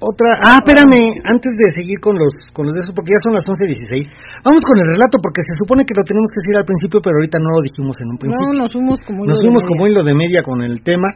Otra. 0.00 0.28
Ah, 0.40 0.58
espérame, 0.64 1.20
antes 1.24 1.52
de 1.58 1.70
seguir 1.76 2.00
con 2.00 2.16
los 2.16 2.32
con 2.54 2.64
los 2.64 2.72
de 2.72 2.80
esos, 2.84 2.94
porque 2.94 3.12
ya 3.12 3.20
son 3.22 3.34
las 3.34 3.44
11.16. 3.44 4.08
Vamos 4.44 4.62
con 4.62 4.78
el 4.78 4.86
relato, 4.86 5.18
porque 5.20 5.42
se 5.42 5.52
supone 5.60 5.84
que 5.84 5.92
lo 5.92 6.02
tenemos 6.06 6.30
que 6.32 6.40
decir 6.40 6.56
al 6.56 6.64
principio, 6.64 7.00
pero 7.02 7.16
ahorita 7.20 7.38
no 7.38 7.50
lo 7.52 7.60
dijimos 7.60 7.96
en 8.00 8.08
un 8.08 8.18
principio. 8.18 8.46
No, 8.46 8.64
nos 8.64 8.72
fuimos 8.72 8.98
como 9.04 9.26
Nos 9.26 9.38
fuimos 9.40 9.62
como 9.64 9.86
hilo 9.86 10.02
de 10.02 10.14
media 10.14 10.42
con 10.42 10.62
el 10.62 10.82
tema. 10.82 11.08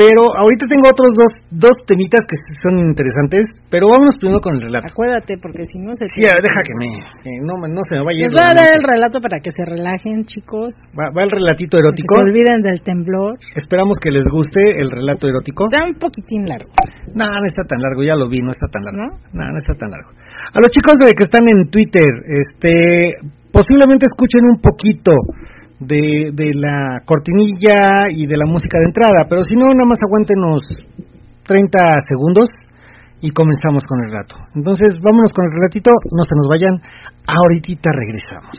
Pero 0.00 0.32
ahorita 0.32 0.64
tengo 0.64 0.88
otros 0.88 1.12
dos, 1.12 1.32
dos 1.52 1.76
temitas 1.84 2.24
que 2.24 2.32
son 2.64 2.80
interesantes, 2.80 3.44
pero 3.68 3.92
vámonos 3.92 4.16
primero 4.16 4.40
con 4.40 4.56
el 4.56 4.64
relato. 4.64 4.88
Acuérdate, 4.88 5.36
porque 5.36 5.68
si 5.68 5.76
no 5.76 5.92
se... 5.92 6.08
Sí, 6.08 6.24
deja 6.24 6.60
que 6.64 6.72
me... 6.72 6.88
no, 7.44 7.60
no 7.60 7.84
se 7.84 8.00
me 8.00 8.08
vaya... 8.08 8.24
Les 8.24 8.32
voy 8.32 8.48
a 8.48 8.56
dar 8.56 8.72
el 8.72 8.80
relato 8.80 9.20
para 9.20 9.44
que 9.44 9.52
se 9.52 9.60
relajen, 9.68 10.24
chicos. 10.24 10.72
Va, 10.96 11.12
va 11.12 11.28
el 11.28 11.30
relatito 11.30 11.76
erótico. 11.76 12.16
Que 12.16 12.16
se 12.16 12.30
olviden 12.32 12.64
del 12.64 12.80
temblor. 12.80 13.36
Esperamos 13.52 14.00
que 14.00 14.08
les 14.08 14.24
guste 14.24 14.80
el 14.80 14.88
relato 14.88 15.28
erótico. 15.28 15.68
Está 15.68 15.84
un 15.84 16.00
poquitín 16.00 16.48
largo. 16.48 16.72
No, 17.12 17.28
no 17.28 17.44
está 17.44 17.68
tan 17.68 17.84
largo, 17.84 18.00
ya 18.00 18.16
lo 18.16 18.24
vi, 18.24 18.40
no 18.40 18.56
está 18.56 18.72
tan 18.72 18.80
largo. 18.88 19.04
¿No? 19.04 19.08
No, 19.36 19.44
no 19.52 19.58
está 19.60 19.76
tan 19.76 19.92
largo. 19.92 20.16
A 20.16 20.64
los 20.64 20.72
chicos 20.72 20.96
de 20.96 21.12
que 21.12 21.28
están 21.28 21.44
en 21.44 21.68
Twitter, 21.68 22.24
este, 22.24 23.20
posiblemente 23.52 24.08
escuchen 24.08 24.48
un 24.48 24.64
poquito 24.64 25.12
de, 25.80 26.30
de 26.32 26.48
la 26.54 27.00
cortinilla 27.04 28.12
y 28.12 28.26
de 28.26 28.36
la 28.36 28.46
música 28.46 28.78
de 28.78 28.84
entrada, 28.84 29.26
pero 29.28 29.42
si 29.44 29.56
no, 29.56 29.64
nada 29.64 29.88
más 29.88 29.98
aguántenos 30.04 30.68
30 31.44 31.78
segundos 32.08 32.48
y 33.20 33.30
comenzamos 33.30 33.84
con 33.84 33.98
el 34.04 34.10
relato. 34.10 34.36
Entonces, 34.54 34.94
vámonos 35.02 35.32
con 35.32 35.44
el 35.46 35.52
relatito, 35.52 35.90
no 35.90 36.22
se 36.22 36.36
nos 36.36 36.48
vayan, 36.48 36.74
ahorita 37.26 37.90
regresamos. 37.92 38.54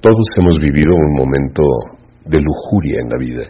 Todos 0.00 0.26
hemos 0.36 0.58
vivido 0.60 0.92
un 0.92 1.14
momento 1.16 1.62
de 2.26 2.40
lujuria 2.40 3.00
en 3.00 3.08
la 3.08 3.18
vida. 3.18 3.44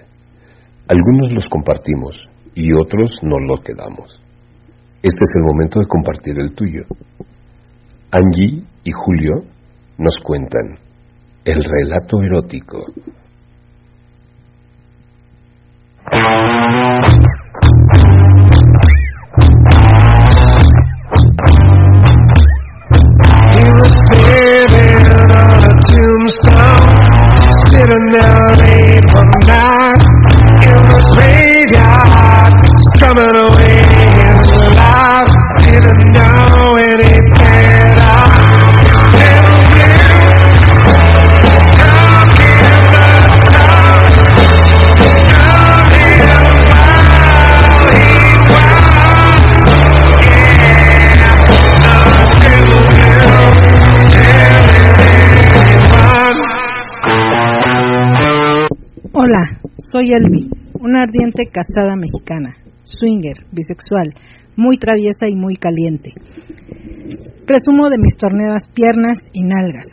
Algunos 0.89 1.33
los 1.33 1.47
compartimos 1.47 2.15
y 2.55 2.73
otros 2.73 3.19
no 3.23 3.39
lo 3.41 3.57
quedamos. 3.59 4.21
Este 5.03 5.21
es 5.21 5.31
el 5.37 5.43
momento 5.43 5.81
de 5.81 5.87
compartir 5.87 6.39
el 6.39 6.55
tuyo. 6.55 6.83
Angie 8.11 8.63
y 8.85 8.93
Julio 8.93 9.33
nos 9.99 10.17
cuentan 10.23 10.84
el 11.45 11.63
relato 11.63 12.23
erótico. 12.23 12.79
He 23.53 23.71
was 23.71 23.93
standing 23.93 25.31
on 25.31 25.61
a 25.61 25.73
tombstone, 25.91 27.05
soy 60.05 60.13
Elvi, 60.13 60.51
una 60.81 61.03
ardiente 61.03 61.45
casada 61.51 61.97
mexicana, 61.97 62.57
swinger, 62.85 63.37
bisexual, 63.53 64.11
muy 64.57 64.77
traviesa 64.77 65.29
y 65.29 65.35
muy 65.35 65.57
caliente. 65.57 66.13
Presumo 67.47 67.89
de 67.91 67.99
mis 67.99 68.17
torneadas 68.17 68.65
piernas 68.75 69.19
y 69.33 69.43
nalgas. 69.43 69.87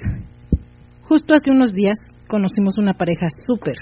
Justo 1.03 1.33
hace 1.33 1.51
unos 1.51 1.71
días 1.73 1.97
conocimos 2.27 2.77
una 2.79 2.93
pareja 2.93 3.27
súper. 3.29 3.75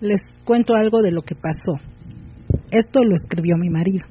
Les 0.00 0.20
cuento 0.44 0.74
algo 0.74 1.02
de 1.02 1.10
lo 1.10 1.22
que 1.22 1.34
pasó. 1.34 1.80
Esto 2.70 3.00
lo 3.02 3.14
escribió 3.14 3.56
mi 3.56 3.68
marido. 3.68 4.06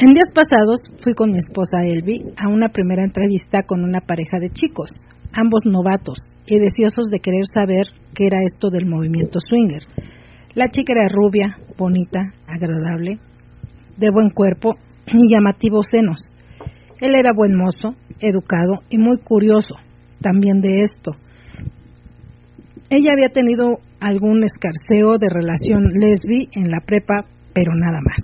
En 0.00 0.14
días 0.14 0.28
pasados 0.32 0.80
fui 1.02 1.14
con 1.14 1.30
mi 1.30 1.38
esposa 1.38 1.82
Elvi 1.82 2.22
a 2.36 2.48
una 2.48 2.68
primera 2.68 3.02
entrevista 3.02 3.62
con 3.66 3.82
una 3.82 4.00
pareja 4.00 4.38
de 4.40 4.50
chicos, 4.50 4.90
ambos 5.32 5.62
novatos 5.64 6.18
y 6.46 6.58
deseosos 6.58 7.06
de 7.10 7.18
querer 7.18 7.44
saber 7.52 7.86
era 8.26 8.38
esto 8.44 8.70
del 8.70 8.86
movimiento 8.86 9.38
swinger. 9.40 9.82
La 10.54 10.68
chica 10.70 10.92
era 10.92 11.08
rubia, 11.08 11.58
bonita, 11.76 12.32
agradable, 12.46 13.18
de 13.96 14.10
buen 14.10 14.30
cuerpo 14.30 14.74
y 15.06 15.32
llamativos 15.32 15.86
senos. 15.90 16.20
Él 17.00 17.14
era 17.14 17.30
buen 17.34 17.56
mozo, 17.56 17.94
educado 18.20 18.82
y 18.90 18.98
muy 18.98 19.18
curioso 19.18 19.76
también 20.20 20.60
de 20.60 20.78
esto. 20.80 21.12
Ella 22.90 23.12
había 23.12 23.28
tenido 23.28 23.78
algún 24.00 24.42
escarceo 24.44 25.18
de 25.18 25.28
relación 25.28 25.84
lesbi 25.84 26.48
en 26.54 26.70
la 26.70 26.80
prepa, 26.84 27.26
pero 27.52 27.74
nada 27.74 27.98
más. 28.00 28.16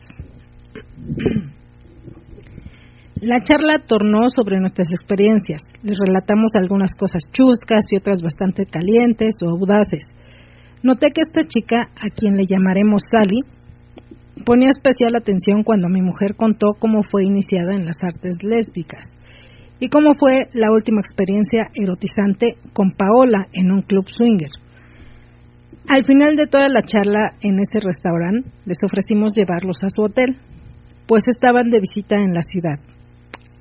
La 3.24 3.40
charla 3.40 3.78
tornó 3.78 4.28
sobre 4.28 4.60
nuestras 4.60 4.88
experiencias. 4.90 5.62
Les 5.82 5.96
relatamos 5.96 6.52
algunas 6.56 6.92
cosas 6.92 7.22
chuscas 7.32 7.86
y 7.90 7.96
otras 7.96 8.20
bastante 8.20 8.66
calientes 8.66 9.36
o 9.40 9.48
audaces. 9.48 10.04
Noté 10.82 11.08
que 11.08 11.22
esta 11.22 11.40
chica, 11.48 11.88
a 11.96 12.10
quien 12.10 12.36
le 12.36 12.44
llamaremos 12.44 13.00
Sally, 13.10 13.40
ponía 14.44 14.68
especial 14.68 15.16
atención 15.16 15.62
cuando 15.62 15.88
mi 15.88 16.02
mujer 16.02 16.36
contó 16.36 16.76
cómo 16.78 17.00
fue 17.00 17.24
iniciada 17.24 17.72
en 17.72 17.86
las 17.86 17.96
artes 18.04 18.36
lésbicas 18.42 19.16
y 19.80 19.88
cómo 19.88 20.12
fue 20.12 20.50
la 20.52 20.70
última 20.70 21.00
experiencia 21.00 21.70
erotizante 21.72 22.58
con 22.74 22.90
Paola 22.90 23.48
en 23.54 23.72
un 23.72 23.80
club 23.80 24.04
swinger. 24.06 24.52
Al 25.88 26.04
final 26.04 26.36
de 26.36 26.46
toda 26.46 26.68
la 26.68 26.82
charla 26.84 27.40
en 27.40 27.54
ese 27.54 27.80
restaurante, 27.80 28.50
les 28.66 28.76
ofrecimos 28.84 29.32
llevarlos 29.34 29.78
a 29.80 29.88
su 29.88 30.02
hotel, 30.02 30.36
pues 31.06 31.22
estaban 31.26 31.70
de 31.70 31.80
visita 31.80 32.16
en 32.16 32.34
la 32.34 32.42
ciudad. 32.42 32.93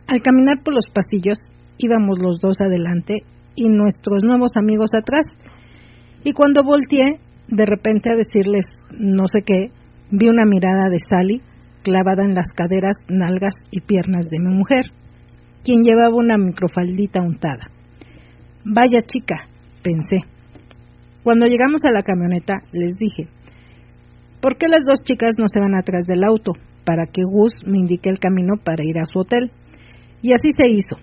Al 0.07 0.21
caminar 0.21 0.63
por 0.63 0.73
los 0.73 0.85
pasillos 0.87 1.37
íbamos 1.77 2.19
los 2.21 2.39
dos 2.39 2.55
adelante 2.59 3.23
y 3.55 3.69
nuestros 3.69 4.23
nuevos 4.23 4.51
amigos 4.55 4.91
atrás. 4.93 5.25
Y 6.23 6.33
cuando 6.33 6.63
volteé, 6.63 7.19
de 7.47 7.65
repente 7.65 8.09
a 8.11 8.15
decirles 8.15 8.65
no 8.97 9.27
sé 9.27 9.41
qué, 9.45 9.71
vi 10.11 10.29
una 10.29 10.45
mirada 10.45 10.89
de 10.89 10.99
Sally 10.99 11.41
clavada 11.83 12.23
en 12.23 12.33
las 12.33 12.47
caderas, 12.55 12.95
nalgas 13.09 13.55
y 13.69 13.81
piernas 13.81 14.25
de 14.29 14.39
mi 14.39 14.55
mujer, 14.55 14.85
quien 15.63 15.81
llevaba 15.81 16.15
una 16.15 16.37
microfaldita 16.37 17.21
untada. 17.21 17.69
Vaya 18.63 19.01
chica, 19.03 19.47
pensé. 19.83 20.17
Cuando 21.23 21.45
llegamos 21.45 21.81
a 21.83 21.91
la 21.91 22.01
camioneta, 22.01 22.55
les 22.71 22.95
dije, 22.95 23.27
¿por 24.41 24.57
qué 24.57 24.67
las 24.67 24.83
dos 24.87 24.99
chicas 25.03 25.35
no 25.37 25.45
se 25.47 25.59
van 25.59 25.75
atrás 25.75 26.05
del 26.05 26.23
auto? 26.23 26.51
Para 26.85 27.05
que 27.05 27.23
Gus 27.23 27.53
me 27.65 27.77
indique 27.77 28.09
el 28.09 28.19
camino 28.19 28.55
para 28.63 28.83
ir 28.83 28.97
a 28.99 29.05
su 29.05 29.19
hotel. 29.19 29.51
Y 30.23 30.31
así 30.31 30.51
se 30.55 30.67
hizo. 30.67 30.95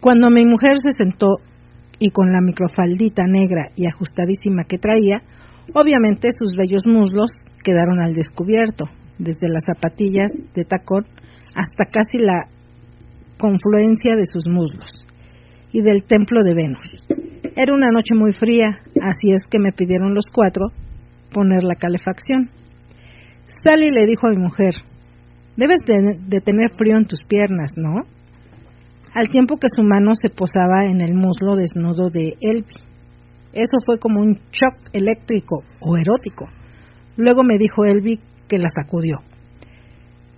Cuando 0.00 0.30
mi 0.30 0.46
mujer 0.46 0.78
se 0.78 0.92
sentó 0.92 1.26
y 1.98 2.10
con 2.10 2.32
la 2.32 2.40
microfaldita 2.40 3.24
negra 3.26 3.70
y 3.76 3.86
ajustadísima 3.86 4.64
que 4.64 4.78
traía, 4.78 5.20
obviamente 5.74 6.30
sus 6.30 6.56
bellos 6.56 6.86
muslos 6.86 7.30
quedaron 7.62 8.00
al 8.00 8.14
descubierto, 8.14 8.84
desde 9.18 9.48
las 9.48 9.64
zapatillas 9.66 10.32
de 10.54 10.64
tacón 10.64 11.04
hasta 11.54 11.84
casi 11.86 12.18
la 12.18 12.46
confluencia 13.36 14.16
de 14.16 14.26
sus 14.26 14.48
muslos 14.48 14.90
y 15.72 15.82
del 15.82 16.04
templo 16.04 16.42
de 16.44 16.54
Venus. 16.54 17.06
Era 17.56 17.74
una 17.74 17.90
noche 17.90 18.14
muy 18.14 18.32
fría, 18.32 18.78
así 19.02 19.32
es 19.32 19.42
que 19.50 19.58
me 19.58 19.72
pidieron 19.72 20.14
los 20.14 20.26
cuatro 20.32 20.66
poner 21.32 21.64
la 21.64 21.74
calefacción. 21.74 22.48
Sally 23.64 23.90
le 23.90 24.06
dijo 24.06 24.28
a 24.28 24.30
mi 24.30 24.38
mujer, 24.38 24.74
Debes 25.56 25.78
de, 25.86 26.40
tener 26.40 26.70
frío 26.76 26.96
en 26.96 27.06
tus 27.06 27.22
piernas, 27.22 27.72
¿no? 27.76 28.02
Al 29.14 29.28
tiempo 29.28 29.56
que 29.56 29.68
su 29.74 29.82
mano 29.82 30.12
se 30.20 30.28
posaba 30.28 30.86
en 30.86 31.00
el 31.00 31.14
muslo 31.14 31.54
desnudo 31.54 32.10
de 32.10 32.34
Elvi. 32.40 32.74
Eso 33.52 33.76
fue 33.86 33.98
como 33.98 34.20
un 34.20 34.40
shock 34.50 34.74
eléctrico 34.92 35.62
o 35.80 35.96
erótico. 35.96 36.46
Luego 37.16 37.44
me 37.44 37.58
dijo 37.58 37.84
Elvi 37.84 38.18
que 38.48 38.58
la 38.58 38.68
sacudió. 38.68 39.18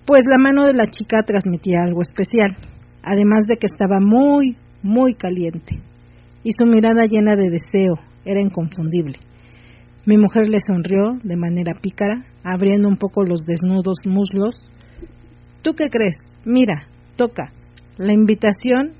Pues 0.04 0.20
la 0.30 0.38
mano 0.38 0.66
de 0.66 0.74
la 0.74 0.86
chica 0.90 1.22
transmitía 1.26 1.78
algo 1.82 2.02
especial, 2.02 2.54
además 3.02 3.46
de 3.48 3.56
que 3.56 3.66
estaba 3.66 3.98
muy, 4.00 4.56
muy 4.82 5.14
caliente. 5.14 5.80
y 6.44 6.50
su 6.52 6.64
mirada 6.64 7.06
llena 7.10 7.34
de 7.34 7.50
deseo 7.50 7.98
era 8.24 8.40
inconfundible. 8.40 9.18
Mi 10.04 10.16
mujer 10.16 10.48
le 10.48 10.58
sonrió 10.60 11.18
de 11.24 11.36
manera 11.36 11.72
pícara, 11.80 12.24
abriendo 12.44 12.88
un 12.88 12.96
poco 12.96 13.24
los 13.24 13.40
desnudos 13.40 13.98
muslos. 14.04 14.68
¿Tú 15.66 15.74
qué 15.74 15.86
crees? 15.90 16.14
Mira, 16.44 16.86
toca. 17.16 17.50
La 17.98 18.12
invitación, 18.12 18.92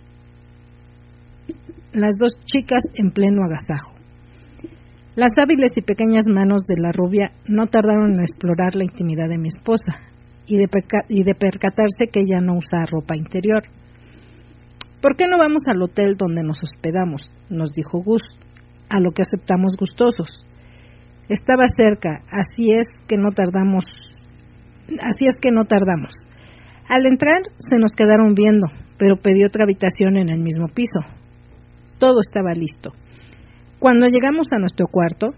las 1.93 2.16
dos 2.18 2.40
chicas 2.44 2.82
en 2.97 3.12
pleno 3.12 3.44
agasajo. 3.44 3.94
Las 5.14 5.30
hábiles 5.40 5.70
y 5.76 5.82
pequeñas 5.82 6.24
manos 6.26 6.62
de 6.64 6.82
la 6.82 6.90
rubia 6.90 7.30
no 7.47 7.68
tardaron 7.68 8.14
en 8.14 8.20
explorar 8.22 8.74
la 8.74 8.82
intimidad 8.82 9.28
de 9.28 9.38
mi 9.38 9.47
esposa 9.47 10.01
y 10.48 10.56
de, 10.56 11.34
percatarse 11.36 12.10
que 12.10 12.22
ella 12.22 12.40
no 12.40 12.56
usa 12.56 12.84
ropa 12.90 13.16
interior. 13.16 13.62
¿Por 15.01 15.14
qué 15.14 15.26
no 15.30 15.38
vamos 15.38 15.62
al 15.68 15.80
hotel 15.80 16.16
donde 16.16 16.43
nos 16.43 16.59
hospedamos? 16.64 17.22
nos 17.48 17.72
dijo 17.74 18.02
Gus, 18.02 18.22
a 18.88 18.98
lo 18.98 19.12
que 19.12 19.22
aceptamos 19.22 19.76
gustosos. 19.78 20.44
Estaba 21.28 21.66
cerca, 21.78 22.22
así 22.28 22.72
es 22.76 22.88
que 23.06 23.16
no 23.16 23.30
tardamos, 23.30 23.84
así 25.01 25.26
es 25.28 25.36
que 25.40 25.52
no 25.52 25.64
tardamos. 25.64 26.26
Al 26.88 27.06
entrar 27.06 27.42
se 27.58 27.78
nos 27.78 27.92
quedaron 27.92 28.34
viendo, 28.34 28.66
pero 28.98 29.16
pedí 29.16 29.44
otra 29.44 29.64
habitación 29.64 30.16
en 30.16 30.28
el 30.28 30.40
mismo 30.40 30.68
piso. 30.68 31.00
Todo 31.98 32.20
estaba 32.20 32.52
listo. 32.52 32.92
Cuando 33.78 34.06
llegamos 34.06 34.46
a 34.52 34.58
nuestro 34.58 34.86
cuarto, 34.86 35.28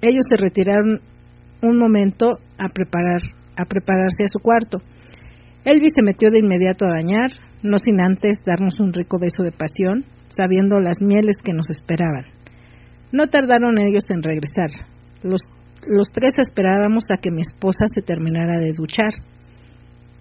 ellos 0.00 0.24
se 0.28 0.36
retiraron 0.36 1.00
un 1.62 1.78
momento 1.78 2.26
a 2.58 2.68
preparar 2.72 3.20
a 3.56 3.64
prepararse 3.64 4.24
a 4.24 4.32
su 4.32 4.40
cuarto. 4.40 4.78
Elvi 5.64 5.88
se 5.94 6.02
metió 6.02 6.30
de 6.30 6.40
inmediato 6.40 6.86
a 6.86 6.94
bañar, 6.94 7.30
no 7.62 7.76
sin 7.78 8.00
antes 8.00 8.36
darnos 8.44 8.80
un 8.80 8.92
rico 8.92 9.18
beso 9.18 9.42
de 9.42 9.52
pasión, 9.52 10.04
sabiendo 10.28 10.80
las 10.80 11.00
mieles 11.00 11.36
que 11.42 11.52
nos 11.52 11.70
esperaban. 11.70 12.26
No 13.12 13.28
tardaron 13.28 13.78
ellos 13.78 14.04
en 14.10 14.22
regresar. 14.22 14.70
Los, 15.22 15.40
los 15.86 16.08
tres 16.12 16.32
esperábamos 16.38 17.04
a 17.12 17.20
que 17.20 17.30
mi 17.30 17.42
esposa 17.42 17.84
se 17.94 18.02
terminara 18.02 18.58
de 18.58 18.72
duchar. 18.72 19.12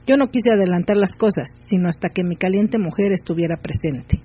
Yo 0.07 0.18
no 0.18 0.28
quise 0.28 0.52
adelantar 0.52 0.98
las 0.98 1.14
cosas, 1.14 1.49
sino 1.65 1.88
hasta 1.88 2.10
que 2.10 2.23
mi 2.23 2.36
caliente 2.36 2.78
mujer 2.80 3.11
estuviera 3.11 3.57
presente. 3.57 4.19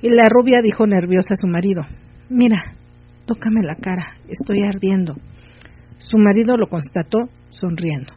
Y 0.00 0.08
la 0.08 0.24
rubia 0.28 0.62
dijo 0.62 0.86
nerviosa 0.86 1.32
a 1.32 1.40
su 1.40 1.46
marido, 1.46 1.82
Mira, 2.28 2.62
tócame 3.26 3.62
la 3.62 3.74
cara, 3.74 4.16
estoy 4.28 4.62
ardiendo. 4.64 5.14
Su 5.98 6.18
marido 6.18 6.56
lo 6.56 6.68
constató 6.68 7.18
sonriendo. 7.50 8.14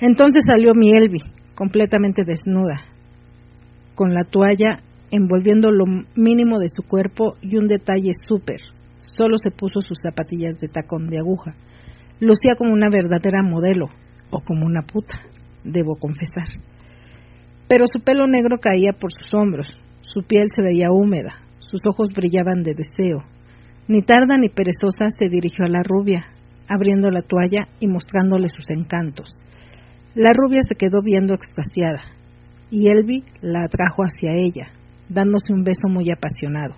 Entonces 0.00 0.42
salió 0.46 0.72
mi 0.74 0.90
Elvi, 0.90 1.20
completamente 1.54 2.22
desnuda, 2.24 2.82
con 3.94 4.12
la 4.12 4.24
toalla 4.24 4.80
envolviendo 5.10 5.70
lo 5.70 5.84
mínimo 6.16 6.58
de 6.58 6.68
su 6.68 6.86
cuerpo 6.86 7.36
y 7.40 7.56
un 7.56 7.66
detalle 7.66 8.12
súper. 8.22 8.60
Solo 9.00 9.36
se 9.42 9.50
puso 9.50 9.80
sus 9.80 9.96
zapatillas 10.02 10.56
de 10.60 10.68
tacón 10.68 11.08
de 11.08 11.18
aguja. 11.18 11.54
Lucía 12.20 12.56
como 12.56 12.72
una 12.72 12.88
verdadera 12.90 13.42
modelo, 13.42 13.86
o 14.30 14.40
como 14.40 14.66
una 14.66 14.82
puta, 14.82 15.14
debo 15.64 15.96
confesar. 15.96 16.48
Pero 17.68 17.84
su 17.92 18.02
pelo 18.02 18.26
negro 18.26 18.58
caía 18.58 18.92
por 18.92 19.10
sus 19.12 19.32
hombros, 19.34 19.68
su 20.00 20.22
piel 20.22 20.46
se 20.54 20.62
veía 20.62 20.92
húmeda, 20.92 21.42
sus 21.58 21.80
ojos 21.90 22.10
brillaban 22.14 22.62
de 22.62 22.74
deseo. 22.74 23.24
Ni 23.88 24.02
tarda 24.02 24.38
ni 24.38 24.48
perezosa 24.48 25.06
se 25.08 25.28
dirigió 25.28 25.66
a 25.66 25.68
la 25.68 25.82
rubia, 25.82 26.26
abriendo 26.68 27.10
la 27.10 27.22
toalla 27.22 27.68
y 27.80 27.88
mostrándole 27.88 28.48
sus 28.48 28.64
encantos. 28.70 29.30
La 30.14 30.32
rubia 30.32 30.60
se 30.62 30.76
quedó 30.76 31.02
viendo 31.02 31.34
extasiada, 31.34 32.02
y 32.70 32.88
Elvi 32.88 33.24
la 33.42 33.64
atrajo 33.64 34.02
hacia 34.02 34.32
ella, 34.32 34.70
dándose 35.08 35.52
un 35.52 35.62
beso 35.62 35.88
muy 35.88 36.06
apasionado. 36.10 36.74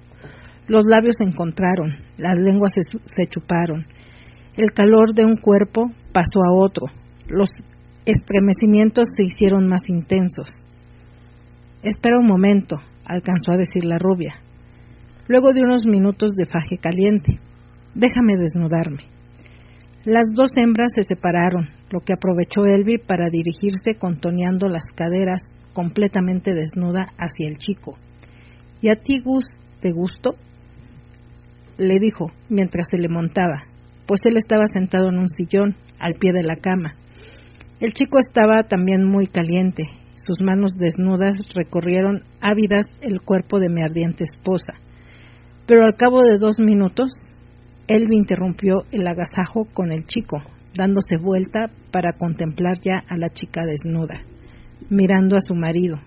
Los 0.67 0.85
labios 0.87 1.17
se 1.19 1.25
encontraron, 1.25 1.97
las 2.19 2.39
lenguas 2.39 2.73
se, 2.75 2.99
se 3.05 3.27
chuparon, 3.27 3.87
el 4.57 4.73
calor 4.73 5.15
de 5.15 5.25
un 5.25 5.37
cuerpo 5.37 5.87
pasó 6.13 6.43
a 6.45 6.53
otro, 6.53 6.87
los 7.29 7.51
estremecimientos 8.05 9.09
se 9.17 9.25
hicieron 9.25 9.67
más 9.67 9.83
intensos. 9.89 10.51
Espera 11.83 12.19
un 12.19 12.27
momento, 12.27 12.77
alcanzó 13.05 13.53
a 13.53 13.57
decir 13.57 13.85
la 13.85 13.99
rubia, 13.99 14.41
luego 15.29 15.53
de 15.53 15.63
unos 15.63 15.87
minutos 15.87 16.33
de 16.33 16.47
faje 16.47 16.79
caliente. 16.79 17.39
Déjame 17.95 18.37
desnudarme. 18.37 19.05
Las 20.05 20.29
dos 20.35 20.51
hembras 20.57 20.93
se 20.95 21.03
separaron, 21.03 21.69
lo 21.91 22.01
que 22.01 22.15
aprovechó 22.15 22.65
Elvi 22.65 22.99
para 22.99 23.29
dirigirse 23.31 23.95
contoneando 23.99 24.69
las 24.69 24.85
caderas 24.95 25.43
completamente 25.75 26.55
desnuda 26.55 27.09
hacia 27.19 27.47
el 27.47 27.59
chico. 27.59 27.99
¿Y 28.81 28.91
a 28.91 28.97
ti, 28.97 29.21
Gus, 29.23 29.61
te 29.81 29.91
gustó? 29.93 30.35
le 31.79 32.01
dijo 32.01 32.33
mientras 32.49 32.89
se 32.91 33.01
le 33.01 33.09
montaba, 33.09 33.65
pues 34.07 34.21
él 34.25 34.37
estaba 34.37 34.67
sentado 34.67 35.09
en 35.11 35.19
un 35.19 35.29
sillón 35.29 35.77
al 35.99 36.15
pie 36.15 36.33
de 36.33 36.43
la 36.43 36.57
cama. 36.57 36.95
El 37.81 37.93
chico 37.93 38.19
estaba 38.19 38.65
también 38.65 39.05
muy 39.05 39.29
caliente. 39.29 39.85
Sus 40.15 40.45
manos 40.45 40.73
desnudas 40.77 41.37
recorrieron 41.55 42.23
ávidas 42.41 42.87
el 43.01 43.21
cuerpo 43.21 43.61
de 43.61 43.69
mi 43.69 43.83
ardiente 43.83 44.25
esposa. 44.25 44.75
Pero 45.65 45.85
al 45.85 45.95
cabo 45.95 46.23
de 46.23 46.39
dos 46.41 46.59
minutos 46.59 47.13
Elvi 47.87 48.17
interrumpió 48.17 48.83
el 48.91 49.07
agasajo 49.07 49.69
con 49.73 49.93
el 49.93 50.07
chico, 50.07 50.39
dándose 50.75 51.19
vuelta 51.23 51.71
para 51.93 52.15
contemplar 52.15 52.79
ya 52.85 52.99
a 53.09 53.17
la 53.17 53.29
chica 53.29 53.63
desnuda, 53.65 54.23
mirando 54.91 55.37
a 55.37 55.41
su 55.41 55.55
marido. 55.55 55.99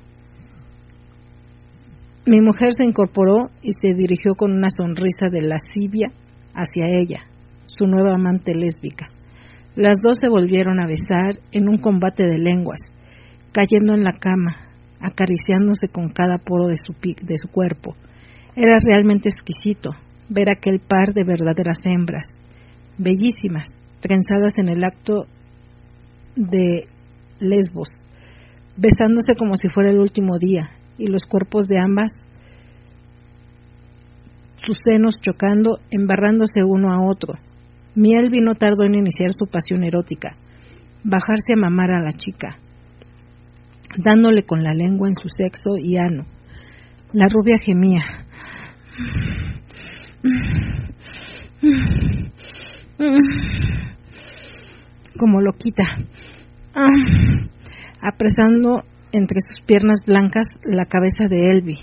Mi 2.25 2.41
mujer 2.41 2.73
se 2.77 2.83
incorporó 2.83 3.49
y 3.61 3.71
se 3.71 3.95
dirigió 3.95 4.35
con 4.35 4.51
una 4.51 4.67
sonrisa 4.75 5.29
de 5.31 5.41
lascivia 5.41 6.09
hacia 6.53 6.85
ella, 6.85 7.21
su 7.65 7.87
nueva 7.87 8.15
amante 8.15 8.53
lésbica. 8.53 9.07
Las 9.75 9.99
dos 10.03 10.17
se 10.19 10.27
volvieron 10.27 10.81
a 10.81 10.85
besar 10.85 11.39
en 11.53 11.69
un 11.69 11.77
combate 11.77 12.25
de 12.25 12.37
lenguas, 12.37 12.81
cayendo 13.53 13.93
en 13.93 14.03
la 14.03 14.19
cama, 14.19 14.67
acariciándose 14.99 15.87
con 15.87 16.09
cada 16.09 16.39
poro 16.39 16.67
de 16.67 16.75
su, 16.75 16.93
de 16.93 17.37
su 17.37 17.47
cuerpo. 17.47 17.95
Era 18.53 18.75
realmente 18.83 19.29
exquisito, 19.29 19.91
ver 20.27 20.49
aquel 20.49 20.79
par 20.79 21.13
de 21.13 21.23
verdaderas 21.23 21.77
hembras, 21.85 22.27
bellísimas, 22.97 23.69
trenzadas 24.01 24.57
en 24.57 24.67
el 24.67 24.83
acto 24.83 25.25
de 26.35 26.83
Lesbos, 27.39 27.87
besándose 28.75 29.35
como 29.35 29.55
si 29.55 29.69
fuera 29.69 29.89
el 29.89 29.99
último 29.99 30.37
día, 30.37 30.71
y 30.97 31.07
los 31.07 31.23
cuerpos 31.23 31.67
de 31.67 31.79
ambas, 31.79 32.11
sus 34.57 34.77
senos 34.85 35.15
chocando, 35.21 35.79
embarrándose 35.91 36.61
uno 36.61 36.91
a 36.91 37.09
otro. 37.09 37.35
Miel 37.95 38.29
vino 38.29 38.55
tardó 38.55 38.85
en 38.85 38.95
iniciar 38.95 39.31
su 39.31 39.47
pasión 39.47 39.83
erótica, 39.83 40.37
bajarse 41.03 41.53
a 41.53 41.59
mamar 41.59 41.91
a 41.91 42.01
la 42.01 42.11
chica, 42.11 42.57
dándole 43.97 44.43
con 44.43 44.63
la 44.63 44.73
lengua 44.73 45.09
en 45.09 45.15
su 45.15 45.27
sexo 45.27 45.71
y 45.77 45.97
ano. 45.97 46.25
La 47.13 47.27
rubia 47.27 47.57
gemía. 47.57 48.01
Como 55.17 55.41
lo 55.41 55.51
quita, 55.53 55.83
apresando 58.01 58.83
entre 59.11 59.39
sus 59.41 59.65
piernas 59.65 59.99
blancas 60.05 60.45
la 60.63 60.85
cabeza 60.85 61.27
de 61.27 61.51
Elvi. 61.51 61.77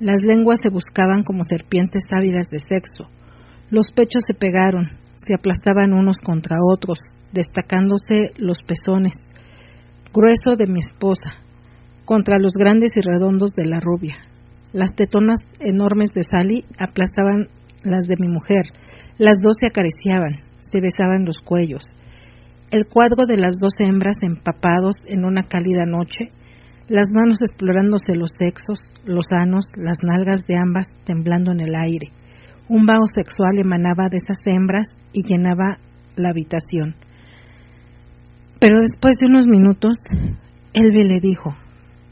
Las 0.00 0.22
lenguas 0.22 0.58
se 0.62 0.70
buscaban 0.70 1.22
como 1.22 1.44
serpientes 1.44 2.04
ávidas 2.16 2.48
de 2.48 2.60
sexo. 2.60 3.10
Los 3.70 3.88
pechos 3.94 4.22
se 4.26 4.34
pegaron, 4.34 4.88
se 5.16 5.34
aplastaban 5.34 5.92
unos 5.92 6.18
contra 6.18 6.56
otros, 6.62 6.98
destacándose 7.32 8.30
los 8.36 8.58
pezones, 8.66 9.14
grueso 10.12 10.56
de 10.56 10.66
mi 10.66 10.80
esposa, 10.80 11.34
contra 12.04 12.38
los 12.38 12.52
grandes 12.52 12.90
y 12.96 13.00
redondos 13.00 13.52
de 13.52 13.66
la 13.66 13.80
rubia. 13.80 14.16
Las 14.72 14.90
tetonas 14.94 15.38
enormes 15.60 16.10
de 16.14 16.22
Sally 16.22 16.64
aplastaban 16.78 17.48
las 17.84 18.06
de 18.06 18.16
mi 18.18 18.28
mujer. 18.28 18.62
Las 19.18 19.38
dos 19.42 19.56
se 19.60 19.66
acariciaban, 19.66 20.42
se 20.58 20.80
besaban 20.80 21.24
los 21.24 21.36
cuellos. 21.44 21.84
El 22.70 22.86
cuadro 22.86 23.26
de 23.26 23.36
las 23.36 23.56
dos 23.60 23.74
hembras 23.78 24.16
empapados 24.22 24.96
en 25.06 25.24
una 25.24 25.42
cálida 25.42 25.84
noche, 25.86 26.32
las 26.88 27.06
manos 27.14 27.40
explorándose 27.40 28.14
los 28.16 28.32
sexos, 28.36 28.92
los 29.06 29.26
anos, 29.30 29.64
las 29.76 29.98
nalgas 30.02 30.40
de 30.46 30.56
ambas 30.58 30.88
temblando 31.04 31.52
en 31.52 31.60
el 31.60 31.74
aire. 31.74 32.10
Un 32.68 32.86
vaho 32.86 33.06
sexual 33.06 33.58
emanaba 33.58 34.08
de 34.10 34.16
esas 34.16 34.38
hembras 34.46 34.88
y 35.12 35.22
llenaba 35.22 35.78
la 36.16 36.30
habitación. 36.30 36.94
Pero 38.58 38.80
después 38.80 39.16
de 39.20 39.26
unos 39.26 39.46
minutos, 39.46 39.96
Elvi 40.72 41.04
le 41.04 41.20
dijo, 41.20 41.54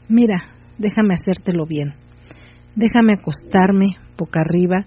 mira, 0.07 0.43
déjame 0.77 1.15
hacértelo 1.15 1.65
bien. 1.65 1.93
Déjame 2.75 3.13
acostarme 3.13 3.97
boca 4.17 4.41
arriba 4.41 4.85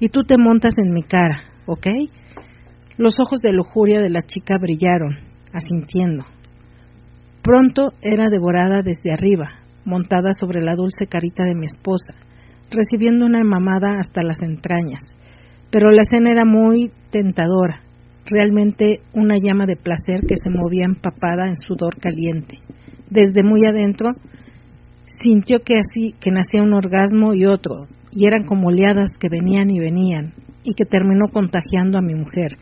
y 0.00 0.08
tú 0.08 0.22
te 0.24 0.36
montas 0.38 0.74
en 0.76 0.92
mi 0.92 1.02
cara, 1.02 1.44
¿ok? 1.66 1.86
Los 2.96 3.14
ojos 3.20 3.40
de 3.40 3.52
lujuria 3.52 4.00
de 4.00 4.10
la 4.10 4.20
chica 4.20 4.56
brillaron, 4.60 5.18
asintiendo. 5.52 6.24
Pronto 7.42 7.92
era 8.02 8.28
devorada 8.28 8.82
desde 8.82 9.12
arriba, 9.12 9.60
montada 9.84 10.32
sobre 10.32 10.62
la 10.62 10.74
dulce 10.74 11.06
carita 11.08 11.44
de 11.44 11.54
mi 11.54 11.66
esposa, 11.66 12.14
recibiendo 12.70 13.26
una 13.26 13.42
mamada 13.44 13.94
hasta 13.98 14.22
las 14.22 14.40
entrañas. 14.42 15.02
Pero 15.70 15.90
la 15.90 16.02
escena 16.02 16.30
era 16.30 16.44
muy 16.44 16.90
tentadora, 17.10 17.82
realmente 18.30 19.00
una 19.12 19.36
llama 19.38 19.66
de 19.66 19.76
placer 19.76 20.20
que 20.26 20.36
se 20.36 20.50
movía 20.50 20.84
empapada 20.84 21.48
en 21.48 21.56
sudor 21.56 21.98
caliente. 22.00 22.58
Desde 23.08 23.42
muy 23.42 23.60
adentro 23.66 24.10
sintió 25.22 25.58
que 25.60 25.74
así 25.78 26.14
que 26.20 26.30
nacía 26.30 26.62
un 26.62 26.74
orgasmo 26.74 27.34
y 27.34 27.44
otro, 27.46 27.86
y 28.12 28.26
eran 28.26 28.44
como 28.44 28.68
oleadas 28.68 29.10
que 29.18 29.28
venían 29.28 29.70
y 29.70 29.78
venían, 29.78 30.32
y 30.64 30.74
que 30.74 30.84
terminó 30.84 31.28
contagiando 31.32 31.98
a 31.98 32.02
mi 32.02 32.14
mujer. 32.14 32.56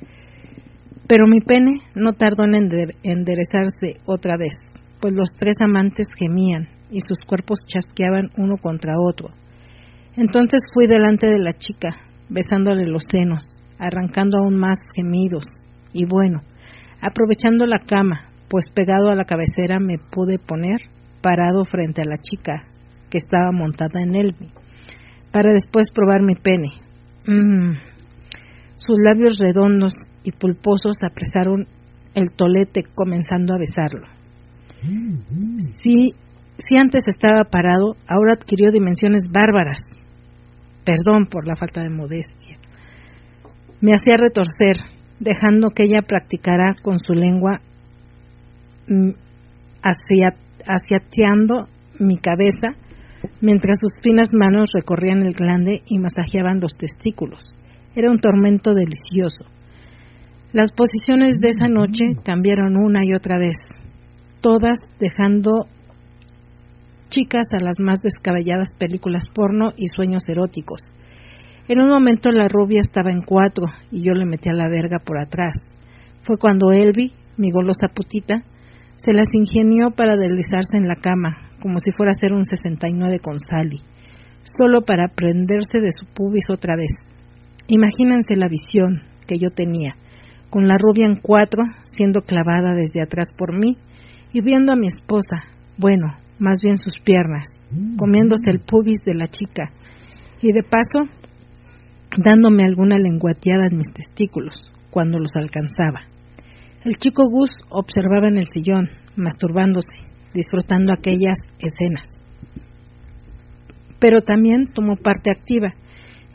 Pero 1.07 1.27
mi 1.27 1.41
pene 1.41 1.81
no 1.95 2.13
tardó 2.13 2.45
en 2.45 2.55
enderezarse 2.55 4.01
otra 4.05 4.37
vez, 4.37 4.55
pues 5.01 5.15
los 5.15 5.31
tres 5.37 5.57
amantes 5.61 6.07
gemían 6.19 6.69
y 6.91 7.01
sus 7.01 7.21
cuerpos 7.27 7.59
chasqueaban 7.67 8.31
uno 8.37 8.57
contra 8.57 8.95
otro. 8.99 9.29
Entonces 10.19 10.62
fui 10.74 10.89
delante 10.89 11.28
de 11.28 11.39
la 11.39 11.53
chica, 11.53 11.90
besándole 12.28 12.89
los 12.89 13.05
senos, 13.09 13.62
arrancando 13.78 14.39
aún 14.39 14.57
más 14.57 14.77
gemidos, 14.93 15.45
y 15.93 16.07
bueno, 16.07 16.40
aprovechando 17.01 17.66
la 17.66 17.78
cama, 17.78 18.27
pues 18.49 18.65
pegado 18.74 19.11
a 19.11 19.15
la 19.15 19.24
cabecera 19.24 19.78
me 19.78 19.99
pude 20.11 20.40
poner 20.40 20.81
parado 21.23 21.62
frente 21.62 22.03
a 22.05 22.11
la 22.11 22.16
chica 22.16 22.65
que 23.09 23.19
estaba 23.19 23.53
montada 23.53 24.01
en 24.03 24.16
él, 24.16 24.35
para 25.31 25.53
después 25.53 25.86
probar 25.95 26.23
mi 26.23 26.35
pene. 26.35 26.73
Mm. 27.28 27.74
Sus 28.74 28.99
labios 29.05 29.39
redondos 29.39 29.93
y 30.24 30.32
pulposos 30.32 30.97
apresaron 31.09 31.69
el 32.16 32.32
tolete 32.32 32.82
comenzando 32.93 33.55
a 33.55 33.59
besarlo. 33.59 34.09
Si, 35.74 36.11
si 36.59 36.77
antes 36.77 37.03
estaba 37.07 37.45
parado, 37.45 37.95
ahora 38.09 38.35
adquirió 38.35 38.70
dimensiones 38.73 39.23
bárbaras. 39.31 39.78
Perdón 40.89 41.27
por 41.27 41.47
la 41.47 41.55
falta 41.55 41.82
de 41.82 41.90
modestia. 41.90 42.56
Me 43.82 43.93
hacía 43.93 44.16
retorcer, 44.16 44.77
dejando 45.20 45.69
que 45.69 45.82
ella 45.82 46.01
practicara 46.01 46.74
con 46.82 46.97
su 46.97 47.12
lengua 47.12 47.56
mm, 48.89 49.10
asiateando 50.66 51.69
mi 51.98 52.16
cabeza 52.16 52.69
mientras 53.43 53.81
sus 53.81 54.02
finas 54.02 54.31
manos 54.32 54.70
recorrían 54.73 55.27
el 55.27 55.35
glande 55.35 55.82
y 55.85 55.98
masajeaban 55.98 56.59
los 56.59 56.74
testículos. 56.74 57.55
Era 57.94 58.10
un 58.10 58.20
tormento 58.20 58.73
delicioso. 58.73 59.44
Las 60.55 60.73
posiciones 60.73 61.32
de 61.39 61.48
esa 61.48 61.69
noche 61.69 62.05
cambiaron 62.24 62.78
una 62.78 63.05
y 63.05 63.12
otra 63.12 63.36
vez, 63.39 63.59
todas 64.40 64.78
dejando 64.98 65.66
chicas 67.09 67.47
a 67.53 67.63
las 67.63 67.81
más 67.81 67.99
descabelladas 68.03 68.71
películas 68.79 69.25
porno 69.33 69.73
y 69.77 69.89
sueños 69.89 70.23
eróticos. 70.29 70.81
En 71.69 71.81
un 71.81 71.91
momento 71.91 72.31
la 72.31 72.49
rubia 72.49 72.81
estaba 72.81 73.11
en 73.11 73.23
cuatro 73.23 73.67
y 73.91 74.07
yo 74.07 74.15
le 74.15 74.25
metí 74.25 74.49
a 74.49 74.55
la 74.55 74.69
verga 74.69 74.99
por 75.05 75.19
atrás. 75.19 75.55
Fue 76.27 76.39
cuando 76.39 76.73
Elvi, 76.73 77.13
mi 77.37 77.51
golosa 77.51 77.89
putita, 77.89 78.43
se 78.97 79.13
las 79.13 79.29
ingenió 79.33 79.91
para 79.91 80.17
deslizarse 80.17 80.77
en 80.77 80.89
la 80.89 80.97
cama, 80.97 81.31
como 81.61 81.79
si 81.79 81.93
fuera 81.93 82.11
a 82.11 82.17
hacer 82.19 82.33
un 82.33 82.45
69 82.45 83.21
con 83.21 83.39
Sally, 83.39 83.81
solo 84.43 84.83
para 84.83 85.09
prenderse 85.09 85.81
de 85.81 85.93
su 85.93 86.07
pubis 86.07 86.51
otra 86.51 86.75
vez. 86.77 86.91
Imagínense 87.69 88.35
la 88.35 88.49
visión 88.49 89.03
que 89.27 89.39
yo 89.39 89.51
tenía, 89.51 89.95
con 90.51 90.67
la 90.67 90.77
rubia 90.79 91.07
en 91.07 91.17
cuatro, 91.17 91.63
siendo 91.85 92.23
clavada 92.23 92.73
desde 92.75 93.03
atrás 93.03 93.29
por 93.37 93.57
mí, 93.57 93.77
y 94.33 94.41
viendo 94.41 94.73
a 94.73 94.77
mi 94.77 94.87
esposa, 94.87 95.45
bueno, 95.77 96.09
más 96.39 96.59
bien 96.62 96.77
sus 96.77 96.94
piernas, 97.05 97.60
comiéndose 97.97 98.51
el 98.51 98.60
pubis 98.60 99.02
de 99.05 99.15
la 99.15 99.28
chica, 99.28 99.70
y 100.40 100.52
de 100.52 100.62
paso 100.62 101.10
dándome 102.16 102.65
alguna 102.65 102.98
lenguateada 102.98 103.66
en 103.70 103.77
mis 103.77 103.93
testículos, 103.93 104.62
cuando 104.90 105.19
los 105.19 105.31
alcanzaba. 105.35 106.02
El 106.85 106.97
chico 106.97 107.28
Gus 107.28 107.51
observaba 107.70 108.28
en 108.28 108.39
el 108.39 108.47
sillón, 108.47 108.89
masturbándose, 109.16 110.05
disfrutando 110.32 110.93
aquellas 110.93 111.39
escenas. 111.59 112.06
Pero 113.98 114.20
también 114.20 114.69
tomó 114.73 114.97
parte 114.97 115.31
activa 115.31 115.74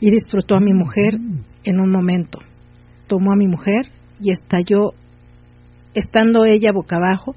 y 0.00 0.10
disfrutó 0.10 0.56
a 0.56 0.60
mi 0.60 0.74
mujer 0.74 1.14
en 1.64 1.80
un 1.80 1.90
momento. 1.90 2.40
Tomó 3.06 3.32
a 3.32 3.36
mi 3.36 3.46
mujer 3.46 3.86
y 4.20 4.30
estalló, 4.30 4.92
estando 5.94 6.44
ella 6.44 6.72
boca 6.72 6.96
abajo, 6.96 7.34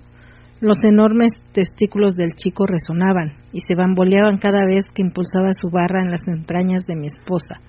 los 0.60 0.78
enormes 0.84 1.34
testículos 1.54 2.16
del 2.16 2.34
chico 2.36 2.66
resonaban 2.66 3.34
y 3.54 3.60
se 3.62 3.76
bamboleaban 3.76 4.38
cada 4.38 4.66
vez 4.66 4.86
que 4.94 5.04
impulsaba 5.04 5.54
su 5.54 5.70
barra 5.70 6.02
en 6.04 6.12
las 6.12 6.28
entrañas 6.28 6.86
de 6.86 6.96
mi 6.96 7.08
esposa. 7.08 7.60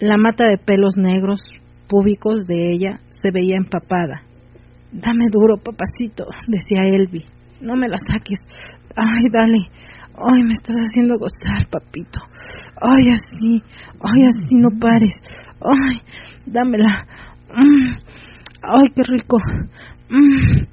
La 0.00 0.16
mata 0.16 0.48
de 0.48 0.58
pelos 0.58 0.96
negros 0.96 1.40
púbicos 1.88 2.46
de 2.46 2.72
ella 2.72 3.00
se 3.08 3.30
veía 3.30 3.56
empapada. 3.56 4.22
Dame 4.90 5.26
duro, 5.30 5.56
papacito, 5.56 6.26
decía 6.48 6.84
Elvi. 6.84 7.24
No 7.60 7.76
me 7.76 7.88
la 7.88 7.96
saques. 7.98 8.40
Ay, 8.96 9.30
dale. 9.30 9.60
Ay, 10.14 10.42
me 10.42 10.52
estás 10.52 10.76
haciendo 10.76 11.16
gozar, 11.16 11.68
papito. 11.70 12.20
Ay, 12.80 13.08
así. 13.14 13.62
Ay, 14.02 14.26
así 14.26 14.54
no 14.56 14.68
pares. 14.78 15.14
Ay, 15.60 16.02
dámela. 16.44 17.06
Mm. 17.54 17.94
Ay, 18.62 18.90
qué 18.94 19.02
rico. 19.06 19.38
Mm. 20.10 20.66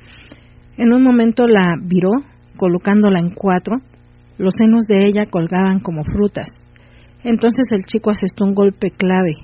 En 0.79 0.93
un 0.93 1.03
momento 1.03 1.45
la 1.45 1.75
viró, 1.77 2.11
colocándola 2.55 3.19
en 3.19 3.35
cuatro. 3.35 3.75
Los 4.37 4.53
senos 4.57 4.85
de 4.85 5.07
ella 5.07 5.25
colgaban 5.29 5.79
como 5.79 6.05
frutas. 6.05 6.47
Entonces 7.25 7.65
el 7.71 7.83
chico 7.83 8.11
asestó 8.11 8.45
un 8.45 8.53
golpe 8.53 8.89
clave, 8.91 9.35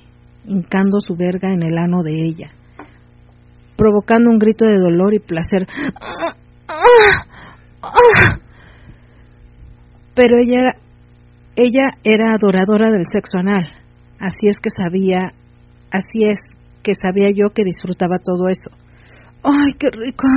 hincando 0.45 1.01
su 1.01 1.13
verga 1.17 1.53
en 1.53 1.61
el 1.61 1.77
ano 1.77 2.03
de 2.03 2.13
ella, 2.13 2.51
provocando 3.75 4.29
un 4.29 4.37
grito 4.37 4.65
de 4.65 4.79
dolor 4.79 5.13
y 5.13 5.19
placer. 5.19 5.67
Pero 10.15 10.37
ella, 10.37 10.71
ella 11.57 11.97
era 12.05 12.33
adoradora 12.33 12.91
del 12.91 13.03
sexo 13.11 13.39
anal, 13.39 13.65
así 14.21 14.47
es 14.47 14.55
que 14.57 14.69
sabía, 14.69 15.33
así 15.91 16.23
es 16.23 16.39
que 16.81 16.93
sabía 16.95 17.31
yo 17.35 17.49
que 17.53 17.65
disfrutaba 17.65 18.19
todo 18.23 18.47
eso. 18.47 18.84
¡Ay, 19.47 19.73
qué 19.77 19.89
rico! 19.91 20.27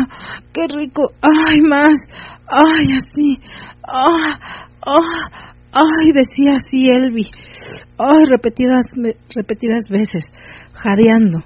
¡Qué 0.52 0.66
rico! 0.68 1.02
¡Ay, 1.22 1.60
más! 1.62 1.98
¡Ay, 2.46 2.92
así! 2.92 3.40
¡Ah! 3.82 4.38
¡Ah! 4.84 5.54
¡Ay! 5.72 6.12
Decía 6.12 6.52
así 6.56 6.86
Elvi. 6.90 7.30
¡Ay! 7.98 8.24
Repetidas, 8.28 8.86
repetidas 9.34 9.84
veces, 9.88 10.24
jadeando. 10.74 11.38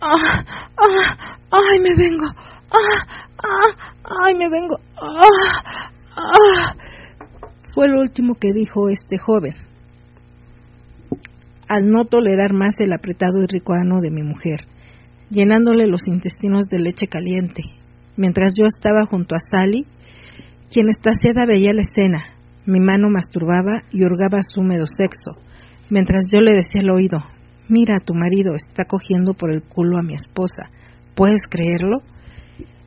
¡Ah! 0.00 0.42
¡Ah! 0.76 1.38
¡Ay, 1.50 1.80
me 1.80 1.94
vengo! 1.96 2.24
¡Ah! 2.70 3.26
¡Ah! 3.44 3.94
¡Ay, 4.24 4.34
me 4.34 4.48
vengo! 4.48 4.76
¡Ah! 4.96 5.90
¡Ah! 6.16 6.74
Fue 7.74 7.88
lo 7.88 8.00
último 8.00 8.34
que 8.34 8.52
dijo 8.54 8.88
este 8.88 9.18
joven, 9.18 9.54
al 11.68 11.88
no 11.90 12.04
tolerar 12.04 12.52
más 12.52 12.74
el 12.78 12.92
apretado 12.92 13.42
y 13.42 13.46
rico 13.46 13.72
ano 13.72 14.00
de 14.00 14.10
mi 14.10 14.22
mujer, 14.22 14.60
llenándole 15.32 15.86
los 15.86 16.02
intestinos 16.06 16.66
de 16.66 16.78
leche 16.78 17.06
caliente, 17.06 17.62
mientras 18.16 18.52
yo 18.54 18.66
estaba 18.66 19.06
junto 19.06 19.34
a 19.34 19.38
Sally, 19.38 19.86
quien 20.70 20.90
estaciada 20.90 21.46
veía 21.46 21.72
la 21.72 21.80
escena, 21.80 22.22
mi 22.66 22.80
mano 22.80 23.08
masturbaba 23.08 23.82
y 23.90 24.04
hurgaba 24.04 24.40
su 24.42 24.60
húmedo 24.60 24.84
sexo, 24.86 25.40
mientras 25.88 26.26
yo 26.32 26.40
le 26.40 26.52
decía 26.52 26.82
al 26.82 26.90
oído, 26.90 27.18
mira, 27.68 27.94
tu 28.04 28.14
marido 28.14 28.54
está 28.54 28.84
cogiendo 28.84 29.32
por 29.32 29.50
el 29.50 29.62
culo 29.62 29.98
a 29.98 30.02
mi 30.02 30.14
esposa, 30.14 30.68
¿puedes 31.14 31.40
creerlo? 31.48 32.02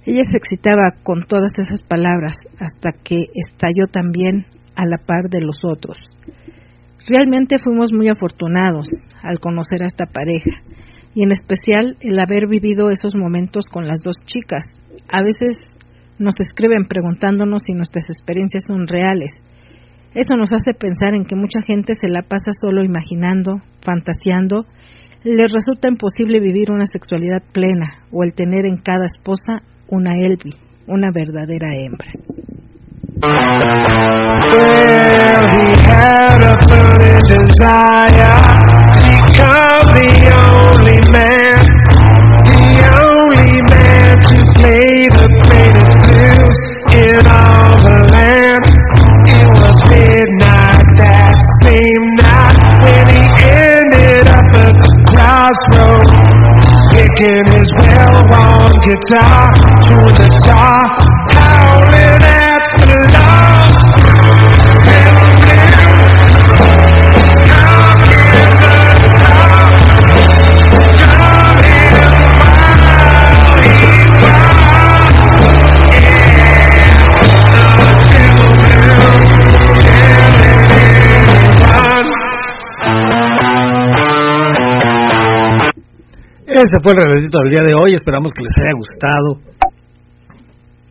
Ella 0.06 0.22
se 0.30 0.38
excitaba 0.38 0.94
con 1.02 1.24
todas 1.24 1.52
esas 1.58 1.82
palabras 1.82 2.38
hasta 2.60 2.92
que 2.92 3.18
estalló 3.34 3.88
también 3.92 4.46
a 4.76 4.86
la 4.86 4.98
par 4.98 5.30
de 5.32 5.42
los 5.42 5.66
otros. 5.66 5.98
Realmente 7.10 7.58
fuimos 7.58 7.92
muy 7.92 8.10
afortunados 8.10 8.88
al 9.24 9.40
conocer 9.40 9.82
a 9.82 9.88
esta 9.88 10.06
pareja 10.06 10.62
y 11.16 11.24
en 11.24 11.32
especial 11.32 11.98
el 12.02 12.20
haber 12.20 12.48
vivido 12.48 12.92
esos 12.92 13.16
momentos 13.16 13.66
con 13.66 13.88
las 13.88 14.02
dos 14.04 14.18
chicas. 14.26 14.66
A 15.12 15.24
veces 15.24 15.56
nos 16.20 16.36
escriben 16.40 16.84
preguntándonos 16.88 17.64
si 17.66 17.74
nuestras 17.74 18.06
experiencias 18.10 18.66
son 18.68 18.86
reales 18.86 19.32
eso 20.16 20.38
nos 20.38 20.54
hace 20.54 20.74
pensar 20.74 21.14
en 21.14 21.26
que 21.26 21.36
mucha 21.36 21.60
gente 21.60 21.94
se 22.00 22.08
la 22.08 22.22
pasa 22.22 22.52
solo 22.62 22.86
imaginando, 22.86 23.60
fantaseando, 23.84 24.66
les 25.26 25.52
resulta 25.52 25.90
imposible 25.90 26.40
vivir 26.40 26.72
una 26.72 26.86
sexualidad 26.86 27.44
plena 27.52 28.00
o 28.14 28.24
el 28.24 28.34
tener 28.34 28.66
en 28.66 28.78
cada 28.78 29.04
esposa 29.04 29.62
una 29.90 30.18
Elvi, 30.18 30.52
una 30.88 31.10
verdadera 31.14 31.76
hembra. 31.76 32.12
The 39.38 40.32
only 40.32 41.00
man, 41.12 41.60
the 42.48 42.72
only 43.04 43.60
man 43.68 44.16
to 44.16 44.38
play 44.56 45.12
the 45.12 45.28
greatest 45.44 45.92
blues 46.08 46.56
in 46.96 47.20
all 47.28 47.76
the 47.84 48.00
land. 48.16 48.64
It 49.28 49.50
was 49.52 49.76
midnight 49.92 50.80
that 51.04 51.36
same 51.64 52.06
night 52.24 52.56
when 52.80 53.06
he 53.12 53.24
ended 53.44 54.28
up 54.32 54.56
at 54.56 54.72
the 54.72 54.92
crossroads, 55.12 56.12
picking 56.96 57.44
his 57.52 57.68
well-worn 57.84 58.72
guitar 58.88 59.52
to 59.84 59.96
the 60.16 60.30
top. 60.48 61.15
Ese 86.56 86.78
fue 86.82 86.94
el 86.94 86.98
relatito 87.00 87.40
del 87.40 87.52
día 87.52 87.64
de 87.66 87.76
hoy. 87.76 87.92
Esperamos 87.94 88.32
que 88.32 88.44
les 88.44 88.54
haya 88.58 88.72
gustado. 88.78 89.30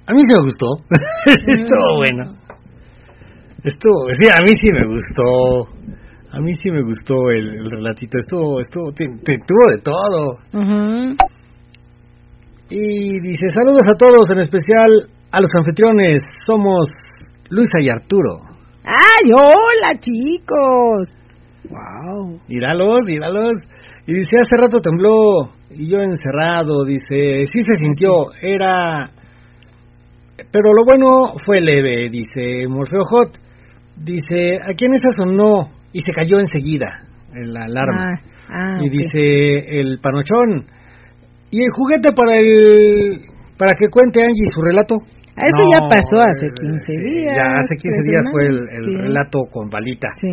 A 0.06 0.12
mí 0.12 0.20
sí 0.20 0.32
me 0.36 0.42
gustó. 0.44 0.66
Estuvo 1.26 1.96
bueno. 1.96 2.36
Estuvo, 3.64 4.10
sí, 4.18 4.28
a 4.28 4.44
mí 4.44 4.52
sí 4.60 4.68
me 4.72 4.86
gustó. 4.86 5.68
A 6.32 6.40
mí 6.40 6.52
sí 6.62 6.70
me 6.70 6.82
gustó 6.82 7.14
el, 7.30 7.54
el 7.60 7.70
relatito. 7.70 8.18
Estuvo, 8.18 8.60
estuvo, 8.60 8.92
te, 8.92 9.06
te- 9.24 9.38
tuvo 9.38 9.66
de 9.74 9.80
todo. 9.80 10.32
Ujú. 10.52 11.16
Y 12.70 13.20
dice, 13.20 13.48
saludos 13.48 13.86
a 13.88 13.96
todos, 13.96 14.28
en 14.30 14.40
especial 14.40 15.08
a 15.30 15.40
los 15.40 15.50
anfitriones. 15.54 16.20
Somos 16.46 16.88
Luisa 17.48 17.78
y 17.80 17.88
Arturo. 17.88 18.40
¡Ay, 18.84 19.30
hola, 19.32 19.94
chicos! 19.98 21.08
Wow. 21.70 22.38
Míralos, 22.48 23.00
míralos. 23.06 23.56
Y 24.06 24.14
dice, 24.14 24.36
hace 24.38 24.56
rato 24.60 24.80
tembló 24.80 25.50
y 25.70 25.90
yo 25.90 25.98
encerrado. 25.98 26.84
Dice, 26.84 27.46
sí 27.46 27.60
se 27.62 27.76
sintió, 27.76 28.32
era... 28.40 29.10
Pero 30.50 30.72
lo 30.74 30.84
bueno 30.84 31.32
fue 31.44 31.60
leve, 31.60 32.08
dice 32.10 32.66
Morfeo 32.68 33.04
Hot. 33.04 33.38
Dice, 33.96 34.56
¿a 34.62 34.74
quién 34.76 34.92
esa 34.94 35.12
sonó? 35.12 35.70
Y 35.92 36.00
se 36.00 36.12
cayó 36.12 36.38
enseguida 36.38 37.04
la 37.32 37.64
alarma. 37.64 38.14
Ah, 38.48 38.76
ah, 38.76 38.78
y 38.82 38.88
dice 38.88 39.78
el 39.80 39.98
panochón. 40.00 40.66
¿Y 41.50 41.62
el 41.62 41.70
juguete 41.72 42.12
para 42.12 42.36
el... 42.36 43.22
para 43.56 43.74
que 43.74 43.88
cuente 43.88 44.22
Angie 44.22 44.46
su 44.52 44.60
relato? 44.60 44.96
Ah, 45.36 45.46
Eso 45.46 45.62
ya 45.70 45.88
pasó 45.88 46.18
hace 46.18 46.46
15 46.46 46.84
sí, 46.86 47.02
días, 47.02 47.34
Ya 47.34 47.56
hace 47.56 47.74
15 47.74 47.82
tres 47.82 48.06
días 48.06 48.24
fue 48.30 48.42
el, 48.42 48.54
semanas, 48.54 48.78
el 48.78 48.84
sí. 48.84 48.96
relato 49.08 49.38
con 49.50 49.68
balita. 49.68 50.08
Sí. 50.18 50.30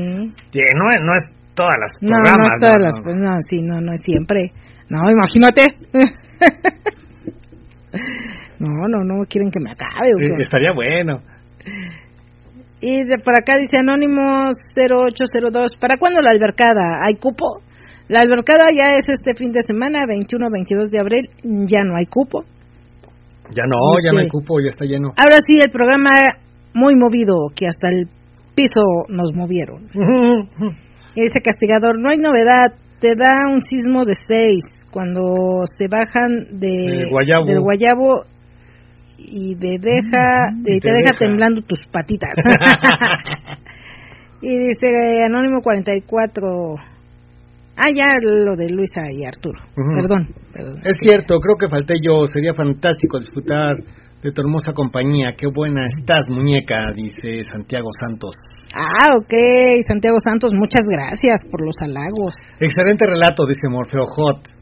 Sí, 0.51 0.59
no, 0.77 1.05
no 1.05 1.13
es 1.15 1.40
todas 1.55 1.75
las 1.79 1.91
No, 2.01 2.17
programas. 2.21 2.51
no 2.53 2.59
todas 2.59 2.77
¿no? 2.77 2.83
las... 2.83 2.95
No, 2.97 3.03
pues, 3.03 3.15
no, 3.17 3.31
sí, 3.41 3.61
no, 3.61 3.81
no 3.81 3.93
es 3.93 4.01
siempre. 4.05 4.51
No, 4.89 5.09
imagínate. 5.09 5.63
no, 8.59 8.87
no, 8.87 9.03
no 9.03 9.25
quieren 9.25 9.51
que 9.51 9.59
me 9.59 9.71
acabe. 9.71 10.09
¿o 10.15 10.19
qué? 10.19 10.25
Eh, 10.25 10.41
Estaría 10.41 10.71
bueno. 10.73 11.21
Y 12.81 13.03
de 13.03 13.17
por 13.23 13.35
acá 13.35 13.57
dice 13.59 13.79
Anónimos 13.79 14.55
0802, 14.75 15.73
¿para 15.79 15.97
cuándo 15.97 16.21
la 16.21 16.31
albercada? 16.31 17.03
¿Hay 17.05 17.15
cupo? 17.15 17.61
La 18.07 18.19
albercada 18.23 18.65
ya 18.75 18.95
es 18.95 19.05
este 19.07 19.35
fin 19.35 19.51
de 19.51 19.61
semana, 19.61 19.99
21-22 20.05 20.89
de 20.91 20.99
abril, 20.99 21.29
ya 21.67 21.83
no 21.83 21.95
hay 21.95 22.05
cupo. 22.05 22.43
Ya 23.55 23.63
no, 23.67 23.77
ya 24.03 24.11
no 24.13 24.19
hay 24.21 24.27
cupo, 24.27 24.59
ya 24.59 24.69
está 24.69 24.85
lleno. 24.85 25.09
Ahora 25.17 25.37
sí, 25.45 25.59
el 25.61 25.71
programa 25.71 26.09
muy 26.73 26.95
movido, 26.95 27.35
que 27.55 27.67
hasta 27.67 27.87
el 27.87 28.07
piso 28.55 28.81
nos 29.09 29.33
movieron. 29.35 29.83
Y 31.15 31.21
dice 31.21 31.41
Castigador, 31.43 31.99
no 31.99 32.09
hay 32.09 32.17
novedad, 32.17 32.73
te 32.99 33.15
da 33.15 33.47
un 33.51 33.61
sismo 33.61 34.05
de 34.05 34.13
6 34.27 34.63
cuando 34.91 35.21
se 35.65 35.87
bajan 35.89 36.59
de, 36.59 36.67
Del 36.67 37.09
guayabo. 37.09 37.45
del 37.45 37.59
guayabo 37.59 38.25
y 39.17 39.55
te 39.55 39.77
deja, 39.79 40.49
y 40.59 40.63
te 40.63 40.79
te 40.79 40.89
deja 40.89 41.11
deja. 41.11 41.17
temblando 41.19 41.61
tus 41.61 41.79
patitas. 41.91 42.33
y 44.41 44.57
dice 44.57 45.23
Anónimo 45.25 45.61
44, 45.61 46.75
ah, 46.75 47.89
ya 47.93 48.05
lo 48.45 48.55
de 48.55 48.69
Luisa 48.69 49.01
y 49.11 49.25
Arturo, 49.25 49.59
perdón, 49.75 50.27
perdón. 50.53 50.75
Es 50.83 50.97
cierto, 50.99 51.39
creo 51.39 51.55
que 51.57 51.67
falté 51.67 51.95
yo. 52.01 52.25
Sería 52.27 52.53
fantástico 52.53 53.19
disfrutar 53.19 53.75
de 54.21 54.31
tu 54.31 54.41
hermosa 54.41 54.71
compañía. 54.73 55.33
Qué 55.37 55.47
buena 55.53 55.85
estás, 55.85 56.29
muñeca, 56.29 56.93
dice 56.95 57.43
Santiago 57.51 57.89
Santos. 57.99 58.35
Ah, 58.75 59.17
ok, 59.17 59.33
Santiago 59.87 60.17
Santos, 60.23 60.51
muchas 60.53 60.85
gracias 60.85 61.41
por 61.49 61.65
los 61.65 61.75
halagos. 61.81 62.35
Excelente 62.59 63.05
relato, 63.05 63.45
dice 63.45 63.67
Morfeo 63.69 64.05
Hot. 64.05 64.61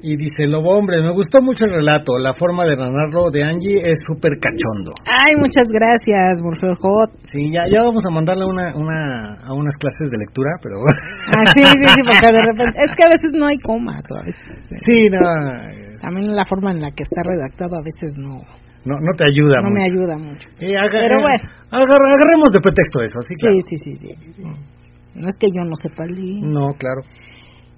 Y 0.00 0.14
dice, 0.14 0.46
Lobo 0.46 0.78
Hombre, 0.78 1.02
me 1.02 1.10
gustó 1.10 1.42
mucho 1.42 1.64
el 1.64 1.74
relato. 1.74 2.18
La 2.18 2.32
forma 2.32 2.62
de 2.62 2.76
narrarlo 2.76 3.30
de 3.32 3.42
Angie 3.42 3.82
es 3.82 3.98
súper 4.06 4.38
cachondo. 4.38 4.94
Ay, 5.02 5.34
muchas 5.34 5.66
gracias, 5.66 6.38
Morfeo 6.40 6.74
Hot. 6.78 7.10
Sí, 7.32 7.50
ya, 7.50 7.66
ya 7.66 7.82
vamos 7.82 8.06
a 8.06 8.10
mandarle 8.14 8.46
una, 8.46 8.76
una, 8.78 9.42
a 9.42 9.52
unas 9.54 9.74
clases 9.74 10.06
de 10.10 10.18
lectura, 10.18 10.50
pero... 10.62 10.76
Ah, 11.34 11.50
sí, 11.52 11.62
sí, 11.66 11.86
sí, 11.94 12.02
porque 12.06 12.30
de 12.30 12.42
repente, 12.46 12.78
es 12.78 12.94
que 12.94 13.02
a 13.02 13.10
veces 13.10 13.32
no 13.34 13.46
hay 13.46 13.58
comas, 13.58 14.02
a 14.10 14.24
veces, 14.24 14.42
sí, 14.86 15.10
no, 15.10 15.18
también 16.00 16.34
la 16.34 16.44
forma 16.48 16.70
en 16.70 16.80
la 16.80 16.90
que 16.92 17.02
está 17.02 17.22
redactado 17.22 17.76
a 17.76 17.82
veces 17.82 18.14
no, 18.16 18.38
no, 18.84 18.94
no 19.00 19.12
te 19.16 19.24
ayuda 19.24 19.60
no 19.62 19.70
me 19.70 19.80
mucho. 19.80 19.90
ayuda 19.90 20.14
mucho. 20.18 20.48
Eh, 20.60 20.74
Pero 20.92 21.18
eh, 21.18 21.22
bueno. 21.22 21.44
agar- 21.70 22.06
agarremos 22.14 22.50
de 22.52 22.60
pretexto 22.60 23.00
eso, 23.02 23.18
sí, 23.26 23.34
claro. 23.36 23.56
Sí, 23.56 23.76
sí, 23.76 23.96
sí, 23.96 24.08
sí. 24.08 24.42
No 25.14 25.26
es 25.26 25.34
que 25.38 25.48
yo 25.52 25.64
no 25.64 25.74
sepa 25.82 26.04
leer. 26.06 26.42
No, 26.42 26.68
claro. 26.78 27.02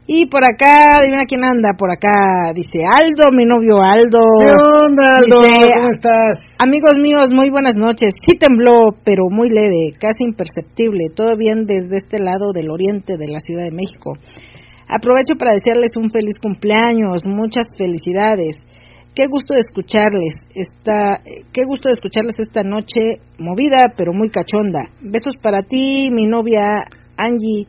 Y 0.07 0.27
por 0.27 0.43
acá, 0.43 0.99
adivina 0.99 1.23
quién 1.25 1.45
anda, 1.45 1.71
por 1.79 1.89
acá, 1.91 2.51
dice 2.53 2.83
Aldo, 2.83 3.31
mi 3.31 3.45
novio 3.45 3.79
Aldo. 3.81 4.19
¿Qué 4.41 4.51
onda, 4.51 5.07
Aldo? 5.17 5.39
Dice, 5.47 5.71
¿Cómo 5.73 5.89
estás? 5.95 6.35
Amigos 6.59 6.95
míos, 7.01 7.29
muy 7.31 7.49
buenas 7.49 7.77
noches. 7.77 8.11
Sí 8.29 8.37
tembló, 8.37 8.91
pero 9.05 9.25
muy 9.31 9.49
leve, 9.51 9.93
casi 10.01 10.25
imperceptible. 10.27 11.15
Todo 11.15 11.37
bien 11.39 11.65
desde 11.65 11.97
este 11.97 12.19
lado 12.23 12.51
del 12.53 12.71
oriente 12.71 13.15
de 13.19 13.29
la 13.29 13.39
Ciudad 13.39 13.63
de 13.63 13.71
México. 13.71 14.15
Aprovecho 14.89 15.37
para 15.39 15.53
desearles 15.53 15.93
un 15.97 16.11
feliz 16.11 16.35
cumpleaños, 16.43 17.23
muchas 17.25 17.67
felicidades. 17.79 18.57
Qué 19.15 19.27
gusto 19.29 19.55
de 19.55 19.61
escucharles. 19.61 20.35
Esta, 20.55 21.21
qué 21.53 21.65
gusto 21.65 21.89
de 21.89 21.95
escucharles 21.95 22.39
esta 22.39 22.63
noche 22.63 23.21
movida, 23.39 23.93
pero 23.97 24.13
muy 24.13 24.31
cachonda. 24.31 24.83
Besos 25.01 25.35
para 25.43 25.63
ti, 25.63 26.11
mi 26.11 26.27
novia 26.27 26.65
Angie. 27.17 27.67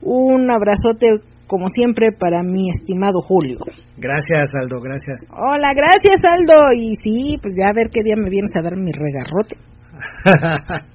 Un 0.00 0.50
abrazote 0.50 1.08
como 1.46 1.68
siempre 1.68 2.12
para 2.12 2.42
mi 2.42 2.68
estimado 2.68 3.20
Julio. 3.20 3.58
Gracias, 3.96 4.50
Aldo, 4.54 4.80
gracias. 4.80 5.26
Hola, 5.30 5.72
gracias 5.74 6.20
Aldo. 6.24 6.72
Y 6.76 6.94
sí, 7.02 7.38
pues 7.40 7.54
ya 7.56 7.70
a 7.70 7.74
ver 7.74 7.90
qué 7.92 8.02
día 8.04 8.14
me 8.16 8.30
vienes 8.30 8.50
a 8.56 8.62
dar 8.62 8.76
mi 8.76 8.90
regarrote. 8.92 9.56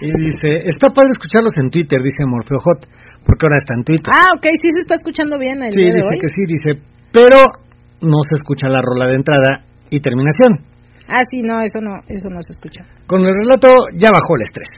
y 0.00 0.06
dice, 0.06 0.68
está 0.68 0.88
padre 0.92 1.10
escucharlos 1.12 1.56
en 1.58 1.70
Twitter, 1.70 2.00
dice 2.02 2.24
Morfeo 2.26 2.58
Hot, 2.58 2.86
porque 3.24 3.46
ahora 3.46 3.56
está 3.56 3.74
en 3.74 3.84
Twitter. 3.84 4.12
Ah, 4.14 4.34
ok, 4.36 4.46
sí 4.54 4.68
se 4.74 4.82
está 4.82 4.94
escuchando 4.94 5.38
bien 5.38 5.62
el 5.62 5.72
sí, 5.72 5.80
día 5.80 5.92
de 5.92 5.96
dice 5.98 6.14
hoy. 6.14 6.18
que 6.20 6.28
sí, 6.28 6.42
dice, 6.46 6.70
pero 7.12 7.65
no 8.00 8.18
se 8.28 8.34
escucha 8.34 8.68
la 8.68 8.80
rola 8.82 9.08
de 9.08 9.16
entrada 9.16 9.64
y 9.90 10.00
terminación. 10.00 10.64
Ah, 11.08 11.22
sí, 11.30 11.40
no, 11.42 11.62
eso 11.62 11.80
no, 11.80 12.02
eso 12.08 12.28
no 12.30 12.40
se 12.42 12.52
escucha. 12.52 12.84
Con 13.06 13.20
el 13.20 13.32
relato 13.32 13.68
ya 13.94 14.10
bajó 14.10 14.34
el 14.36 14.42
estrés. 14.42 14.68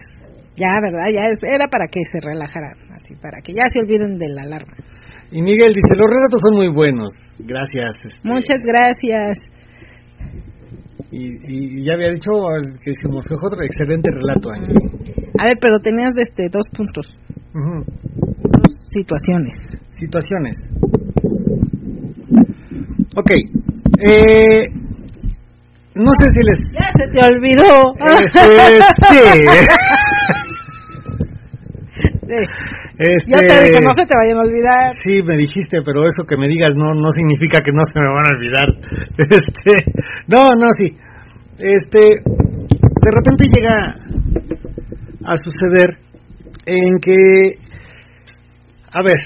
Ya, 0.56 0.74
¿verdad? 0.82 1.06
Ya 1.14 1.30
era 1.48 1.68
para 1.70 1.86
que 1.86 2.00
se 2.02 2.18
relajaran, 2.20 2.74
así, 2.92 3.14
para 3.14 3.40
que 3.40 3.54
ya 3.54 3.62
se 3.72 3.80
olviden 3.80 4.18
de 4.18 4.28
la 4.28 4.42
alarma. 4.42 4.74
Y 5.30 5.40
Miguel 5.40 5.72
dice, 5.72 5.94
los 5.96 6.10
relatos 6.10 6.40
son 6.42 6.56
muy 6.58 6.68
buenos. 6.68 7.12
Gracias. 7.38 7.94
este, 8.04 8.28
Muchas 8.28 8.60
gracias. 8.66 9.38
Y, 11.10 11.80
y 11.80 11.86
ya 11.86 11.94
había 11.94 12.10
dicho 12.12 12.32
que 12.82 12.92
Morfeo 13.08 13.38
Hot, 13.38 13.54
excelente 13.62 14.10
relato. 14.10 14.50
A 15.38 15.44
ver, 15.44 15.56
pero 15.60 15.78
tenías 15.78 16.12
este 16.16 16.48
dos 16.50 16.66
puntos, 16.74 17.06
dos 17.54 18.76
situaciones. 18.90 19.54
Situaciones. 19.90 20.56
Ok. 23.18 23.30
Eh, 24.00 24.68
no 25.94 26.12
sé 26.20 26.26
si 26.32 26.40
les... 26.46 26.58
Ya 26.72 26.88
se 26.94 27.08
te 27.10 27.18
olvidó. 27.26 27.94
Este, 28.20 28.40
sí. 29.10 29.18
Sí. 32.28 32.34
Este, 32.98 33.26
Yo 33.26 33.38
te 33.38 33.64
dije, 33.64 33.80
no 33.80 33.92
se 33.94 34.04
te 34.04 34.14
vayan 34.14 34.36
a 34.36 34.46
olvidar. 34.46 34.92
Sí, 35.02 35.22
me 35.24 35.36
dijiste, 35.38 35.80
pero 35.82 36.02
eso 36.06 36.24
que 36.28 36.36
me 36.36 36.46
digas 36.46 36.74
no 36.76 36.92
no 36.92 37.10
significa 37.10 37.60
que 37.64 37.72
no 37.72 37.84
se 37.86 37.98
me 37.98 38.06
van 38.06 38.26
a 38.26 38.36
olvidar. 38.36 38.68
Este, 39.30 39.72
no, 40.26 40.52
no, 40.52 40.70
sí. 40.76 40.94
Este, 41.58 41.98
de 41.98 43.10
repente 43.10 43.46
llega 43.48 43.96
a 45.24 45.36
suceder 45.38 45.96
en 46.66 46.98
que, 47.00 47.58
a 48.92 49.02
ver, 49.02 49.18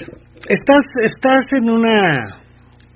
estás 0.47 0.85
estás 1.03 1.43
en 1.59 1.69
una 1.69 2.42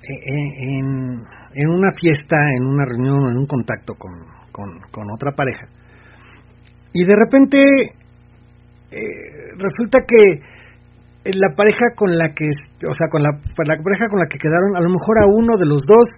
en, 0.08 1.68
una 1.68 1.92
fiesta, 1.92 2.36
en 2.56 2.66
una 2.66 2.84
reunión, 2.84 3.30
en 3.30 3.36
un 3.36 3.46
contacto 3.46 3.94
con, 3.94 4.12
con, 4.52 5.04
otra 5.14 5.32
pareja 5.32 5.66
y 6.92 7.04
de 7.04 7.14
repente 7.14 7.58
eh, 8.90 9.54
resulta 9.58 10.00
que 10.06 10.40
eh, 11.24 11.30
la 11.34 11.54
pareja 11.54 11.94
con 11.94 12.16
la 12.16 12.32
que, 12.34 12.46
o 12.88 12.92
sea, 12.92 13.08
con 13.10 13.22
la, 13.22 13.30
con 13.32 13.66
la 13.66 13.76
pareja 13.76 14.08
con 14.08 14.18
la 14.18 14.26
que 14.26 14.38
quedaron, 14.38 14.76
a 14.76 14.80
lo 14.80 14.88
mejor 14.88 15.18
a 15.18 15.26
uno 15.26 15.58
de 15.58 15.66
los 15.66 15.82
dos 15.82 16.08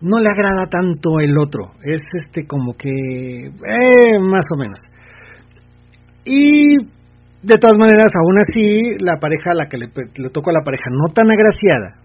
no 0.00 0.18
le 0.18 0.28
agrada 0.28 0.66
tanto 0.68 1.20
el 1.20 1.36
otro. 1.38 1.66
Es 1.82 2.00
este 2.24 2.46
como 2.46 2.74
que, 2.74 2.90
eh, 2.90 4.18
más 4.18 4.44
o 4.52 4.58
menos. 4.58 4.80
Y 6.24 6.76
de 7.42 7.58
todas 7.58 7.76
maneras, 7.76 8.10
aún 8.14 8.38
así, 8.38 8.96
la 9.04 9.18
pareja 9.18 9.50
a 9.50 9.54
la 9.54 9.68
que 9.68 9.78
le, 9.78 9.86
le 9.86 10.30
tocó 10.30 10.50
a 10.50 10.54
la 10.54 10.64
pareja 10.64 10.90
no 10.90 11.12
tan 11.12 11.30
agraciada, 11.30 12.01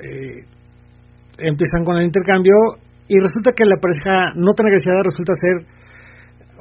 eh, 0.00 0.44
empiezan 1.38 1.84
con 1.84 1.96
el 1.96 2.04
intercambio 2.04 2.54
y 3.08 3.18
resulta 3.20 3.52
que 3.52 3.64
la 3.64 3.76
pareja 3.76 4.32
no 4.36 4.54
tan 4.54 4.66
agraciada 4.66 5.02
resulta 5.04 5.32
ser 5.34 5.66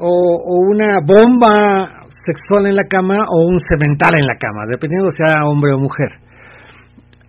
o, 0.01 0.67
una 0.71 0.99
bomba 1.05 2.01
sexual 2.25 2.67
en 2.67 2.75
la 2.75 2.83
cama 2.89 3.23
o 3.29 3.47
un 3.47 3.59
cemental 3.59 4.15
en 4.17 4.25
la 4.25 4.35
cama, 4.35 4.65
dependiendo 4.69 5.09
sea 5.15 5.45
hombre 5.45 5.73
o 5.73 5.79
mujer. 5.79 6.11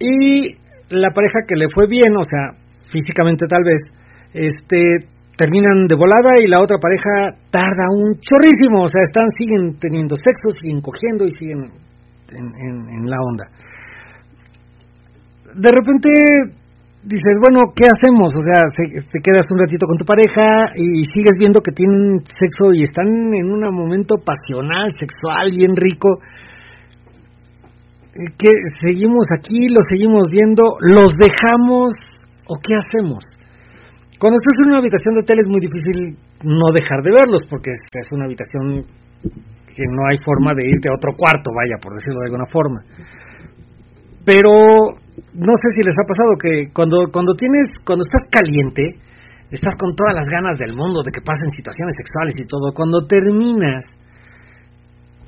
Y 0.00 0.56
la 0.88 1.10
pareja 1.10 1.44
que 1.46 1.56
le 1.56 1.66
fue 1.72 1.86
bien, 1.86 2.16
o 2.16 2.24
sea, 2.24 2.56
físicamente 2.90 3.46
tal 3.46 3.62
vez, 3.64 3.82
este 4.32 5.08
terminan 5.36 5.86
de 5.88 5.96
volada 5.96 6.38
y 6.40 6.46
la 6.46 6.60
otra 6.60 6.78
pareja 6.78 7.36
tarda 7.50 7.88
un 7.90 8.20
chorrísimo, 8.20 8.84
o 8.84 8.88
sea, 8.88 9.02
están 9.02 9.28
siguen 9.36 9.78
teniendo 9.78 10.14
sexo, 10.16 10.48
siguen 10.60 10.80
cogiendo 10.80 11.26
y 11.26 11.30
siguen 11.32 11.72
en, 12.32 12.46
en, 12.46 12.74
en 13.00 13.10
la 13.10 13.16
onda. 13.20 13.44
De 15.54 15.70
repente 15.70 16.08
dices, 17.02 17.34
bueno, 17.42 17.74
¿qué 17.74 17.84
hacemos? 17.90 18.30
O 18.30 18.42
sea, 18.46 18.62
se, 18.70 18.86
te 19.10 19.18
quedas 19.20 19.44
un 19.50 19.58
ratito 19.58 19.86
con 19.86 19.98
tu 19.98 20.04
pareja 20.04 20.70
y 20.78 21.02
sigues 21.10 21.34
viendo 21.38 21.60
que 21.60 21.72
tienen 21.72 22.22
sexo 22.22 22.70
y 22.72 22.82
están 22.82 23.06
en 23.34 23.46
un 23.50 23.62
momento 23.74 24.16
pasional, 24.22 24.92
sexual, 24.94 25.50
bien 25.50 25.74
rico. 25.74 26.22
Eh, 28.14 28.30
¿Qué, 28.38 28.50
seguimos 28.80 29.26
aquí, 29.34 29.66
lo 29.68 29.82
seguimos 29.82 30.28
viendo, 30.30 30.78
los 30.80 31.14
dejamos 31.18 31.94
o 32.46 32.54
qué 32.62 32.74
hacemos? 32.78 33.24
Cuando 34.22 34.38
estás 34.38 34.54
en 34.62 34.70
una 34.70 34.78
habitación 34.78 35.14
de 35.14 35.20
hotel 35.26 35.38
es 35.42 35.48
muy 35.50 35.58
difícil 35.58 35.98
no 36.46 36.70
dejar 36.70 37.02
de 37.02 37.10
verlos 37.10 37.42
porque 37.50 37.70
es 37.74 38.06
una 38.12 38.26
habitación 38.26 38.86
que 39.74 39.84
no 39.90 40.06
hay 40.06 40.18
forma 40.22 40.52
de 40.54 40.70
irte 40.70 40.88
a 40.88 40.94
otro 40.94 41.16
cuarto, 41.16 41.50
vaya, 41.50 41.80
por 41.82 41.94
decirlo 41.94 42.20
de 42.20 42.28
alguna 42.30 42.46
forma. 42.46 42.80
Pero 44.24 45.01
no 45.34 45.52
sé 45.52 45.68
si 45.76 45.82
les 45.84 45.96
ha 45.96 46.08
pasado 46.08 46.32
que 46.40 46.72
cuando 46.72 47.04
cuando 47.12 47.36
tienes 47.36 47.68
cuando 47.84 48.00
estás 48.00 48.24
caliente 48.32 48.96
estás 49.52 49.76
con 49.76 49.92
todas 49.92 50.16
las 50.16 50.24
ganas 50.24 50.56
del 50.56 50.72
mundo 50.72 51.04
de 51.04 51.12
que 51.12 51.20
pasen 51.20 51.52
situaciones 51.52 51.92
sexuales 52.00 52.32
y 52.40 52.48
todo. 52.48 52.72
Cuando 52.72 53.04
terminas 53.04 53.84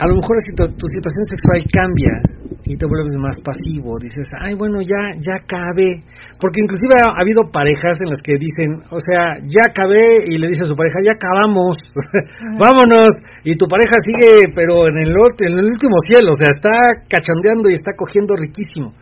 a 0.01 0.09
lo 0.09 0.16
mejor 0.16 0.35
tu, 0.56 0.86
situación 0.89 1.24
sexual 1.31 1.61
cambia 1.70 2.19
y 2.65 2.74
te 2.81 2.89
vuelves 2.89 3.15
más 3.20 3.36
pasivo. 3.44 4.01
Dices 4.01 4.27
ay 4.40 4.56
bueno 4.56 4.81
ya 4.81 5.12
ya 5.20 5.36
acabé 5.36 6.01
porque 6.40 6.65
inclusive 6.65 6.97
ha, 7.05 7.20
habido 7.20 7.44
parejas 7.52 8.01
en 8.01 8.09
las 8.09 8.24
que 8.24 8.40
dicen 8.40 8.81
o 8.89 8.98
sea 9.05 9.36
ya 9.44 9.69
acabé 9.69 10.24
y 10.24 10.40
le 10.40 10.48
dice 10.48 10.65
a 10.65 10.73
su 10.73 10.74
pareja 10.74 11.05
ya 11.05 11.12
acabamos 11.12 11.77
vámonos 12.59 13.12
y 13.44 13.55
tu 13.61 13.69
pareja 13.69 14.01
sigue 14.01 14.48
pero 14.56 14.89
en 14.89 14.97
el 15.05 15.12
en 15.12 15.55
el 15.61 15.69
último 15.69 16.01
cielo 16.09 16.32
o 16.32 16.39
sea 16.40 16.51
está 16.51 17.05
cachondeando 17.05 17.69
y 17.69 17.77
está 17.77 17.93
cogiendo 17.93 18.35
riquísimo 18.35 18.97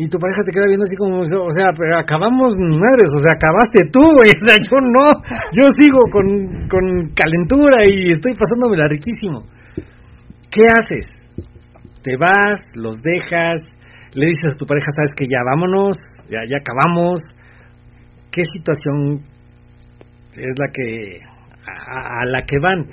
y 0.00 0.08
tu 0.08 0.16
pareja 0.16 0.40
te 0.40 0.52
queda 0.56 0.64
viendo 0.64 0.88
así 0.88 0.96
como, 0.96 1.20
o 1.20 1.52
sea, 1.52 1.76
pero 1.76 2.00
acabamos 2.00 2.56
madres, 2.56 3.12
o 3.12 3.20
sea, 3.20 3.36
acabaste 3.36 3.84
tú, 3.92 4.00
güey, 4.00 4.32
o 4.40 4.44
sea, 4.48 4.56
yo 4.56 4.80
no, 4.80 5.12
yo 5.52 5.68
sigo 5.76 6.08
con, 6.08 6.24
con 6.72 7.12
calentura 7.12 7.84
y 7.84 8.08
estoy 8.08 8.32
pasándomela 8.32 8.88
riquísimo. 8.88 9.44
¿Qué 10.48 10.64
haces? 10.72 11.04
Te 12.00 12.16
vas, 12.16 12.64
los 12.80 12.96
dejas, 13.04 13.60
le 14.16 14.32
dices 14.32 14.56
a 14.56 14.56
tu 14.56 14.64
pareja, 14.64 14.88
sabes 14.96 15.12
que 15.12 15.28
ya 15.28 15.44
vámonos, 15.44 15.92
ya, 16.32 16.48
ya 16.48 16.64
acabamos. 16.64 17.20
¿Qué 18.32 18.40
situación 18.40 19.20
es 20.32 20.54
la 20.56 20.68
que, 20.72 21.20
a 21.68 22.24
la 22.24 22.40
que 22.40 22.56
van? 22.56 22.88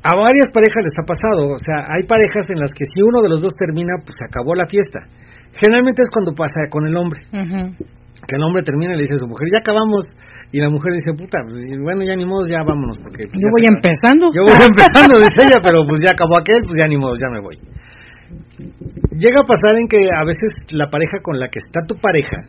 A 0.00 0.16
varias 0.16 0.48
parejas 0.48 0.80
les 0.80 0.96
ha 0.96 1.04
pasado, 1.04 1.52
o 1.52 1.60
sea, 1.60 1.92
hay 1.92 2.08
parejas 2.08 2.48
en 2.48 2.60
las 2.60 2.72
que 2.72 2.88
si 2.88 3.02
uno 3.04 3.20
de 3.20 3.28
los 3.28 3.42
dos 3.42 3.52
termina, 3.52 4.00
pues 4.00 4.16
se 4.16 4.24
acabó 4.24 4.54
la 4.54 4.64
fiesta 4.64 5.04
Generalmente 5.54 6.02
es 6.02 6.10
cuando 6.12 6.32
pasa 6.34 6.68
con 6.70 6.86
el 6.86 6.96
hombre. 6.96 7.20
Que 8.28 8.36
el 8.36 8.42
hombre 8.42 8.62
termina 8.62 8.92
y 8.92 8.96
le 8.96 9.02
dice 9.02 9.14
a 9.14 9.24
su 9.24 9.28
mujer, 9.28 9.48
ya 9.52 9.60
acabamos. 9.60 10.04
Y 10.52 10.60
la 10.60 10.68
mujer 10.68 10.92
dice, 10.92 11.12
puta, 11.12 11.38
pues, 11.48 11.64
bueno, 11.82 12.02
ya 12.04 12.16
ni 12.16 12.24
modo, 12.24 12.46
ya 12.48 12.64
vámonos. 12.64 12.98
porque 12.98 13.24
pues, 13.28 13.40
Yo 13.40 13.48
voy 13.52 13.64
empezando. 13.68 14.32
Yo 14.32 14.42
voy 14.44 14.60
empezando, 14.72 15.18
dice 15.20 15.44
ella, 15.44 15.60
pero 15.62 15.84
pues 15.86 16.00
ya 16.00 16.12
acabó 16.12 16.38
aquel, 16.38 16.60
pues 16.64 16.76
ya 16.76 16.88
ni 16.88 16.96
modo, 16.96 17.16
ya 17.16 17.28
me 17.32 17.40
voy. 17.40 17.56
Llega 19.16 19.40
a 19.40 19.46
pasar 19.46 19.76
en 19.76 19.88
que 19.88 19.98
a 19.98 20.24
veces 20.24 20.50
la 20.72 20.88
pareja 20.88 21.20
con 21.22 21.38
la 21.38 21.48
que 21.48 21.58
está 21.60 21.84
tu 21.86 21.96
pareja, 22.00 22.48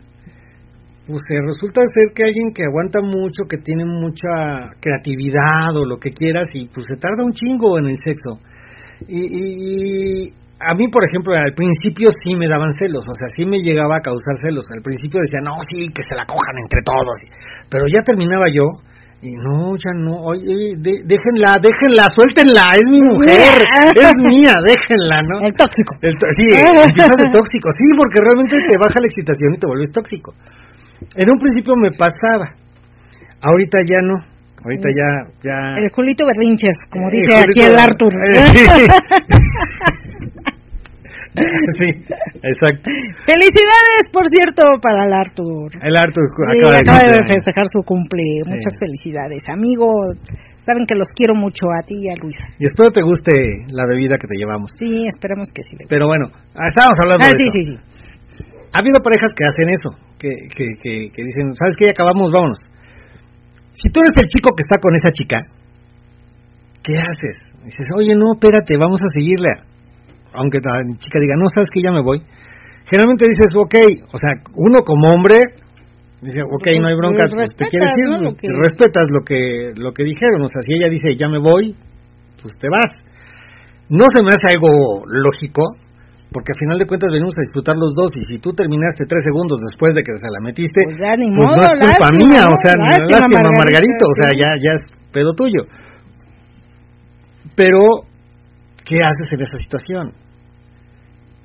pues 1.07 1.21
resulta 1.45 1.81
ser 1.81 2.13
que 2.13 2.23
alguien 2.25 2.51
que 2.53 2.63
aguanta 2.63 3.01
mucho, 3.01 3.43
que 3.49 3.57
tiene 3.57 3.85
mucha 3.85 4.73
creatividad 4.79 5.75
o 5.75 5.85
lo 5.85 5.97
que 5.97 6.11
quieras, 6.11 6.47
y 6.53 6.67
pues 6.67 6.85
se 6.89 6.97
tarda 6.97 7.23
un 7.25 7.33
chingo 7.33 7.79
en 7.79 7.87
el 7.87 7.97
sexo. 7.97 8.39
y, 9.07 10.27
y 10.27 10.33
a 10.59 10.75
mí, 10.75 10.87
por 10.91 11.07
ejemplo, 11.07 11.31
al 11.33 11.55
principio 11.55 12.09
sí 12.23 12.35
me 12.35 12.47
daban 12.47 12.71
celos, 12.75 13.07
o 13.07 13.15
sea, 13.15 13.31
sí 13.31 13.45
me 13.47 13.63
llegaba 13.63 13.97
a 13.97 14.01
causar 14.01 14.35
celos. 14.43 14.67
Al 14.75 14.83
principio 14.83 15.21
decía, 15.23 15.39
no, 15.39 15.55
sí, 15.63 15.87
que 15.87 16.03
se 16.03 16.15
la 16.15 16.27
cojan 16.27 16.59
entre 16.59 16.83
todos. 16.83 17.15
Pero 17.71 17.87
ya 17.87 18.03
terminaba 18.03 18.51
yo 18.51 18.67
y 19.21 19.35
no, 19.35 19.75
ya 19.75 19.91
no, 19.99 20.15
oye, 20.31 20.75
déjenla, 20.79 21.59
déjenla, 21.59 22.07
suéltenla, 22.07 22.75
es 22.75 22.87
mi 22.87 22.99
mujer, 23.03 23.63
es 23.95 24.15
mía, 24.23 24.55
déjenla, 24.63 25.23
¿no? 25.27 25.43
El 25.43 25.51
tóxico. 25.55 25.95
sí, 25.99 26.45
empiezas 26.55 27.19
de 27.19 27.27
tóxico, 27.27 27.67
sí, 27.75 27.85
porque 27.99 28.19
realmente 28.19 28.55
te 28.55 28.77
baja 28.79 28.99
la 28.99 29.07
excitación 29.07 29.55
y 29.55 29.59
te 29.59 29.67
vuelves 29.67 29.91
tóxico. 29.91 30.33
En 31.15 31.27
un 31.31 31.37
principio 31.37 31.75
me 31.75 31.91
pasaba, 31.91 32.55
ahorita 33.41 33.79
ya 33.83 33.99
no. 34.07 34.38
Ahorita 34.63 34.87
ya, 34.91 35.23
ya... 35.41 35.79
El 35.79 35.89
culito 35.91 36.25
berrinches, 36.25 36.75
como 36.91 37.09
dice 37.09 37.33
aquí 37.35 37.61
el 37.61 37.77
Arthur. 37.77 38.11
sí, 41.79 41.87
exacto. 42.43 42.91
Felicidades, 43.23 44.11
por 44.11 44.27
cierto, 44.27 44.75
para 44.81 45.05
el 45.07 45.13
Arthur. 45.13 45.71
El 45.81 45.95
Arthur 45.95 46.27
acaba, 46.75 47.03
de, 47.03 47.23
festejar 47.23 47.67
su 47.71 47.83
cumple. 47.83 48.41
Muchas 48.47 48.75
felicidades, 48.77 49.47
amigo. 49.47 49.87
Saben 50.59 50.85
que 50.85 50.95
los 50.95 51.07
quiero 51.15 51.35
mucho 51.35 51.71
a 51.71 51.79
ti 51.81 51.95
y 51.95 52.09
a 52.09 52.15
Luisa. 52.21 52.43
Y 52.59 52.65
espero 52.65 52.91
te 52.91 53.01
guste 53.01 53.31
la 53.71 53.85
bebida 53.87 54.17
que 54.19 54.27
te 54.27 54.35
llevamos. 54.35 54.71
Sí, 54.77 55.07
esperamos 55.07 55.47
que 55.53 55.63
sí. 55.63 55.77
Pero 55.87 56.07
bueno, 56.07 56.29
ah, 56.55 56.67
estábamos 56.67 56.99
hablando 56.99 57.23
ah, 57.25 57.29
de 57.31 57.39
sí, 57.39 57.47
eso. 57.47 57.53
sí, 57.53 57.63
sí. 57.63 57.77
Ha 58.75 58.79
habido 58.79 58.99
parejas 59.01 59.33
que 59.33 59.45
hacen 59.45 59.69
eso, 59.71 59.95
que, 60.19 60.35
que, 60.53 60.65
que, 60.83 61.09
que 61.09 61.23
dicen, 61.23 61.55
¿sabes 61.55 61.75
qué? 61.79 61.89
Acabamos, 61.89 62.29
vámonos. 62.29 62.59
Si 63.79 63.87
tú 63.91 64.01
eres 64.01 64.11
el 64.19 64.27
chico 64.27 64.51
que 64.55 64.63
está 64.67 64.77
con 64.77 64.93
esa 64.93 65.11
chica, 65.11 65.39
¿qué 66.83 66.99
haces? 66.99 67.47
Dices, 67.63 67.87
oye, 67.95 68.15
no, 68.15 68.33
espérate, 68.35 68.75
vamos 68.77 68.99
a 69.01 69.07
seguirla 69.07 69.69
aunque 70.33 70.59
la 70.61 70.81
chica 70.97 71.19
diga, 71.19 71.35
no 71.37 71.47
sabes 71.49 71.69
que 71.73 71.81
ya 71.81 71.91
me 71.91 72.01
voy, 72.01 72.21
generalmente 72.85 73.25
dices, 73.25 73.55
ok, 73.55 73.75
o 74.13 74.17
sea, 74.17 74.37
uno 74.55 74.83
como 74.83 75.13
hombre 75.13 75.39
dice, 76.21 76.41
ok, 76.41 76.67
no 76.81 76.87
hay 76.87 76.95
bronca, 76.95 77.25
pues, 77.31 77.49
te 77.55 77.65
quieres 77.65 77.93
ir, 77.97 78.09
¿no? 78.09 78.21
lo 78.21 78.31
que... 78.35 78.47
respetas 78.49 79.07
lo 79.09 79.23
que, 79.23 79.71
lo 79.75 79.93
que 79.93 80.03
dijeron, 80.03 80.41
o 80.41 80.47
sea, 80.47 80.61
si 80.61 80.75
ella 80.75 80.89
dice, 80.89 81.15
ya 81.17 81.29
me 81.29 81.39
voy, 81.39 81.75
pues 82.41 82.57
te 82.57 82.67
vas. 82.69 82.91
No 83.89 84.05
se 84.13 84.21
me 84.21 84.29
hace 84.29 84.53
algo 84.53 85.03
lógico, 85.07 85.63
porque 86.31 86.53
al 86.53 86.59
final 86.61 86.77
de 86.77 86.85
cuentas 86.85 87.09
venimos 87.09 87.33
a 87.37 87.41
disfrutar 87.41 87.75
los 87.75 87.93
dos 87.97 88.09
y 88.13 88.23
si 88.29 88.37
tú 88.37 88.53
terminaste 88.53 89.05
tres 89.09 89.23
segundos 89.25 89.57
después 89.65 89.93
de 89.97 90.03
que 90.03 90.13
se 90.13 90.29
la 90.29 90.39
metiste, 90.45 90.81
pues, 90.85 90.97
ya, 91.01 91.17
ni 91.17 91.25
pues 91.33 91.41
modo, 91.41 91.57
no 91.57 91.63
es 91.65 91.79
culpa 91.79 92.05
lástima, 92.05 92.29
mía, 92.29 92.43
o 92.45 92.57
sea, 92.61 92.73
lástima, 92.77 93.17
lástima, 93.17 93.49
Margarito, 93.49 94.03
o 94.05 94.15
sea, 94.21 94.29
ya, 94.37 94.49
ya 94.61 94.71
es 94.77 94.83
pedo 95.09 95.33
tuyo. 95.33 95.65
Pero, 97.57 98.05
¿qué 98.85 99.01
haces 99.01 99.27
en 99.33 99.41
esa 99.41 99.57
situación? 99.57 100.05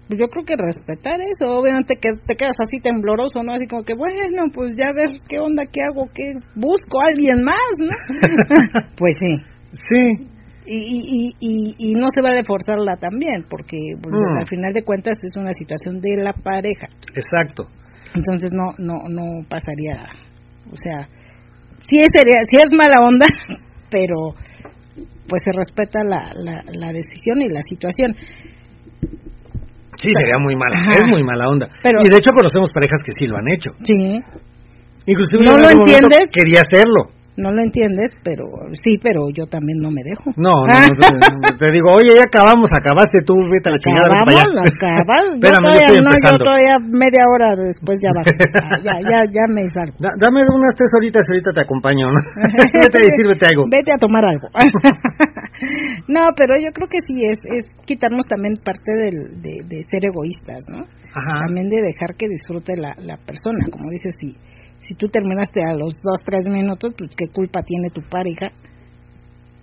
Pues 0.07 0.21
yo 0.21 0.29
creo 0.29 0.45
que 0.45 0.55
respetar 0.61 1.17
eso, 1.25 1.57
obviamente 1.57 1.97
que 1.97 2.13
te 2.27 2.37
quedas 2.37 2.61
así 2.61 2.79
tembloroso, 2.79 3.41
¿no? 3.43 3.57
Así 3.57 3.67
como 3.67 3.83
que, 3.83 3.95
bueno, 3.95 4.53
pues 4.53 4.75
ya 4.77 4.93
ver 4.93 5.17
qué 5.27 5.41
onda, 5.41 5.65
qué 5.65 5.81
hago, 5.81 6.13
qué 6.13 6.37
busco 6.55 7.01
a 7.01 7.09
alguien 7.09 7.43
más, 7.43 7.73
¿no? 7.81 7.97
pues 8.99 9.17
sí. 9.19 9.55
Sí, 9.75 10.29
Y, 10.67 10.77
y, 10.77 11.29
y, 11.41 11.75
y 11.79 11.95
no 11.95 12.07
se 12.15 12.23
va 12.23 12.31
a 12.39 12.43
forzarla 12.45 12.97
también, 12.97 13.45
porque 13.51 13.77
pues, 14.03 14.15
Mm. 14.17 14.39
al 14.39 14.47
final 14.49 14.73
de 14.73 14.83
cuentas 14.83 15.19
es 15.23 15.37
una 15.37 15.53
situación 15.53 16.01
de 16.01 16.17
la 16.23 16.33
pareja. 16.33 16.87
exacto. 17.15 17.65
Entonces 18.15 18.51
no 18.55 18.73
no 18.79 19.03
no 19.09 19.45
pasaría, 19.49 20.07
o 20.71 20.77
sea, 20.77 21.09
sí 21.83 21.99
es, 21.99 22.09
sería, 22.15 22.37
sí 22.49 22.57
es 22.63 22.71
mala 22.77 23.01
onda, 23.05 23.27
pero 23.91 24.15
pues 25.29 25.43
se 25.45 25.53
respeta 25.53 26.05
la, 26.05 26.31
la, 26.35 26.63
la 26.79 26.93
decisión 26.93 27.43
y 27.43 27.49
la 27.49 27.61
situación. 27.69 28.15
Sí, 29.97 30.11
sería 30.19 30.39
muy 30.39 30.55
mala, 30.57 30.79
Ajá. 30.79 30.99
es 30.99 31.05
muy 31.09 31.23
mala 31.25 31.49
onda. 31.49 31.69
Pero- 31.83 31.99
y 32.05 32.09
de 32.09 32.17
hecho 32.19 32.31
conocemos 32.33 32.71
parejas 32.73 33.01
que 33.05 33.13
sí 33.19 33.27
lo 33.27 33.37
han 33.37 33.49
hecho. 33.53 33.71
Sí. 33.83 34.15
Inclusive 35.07 35.45
¿No 35.45 35.57
en 35.57 35.63
lo 35.63 35.71
entiendes? 35.71 36.27
quería 36.33 36.61
hacerlo. 36.61 37.11
No 37.37 37.51
lo 37.51 37.63
entiendes, 37.63 38.15
pero 38.23 38.47
sí, 38.79 38.95
pero 39.03 39.27
yo 39.35 39.47
también 39.51 39.83
no 39.83 39.91
me 39.91 40.03
dejo. 40.07 40.31
No, 40.39 40.55
no, 40.63 40.77
no, 40.79 41.51
te, 41.59 41.71
digo, 41.75 41.91
oye, 41.91 42.15
ya 42.15 42.31
acabamos, 42.31 42.71
acabaste 42.71 43.27
tú, 43.27 43.35
vete 43.51 43.69
a 43.69 43.73
la 43.75 43.79
chingada. 43.83 44.07
Acabamos, 44.15 44.71
acabamos. 44.71 45.35
Yo 45.43 45.51
Espérame, 45.51 45.67
yo 45.67 45.75
todavía, 45.75 45.89
estoy 45.91 46.05
no, 46.05 46.11
yo 46.15 46.39
todavía 46.39 46.75
media 46.95 47.25
hora 47.27 47.49
después 47.59 47.99
ya 47.99 48.11
bajo. 48.15 48.31
Ah, 48.65 48.79
ya, 48.83 48.95
ya, 49.03 49.19
ya 49.27 49.45
me 49.53 49.69
salgo. 49.71 49.95
Da- 49.99 50.17
dame 50.19 50.41
unas 50.47 50.75
tres 50.75 50.89
horitas 50.97 51.25
y 51.27 51.33
ahorita 51.33 51.51
te 51.53 51.61
acompaño, 51.61 52.07
¿no? 52.07 52.21
vete 52.81 52.99
a 52.99 53.03
decir, 53.03 53.27
vete 53.29 53.47
algo. 53.51 53.63
Vete 53.69 53.93
a 53.93 53.97
tomar 53.99 54.25
algo. 54.25 54.49
no, 56.09 56.29
pero 56.37 56.55
yo 56.59 56.71
creo 56.73 56.89
que 56.89 57.01
sí, 57.07 57.23
es, 57.25 57.39
es 57.45 57.65
quitarnos 57.87 58.25
también 58.27 58.55
parte 58.65 58.93
del, 58.95 59.43
de, 59.43 59.65
de 59.67 59.79
ser 59.91 60.07
egoístas, 60.07 60.65
¿no? 60.71 60.87
Ajá. 61.15 61.47
También 61.47 61.69
de 61.69 61.83
dejar 61.83 62.15
que 62.17 62.29
disfrute 62.29 62.75
la, 62.77 62.95
la 62.99 63.17
persona. 63.19 63.65
Como 63.71 63.91
dices, 63.91 64.15
si, 64.19 64.35
si 64.87 64.95
tú 64.95 65.09
terminaste 65.09 65.63
a 65.65 65.75
los 65.75 65.95
dos, 66.03 66.21
tres 66.25 66.45
minutos, 66.49 66.93
pues 66.97 67.11
qué 67.17 67.29
culpa 67.29 67.63
tiene 67.63 67.89
tu 67.91 68.03
pareja 68.03 68.53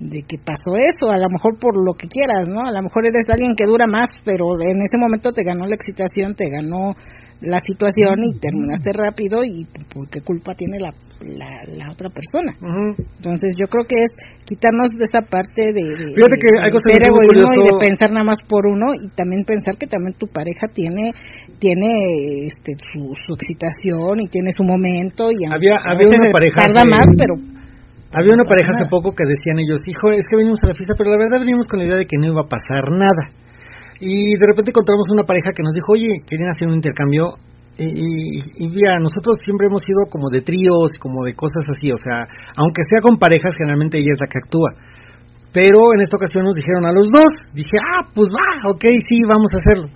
de 0.02 0.24
que 0.28 0.38
pasó 0.42 0.74
eso, 0.82 1.12
a 1.14 1.18
lo 1.22 1.30
mejor 1.30 1.60
por 1.62 1.78
lo 1.78 1.94
que 1.94 2.08
quieras, 2.10 2.50
¿no? 2.50 2.66
A 2.66 2.72
lo 2.74 2.82
mejor 2.82 3.06
eres 3.06 3.22
alguien 3.30 3.54
que 3.56 3.70
dura 3.70 3.86
más, 3.86 4.10
pero 4.26 4.46
en 4.60 4.82
ese 4.82 4.98
momento 4.98 5.30
te 5.32 5.44
ganó 5.46 5.68
la 5.68 5.76
excitación, 5.76 6.34
te 6.34 6.50
ganó 6.50 6.98
la 7.42 7.58
situación 7.58 8.22
y 8.22 8.38
terminaste 8.38 8.94
rápido 8.94 9.42
y 9.44 9.66
por 9.94 10.10
qué 10.10 10.22
culpa 10.22 10.54
tiene 10.54 10.78
la, 10.80 10.94
la, 11.26 11.50
la 11.74 11.92
otra 11.92 12.10
persona. 12.10 12.54
Entonces 13.18 13.54
yo 13.58 13.66
creo 13.66 13.86
que 13.90 13.98
es 13.98 14.12
quitarnos 14.46 14.90
de 14.94 15.06
esa 15.06 15.22
parte 15.26 15.74
de, 15.74 15.82
de- 15.86 16.14
Fíjate 16.18 16.38
que 16.38 16.50
de 16.54 16.62
algo 16.66 16.78
ser 16.86 17.02
egoísmo 17.02 17.50
y 17.58 17.66
de 17.66 17.74
pensar 17.86 18.10
nada 18.14 18.26
más 18.26 18.38
por 18.48 18.66
uno 18.70 18.94
y 18.94 19.10
también 19.18 19.42
pensar 19.46 19.74
que 19.78 19.86
también 19.88 20.14
tu 20.18 20.28
pareja 20.28 20.66
tiene 20.74 21.14
tiene 21.58 22.46
este 22.46 22.74
su, 22.78 23.14
su 23.14 23.34
excitación 23.34 24.22
y 24.22 24.28
tiene 24.30 24.50
su 24.54 24.64
momento 24.64 25.30
y 25.32 25.46
Había- 25.50 25.78
a 25.82 25.94
había 25.94 26.10
una 26.10 26.32
pareja 26.34 26.62
tarda 26.62 26.84
más 26.86 27.06
pero 27.18 27.34
Había 28.12 28.36
una 28.36 28.44
pareja 28.44 28.76
hace 28.76 28.92
poco 28.92 29.16
que 29.16 29.24
decían 29.24 29.60
ellos, 29.60 29.80
hijo, 29.88 30.12
es 30.12 30.28
que 30.28 30.36
venimos 30.36 30.60
a 30.64 30.68
la 30.68 30.76
fiesta, 30.76 30.96
pero 30.98 31.12
la 31.12 31.18
verdad 31.18 31.40
venimos 31.40 31.66
con 31.66 31.80
la 31.80 31.86
idea 31.86 31.96
de 31.96 32.06
que 32.06 32.20
no 32.20 32.28
iba 32.28 32.44
a 32.44 32.52
pasar 32.52 32.92
nada. 32.92 33.32
Y 34.04 34.36
de 34.36 34.46
repente 34.48 34.72
encontramos 34.76 35.08
una 35.14 35.24
pareja 35.24 35.56
que 35.56 35.64
nos 35.64 35.72
dijo, 35.72 35.94
oye, 35.94 36.20
querían 36.28 36.50
hacer 36.50 36.68
un 36.68 36.76
intercambio. 36.76 37.40
Y, 37.80 37.88
y, 37.88 38.66
y 38.66 38.66
mira, 38.68 39.00
nosotros 39.00 39.40
siempre 39.46 39.68
hemos 39.72 39.80
sido 39.82 40.12
como 40.12 40.28
de 40.30 40.42
tríos, 40.42 40.92
como 41.00 41.24
de 41.24 41.34
cosas 41.34 41.64
así, 41.72 41.88
o 41.90 41.98
sea, 42.04 42.28
aunque 42.58 42.84
sea 42.84 43.00
con 43.00 43.16
parejas, 43.16 43.56
generalmente 43.56 43.98
ella 43.98 44.12
es 44.12 44.20
la 44.20 44.28
que 44.28 44.44
actúa. 44.44 44.76
Pero 45.54 45.96
en 45.96 46.02
esta 46.02 46.18
ocasión 46.18 46.46
nos 46.46 46.56
dijeron 46.56 46.84
a 46.86 46.92
los 46.92 47.08
dos, 47.08 47.32
dije, 47.56 47.76
ah, 47.80 48.12
pues 48.14 48.28
va, 48.28 48.72
ok, 48.72 48.86
sí, 49.08 49.24
vamos 49.28 49.52
a 49.56 49.60
hacerlo. 49.64 49.88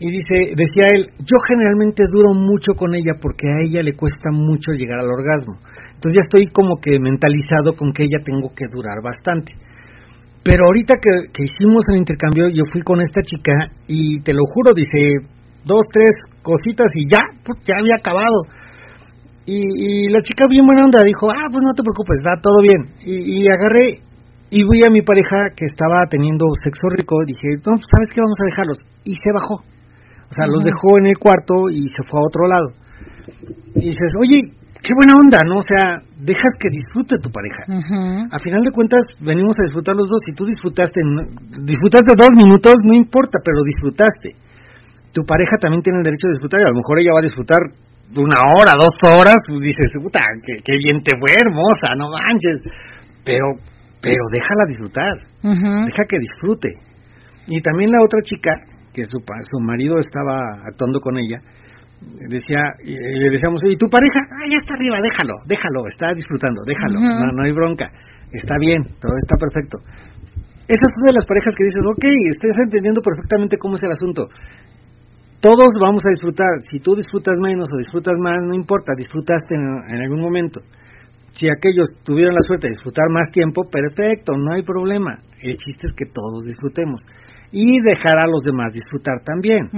Y 0.00 0.10
dice, 0.10 0.52
decía 0.56 0.90
él, 0.90 1.10
yo 1.20 1.36
generalmente 1.46 2.02
duro 2.10 2.34
mucho 2.34 2.74
con 2.74 2.94
ella 2.94 3.14
porque 3.20 3.46
a 3.46 3.62
ella 3.64 3.82
le 3.82 3.94
cuesta 3.94 4.30
mucho 4.32 4.72
llegar 4.72 4.98
al 4.98 5.06
orgasmo. 5.06 5.60
Entonces 6.04 6.20
ya 6.20 6.28
estoy 6.28 6.52
como 6.52 6.76
que 6.76 7.00
mentalizado 7.00 7.72
con 7.72 7.88
que 7.96 8.04
ella 8.04 8.20
tengo 8.20 8.52
que 8.52 8.68
durar 8.68 9.00
bastante. 9.00 9.56
Pero 10.44 10.68
ahorita 10.68 11.00
que, 11.00 11.32
que 11.32 11.48
hicimos 11.48 11.80
el 11.88 12.04
intercambio, 12.04 12.52
yo 12.52 12.60
fui 12.68 12.82
con 12.84 13.00
esta 13.00 13.22
chica 13.24 13.72
y 13.88 14.20
te 14.20 14.36
lo 14.36 14.44
juro, 14.52 14.76
dice, 14.76 15.24
dos, 15.64 15.80
tres 15.88 16.12
cositas 16.44 16.92
y 16.92 17.08
ya, 17.08 17.24
pues, 17.40 17.56
ya 17.64 17.80
había 17.80 17.96
acabado. 17.96 18.44
Y, 19.48 19.56
y 19.56 20.12
la 20.12 20.20
chica 20.20 20.44
bien 20.44 20.68
buena 20.68 20.84
onda 20.84 21.00
dijo, 21.00 21.24
ah, 21.32 21.48
pues 21.48 21.64
no 21.64 21.72
te 21.72 21.80
preocupes, 21.80 22.20
va 22.20 22.36
todo 22.36 22.60
bien. 22.60 22.84
Y, 23.00 23.40
y 23.40 23.48
agarré 23.48 24.04
y 24.52 24.60
vi 24.60 24.84
a 24.84 24.92
mi 24.92 25.00
pareja 25.00 25.56
que 25.56 25.64
estaba 25.64 26.04
teniendo 26.12 26.52
sexo 26.60 26.92
rico, 26.92 27.16
dije, 27.24 27.48
no, 27.64 27.80
pues 27.80 27.88
sabes 27.88 28.12
qué, 28.12 28.20
vamos 28.20 28.36
a 28.44 28.48
dejarlos. 28.52 28.78
Y 29.08 29.16
se 29.16 29.32
bajó. 29.32 29.56
O 30.28 30.32
sea, 30.36 30.44
los 30.52 30.68
dejó 30.68 31.00
en 31.00 31.08
el 31.08 31.16
cuarto 31.16 31.72
y 31.72 31.88
se 31.88 32.04
fue 32.04 32.20
a 32.20 32.28
otro 32.28 32.44
lado. 32.44 32.68
Y 33.80 33.88
dices, 33.88 34.12
oye, 34.20 34.63
qué 34.84 34.92
buena 34.92 35.16
onda, 35.16 35.40
¿no? 35.48 35.64
O 35.64 35.64
sea, 35.64 35.96
dejas 36.20 36.52
que 36.60 36.68
disfrute 36.68 37.16
tu 37.16 37.32
pareja. 37.32 37.64
A 38.28 38.38
final 38.38 38.60
de 38.60 38.70
cuentas, 38.70 39.00
venimos 39.16 39.56
a 39.56 39.64
disfrutar 39.64 39.96
los 39.96 40.12
dos. 40.12 40.20
Si 40.28 40.36
tú 40.36 40.44
disfrutaste, 40.44 41.00
disfrutaste 41.64 42.12
dos 42.12 42.32
minutos, 42.36 42.76
no 42.84 42.92
importa, 42.92 43.40
pero 43.40 43.64
disfrutaste. 43.64 44.36
Tu 45.16 45.24
pareja 45.24 45.56
también 45.56 45.80
tiene 45.80 46.04
el 46.04 46.04
derecho 46.04 46.28
de 46.28 46.36
disfrutar 46.36 46.60
y 46.60 46.68
a 46.68 46.72
lo 46.74 46.76
mejor 46.76 47.00
ella 47.00 47.16
va 47.16 47.24
a 47.24 47.28
disfrutar 47.28 47.62
una 48.12 48.38
hora, 48.52 48.76
dos 48.76 48.92
horas. 49.08 49.40
Pues 49.48 49.64
dices, 49.64 49.88
puta, 50.04 50.20
qué, 50.44 50.60
qué 50.60 50.76
bien 50.76 51.00
te 51.00 51.16
fue, 51.16 51.32
hermosa, 51.32 51.96
no 51.96 52.12
manches. 52.12 52.60
Pero, 53.24 53.56
pero 54.04 54.20
déjala 54.36 54.68
disfrutar, 54.68 55.14
deja 55.88 56.02
que 56.04 56.20
disfrute. 56.20 56.70
Y 57.48 57.60
también 57.64 57.88
la 57.88 58.04
otra 58.04 58.20
chica, 58.20 58.52
que 58.92 59.04
su, 59.04 59.16
su 59.16 59.58
marido 59.64 59.96
estaba 59.98 60.60
actuando 60.68 61.00
con 61.00 61.16
ella, 61.16 61.40
decía, 62.28 62.60
le 62.82 63.28
decíamos, 63.30 63.60
¿y 63.64 63.76
tu 63.76 63.88
pareja? 63.88 64.20
Ah, 64.30 64.46
ya 64.48 64.56
está 64.56 64.74
arriba, 64.74 64.98
déjalo, 65.00 65.34
déjalo, 65.46 65.86
está 65.86 66.14
disfrutando, 66.14 66.62
déjalo, 66.66 67.00
no, 67.00 67.26
no 67.32 67.40
hay 67.44 67.52
bronca, 67.52 67.90
está 68.32 68.56
bien, 68.58 68.82
todo 69.00 69.14
está 69.16 69.36
perfecto. 69.36 69.78
Esas 70.64 70.88
son 70.96 71.04
de 71.08 71.16
las 71.20 71.26
parejas 71.26 71.52
que 71.52 71.64
dices, 71.64 71.84
ok, 71.84 72.04
estás 72.30 72.56
entendiendo 72.64 73.02
perfectamente 73.02 73.58
cómo 73.58 73.76
es 73.76 73.82
el 73.84 73.92
asunto. 73.92 74.28
Todos 75.40 75.76
vamos 75.76 76.00
a 76.06 76.10
disfrutar, 76.10 76.48
si 76.70 76.80
tú 76.80 76.96
disfrutas 76.96 77.34
menos 77.36 77.68
o 77.68 77.76
disfrutas 77.76 78.14
más, 78.16 78.40
no 78.48 78.54
importa, 78.54 78.96
disfrutaste 78.96 79.56
en, 79.56 79.64
en 79.92 80.00
algún 80.00 80.20
momento. 80.20 80.60
Si 81.32 81.50
aquellos 81.50 81.88
tuvieron 82.02 82.32
la 82.32 82.40
suerte 82.40 82.68
de 82.68 82.74
disfrutar 82.74 83.10
más 83.10 83.28
tiempo, 83.28 83.68
perfecto, 83.68 84.32
no 84.38 84.54
hay 84.54 84.62
problema. 84.62 85.20
El 85.42 85.56
chiste 85.56 85.90
es 85.90 85.92
que 85.94 86.06
todos 86.06 86.44
disfrutemos. 86.46 87.02
Y 87.54 87.70
dejar 87.86 88.18
a 88.18 88.26
los 88.26 88.42
demás 88.42 88.74
disfrutar 88.74 89.22
también. 89.22 89.70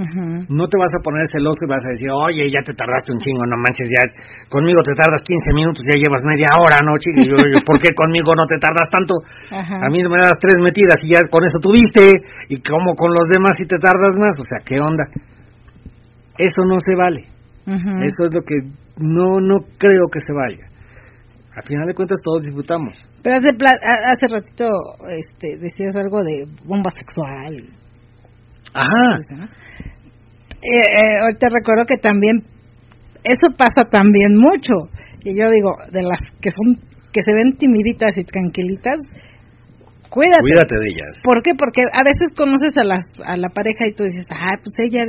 No 0.49 0.65
te 0.65 0.81
vas 0.81 0.89
a 0.97 1.03
poner 1.05 1.29
celoso 1.29 1.61
y 1.61 1.69
vas 1.69 1.85
a 1.85 1.93
decir, 1.93 2.09
oye, 2.09 2.49
ya 2.49 2.65
te 2.65 2.73
tardaste 2.73 3.13
un 3.13 3.21
chingo, 3.21 3.45
no 3.45 3.53
manches, 3.61 3.85
ya 3.85 4.01
conmigo 4.49 4.81
te 4.81 4.97
tardas 4.97 5.21
15 5.21 5.53
minutos, 5.53 5.85
ya 5.85 5.93
llevas 5.93 6.25
media 6.25 6.57
hora, 6.57 6.81
¿no, 6.81 6.97
chico? 6.97 7.21
Yo, 7.21 7.37
yo, 7.37 7.61
¿Por 7.61 7.77
qué 7.77 7.93
conmigo 7.93 8.33
no 8.33 8.49
te 8.49 8.57
tardas 8.57 8.89
tanto? 8.89 9.21
A 9.53 9.87
mí 9.93 10.01
me 10.01 10.17
das 10.17 10.41
tres 10.41 10.57
metidas 10.57 10.97
y 11.05 11.13
ya 11.13 11.21
con 11.29 11.45
eso 11.45 11.61
tuviste, 11.61 12.17
y 12.49 12.57
como 12.65 12.97
con 12.97 13.13
los 13.13 13.29
demás 13.29 13.53
si 13.61 13.69
te 13.69 13.77
tardas 13.77 14.17
más, 14.17 14.33
o 14.41 14.45
sea, 14.49 14.57
¿qué 14.65 14.81
onda? 14.81 15.05
Eso 16.33 16.65
no 16.65 16.81
se 16.81 16.93
vale. 16.97 17.29
Eso 18.01 18.25
es 18.25 18.33
lo 18.33 18.41
que 18.41 18.57
no, 18.97 19.37
no 19.37 19.61
creo 19.77 20.09
que 20.09 20.17
se 20.25 20.33
valga. 20.33 20.65
Al 21.57 21.65
final 21.65 21.87
de 21.87 21.93
cuentas 21.95 22.21
todos 22.23 22.45
disfrutamos. 22.45 22.93
Pero 23.23 23.33
hace, 23.33 23.49
hace 23.49 24.27
ratito 24.29 24.69
este, 25.09 25.57
decías 25.57 25.95
algo 25.97 26.21
de 26.21 26.45
bomba 26.63 26.91
sexual. 26.93 27.65
Ajá. 28.77 29.17
¿no? 29.33 29.45
Eh, 30.61 30.85
eh, 30.85 31.17
ahorita 31.21 31.49
recuerdo 31.49 31.85
que 31.89 31.97
también 31.97 32.45
eso 33.23 33.49
pasa 33.57 33.89
también 33.89 34.37
mucho. 34.37 34.85
Y 35.25 35.33
yo 35.33 35.49
digo, 35.49 35.73
de 35.89 36.03
las 36.05 36.21
que 36.39 36.53
son 36.53 36.77
que 37.11 37.23
se 37.25 37.33
ven 37.33 37.57
timiditas 37.57 38.13
y 38.17 38.23
tranquilitas, 38.23 39.01
cuídate. 40.13 40.45
Cuídate 40.45 40.75
de 40.77 40.87
ellas. 40.93 41.11
¿Por 41.23 41.41
qué? 41.41 41.57
Porque 41.57 41.81
a 41.89 42.05
veces 42.05 42.37
conoces 42.37 42.77
a, 42.77 42.83
las, 42.83 43.01
a 43.25 43.33
la 43.33 43.49
pareja 43.49 43.89
y 43.89 43.93
tú 43.97 44.03
dices, 44.03 44.27
ah, 44.29 44.61
pues 44.61 44.77
ella, 44.77 45.01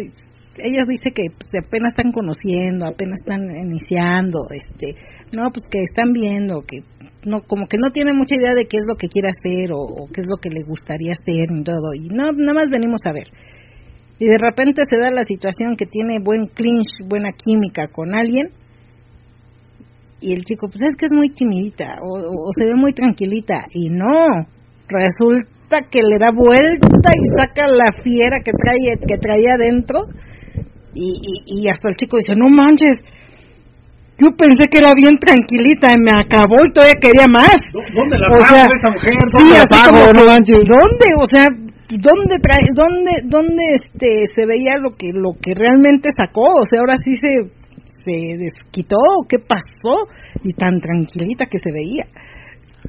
ella 0.58 0.82
dice 0.88 1.10
que 1.14 1.24
pues, 1.30 1.52
apenas 1.66 1.92
están 1.94 2.12
conociendo, 2.12 2.86
apenas 2.86 3.20
están 3.22 3.42
iniciando, 3.66 4.46
este, 4.50 4.94
no, 5.32 5.50
pues 5.50 5.64
que 5.70 5.80
están 5.82 6.12
viendo, 6.12 6.62
que 6.66 6.82
no, 7.24 7.42
como 7.42 7.66
que 7.66 7.78
no 7.78 7.90
tiene 7.90 8.12
mucha 8.12 8.36
idea 8.36 8.54
de 8.54 8.66
qué 8.66 8.76
es 8.78 8.86
lo 8.86 8.96
que 8.96 9.08
quiere 9.08 9.28
hacer 9.28 9.70
o, 9.72 10.06
qué 10.12 10.20
es 10.22 10.26
lo 10.28 10.36
que 10.40 10.50
le 10.50 10.62
gustaría 10.64 11.12
hacer 11.12 11.46
y 11.50 11.64
todo, 11.64 11.94
y 11.94 12.08
no, 12.08 12.32
nada 12.32 12.54
más 12.54 12.70
venimos 12.70 13.00
a 13.06 13.12
ver. 13.12 13.28
Y 14.18 14.26
de 14.26 14.38
repente 14.38 14.82
se 14.90 14.98
da 14.98 15.10
la 15.10 15.22
situación 15.22 15.76
que 15.76 15.86
tiene 15.86 16.18
buen 16.22 16.46
clinch, 16.46 16.88
buena 17.08 17.30
química 17.32 17.88
con 17.88 18.14
alguien, 18.14 18.50
y 20.20 20.32
el 20.32 20.42
chico, 20.44 20.68
pues 20.68 20.82
es 20.82 20.96
que 20.98 21.06
es 21.06 21.12
muy 21.14 21.30
timidita, 21.30 21.86
o, 22.02 22.18
o- 22.18 22.48
o 22.48 22.52
se 22.58 22.66
ve 22.66 22.74
muy 22.74 22.92
tranquilita, 22.92 23.54
y 23.72 23.90
no, 23.90 24.46
resulta 24.88 25.82
que 25.90 26.00
le 26.02 26.18
da 26.18 26.30
vuelta 26.32 27.10
y 27.14 27.24
saca 27.38 27.66
la 27.68 27.92
fiera 28.02 28.38
que 28.40 28.52
trae 28.52 28.98
que 29.06 29.18
traía 29.18 29.54
adentro 29.54 30.00
y, 30.94 31.08
y, 31.20 31.64
y 31.64 31.68
hasta 31.68 31.88
el 31.88 31.96
chico 31.96 32.16
dice 32.16 32.34
no 32.36 32.48
manches 32.48 32.96
yo 34.18 34.34
pensé 34.36 34.66
que 34.66 34.78
era 34.78 34.92
bien 34.94 35.16
tranquilita 35.18 35.94
y 35.94 35.98
me 35.98 36.10
acabó 36.10 36.56
y 36.66 36.72
todavía 36.72 36.98
quería 37.00 37.28
más 37.30 37.54
¿Dónde 37.94 38.18
la 38.18 38.26
O 38.28 38.38
pago 38.40 38.46
sea, 38.50 38.66
esta 38.66 38.90
mujer? 38.90 39.12
sí, 39.14 39.30
¿Dónde 39.32 39.54
la 39.54 39.62
así 39.62 39.74
pago? 39.78 39.90
como 39.90 40.12
No 40.12 40.24
manches. 40.26 40.64
¿dónde? 40.66 41.06
O 41.22 41.26
sea, 41.30 41.46
¿dónde 41.88 42.34
trae, 42.42 42.66
dónde, 42.74 43.12
dónde 43.24 43.62
este 43.78 44.26
se 44.34 44.42
veía 44.46 44.74
lo 44.82 44.90
que 44.90 45.14
lo 45.14 45.38
que 45.40 45.54
realmente 45.54 46.08
sacó? 46.18 46.42
O 46.42 46.66
sea, 46.66 46.80
ahora 46.80 46.96
sí 46.98 47.14
se 47.14 47.30
se 48.04 48.36
desquitó, 48.38 48.98
¿qué 49.28 49.38
pasó? 49.38 50.08
Y 50.42 50.52
tan 50.54 50.80
tranquilita 50.80 51.46
que 51.46 51.58
se 51.58 51.72
veía. 51.72 52.04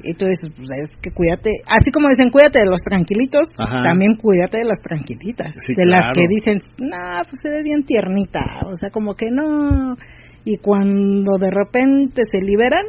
Entonces, 0.04 0.38
pues 0.56 0.68
es 0.78 0.90
que 1.02 1.10
cuídate, 1.12 1.50
así 1.68 1.90
como 1.92 2.08
dicen 2.08 2.30
cuídate 2.30 2.60
de 2.60 2.66
los 2.70 2.80
tranquilitos, 2.82 3.48
Ajá. 3.58 3.82
también 3.82 4.16
cuídate 4.16 4.58
de 4.58 4.64
las 4.64 4.80
tranquilitas, 4.80 5.54
Sí, 5.66 5.74
de 5.76 5.86
las 5.86 6.06
que 6.14 6.26
dicen, 6.28 6.58
nah, 6.78 7.22
pues 7.28 7.40
se 7.42 7.50
ve 7.50 7.62
bien 7.62 7.84
tiernita, 7.84 8.40
o 8.66 8.74
sea, 8.74 8.90
como 8.90 9.14
que 9.14 9.30
no, 9.30 9.94
y 10.44 10.56
cuando 10.58 11.36
de 11.38 11.50
repente 11.50 12.22
se 12.30 12.38
liberan, 12.44 12.84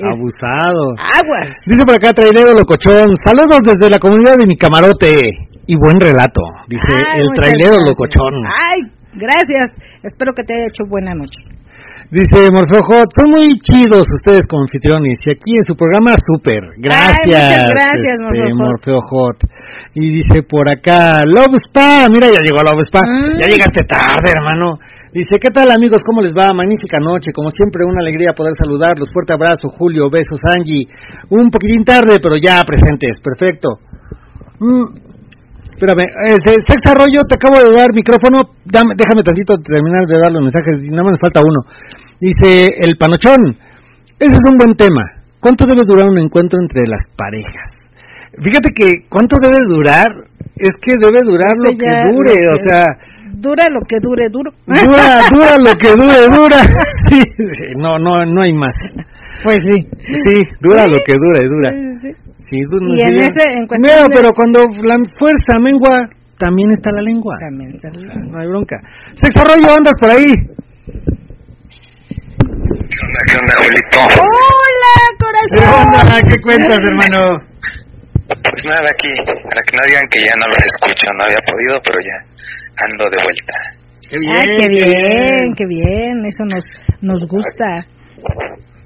Abusado. 0.00 0.94
aguas. 0.94 1.50
Dice 1.66 1.82
por 1.84 1.94
acá 1.96 2.12
Trailero 2.12 2.52
Locochón, 2.54 3.08
saludos 3.24 3.62
desde 3.64 3.90
la 3.90 3.98
comunidad 3.98 4.36
de 4.38 4.46
mi 4.46 4.56
camarote. 4.56 5.28
Y 5.66 5.74
buen 5.76 6.00
relato, 6.00 6.40
dice 6.68 6.86
Ay, 7.12 7.20
el 7.20 7.28
Trailero. 7.34 7.76
Locochón. 7.84 8.32
Ay, 8.46 8.88
gracias. 9.12 9.68
Espero 10.02 10.32
que 10.34 10.42
te 10.42 10.54
haya 10.54 10.64
hecho 10.70 10.84
buena 10.88 11.12
noche. 11.14 11.42
Dice 12.10 12.48
Morfeo 12.50 12.80
Hot, 12.88 13.12
son 13.12 13.28
muy 13.36 13.58
chidos 13.60 14.06
ustedes 14.08 14.46
como 14.48 14.62
anfitriones 14.62 15.20
y 15.26 15.30
aquí 15.30 15.52
en 15.60 15.64
su 15.66 15.76
programa 15.76 16.16
súper. 16.16 16.72
Gracias. 16.78 17.68
gracias, 17.68 18.16
este, 18.24 18.24
Morfeo 18.24 18.48
Hot. 18.48 18.64
Morfeo 18.64 19.00
Hot. 19.02 19.36
Y 19.94 20.12
dice 20.16 20.42
por 20.42 20.70
acá, 20.70 21.20
Love 21.26 21.60
Spa, 21.68 22.08
mira 22.08 22.32
ya 22.32 22.40
llegó 22.40 22.62
Love 22.64 22.88
Spa. 22.88 23.02
Mm. 23.04 23.38
Ya 23.38 23.46
llegaste 23.46 23.84
tarde, 23.84 24.32
hermano. 24.32 24.78
Dice, 25.12 25.36
¿qué 25.40 25.50
tal 25.50 25.70
amigos? 25.70 26.00
¿Cómo 26.04 26.20
les 26.20 26.32
va? 26.32 26.52
Magnífica 26.52 26.98
noche. 27.00 27.32
Como 27.32 27.50
siempre, 27.50 27.84
una 27.84 28.00
alegría 28.00 28.32
poder 28.36 28.52
saludarlos. 28.56 29.08
Fuerte 29.12 29.32
abrazo, 29.32 29.68
Julio. 29.68 30.08
Besos, 30.10 30.38
Angie. 30.44 30.88
Un 31.30 31.50
poquitín 31.50 31.84
tarde, 31.84 32.20
pero 32.22 32.36
ya 32.36 32.62
presentes. 32.64 33.16
Perfecto. 33.20 33.80
Mm, 34.60 35.07
Espérame, 35.78 36.02
este, 36.34 36.50
Sex 36.66 36.80
Arroyo, 36.90 37.22
te 37.22 37.36
acabo 37.36 37.62
de 37.62 37.70
dar 37.70 37.86
micrófono. 37.94 38.42
Dame- 38.66 38.94
déjame 38.98 39.22
tantito 39.22 39.54
terminar 39.62 40.02
de 40.10 40.18
dar 40.18 40.32
los 40.32 40.42
mensajes. 40.42 40.74
Nada 40.90 41.04
más 41.04 41.12
me 41.12 41.18
falta 41.22 41.38
uno. 41.40 41.62
Dice 42.18 42.66
el 42.82 42.96
Panochón. 42.98 43.38
Ese 44.18 44.34
es 44.34 44.42
un 44.50 44.58
buen 44.58 44.74
tema. 44.74 45.02
¿Cuánto 45.38 45.66
debe 45.66 45.82
durar 45.86 46.10
un 46.10 46.18
encuentro 46.18 46.58
entre 46.60 46.82
las 46.90 46.98
parejas? 47.16 47.70
Fíjate 48.42 48.70
que 48.74 49.06
cuánto 49.08 49.36
debe 49.38 49.58
durar. 49.68 50.06
Es 50.56 50.74
que 50.82 50.96
debe 50.98 51.22
durar 51.22 51.52
lo 51.62 51.70
que 51.78 51.86
dure. 52.10 52.34
lo 52.42 52.54
O 52.54 52.56
sea, 52.58 52.82
Dura 53.38 53.64
lo 53.70 53.78
que 53.86 53.96
dure, 54.02 54.24
duro. 54.32 54.50
dura, 54.66 55.22
dura 55.30 55.58
lo 55.58 55.78
que 55.78 55.90
dure, 55.94 56.26
dura. 56.26 56.58
Sí, 57.08 57.22
no, 57.76 57.94
no, 57.96 58.24
no 58.26 58.40
hay 58.44 58.52
más. 58.52 58.72
Pues 59.44 59.58
sí. 59.62 59.86
Sí, 60.26 60.42
dura 60.60 60.86
lo 60.88 60.98
que 61.06 61.14
dure, 61.14 61.48
dura. 61.48 61.70
Sí, 62.02 62.10
sí. 62.50 62.56
Y 62.58 63.00
en 63.02 63.18
ese- 63.22 63.58
en 63.58 63.66
cuestión 63.66 63.94
Mira, 63.94 64.02
de- 64.08 64.14
pero 64.14 64.32
cuando 64.32 64.60
la 64.82 64.94
fuerza 65.16 65.58
mengua, 65.60 66.06
también 66.38 66.70
está 66.72 66.90
la 66.92 67.02
lengua. 67.02 67.34
También 67.40 67.74
está 67.76 67.88
el- 67.88 68.30
No 68.30 68.38
hay 68.40 68.46
bronca. 68.48 68.76
Sexo 69.12 69.42
rollo, 69.44 69.74
andas 69.74 69.94
por 70.00 70.10
ahí. 70.10 70.24
¿Qué 72.88 72.98
onda, 73.04 73.20
qué 73.28 73.36
onda, 73.40 73.54
Julito? 73.58 73.98
¡Hola, 74.22 74.94
¿Qué 75.08 75.16
corazón! 75.18 75.86
onda? 75.86 76.20
¿Qué 76.28 76.36
cuentas, 76.42 76.78
hermano? 76.82 77.20
Pues 78.28 78.64
nada, 78.64 78.88
aquí, 78.92 79.08
para 79.26 79.62
que 79.64 79.72
no 79.76 79.82
digan 79.88 80.06
que 80.10 80.20
ya 80.20 80.32
no 80.38 80.46
los 80.48 80.62
escucho, 80.64 81.06
no 81.16 81.24
había 81.24 81.42
podido, 81.48 81.80
pero 81.84 81.98
ya 82.00 82.16
ando 82.84 83.04
de 83.10 83.18
vuelta. 83.24 83.54
Qué 84.08 84.16
Ah, 84.16 84.44
qué 84.44 84.68
bien, 84.68 85.54
qué 85.56 85.66
bien. 85.66 86.24
Eso 86.26 86.44
nos, 86.44 86.64
nos 87.02 87.20
gusta. 87.28 87.84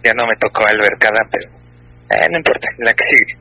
Ya 0.05 0.13
no 0.15 0.27
me 0.27 0.35
tocó 0.41 0.63
albercada, 0.67 1.21
pero 1.31 1.49
eh, 2.13 2.29
no 2.31 2.39
importa, 2.39 2.69
la 2.79 2.93
que 2.93 3.05
sigue. 3.11 3.35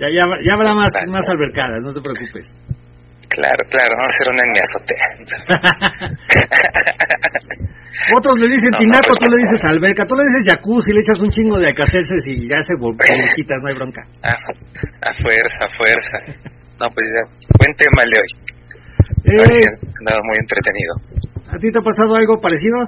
ya, 0.00 0.08
ya, 0.10 0.24
ya 0.42 0.54
habrá 0.54 0.74
más, 0.74 0.90
más 1.08 1.28
albercadas, 1.28 1.80
no 1.82 1.92
te 1.94 2.00
preocupes. 2.00 2.46
Claro, 3.30 3.62
claro, 3.70 3.94
vamos 3.96 4.10
a 4.10 4.14
hacer 4.14 4.26
una 4.28 4.42
en 4.42 4.50
mi 4.50 4.58
azotea. 4.58 5.06
Otros 8.16 8.40
le 8.40 8.48
dicen 8.50 8.70
No, 8.72 8.78
tinaco, 8.78 9.06
no, 9.06 9.14
pues, 9.14 9.18
tú 9.22 9.26
le 9.30 9.38
dices 9.38 9.62
alberca, 9.70 10.02
tú 10.04 10.14
le 10.16 10.24
dices 10.26 10.50
jacuzzi, 10.50 10.92
le 10.92 11.00
echas 11.00 11.20
un 11.20 11.30
chingo 11.30 11.58
de 11.58 11.68
acaceses 11.68 12.22
y 12.26 12.48
ya 12.48 12.58
se 12.66 12.74
quitas, 13.36 13.58
no 13.62 13.68
hay 13.68 13.74
bronca. 13.74 14.02
a, 14.24 14.32
a 14.34 15.10
fuerza, 15.22 15.62
a 15.62 15.70
fuerza. 15.78 16.16
No, 16.80 16.90
pues 16.90 17.06
ya, 17.06 17.22
buen 17.54 17.72
tema 17.76 18.02
el 18.02 18.10
de 18.10 18.18
hoy. 18.18 18.32
Eh, 19.30 19.62
andado 20.00 20.20
muy 20.24 20.36
entretenido. 20.40 20.94
¿A 21.52 21.58
ti 21.58 21.70
te 21.70 21.78
ha 21.78 21.82
pasado 21.82 22.16
algo 22.16 22.40
parecido? 22.40 22.78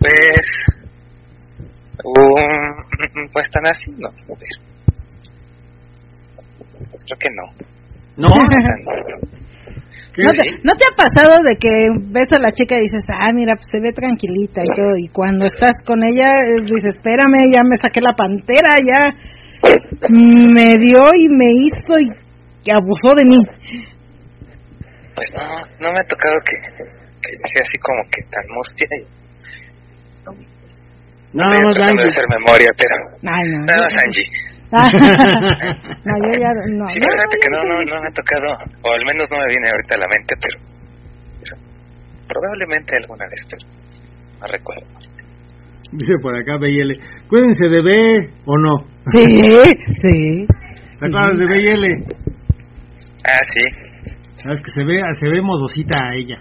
Pues, 0.00 0.79
um, 2.04 3.28
pues 3.32 3.50
tan 3.50 3.66
así, 3.66 3.90
no, 3.98 4.08
a 4.08 4.38
ver. 4.38 4.48
Creo 7.06 7.18
que 7.18 7.28
no. 7.34 7.44
No. 8.16 8.28
¿No 10.18 10.32
te, 10.32 10.42
¿No 10.64 10.74
te 10.74 10.84
ha 10.84 10.96
pasado 10.96 11.36
de 11.46 11.56
que 11.56 11.70
ves 12.10 12.28
a 12.32 12.40
la 12.40 12.50
chica 12.52 12.74
y 12.76 12.80
dices, 12.82 13.04
ah, 13.08 13.32
mira, 13.32 13.54
pues 13.54 13.68
se 13.70 13.80
ve 13.80 13.92
tranquilita 13.94 14.60
y 14.60 14.74
todo, 14.74 14.96
y 14.98 15.08
cuando 15.08 15.46
estás 15.46 15.74
con 15.86 16.02
ella 16.02 16.26
eh, 16.44 16.62
dices, 16.66 16.96
espérame, 16.96 17.46
ya 17.52 17.62
me 17.62 17.76
saqué 17.80 18.00
la 18.00 18.12
pantera, 18.16 18.76
ya 18.82 19.14
me 20.10 20.78
dio 20.78 20.98
y 21.14 21.28
me 21.28 21.46
hizo 21.62 21.94
y, 22.00 22.10
y 22.64 22.70
abusó 22.74 23.14
de 23.14 23.24
mí? 23.24 23.38
Pues 25.14 25.28
no, 25.32 25.46
no 25.78 25.92
me 25.92 26.00
ha 26.00 26.04
tocado 26.04 26.34
que, 26.44 26.56
que 26.58 27.30
sea 27.54 27.62
así 27.62 27.78
como 27.78 28.02
que 28.10 28.22
tan 28.30 28.44
mustia. 28.52 28.88
y- 28.98 29.20
Nada 31.32 31.50
Estoy 31.50 31.64
más 31.64 31.74
tratando 31.74 32.02
de 32.02 32.08
Angie. 32.08 32.18
hacer 32.18 32.26
memoria, 32.30 32.70
pero 32.76 32.94
Ay, 33.30 33.44
no. 33.50 33.58
nada 33.66 33.80
más 33.84 33.94
Angie. 34.02 34.28
no, 34.70 36.14
yo 36.22 36.30
ya, 36.38 36.50
no. 36.70 36.88
Sí, 36.90 36.98
no, 37.00 37.06
fíjate 37.10 37.36
que 37.42 37.50
no, 37.50 37.58
no, 37.64 37.74
no 37.82 38.00
me 38.00 38.06
ha 38.06 38.14
tocado, 38.14 38.46
o 38.82 38.92
al 38.92 39.04
menos 39.04 39.26
no 39.30 39.36
me 39.38 39.46
viene 39.50 39.66
ahorita 39.70 39.94
a 39.94 39.98
la 39.98 40.08
mente, 40.08 40.34
pero, 40.40 40.56
pero 41.42 41.56
probablemente 42.28 42.94
alguna 43.02 43.26
vez, 43.26 43.40
pero 43.50 43.62
no 44.40 44.46
recuerdo. 44.46 44.86
Dice 45.92 46.12
por 46.22 46.36
acá 46.36 46.56
BL. 46.56 46.92
Cuídense 47.28 47.66
de 47.66 47.82
B 47.82 48.30
o 48.46 48.56
no. 48.58 48.76
Sí, 49.10 49.26
sí. 50.02 50.46
¿Te 51.00 51.06
acuerdas 51.08 51.36
de 51.38 51.46
BL? 51.46 51.84
Ah, 53.26 53.42
sí, 53.52 53.64
Sabes 54.36 54.60
que 54.60 54.70
se 54.72 54.84
ve, 54.84 55.00
se 55.18 55.28
ve 55.28 55.42
modosita 55.42 55.98
a 56.08 56.14
ella. 56.14 56.36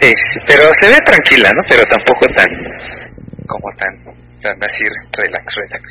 sí, 0.00 0.08
sí, 0.08 0.38
pero 0.46 0.62
se 0.80 0.88
ve 0.88 0.96
tranquila, 1.04 1.50
¿no? 1.54 1.62
Pero 1.68 1.82
tampoco 1.84 2.26
tan, 2.34 2.48
como 3.48 3.68
tan, 3.76 3.92
tan 4.40 4.62
así, 4.62 4.84
relax, 5.16 5.54
relax. 5.56 5.82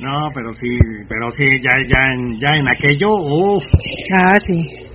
No, 0.00 0.28
pero 0.34 0.54
sí, 0.54 0.78
pero 1.08 1.30
sí, 1.32 1.44
ya, 1.60 1.76
ya, 1.84 2.00
en, 2.14 2.38
ya 2.40 2.56
en 2.56 2.66
aquello, 2.68 3.10
uff. 3.10 3.64
Ah, 4.16 4.38
sí. 4.38 4.88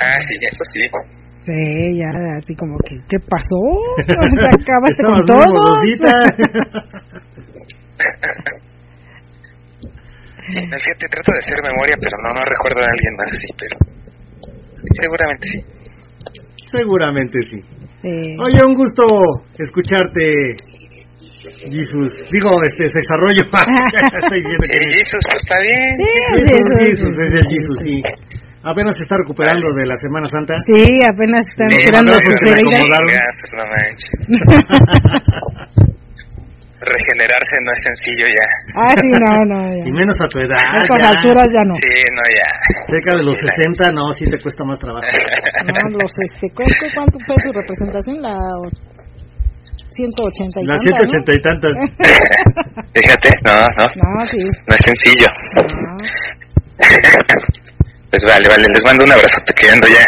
Ah, 0.00 0.16
sí, 0.26 0.38
eso 0.40 0.64
sí. 0.72 0.80
Sí, 1.42 1.98
ya 1.98 2.08
así 2.38 2.54
como 2.54 2.78
que, 2.78 2.96
¿qué 3.08 3.18
pasó? 3.18 3.58
Acabaste 4.00 5.02
con 5.04 5.26
todo. 5.26 5.44
No, 10.50 10.56
Fíjate, 10.56 11.06
trato 11.06 11.30
de 11.30 11.38
hacer 11.38 11.62
memoria, 11.62 11.94
pero 12.00 12.16
no, 12.24 12.34
no 12.34 12.42
recuerdo 12.44 12.80
a 12.80 12.90
alguien 12.90 13.14
más 13.14 13.30
así, 13.30 13.46
pero 13.56 13.76
seguramente 15.00 15.46
sí. 15.46 15.62
Seguramente 16.66 17.40
sí. 17.42 17.60
Sí. 18.02 18.36
Oye, 18.42 18.64
un 18.66 18.74
gusto 18.74 19.06
escucharte, 19.58 20.56
Jesus. 21.40 22.10
Digo, 22.30 22.50
este, 22.64 22.84
desarrollo. 22.92 23.42
Estoy 23.44 24.40
diciendo 24.42 24.66
que 24.68 24.76
Y 24.76 24.92
Jesus, 24.98 25.22
pues 25.30 25.42
está 25.42 25.56
bien. 25.60 25.90
Sí, 25.96 26.10
Jesus, 26.52 26.78
Jesus, 26.84 27.12
es 27.16 27.34
el 27.34 27.44
Jesus, 27.48 27.78
sí. 27.82 27.96
Apenas 28.62 28.94
se 28.96 29.02
está 29.02 29.16
recuperando 29.16 29.72
de 29.72 29.86
la 29.86 29.96
Semana 29.96 30.26
Santa. 30.30 30.54
Sí, 30.66 30.98
apenas 31.08 31.44
su 31.56 31.64
se 31.64 31.64
me 31.64 31.76
querida. 31.80 32.76
acomodaron. 32.76 33.08
Ya, 33.08 33.24
pues 33.40 33.50
no 33.56 33.64
manches. 33.72 34.10
Regenerarse 36.80 37.56
no 37.60 37.70
es 37.76 37.80
sencillo 37.84 38.24
ya. 38.24 38.46
Ah, 38.80 38.94
sí, 38.96 39.08
no, 39.12 39.44
no, 39.52 39.58
Y 39.84 39.84
ya. 39.84 39.92
menos 40.00 40.16
a 40.20 40.26
tu 40.28 40.38
edad. 40.40 40.56
A 40.64 40.78
estas 40.80 41.02
ya. 41.02 41.08
alturas 41.12 41.48
ya 41.52 41.62
no. 41.68 41.74
Sí, 41.76 41.92
no, 42.08 42.22
ya. 42.32 42.48
Cerca 42.88 43.10
de 43.18 43.24
los 43.24 43.36
Sí, 43.36 43.44
la- 43.46 43.52
60, 43.52 43.92
no, 43.92 44.12
sí 44.16 44.24
te 44.30 44.38
cuesta 44.40 44.64
más 44.64 44.78
trabajo. 44.80 45.04
No, 45.04 45.90
los, 46.00 46.12
este, 46.32 46.48
¿cu- 46.56 46.64
cu- 46.64 46.92
¿cuánto 46.94 47.18
fue 47.26 47.36
su 47.44 47.52
representación? 47.52 48.22
La 48.22 48.32
180 49.90 50.60
y 50.60 50.64
Las 50.64 50.80
tantas, 50.84 51.10
180 51.10 51.32
y 51.34 51.40
tantas. 51.42 51.72
Fíjate, 52.94 53.30
no, 53.44 53.54
no, 53.54 53.84
¿no? 54.18 54.26
Sí. 54.30 54.38
no 54.38 54.74
es 54.74 54.82
sencillo. 54.86 55.28
No. 55.84 55.96
Pues 58.10 58.22
vale, 58.26 58.48
vale, 58.48 58.66
les 58.74 58.82
mando 58.84 59.04
un 59.04 59.12
abrazote 59.12 59.52
que 59.54 59.68
ando 59.70 59.86
ya 59.86 60.04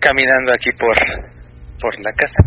caminando 0.00 0.52
aquí 0.54 0.70
por 0.78 0.94
por 1.80 1.92
la 2.00 2.12
casa. 2.12 2.38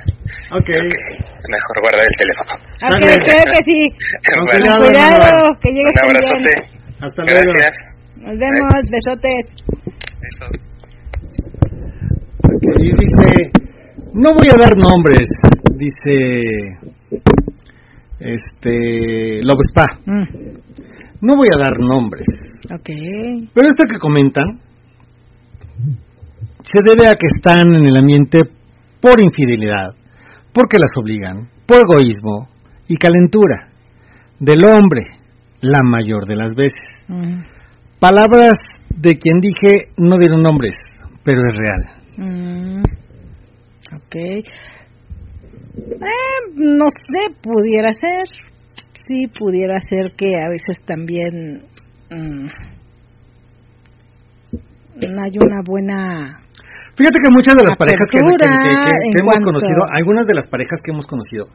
Ok. 0.55 0.69
Es 0.69 1.47
mejor 1.49 1.81
guardar 1.81 2.05
el 2.07 2.15
teléfono. 2.15 2.53
Ok, 2.87 3.03
Dale. 3.03 3.17
creo 3.25 3.45
que 3.51 3.59
sí. 3.67 3.87
Con 4.33 4.45
Vale, 4.45 4.59
cuidado, 4.61 4.85
Cuidado, 4.85 5.47
que 5.61 5.69
llegues 5.71 5.95
un 5.95 6.13
bien. 6.13 6.23
abrazote. 6.23 6.51
Hasta 7.01 7.23
luego. 7.23 7.51
Gracias. 7.51 7.85
Nos 8.15 8.37
vemos, 8.39 8.81
besotes. 8.91 9.45
Besos. 10.21 10.51
Y 12.79 12.89
dice, 12.95 13.51
no 14.13 14.33
voy 14.33 14.47
a 14.47 14.57
dar 14.57 14.77
nombres, 14.77 15.27
dice 15.77 16.77
este 18.19 19.39
Love 19.43 19.61
Spa. 19.69 19.99
Mm, 20.05 20.23
No 21.21 21.35
voy 21.37 21.47
a 21.55 21.59
dar 21.59 21.73
nombres, 21.79 22.27
pero 23.53 23.67
esto 23.67 23.83
que 23.89 23.97
comentan 23.99 24.45
se 26.61 26.79
debe 26.83 27.07
a 27.07 27.13
que 27.13 27.27
están 27.35 27.75
en 27.75 27.85
el 27.85 27.97
ambiente 27.97 28.39
por 29.01 29.19
infidelidad, 29.21 29.93
porque 30.53 30.77
las 30.79 30.89
obligan, 30.99 31.47
por 31.67 31.77
egoísmo 31.77 32.47
y 32.87 32.95
calentura 32.95 33.69
del 34.39 34.63
hombre, 34.65 35.03
la 35.61 35.79
mayor 35.83 36.25
de 36.25 36.35
las 36.35 36.51
veces. 36.55 36.83
Mm, 37.07 37.41
Palabras 37.99 38.57
de 38.95 39.13
quien 39.15 39.39
dije 39.39 39.89
no 39.97 40.17
dieron 40.17 40.41
nombres, 40.43 40.75
pero 41.23 41.39
es 41.47 41.55
real. 41.55 41.81
mm, 42.17 42.83
ok. 43.95 44.15
Eh, 45.77 46.53
no 46.55 46.85
sé, 46.89 47.33
pudiera 47.41 47.91
ser. 47.93 48.27
Sí, 49.07 49.27
pudiera 49.37 49.79
ser 49.79 50.11
que 50.17 50.33
a 50.35 50.49
veces 50.49 50.83
también 50.85 51.63
mm, 52.09 52.47
no 55.13 55.21
hay 55.23 55.37
una 55.37 55.61
buena 55.65 56.39
Fíjate 56.95 57.17
que 57.21 57.29
muchas 57.29 57.55
de 57.57 57.63
las 57.63 57.75
parejas 57.75 58.07
que, 58.09 58.19
que- 58.19 58.25
que- 58.25 58.37
que- 58.39 58.39
que 58.39 58.89
en 59.11 59.19
hemos 59.19 59.33
cuanto- 59.35 59.47
conocido, 59.51 59.83
algunas 59.91 60.25
de 60.27 60.33
las 60.35 60.45
parejas 60.47 60.79
que 60.81 60.91
hemos 60.93 61.05
conocido, 61.05 61.45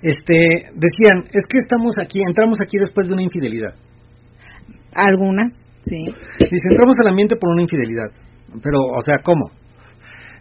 este, 0.00 0.70
decían, 0.78 1.26
es 1.34 1.42
que 1.50 1.58
estamos 1.58 1.94
aquí, 2.00 2.20
entramos 2.24 2.58
aquí 2.62 2.78
después 2.78 3.08
de 3.08 3.14
una 3.14 3.22
infidelidad. 3.24 3.74
Algunas, 4.94 5.52
sí. 5.82 6.06
Dice, 6.38 6.66
entramos 6.70 6.94
al 7.02 7.08
ambiente 7.08 7.34
por 7.36 7.50
una 7.52 7.62
infidelidad. 7.62 8.08
Pero, 8.62 8.78
o 8.94 9.00
sea, 9.02 9.18
¿cómo? 9.24 9.50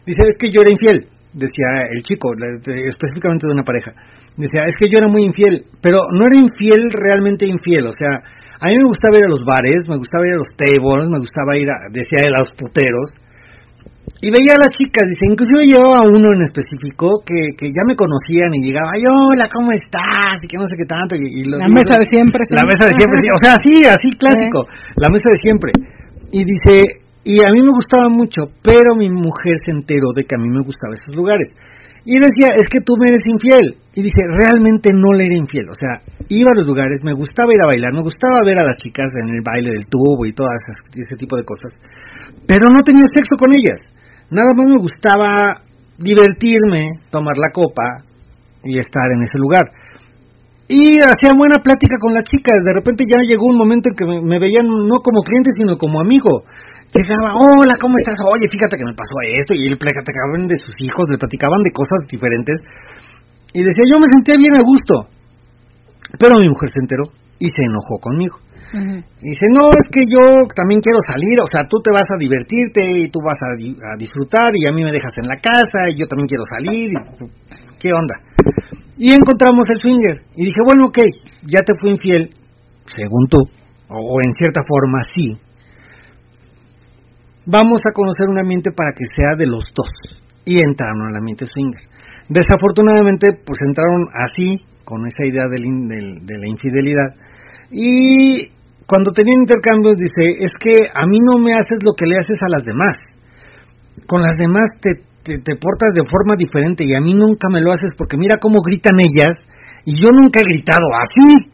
Dice, 0.05 0.21
es 0.29 0.37
que 0.39 0.49
yo 0.51 0.61
era 0.61 0.69
infiel, 0.69 1.09
decía 1.35 1.85
el 1.91 2.01
chico, 2.01 2.31
específicamente 2.33 3.45
de 3.47 3.53
una 3.53 3.63
pareja. 3.67 3.91
Decía, 4.37 4.63
es 4.67 4.75
que 4.79 4.87
yo 4.89 4.97
era 4.97 5.07
muy 5.07 5.23
infiel, 5.23 5.63
pero 5.81 6.07
no 6.11 6.25
era 6.27 6.35
infiel 6.35 6.91
realmente 6.91 7.45
infiel, 7.45 7.87
o 7.87 7.95
sea, 7.95 8.19
a 8.59 8.67
mí 8.71 8.75
me 8.79 8.87
gustaba 8.87 9.19
ir 9.19 9.25
a 9.27 9.31
los 9.31 9.43
bares, 9.45 9.87
me 9.87 9.95
gustaba 9.99 10.27
ir 10.27 10.33
a 10.33 10.41
los 10.43 10.51
tables, 10.55 11.07
me 11.11 11.19
gustaba 11.19 11.55
ir 11.59 11.67
a, 11.69 11.75
decía 11.91 12.23
él, 12.23 12.35
a 12.35 12.39
los 12.43 12.51
puteros, 12.55 13.15
y 14.21 14.31
veía 14.31 14.55
a 14.55 14.61
las 14.63 14.71
chicas, 14.75 15.03
dice, 15.07 15.23
inclusive 15.29 15.65
llevaba 15.71 16.01
a 16.01 16.07
uno 16.07 16.29
en 16.35 16.41
específico 16.43 17.21
que, 17.25 17.53
que 17.57 17.67
ya 17.71 17.83
me 17.87 17.95
conocían 17.95 18.53
y 18.53 18.63
llegaba, 18.63 18.91
ay, 18.95 19.03
hola, 19.05 19.45
¿cómo 19.51 19.71
estás? 19.71 20.39
Y 20.41 20.47
que 20.47 20.57
no 20.57 20.65
sé 20.67 20.75
qué 20.77 20.85
tanto. 20.87 21.15
Y, 21.15 21.41
y 21.41 21.43
lo- 21.45 21.57
La 21.57 21.67
mesa 21.67 21.97
de 21.99 22.05
siempre, 22.07 22.41
sí. 22.45 22.53
La 22.55 22.65
mesa 22.65 22.85
de 22.89 22.93
siempre, 22.97 23.17
sí. 23.21 23.27
O 23.33 23.37
sea, 23.37 23.53
sí, 23.61 23.75
así 23.85 24.09
clásico. 24.17 24.65
La 24.97 25.09
mesa 25.09 25.29
de 25.29 25.37
siempre. 25.41 25.71
Y 26.31 26.41
dice, 26.41 27.04
y 27.25 27.41
a 27.41 27.49
mí 27.49 27.59
me 27.65 27.73
gustaba 27.73 28.07
mucho, 28.07 28.53
pero 28.61 28.93
mi 28.95 29.09
mujer 29.09 29.57
se 29.65 29.73
enteró 29.73 30.13
de 30.13 30.23
que 30.29 30.37
a 30.37 30.41
mí 30.41 30.45
me 30.45 30.61
gustaban 30.61 30.93
esos 30.93 31.15
lugares. 31.15 31.49
Y 32.05 32.21
decía, 32.21 32.53
es 32.53 32.69
que 32.69 32.85
tú 32.85 32.93
me 33.01 33.09
eres 33.09 33.25
infiel. 33.25 33.81
Y 33.97 34.05
dice, 34.05 34.21
realmente 34.29 34.93
no 34.93 35.09
le 35.17 35.25
era 35.25 35.33
infiel. 35.33 35.65
O 35.65 35.73
sea, 35.73 36.05
iba 36.29 36.53
a 36.53 36.59
los 36.61 36.67
lugares, 36.67 37.01
me 37.01 37.17
gustaba 37.17 37.49
ir 37.49 37.57
a 37.63 37.65
bailar, 37.65 37.97
me 37.97 38.05
gustaba 38.05 38.45
ver 38.45 38.59
a 38.59 38.63
las 38.63 38.77
chicas 38.77 39.09
en 39.17 39.33
el 39.33 39.41
baile 39.41 39.73
del 39.73 39.89
tubo 39.89 40.21
y 40.29 40.33
todo 40.33 40.45
ese 40.53 41.17
tipo 41.17 41.35
de 41.35 41.43
cosas. 41.43 41.73
Pero 42.45 42.69
no 42.69 42.85
tenía 42.85 43.09
sexo 43.09 43.37
con 43.41 43.49
ellas. 43.49 43.81
Nada 44.29 44.53
más 44.53 44.69
me 44.69 44.77
gustaba 44.77 45.65
divertirme, 45.97 47.09
tomar 47.09 47.41
la 47.41 47.49
copa 47.49 48.05
y 48.63 48.77
estar 48.77 49.09
en 49.17 49.25
ese 49.25 49.41
lugar. 49.41 49.65
Y 50.67 51.01
hacía 51.01 51.33
buena 51.37 51.57
plática 51.57 51.97
con 51.99 52.13
las 52.13 52.23
chicas. 52.23 52.61
De 52.61 52.73
repente 52.73 53.05
ya 53.09 53.17
llegó 53.25 53.49
un 53.49 53.57
momento 53.57 53.89
en 53.89 53.95
que 53.95 54.05
me 54.05 54.37
veían 54.37 54.65
no 54.65 55.01
como 55.01 55.25
cliente, 55.25 55.51
sino 55.57 55.77
como 55.77 56.01
amigo. 56.01 56.45
Llegaba, 56.93 57.35
hola, 57.35 57.75
¿cómo 57.81 57.97
estás? 57.97 58.15
Oye, 58.23 58.47
fíjate 58.49 58.77
que 58.77 58.85
me 58.87 58.95
pasó 58.95 59.13
esto. 59.37 59.53
Y 59.53 59.67
le 59.69 59.75
platicaban 59.77 60.47
de 60.47 60.55
sus 60.55 60.75
hijos, 60.79 61.09
le 61.11 61.17
platicaban 61.17 61.61
de 61.63 61.71
cosas 61.71 61.99
diferentes. 62.07 62.55
Y 63.53 63.59
decía, 63.63 63.83
yo 63.91 63.99
me 63.99 64.07
sentía 64.11 64.37
bien 64.39 64.55
a 64.55 64.63
gusto. 64.63 65.11
Pero 66.19 66.39
mi 66.39 66.47
mujer 66.47 66.69
se 66.71 66.79
enteró 66.79 67.03
y 67.39 67.47
se 67.51 67.63
enojó 67.67 67.99
conmigo. 67.99 68.39
Y 69.21 69.29
dice, 69.35 69.47
no, 69.51 69.71
es 69.71 69.87
que 69.91 70.03
yo 70.07 70.47
también 70.55 70.81
quiero 70.81 70.99
salir, 71.07 71.39
o 71.39 71.47
sea, 71.47 71.63
tú 71.69 71.79
te 71.79 71.91
vas 71.91 72.03
a 72.11 72.17
divertirte 72.19 72.81
y 72.83 73.07
tú 73.07 73.19
vas 73.23 73.37
a, 73.39 73.55
di- 73.55 73.77
a 73.79 73.95
disfrutar 73.97 74.51
y 74.55 74.67
a 74.67 74.71
mí 74.73 74.83
me 74.83 74.91
dejas 74.91 75.11
en 75.21 75.27
la 75.27 75.35
casa 75.39 75.87
y 75.91 75.95
yo 75.99 76.07
también 76.07 76.27
quiero 76.27 76.43
salir. 76.43 76.91
y, 76.91 76.95
¿Qué 77.79 77.93
onda? 77.93 78.15
Y 78.97 79.11
encontramos 79.13 79.63
el 79.69 79.77
swinger. 79.79 80.17
Y 80.35 80.45
dije, 80.47 80.59
bueno, 80.65 80.87
ok, 80.87 80.97
ya 81.47 81.61
te 81.61 81.73
fui 81.79 81.91
infiel, 81.91 82.31
según 82.87 83.27
tú, 83.29 83.37
o, 83.87 83.95
o 83.95 84.21
en 84.21 84.33
cierta 84.33 84.61
forma 84.67 84.99
sí. 85.15 85.37
Vamos 87.45 87.79
a 87.85 87.93
conocer 87.93 88.25
un 88.29 88.39
ambiente 88.39 88.71
para 88.71 88.91
que 88.91 89.05
sea 89.15 89.35
de 89.37 89.45
los 89.47 89.65
dos. 89.75 89.89
Y 90.45 90.57
entraron 90.61 91.07
al 91.09 91.17
ambiente 91.17 91.45
swinger. 91.45 91.81
Desafortunadamente, 92.29 93.29
pues 93.45 93.59
entraron 93.65 94.03
así, 94.13 94.55
con 94.83 95.05
esa 95.05 95.25
idea 95.25 95.45
del 95.49 95.63
del- 95.89 96.25
de 96.25 96.37
la 96.37 96.47
infidelidad. 96.47 97.09
Y 97.71 98.49
cuando 98.85 99.11
tenían 99.11 99.41
intercambios 99.41 99.95
dice, 99.95 100.37
es 100.43 100.51
que 100.59 100.85
a 100.93 101.05
mí 101.07 101.17
no 101.21 101.39
me 101.39 101.53
haces 101.53 101.81
lo 101.83 101.93
que 101.93 102.05
le 102.05 102.17
haces 102.17 102.37
a 102.45 102.49
las 102.49 102.63
demás. 102.63 102.95
Con 104.05 104.21
las 104.21 104.37
demás 104.37 104.69
te, 104.81 105.01
te, 105.23 105.37
te 105.41 105.55
portas 105.57 105.89
de 105.97 106.05
forma 106.07 106.35
diferente 106.37 106.83
y 106.85 106.93
a 106.93 107.01
mí 107.01 107.13
nunca 107.13 107.47
me 107.51 107.61
lo 107.61 107.71
haces 107.71 107.93
porque 107.97 108.17
mira 108.17 108.37
cómo 108.37 108.61
gritan 108.61 108.99
ellas 108.99 109.33
y 109.85 109.99
yo 110.01 110.09
nunca 110.13 110.39
he 110.39 110.43
gritado 110.43 110.85
así. 110.93 111.49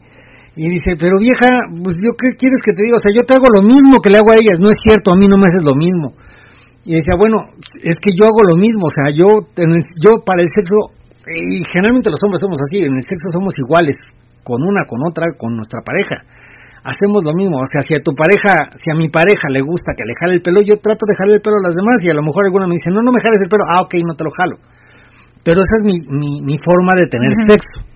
Y 0.54 0.68
dice, 0.68 1.00
pero 1.00 1.16
vieja, 1.16 1.64
pues 1.80 1.96
yo 1.96 2.12
qué 2.12 2.28
quieres 2.36 2.60
que 2.60 2.76
te 2.76 2.84
diga, 2.84 3.00
o 3.00 3.02
sea, 3.02 3.08
yo 3.14 3.24
te 3.24 3.32
hago 3.32 3.48
lo 3.48 3.62
mismo 3.64 3.96
que 4.04 4.12
le 4.12 4.20
hago 4.20 4.32
a 4.32 4.36
ellas, 4.36 4.60
no 4.60 4.68
es 4.68 4.76
cierto, 4.84 5.12
a 5.12 5.16
mí 5.16 5.24
no 5.24 5.40
me 5.40 5.48
haces 5.48 5.64
lo 5.64 5.72
mismo. 5.72 6.12
Y 6.84 6.98
decía, 7.00 7.16
bueno, 7.16 7.40
es 7.80 7.96
que 8.02 8.12
yo 8.12 8.28
hago 8.28 8.42
lo 8.44 8.56
mismo, 8.60 8.84
o 8.84 8.92
sea, 8.92 9.08
yo, 9.16 9.48
en 9.56 9.70
el- 9.80 9.88
yo 9.96 10.20
para 10.26 10.42
el 10.44 10.50
sexo, 10.52 10.92
y 11.24 11.62
generalmente 11.64 12.10
los 12.12 12.20
hombres 12.26 12.42
somos 12.44 12.60
así, 12.60 12.84
en 12.84 12.92
el 12.92 13.04
sexo 13.06 13.32
somos 13.32 13.56
iguales, 13.56 13.96
con 14.44 14.60
una, 14.60 14.84
con 14.84 15.00
otra, 15.08 15.32
con 15.38 15.56
nuestra 15.56 15.80
pareja. 15.80 16.20
Hacemos 16.84 17.22
lo 17.24 17.32
mismo, 17.32 17.62
o 17.62 17.68
sea, 17.70 17.80
si 17.80 17.94
a 17.94 18.02
tu 18.02 18.12
pareja, 18.12 18.74
si 18.74 18.90
a 18.90 18.98
mi 18.98 19.08
pareja 19.08 19.46
le 19.48 19.62
gusta 19.62 19.94
que 19.96 20.02
le 20.04 20.12
jale 20.18 20.34
el 20.36 20.42
pelo, 20.42 20.60
yo 20.66 20.76
trato 20.82 21.06
de 21.06 21.14
jalar 21.14 21.38
el 21.38 21.40
pelo 21.40 21.62
a 21.62 21.64
las 21.70 21.78
demás 21.78 22.02
y 22.02 22.10
a 22.10 22.16
lo 22.18 22.26
mejor 22.26 22.44
alguna 22.44 22.66
me 22.66 22.74
dice, 22.76 22.90
no, 22.90 23.00
no 23.00 23.14
me 23.14 23.22
jales 23.22 23.38
el 23.40 23.48
pelo, 23.48 23.62
ah, 23.70 23.86
ok, 23.86 23.94
no 24.02 24.18
te 24.18 24.26
lo 24.26 24.34
jalo. 24.34 24.58
Pero 25.46 25.62
esa 25.62 25.78
es 25.78 25.84
mi, 25.86 25.96
mi, 26.10 26.42
mi 26.42 26.58
forma 26.58 26.98
de 26.98 27.06
tener 27.06 27.30
sexo. 27.46 27.86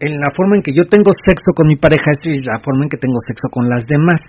En 0.00 0.16
la 0.16 0.32
forma 0.34 0.56
en 0.56 0.62
que 0.62 0.72
yo 0.72 0.86
tengo 0.88 1.12
sexo 1.12 1.52
con 1.54 1.68
mi 1.68 1.76
pareja 1.76 2.10
es 2.24 2.44
la 2.44 2.58
forma 2.64 2.84
en 2.84 2.88
que 2.88 2.96
tengo 2.96 3.20
sexo 3.20 3.48
con 3.52 3.68
las 3.68 3.84
demás. 3.84 4.20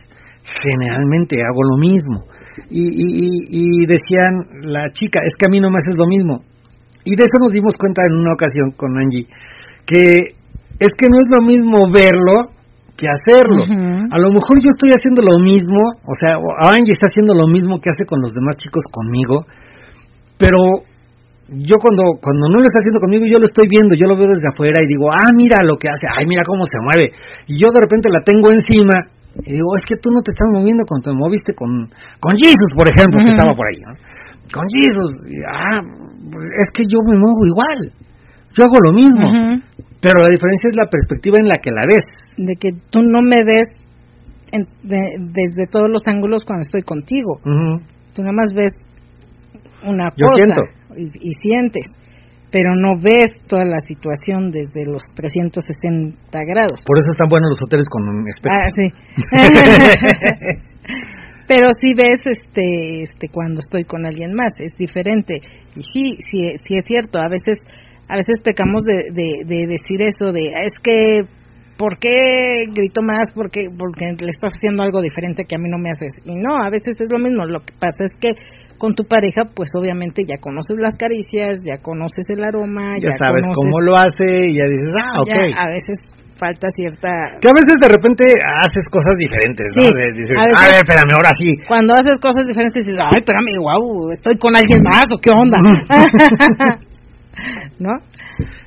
Generalmente 0.44 1.40
hago 1.40 1.64
lo 1.64 1.78
mismo. 1.80 2.28
Y, 2.70 2.84
y, 2.84 3.08
y, 3.48 3.88
decían 3.88 4.68
la 4.68 4.92
chica, 4.92 5.22
es 5.24 5.34
que 5.40 5.46
a 5.48 5.52
mí 5.52 5.60
no 5.60 5.72
me 5.72 5.78
haces 5.78 5.96
lo 5.96 6.06
mismo. 6.06 6.44
Y 7.06 7.16
de 7.16 7.24
eso 7.24 7.40
nos 7.40 7.54
dimos 7.54 7.74
cuenta 7.80 8.02
en 8.06 8.20
una 8.20 8.34
ocasión 8.34 8.72
con 8.76 8.92
Angie, 9.00 9.26
que 9.86 10.36
es 10.78 10.92
que 10.92 11.08
no 11.08 11.18
es 11.24 11.30
lo 11.30 11.42
mismo 11.46 11.90
verlo 11.90 12.52
que 12.98 13.08
hacerlo. 13.08 13.64
A 13.66 14.18
lo 14.20 14.30
mejor 14.30 14.62
yo 14.62 14.70
estoy 14.70 14.92
haciendo 14.94 15.24
lo 15.24 15.40
mismo, 15.40 15.80
o 16.06 16.14
sea, 16.20 16.38
Angie 16.60 16.92
está 16.92 17.08
haciendo 17.08 17.34
lo 17.34 17.48
mismo 17.48 17.80
que 17.80 17.90
hace 17.90 18.06
con 18.06 18.20
los 18.22 18.32
demás 18.32 18.58
chicos 18.58 18.84
conmigo, 18.92 19.46
pero 20.38 20.58
yo 21.52 21.76
cuando 21.84 22.16
cuando 22.24 22.48
no 22.48 22.64
lo 22.64 22.66
está 22.66 22.80
haciendo 22.80 23.00
conmigo, 23.04 23.28
yo 23.28 23.38
lo 23.40 23.46
estoy 23.46 23.68
viendo, 23.68 23.92
yo 24.00 24.08
lo 24.08 24.16
veo 24.16 24.32
desde 24.32 24.48
afuera 24.48 24.80
y 24.80 24.88
digo, 24.88 25.12
ah, 25.12 25.32
mira 25.36 25.60
lo 25.68 25.76
que 25.76 25.92
hace, 25.92 26.08
ay, 26.08 26.24
mira 26.28 26.44
cómo 26.48 26.64
se 26.64 26.80
mueve. 26.80 27.12
Y 27.48 27.60
yo 27.60 27.68
de 27.74 27.82
repente 27.84 28.08
la 28.08 28.24
tengo 28.24 28.48
encima 28.52 28.96
y 29.44 29.60
digo, 29.60 29.76
es 29.76 29.84
que 29.88 29.96
tú 30.00 30.08
no 30.12 30.24
te 30.24 30.32
estás 30.32 30.48
moviendo 30.56 30.84
cuando 30.88 31.12
te 31.12 31.16
moviste 31.16 31.52
con, 31.56 31.70
con 32.20 32.34
Jesus, 32.40 32.72
por 32.76 32.88
ejemplo, 32.88 33.20
que 33.20 33.32
Ujú. 33.32 33.36
estaba 33.36 33.52
por 33.56 33.68
ahí, 33.68 33.80
¿no? 33.84 33.94
Con 34.52 34.66
Jesus. 34.68 35.12
Y, 35.28 35.36
ah, 35.48 35.80
es 36.60 36.68
que 36.76 36.84
yo 36.88 37.00
me 37.08 37.16
muevo 37.20 37.44
igual. 37.48 37.80
Yo 38.56 38.64
hago 38.68 38.80
lo 38.84 38.92
mismo. 38.92 39.28
Pero 40.04 40.20
la 40.20 40.28
diferencia 40.28 40.68
es 40.72 40.76
la 40.76 40.88
perspectiva 40.92 41.38
en 41.40 41.48
la 41.48 41.56
que 41.64 41.72
la 41.72 41.86
ves. 41.88 42.04
De 42.36 42.56
que 42.56 42.72
tú 42.90 43.00
no 43.04 43.22
me 43.22 43.40
ves 43.46 43.68
en- 44.52 44.68
de- 44.84 45.16
desde 45.20 45.68
todos 45.72 45.88
los 45.90 46.02
ángulos 46.08 46.44
cuando 46.44 46.62
estoy 46.64 46.82
contigo. 46.84 47.40
Tú 48.14 48.22
nada 48.24 48.34
más 48.34 48.50
ves 48.54 48.72
una 49.84 50.10
Yo 50.16 50.26
cosa 50.28 50.36
siento. 50.36 50.62
Y, 50.98 51.06
y 51.06 51.32
sientes, 51.42 51.86
pero 52.52 52.76
no 52.76 52.98
ves 53.00 53.32
toda 53.48 53.66
la 53.66 53.80
situación 53.80 54.52
desde 54.52 54.86
los 54.92 55.04
360 55.16 56.16
grados. 56.46 56.82
Por 56.86 57.00
eso 57.00 57.10
están 57.10 57.30
buenos 57.30 57.50
los 57.50 57.64
hoteles 57.64 57.88
con 57.90 58.04
espejo. 58.28 58.56
Ah, 58.56 58.70
sí. 58.76 58.92
pero 61.48 61.70
sí 61.80 61.94
ves 61.94 62.20
este 62.26 63.04
este 63.04 63.28
cuando 63.30 63.60
estoy 63.60 63.84
con 63.84 64.06
alguien 64.06 64.34
más 64.34 64.54
es 64.60 64.72
diferente 64.78 65.40
y 65.76 65.82
sí 65.82 66.16
sí 66.30 66.48
sí 66.66 66.78
es 66.78 66.86
cierto 66.86 67.20
a 67.20 67.28
veces 67.28 67.58
a 68.08 68.16
veces 68.16 68.40
pecamos 68.44 68.84
de, 68.84 69.12
de, 69.12 69.44
de 69.46 69.68
decir 69.68 70.02
eso 70.04 70.32
de 70.32 70.48
es 70.48 70.72
que 70.82 71.22
¿por 71.82 71.98
qué 71.98 72.66
grito 72.76 73.02
más? 73.02 73.34
Porque, 73.34 73.66
porque 73.76 74.06
le 74.06 74.30
estás 74.30 74.54
haciendo 74.54 74.84
algo 74.84 75.02
diferente 75.02 75.46
que 75.46 75.56
a 75.56 75.58
mí 75.58 75.68
no 75.68 75.78
me 75.82 75.90
haces. 75.90 76.14
Y 76.26 76.36
no, 76.38 76.62
a 76.62 76.70
veces 76.70 76.94
es 77.00 77.10
lo 77.12 77.18
mismo. 77.18 77.44
Lo 77.46 77.60
que 77.60 77.74
pasa 77.74 78.04
es 78.06 78.12
que 78.22 78.38
con 78.82 78.96
tu 78.98 79.06
pareja, 79.06 79.46
pues 79.54 79.70
obviamente 79.78 80.26
ya 80.26 80.42
conoces 80.42 80.82
las 80.82 80.96
caricias, 80.98 81.62
ya 81.62 81.78
conoces 81.78 82.26
el 82.34 82.42
aroma, 82.42 82.98
ya, 82.98 83.14
ya, 83.14 83.18
sabes 83.22 83.46
conoces, 83.46 83.62
cómo 83.62 83.78
lo 83.86 83.94
hace 83.94 84.26
y 84.50 84.58
ya 84.58 84.66
dices, 84.66 84.90
ah, 84.98 85.22
ok. 85.22 85.30
ya 85.30 85.54
a 85.62 85.70
veces 85.70 85.98
falta 86.34 86.66
cierta... 86.74 87.38
Que 87.38 87.46
a 87.46 87.54
veces 87.54 87.78
de 87.78 87.86
repente 87.94 88.26
haces 88.66 88.90
cosas 88.90 89.14
diferentes, 89.22 89.68
¿no? 89.78 89.86
Sí, 89.86 89.94
dices, 90.18 90.34
a 90.34 90.42
a, 90.42 90.48
veces- 90.50 90.66
ver, 90.66 90.82
espérame, 90.82 91.14
ahora 91.14 91.34
sí. 91.38 91.50
Cuando 91.70 91.94
haces 91.94 92.18
cosas 92.18 92.42
diferentes 92.50 92.82
dices, 92.82 92.98
ay, 92.98 93.22
espérame, 93.22 93.54
wow, 93.62 94.10
estoy 94.18 94.34
con 94.42 94.58
alguien 94.58 94.82
más 94.82 95.06
o 95.14 95.22
qué 95.22 95.30
onda. 95.30 95.62
¿No? 97.78 97.94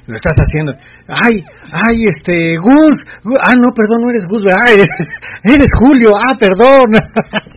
Lo 0.07 0.15
estás 0.15 0.35
haciendo. 0.39 0.73
Ay, 1.09 1.43
ay, 1.73 1.97
este, 2.07 2.55
Gus. 2.63 2.97
Gus- 3.25 3.39
Ah, 3.43 3.55
no, 3.59 3.75
perdón, 3.75 4.03
no 4.07 4.11
eres 4.11 4.29
Gus, 4.29 4.45
¿verdad? 4.45 4.63
Eres, 4.75 4.91
eres 5.43 5.69
Julio. 5.79 6.11
Ah, 6.15 6.37
perdón. 6.39 6.95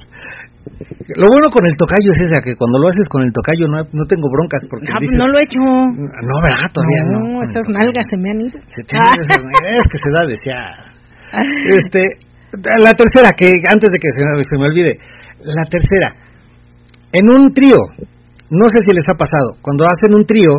Lo 1.15 1.27
bueno 1.31 1.47
con 1.49 1.63
el 1.63 1.71
tocayo 1.79 2.11
es 2.19 2.27
esa, 2.27 2.41
que 2.43 2.51
cuando 2.59 2.79
lo 2.83 2.89
haces 2.91 3.07
con 3.07 3.23
el 3.23 3.31
tocayo 3.31 3.63
no, 3.71 3.79
no 3.79 4.03
tengo 4.11 4.27
broncas 4.27 4.59
porque 4.69 4.91
Ah, 4.91 4.99
pues 4.99 5.07
dices, 5.07 5.15
no 5.23 5.31
lo 5.31 5.39
he 5.39 5.43
hecho. 5.47 5.59
no, 5.63 6.35
¿verdad? 6.43 6.67
Todavía 6.75 7.01
no. 7.07 7.17
No, 7.31 7.43
estas 7.43 7.63
nalgas 7.71 8.05
se 8.11 8.17
me 8.19 8.27
han 8.31 8.41
ido. 8.43 8.59
Se 8.67 8.83
te- 8.83 8.99
es 8.99 9.85
que 9.87 9.97
se 10.03 10.09
da 10.11 10.21
a 10.21 10.27
desear. 10.27 10.73
Este, 11.79 12.01
la 12.83 12.93
tercera, 12.93 13.31
que 13.31 13.51
antes 13.71 13.89
de 13.91 13.99
que 13.99 14.09
se 14.11 14.23
me, 14.23 14.43
se 14.43 14.57
me 14.59 14.65
olvide, 14.67 14.97
la 15.43 15.63
tercera, 15.69 16.15
en 17.11 17.25
un 17.29 17.53
trío, 17.53 17.77
no 18.51 18.67
sé 18.67 18.77
si 18.87 18.91
les 18.95 19.07
ha 19.09 19.15
pasado, 19.15 19.55
cuando 19.61 19.85
hacen 19.85 20.15
un 20.15 20.25
trío, 20.25 20.51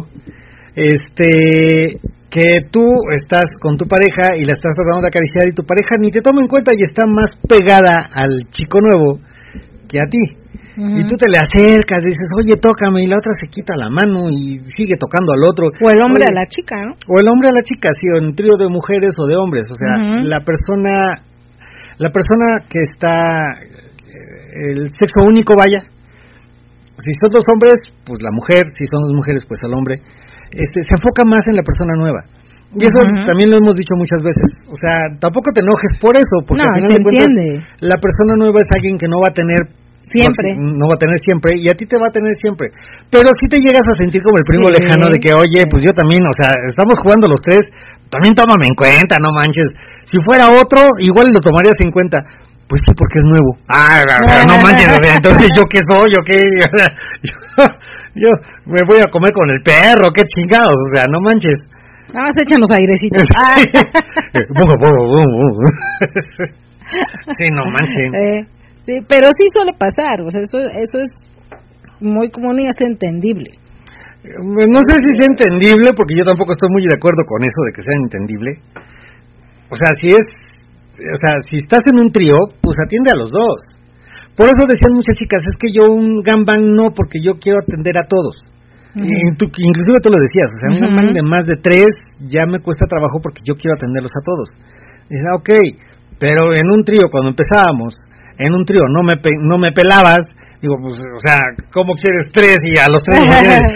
este, 0.77 1.99
que 2.31 2.61
tú 2.71 2.85
estás 3.21 3.47
con 3.61 3.77
tu 3.77 3.87
pareja 3.87 4.37
y 4.37 4.45
la 4.45 4.53
estás 4.53 4.73
tratando 4.77 5.03
de 5.03 5.09
acariciar 5.09 5.49
y 5.49 5.55
tu 5.55 5.65
pareja 5.65 5.97
ni 5.99 6.11
te 6.11 6.21
toma 6.21 6.41
en 6.43 6.49
cuenta 6.49 6.73
y 6.75 6.83
está 6.83 7.05
más 7.07 7.37
pegada 7.49 8.09
al 8.13 8.29
chico 8.51 8.79
nuevo 8.81 9.21
que 9.89 9.99
a 9.99 10.07
ti. 10.07 10.21
y 10.79 11.03
tú 11.09 11.17
te 11.17 11.27
le 11.27 11.39
acercas, 11.39 12.05
dices, 12.05 12.31
oye, 12.39 12.55
tócame, 12.61 13.03
y 13.03 13.07
la 13.11 13.19
otra 13.19 13.33
se 13.35 13.49
quita 13.49 13.75
la 13.75 13.89
mano 13.89 14.31
y 14.31 14.61
sigue 14.77 14.95
tocando 14.95 15.33
al 15.33 15.43
otro. 15.43 15.67
O 15.75 15.91
el 15.91 16.01
hombre 16.05 16.23
Oye, 16.23 16.39
a 16.39 16.41
la 16.41 16.47
chica, 16.47 16.77
¿no? 16.85 16.93
o 16.93 17.19
el 17.19 17.27
hombre 17.27 17.49
a 17.49 17.53
la 17.53 17.63
chica, 17.63 17.91
sí, 17.99 18.07
o 18.15 18.19
en 18.23 18.37
trío 18.37 18.55
de 18.57 18.69
mujeres 18.69 19.15
o 19.19 19.27
de 19.27 19.35
hombres, 19.35 19.67
o 19.71 19.75
sea, 19.75 20.23
la 20.23 20.45
persona, 20.45 21.19
la 21.99 22.11
persona 22.13 22.63
que 22.69 22.79
está, 22.79 23.59
eh, 23.59 24.77
el 24.77 24.91
sexo 24.95 25.27
único, 25.27 25.55
vaya, 25.59 25.83
si 26.99 27.11
son 27.19 27.31
dos 27.31 27.45
hombres, 27.51 27.79
pues 28.05 28.23
la 28.23 28.31
mujer, 28.31 28.67
si 28.71 28.87
son 28.87 29.03
dos 29.03 29.17
mujeres, 29.17 29.43
pues 29.49 29.59
el 29.67 29.75
hombre, 29.75 29.99
este, 30.51 30.79
se 30.83 30.95
enfoca 30.95 31.25
más 31.25 31.43
en 31.47 31.57
la 31.57 31.63
persona 31.63 31.95
nueva. 31.99 32.23
Y 32.77 32.85
eso 32.85 33.01
también 33.25 33.49
lo 33.51 33.57
hemos 33.57 33.75
dicho 33.75 33.97
muchas 33.97 34.21
veces. 34.21 34.49
O 34.69 34.77
sea, 34.77 35.09
tampoco 35.19 35.49
te 35.57 35.61
enojes 35.65 35.93
por 36.01 36.13
eso, 36.17 36.37
porque 36.45 36.61
No, 36.61 36.69
al 36.69 36.77
final 36.85 36.93
de 36.93 37.03
cuentas, 37.03 37.31
la 37.81 37.97
persona 37.97 38.37
nueva 38.37 38.61
es 38.61 38.69
alguien 38.77 38.99
que 39.01 39.09
no 39.09 39.21
va 39.25 39.29
a 39.29 39.37
tener 39.37 39.73
Siempre. 40.05 40.57
no, 40.57 40.73
no 40.77 40.85
va 40.89 40.95
a 40.95 41.03
tener 41.03 41.17
siempre 41.21 41.53
y 41.57 41.69
a 41.69 41.75
ti 41.75 41.85
te 41.85 41.97
va 42.01 42.09
a 42.09 42.13
tener 42.13 42.33
siempre. 42.41 42.69
Pero 43.11 43.29
si 43.41 43.49
te 43.49 43.59
llegas 43.61 43.85
a 43.85 43.97
sentir 44.01 44.21
como 44.23 44.37
el 44.41 44.45
primo 44.47 44.69
Sí. 44.69 44.77
lejano 44.81 45.09
de 45.09 45.19
que, 45.19 45.33
oye, 45.33 45.65
pues 45.69 45.85
yo 45.85 45.93
también, 45.93 46.23
o 46.25 46.33
sea, 46.37 46.49
estamos 46.65 46.97
jugando 47.03 47.29
los 47.29 47.41
tres, 47.41 47.61
también 48.09 48.33
tómame 48.33 48.69
en 48.69 48.77
cuenta, 48.77 49.17
no 49.21 49.29
manches. 49.37 49.69
Si 50.09 50.17
fuera 50.25 50.49
otro, 50.49 50.89
igual 51.05 51.29
lo 51.33 51.41
tomarías 51.41 51.77
en 51.81 51.91
cuenta. 51.91 52.19
Pues 52.69 52.81
sí, 52.85 52.93
porque 52.97 53.17
es 53.17 53.25
nuevo. 53.25 53.57
Ah, 53.69 54.05
no 54.47 54.61
manches, 54.61 54.89
o 54.93 55.01
sea, 55.03 55.15
entonces 55.17 55.49
yo 55.57 55.65
qué 55.69 55.81
soy, 55.89 56.09
yo 56.13 56.21
qué, 56.25 56.37
o 56.37 56.69
sea, 56.79 56.89
yo, 57.25 57.65
yo 58.15 58.31
me 58.67 58.81
voy 58.87 59.01
a 59.01 59.09
comer 59.09 59.33
con 59.33 59.49
el 59.49 59.61
perro, 59.65 60.13
qué 60.15 60.23
chingados, 60.25 60.77
o 60.77 60.91
sea, 60.95 61.05
no 61.09 61.21
manches. 61.21 61.57
Nada 62.13 62.25
más 62.25 62.37
échanos 62.41 62.71
airecitos. 62.71 63.25
Ah. 63.37 63.55
Bum, 64.55 64.69
bum, 64.69 64.93
bum, 65.13 65.29
bum. 65.39 65.67
sí, 67.37 67.45
no 67.53 67.71
manches. 67.71 68.13
Eh, 68.15 68.41
sí, 68.85 68.95
pero 69.09 69.29
sí 69.37 69.45
suele 69.53 69.73
pasar, 69.79 70.23
o 70.25 70.31
sea, 70.31 70.41
eso, 70.41 70.59
eso 70.59 70.99
es 71.01 71.11
muy 72.01 72.31
común 72.31 72.61
y 72.61 72.69
es 72.69 72.77
entendible. 72.81 73.51
No 74.25 74.81
sé 74.85 74.95
si 74.99 75.09
sea 75.19 75.29
entendible, 75.31 75.93
porque 75.97 76.17
yo 76.17 76.25
tampoco 76.25 76.53
estoy 76.53 76.69
muy 76.73 76.83
de 76.85 76.95
acuerdo 76.95 77.23
con 77.25 77.43
eso 77.43 77.61
de 77.65 77.73
que 77.73 77.83
sea 77.83 77.97
entendible. 78.03 78.51
O 79.71 79.77
sea, 79.77 79.93
si 80.01 80.09
es, 80.09 80.25
o 80.99 81.19
sea, 81.21 81.43
si 81.43 81.57
estás 81.57 81.83
en 81.87 81.99
un 81.99 82.11
trío, 82.11 82.37
pues 82.61 82.77
atiende 82.85 83.11
a 83.11 83.17
los 83.17 83.31
dos. 83.31 83.61
Por 84.37 84.47
eso 84.47 84.67
decían 84.69 84.95
muchas 84.95 85.17
chicas, 85.17 85.41
es 85.47 85.57
que 85.59 85.73
yo 85.73 85.93
un 85.93 86.23
gangbang 86.23 86.75
no, 86.75 86.95
porque 86.95 87.19
yo 87.23 87.39
quiero 87.41 87.59
atender 87.61 87.99
a 87.99 88.07
todos. 88.07 88.39
Y 89.05 89.37
tú, 89.37 89.47
inclusive 89.47 90.01
tú 90.03 90.11
lo 90.11 90.19
decías, 90.19 90.49
o 90.51 90.59
sea, 90.61 90.69
un 90.75 90.81
gangbang 90.81 91.13
de 91.15 91.23
más 91.23 91.45
de 91.45 91.57
tres 91.57 91.89
ya 92.29 92.47
me 92.47 92.59
cuesta 92.61 92.87
trabajo 92.87 93.21
porque 93.23 93.43
yo 93.45 93.55
quiero 93.55 93.75
atenderlos 93.77 94.13
a 94.17 94.25
todos. 94.25 94.49
Dices, 95.09 95.25
ah, 95.31 95.37
ok, 95.39 95.51
pero 96.19 96.55
en 96.55 96.67
un 96.71 96.83
trío, 96.85 97.09
cuando 97.11 97.31
empezábamos, 97.31 97.95
en 98.39 98.55
un 98.55 98.65
trío 98.65 98.83
no 98.89 99.03
me, 99.03 99.17
pe- 99.23 99.39
no 99.41 99.59
me 99.59 99.73
pelabas, 99.73 100.25
digo, 100.61 100.75
pues, 100.83 100.99
o 100.99 101.21
sea, 101.21 101.39
¿cómo 101.73 101.95
quieres 101.95 102.31
tres 102.33 102.59
y 102.67 102.79
a 102.79 102.89
los 102.89 103.03
tres 103.03 103.21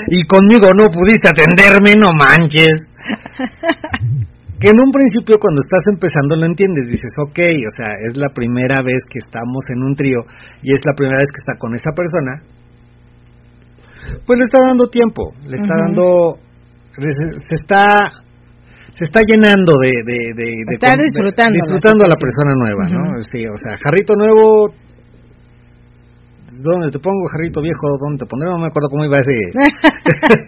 y 0.09 0.27
conmigo 0.27 0.70
no 0.74 0.90
pudiste 0.90 1.28
atenderme, 1.28 1.94
no 1.94 2.11
manches. 2.12 2.74
que 4.61 4.69
en 4.70 4.78
un 4.78 4.90
principio 4.94 5.39
cuando 5.43 5.62
estás 5.66 5.82
empezando 5.90 6.36
lo 6.36 6.47
entiendes, 6.47 6.86
dices, 6.86 7.11
ok, 7.19 7.39
o 7.66 7.73
sea, 7.77 7.90
es 8.07 8.16
la 8.16 8.28
primera 8.31 8.78
vez 8.85 9.03
que 9.11 9.19
estamos 9.19 9.65
en 9.74 9.82
un 9.82 9.94
trío 9.97 10.23
y 10.62 10.73
es 10.73 10.81
la 10.86 10.94
primera 10.94 11.19
vez 11.19 11.31
que 11.35 11.43
está 11.43 11.59
con 11.59 11.74
esa 11.74 11.90
persona, 11.90 12.39
pues 14.27 14.39
le 14.39 14.45
está 14.45 14.59
dando 14.69 14.87
tiempo, 14.89 15.31
le 15.47 15.57
está 15.57 15.74
dando, 15.79 16.39
se 16.99 17.55
está 17.55 17.87
se 18.93 19.05
está 19.05 19.20
llenando 19.27 19.73
de, 19.81 19.89
de, 20.05 20.19
de, 20.37 20.45
de- 20.45 20.74
Está 20.77 20.93
disfrutando 21.01 21.57
disfrutando 21.57 22.05
a 22.05 22.09
la 22.09 22.16
persona 22.16 22.53
nueva, 22.55 22.85
¿no? 22.93 23.23
Sí, 23.31 23.41
o 23.49 23.57
sea, 23.57 23.79
jarrito 23.83 24.15
nuevo, 24.15 24.69
¿dónde 26.53 26.91
te 26.91 26.99
pongo 26.99 27.24
jarrito 27.33 27.62
viejo? 27.62 27.89
¿Dónde 27.99 28.19
te 28.20 28.27
pondré? 28.29 28.51
No 28.51 28.59
me 28.59 28.66
acuerdo 28.69 28.89
cómo 28.91 29.05
iba 29.07 29.16
ese. 29.19 29.33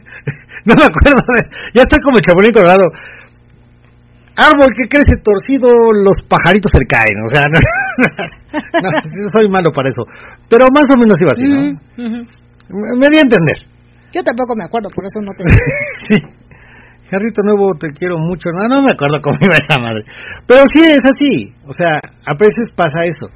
no 0.69 0.75
me 0.77 0.85
acuerdo, 0.85 1.21
ya 1.73 1.83
estoy 1.83 1.99
como 2.01 2.19
el 2.19 2.23
chapulín 2.25 2.53
colorado. 2.53 2.85
Árbol 4.37 4.69
que 4.77 4.89
crece 4.91 5.15
torcido, 5.23 5.71
los 6.03 6.17
pajaritos 6.27 6.69
se 6.73 6.81
le 6.81 6.87
caen, 6.87 7.17
o 7.25 7.29
sea, 7.33 7.47
no, 7.49 8.89
soy 9.33 9.49
malo 9.49 9.71
para 9.71 9.89
eso. 9.89 10.03
Pero 10.51 10.67
más 10.75 10.85
o 10.93 10.97
menos 10.99 11.17
iba 11.23 11.31
así, 11.31 11.47
¿no? 11.49 11.71
Ujú. 11.97 12.27
Me- 12.71 13.09
di 13.11 13.19
a 13.19 13.21
entender. 13.23 13.59
Yo 14.13 14.23
tampoco 14.23 14.55
me 14.57 14.65
acuerdo, 14.65 14.89
por 14.95 15.05
eso 15.05 15.21
no 15.21 15.33
te 15.37 15.45
sí. 16.09 16.17
Jarrito 17.11 17.43
nuevo, 17.45 17.75
te 17.79 17.89
quiero 17.93 18.17
mucho. 18.19 18.49
No, 18.51 18.67
no 18.69 18.81
me 18.83 18.93
acuerdo 18.95 19.21
cómo 19.23 19.37
iba 19.45 19.57
esa 19.61 19.79
madre. 19.79 20.03
Pero 20.47 20.65
sí 20.73 20.81
es 20.83 21.03
así. 21.05 21.53
O 21.69 21.73
sea, 21.73 22.01
a 22.01 22.33
veces 22.35 22.73
pasa 22.75 23.05
eso. 23.05 23.29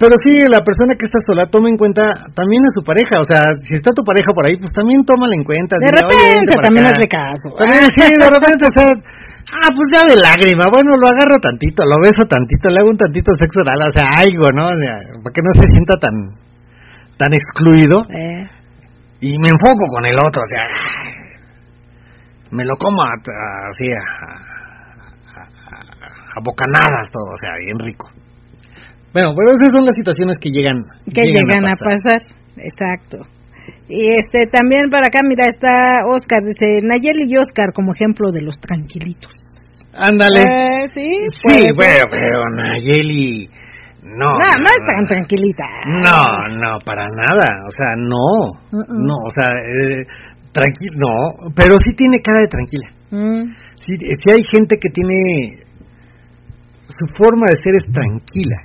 Pero 0.00 0.12
sí, 0.26 0.48
la 0.50 0.60
persona 0.66 0.98
que 0.98 1.06
está 1.06 1.20
sola 1.24 1.46
toma 1.46 1.68
en 1.70 1.76
cuenta 1.78 2.10
también 2.34 2.62
a 2.66 2.74
su 2.74 2.82
pareja. 2.82 3.20
O 3.22 3.24
sea, 3.24 3.54
si 3.62 3.74
está 3.78 3.92
tu 3.94 4.02
pareja 4.02 4.32
por 4.34 4.44
ahí, 4.44 4.56
pues 4.58 4.72
también 4.72 4.98
tómala 5.06 5.34
en 5.38 5.44
cuenta. 5.46 5.76
De 5.78 5.86
Dile, 5.86 6.02
"Oye, 6.04 6.16
vente 6.16 6.52
repente 6.52 6.58
también 6.66 6.84
acá". 6.86 6.92
hazle 6.96 7.06
caso. 7.08 7.46
También 7.54 7.82
sí, 7.94 8.04
de 8.18 8.28
repente, 8.28 8.62
o 8.66 8.72
sea, 8.74 8.88
ah, 9.62 9.70
pues 9.70 9.86
ya 9.94 10.02
de 10.10 10.16
lágrima. 10.18 10.66
Bueno, 10.74 10.98
lo 10.98 11.06
agarro 11.06 11.38
tantito, 11.38 11.86
lo 11.86 11.96
beso 12.02 12.26
tantito, 12.26 12.66
le 12.66 12.82
hago 12.82 12.90
un 12.90 12.98
tantito 12.98 13.30
sexo 13.38 13.62
oral, 13.62 13.78
o 13.86 13.92
sea, 13.94 14.10
algo, 14.26 14.50
¿no? 14.50 14.64
O 14.66 14.74
sea, 14.74 14.94
para 15.22 15.30
que 15.32 15.42
no 15.46 15.52
se 15.54 15.64
sienta 15.70 15.94
tan, 16.02 16.14
tan 17.16 17.32
excluido. 17.34 18.02
Eh, 18.10 18.44
Y 19.20 19.38
me 19.40 19.48
enfoco 19.48 19.84
con 19.94 20.04
el 20.04 20.18
otro, 20.18 20.42
o 20.42 20.48
sea, 20.48 20.64
me 22.50 22.64
lo 22.64 22.76
como 22.76 23.02
a- 23.02 23.14
a- 23.16 23.68
así 23.68 23.88
a, 23.90 24.02
a- 26.36 26.40
bocanadas 26.44 27.06
todo, 27.10 27.32
o 27.32 27.36
sea, 27.40 27.56
bien 27.64 27.78
rico. 27.80 28.06
Bueno, 29.14 29.32
pero 29.34 29.50
esas 29.52 29.72
son 29.72 29.86
las 29.86 29.96
situaciones 29.96 30.36
que 30.38 30.50
llegan 30.50 30.76
que 31.12 31.22
llegan 31.22 31.64
a 31.66 31.72
pasar. 31.80 32.20
Exacto. 32.58 33.18
Y 33.88 34.12
este 34.18 34.44
también 34.52 34.90
para 34.90 35.06
acá, 35.06 35.20
mira, 35.26 35.44
está 35.48 36.04
Oscar, 36.06 36.40
dice 36.44 36.84
Nayeli 36.84 37.24
y 37.26 37.38
Oscar 37.38 37.72
como 37.72 37.92
ejemplo 37.92 38.30
de 38.30 38.42
los 38.42 38.58
tranquilitos. 38.58 39.32
Ándale. 39.94 40.42
Eh, 40.42 40.84
sí, 40.94 41.08
sí, 41.48 41.66
bueno, 41.74 42.04
pero 42.10 42.44
Nayeli, 42.54 43.48
no. 44.06 44.38
No, 44.38 44.48
no 44.62 44.68
es 44.70 44.82
tan 44.86 45.06
tranquilita. 45.06 45.64
No, 45.86 46.54
no, 46.54 46.78
para 46.84 47.04
nada, 47.10 47.48
o 47.66 47.70
sea, 47.70 47.96
no, 47.96 48.28
no, 48.72 49.14
o 49.14 49.30
sea, 49.34 49.52
eh, 49.52 50.04
tranquilo, 50.52 50.94
no, 50.96 51.52
pero 51.54 51.76
sí 51.78 51.94
tiene 51.96 52.20
cara 52.20 52.40
de 52.40 52.48
tranquila. 52.48 52.88
Mm, 53.10 53.66
Sí, 53.86 53.94
sí 53.98 54.26
hay 54.32 54.42
gente 54.50 54.78
que 54.80 54.88
tiene 54.90 55.62
su 56.88 57.06
forma 57.16 57.46
de 57.50 57.56
ser 57.56 57.74
es 57.74 57.84
tranquila. 57.92 58.56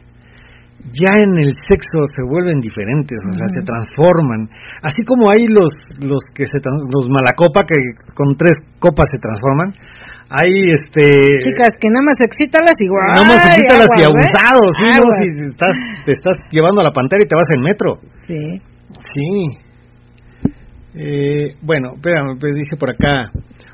Ya 0.90 1.14
en 1.14 1.38
el 1.38 1.54
sexo 1.70 2.10
se 2.10 2.24
vuelven 2.26 2.60
diferentes, 2.60 3.18
o 3.22 3.32
sea, 3.32 3.46
se 3.54 3.62
transforman. 3.62 4.50
Así 4.82 5.06
como 5.06 5.30
hay 5.30 5.46
los 5.46 5.70
los 6.02 6.24
que 6.34 6.46
se 6.46 6.58
los 6.90 7.06
malacopa 7.08 7.62
que 7.68 7.76
con 8.16 8.36
tres 8.36 8.58
copas 8.80 9.06
se 9.12 9.20
transforman, 9.20 9.74
hay 10.34 10.48
este 10.72 11.04
Chicas, 11.44 11.74
que 11.78 11.90
nada 11.90 12.06
más 12.06 12.16
excítalas 12.24 12.76
igual. 12.80 13.16
no 13.16 13.26
más 13.26 13.44
excítalas 13.46 13.90
y 13.98 14.02
¿eh? 14.02 14.06
abusados, 14.06 14.74
no, 14.80 15.06
si 15.20 15.28
si 15.36 15.50
estás, 15.50 15.74
te 16.06 16.12
estás 16.14 16.38
llevando 16.52 16.80
a 16.80 16.86
la 16.86 16.94
pantera 16.94 17.22
y 17.24 17.28
te 17.28 17.36
vas 17.36 17.48
en 17.54 17.62
metro. 17.62 18.00
Sí. 18.26 18.62
Sí. 19.14 19.72
Eh, 20.94 21.56
bueno, 21.62 21.96
espérame, 21.96 22.40
pues 22.40 22.56
dice 22.56 22.78
por 22.78 22.92
acá. 22.92 23.32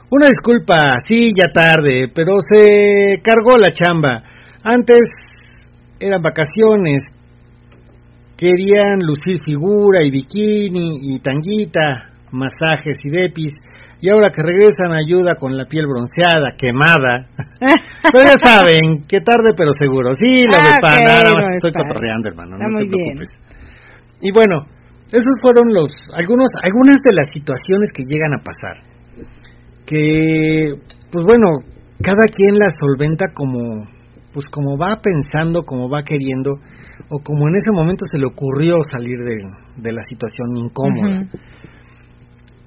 Una 0.10 0.28
disculpa, 0.28 1.00
sí, 1.06 1.32
ya 1.36 1.52
tarde, 1.54 2.10
pero 2.14 2.38
se 2.40 3.22
cargó 3.22 3.58
la 3.58 3.72
chamba. 3.72 4.24
Antes 4.64 5.02
eran 6.00 6.22
vacaciones. 6.22 7.04
Querían 8.36 9.00
lucir 9.02 9.42
figura 9.44 10.04
y 10.04 10.12
bikini 10.12 10.92
y 11.02 11.20
tanguita, 11.20 12.14
masajes 12.32 12.98
y 13.04 13.10
depis. 13.10 13.54
Y 14.00 14.10
ahora 14.10 14.30
que 14.30 14.44
regresan 14.44 14.94
ayuda 14.94 15.34
con 15.40 15.58
la 15.58 15.66
piel 15.66 15.88
bronceada, 15.88 16.50
quemada. 16.58 17.28
Pero 18.14 18.24
ya 18.30 18.38
saben, 18.44 19.04
que 19.08 19.22
tarde 19.22 19.54
pero 19.58 19.72
seguro. 19.74 20.14
Sí, 20.14 20.46
la 20.46 20.58
Ah, 20.60 20.64
vespa, 20.70 20.90
ok, 20.94 21.06
nada 21.08 21.34
más 21.34 21.46
no 21.46 21.56
estoy 21.58 21.72
está. 21.74 21.80
cotorreando, 21.82 22.30
hermano. 22.30 22.56
Está 22.56 22.68
no 22.70 22.78
te 22.78 22.86
bien. 22.86 23.18
preocupes. 23.18 23.30
Y 24.22 24.30
bueno, 24.32 24.56
esos 25.10 25.36
fueron 25.42 25.74
los 25.74 25.92
algunos 26.14 26.50
algunas 26.64 26.98
de 27.04 27.16
las 27.16 27.26
situaciones 27.34 27.90
que 27.94 28.04
llegan 28.06 28.34
a 28.38 28.44
pasar. 28.44 28.76
Que 29.86 30.74
pues 31.12 31.24
bueno, 31.26 31.48
cada 32.02 32.26
quien 32.30 32.60
las 32.60 32.74
solventa 32.80 33.26
como 33.34 33.60
pues 34.34 34.46
como 34.52 34.78
va 34.78 35.00
pensando, 35.02 35.64
como 35.64 35.90
va 35.90 36.04
queriendo 36.04 36.52
o 37.10 37.18
como 37.24 37.48
en 37.48 37.56
ese 37.56 37.72
momento 37.72 38.06
se 38.12 38.20
le 38.20 38.28
ocurrió 38.28 38.78
salir 38.92 39.18
de, 39.20 39.38
de 39.82 39.92
la 39.94 40.02
situación 40.08 40.58
incómoda. 40.58 41.18
Ujú. 41.24 41.38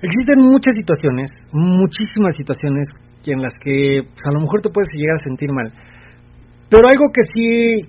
Existen 0.03 0.41
muchas 0.41 0.75
situaciones, 0.75 1.31
muchísimas 1.53 2.33
situaciones 2.37 2.87
en 3.27 3.43
las 3.43 3.53
que 3.63 4.01
pues, 4.03 4.25
a 4.27 4.33
lo 4.33 4.41
mejor 4.41 4.61
te 4.63 4.71
puedes 4.71 4.89
llegar 4.97 5.15
a 5.21 5.25
sentir 5.25 5.51
mal. 5.53 5.69
Pero 6.71 6.89
algo 6.89 7.13
que 7.13 7.23
sí 7.35 7.85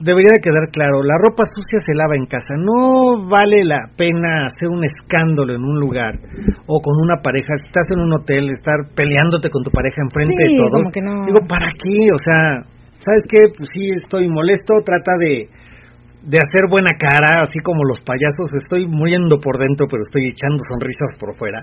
debería 0.00 0.32
de 0.32 0.40
quedar 0.42 0.66
claro, 0.72 1.04
la 1.04 1.14
ropa 1.20 1.44
sucia 1.52 1.78
se 1.78 1.94
lava 1.94 2.16
en 2.16 2.24
casa. 2.26 2.56
No 2.56 3.28
vale 3.28 3.62
la 3.64 3.78
pena 3.96 4.48
hacer 4.48 4.68
un 4.72 4.82
escándalo 4.82 5.54
en 5.54 5.62
un 5.62 5.78
lugar 5.78 6.18
o 6.66 6.80
con 6.80 6.94
una 7.04 7.20
pareja. 7.22 7.52
Estás 7.54 7.92
en 7.94 8.00
un 8.00 8.12
hotel, 8.12 8.48
estar 8.48 8.80
peleándote 8.96 9.50
con 9.50 9.62
tu 9.62 9.70
pareja 9.70 10.00
enfrente 10.02 10.32
Sí, 10.34 10.56
de 10.56 10.58
todos. 10.58 10.82
como 10.82 10.90
que 10.90 11.02
no. 11.04 11.24
Digo, 11.26 11.40
¿para 11.46 11.68
qué? 11.76 12.08
O 12.10 12.18
sea, 12.18 12.64
¿sabes 12.98 13.22
qué? 13.28 13.38
Pues 13.54 13.68
sí, 13.72 13.86
estoy 14.02 14.26
molesto, 14.28 14.74
trata 14.84 15.12
de 15.20 15.46
de 16.22 16.38
hacer 16.38 16.68
buena 16.68 16.90
cara, 16.98 17.40
así 17.42 17.58
como 17.64 17.84
los 17.84 17.98
payasos, 18.04 18.52
estoy 18.52 18.86
muriendo 18.86 19.36
por 19.40 19.58
dentro, 19.58 19.86
pero 19.88 20.02
estoy 20.02 20.28
echando 20.28 20.60
sonrisas 20.68 21.16
por 21.18 21.34
fuera. 21.36 21.60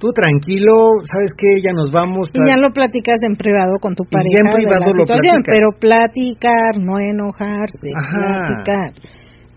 Tú 0.00 0.08
tranquilo, 0.16 1.04
¿sabes 1.04 1.28
qué? 1.36 1.60
Ya 1.60 1.72
nos 1.76 1.92
vamos. 1.92 2.30
Y 2.32 2.40
ya 2.40 2.56
lo 2.56 2.72
platicas 2.72 3.20
en 3.22 3.36
privado 3.36 3.76
con 3.82 3.94
tu 3.94 4.04
Y 4.04 4.08
ya 4.08 4.16
pareja 4.16 4.40
en 4.40 4.48
de 4.48 4.56
privado 4.56 4.80
la 4.80 4.96
lo 4.96 5.04
situación, 5.04 5.36
platicas. 5.44 5.52
pero 5.52 5.68
platicar, 5.76 6.72
no 6.80 6.98
enojarse, 6.98 7.90
Ajá. 7.92 8.40
platicar. 8.48 8.90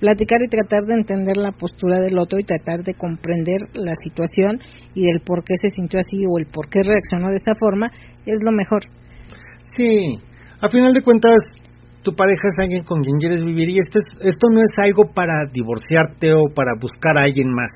Platicar 0.02 0.44
y 0.44 0.50
tratar 0.50 0.84
de 0.84 0.96
entender 0.96 1.38
la 1.38 1.52
postura 1.54 2.02
del 2.02 2.20
otro 2.20 2.38
y 2.38 2.44
tratar 2.44 2.84
de 2.84 2.94
comprender 2.94 3.62
la 3.72 3.94
situación 3.96 4.60
y 4.94 5.08
del 5.08 5.22
por 5.22 5.46
qué 5.46 5.56
se 5.56 5.70
sintió 5.70 5.98
así 6.00 6.26
o 6.28 6.38
el 6.38 6.48
por 6.52 6.68
qué 6.68 6.84
reaccionó 6.84 7.30
de 7.30 7.40
esa 7.40 7.56
forma 7.56 7.88
es 8.26 8.44
lo 8.44 8.52
mejor. 8.52 8.82
Sí, 9.78 10.20
a 10.60 10.68
final 10.68 10.92
de 10.92 11.02
cuentas, 11.02 11.40
tu 12.04 12.14
pareja 12.14 12.48
es 12.48 12.64
alguien 12.64 12.84
con 12.84 13.02
quien 13.02 13.18
quieres 13.18 13.42
vivir 13.42 13.70
y 13.72 13.80
esto, 13.80 14.00
es, 14.00 14.06
esto 14.26 14.48
no 14.54 14.60
es 14.62 14.70
algo 14.78 15.12
para 15.14 15.46
divorciarte 15.52 16.34
o 16.34 16.54
para 16.54 16.72
buscar 16.80 17.18
a 17.18 17.24
alguien 17.24 17.48
más. 17.50 17.72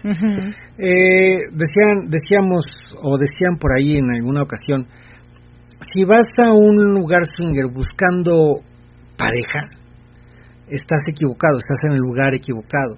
Eh, 0.78 1.38
decían, 1.52 2.10
decíamos 2.10 2.66
o 3.02 3.18
decían 3.18 3.58
por 3.60 3.72
ahí 3.78 3.98
en 3.98 4.12
alguna 4.14 4.44
ocasión, 4.44 4.86
si 5.94 6.04
vas 6.04 6.28
a 6.44 6.52
un 6.54 6.76
lugar 6.94 7.24
swinger 7.26 7.66
buscando 7.74 8.62
pareja, 9.18 9.62
estás 10.70 11.02
equivocado, 11.10 11.58
estás 11.58 11.78
en 11.88 11.92
el 11.94 12.00
lugar 12.00 12.36
equivocado. 12.36 12.98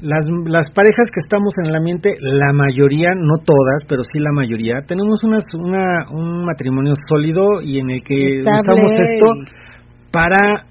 Las, 0.00 0.24
las 0.46 0.70
parejas 0.72 1.08
que 1.12 1.20
estamos 1.22 1.52
en 1.60 1.66
el 1.68 1.76
ambiente, 1.76 2.14
la 2.20 2.54
mayoría, 2.54 3.10
no 3.14 3.36
todas, 3.44 3.84
pero 3.86 4.02
sí 4.02 4.18
la 4.18 4.32
mayoría, 4.32 4.80
tenemos 4.86 5.22
unas- 5.24 5.44
una, 5.54 6.08
un 6.10 6.44
matrimonio 6.46 6.94
sólido 7.06 7.60
y 7.62 7.80
en 7.80 7.90
el 7.90 8.00
que 8.00 8.14
Estable 8.38 8.60
usamos 8.62 8.92
esto 8.92 9.26
para 10.10 10.66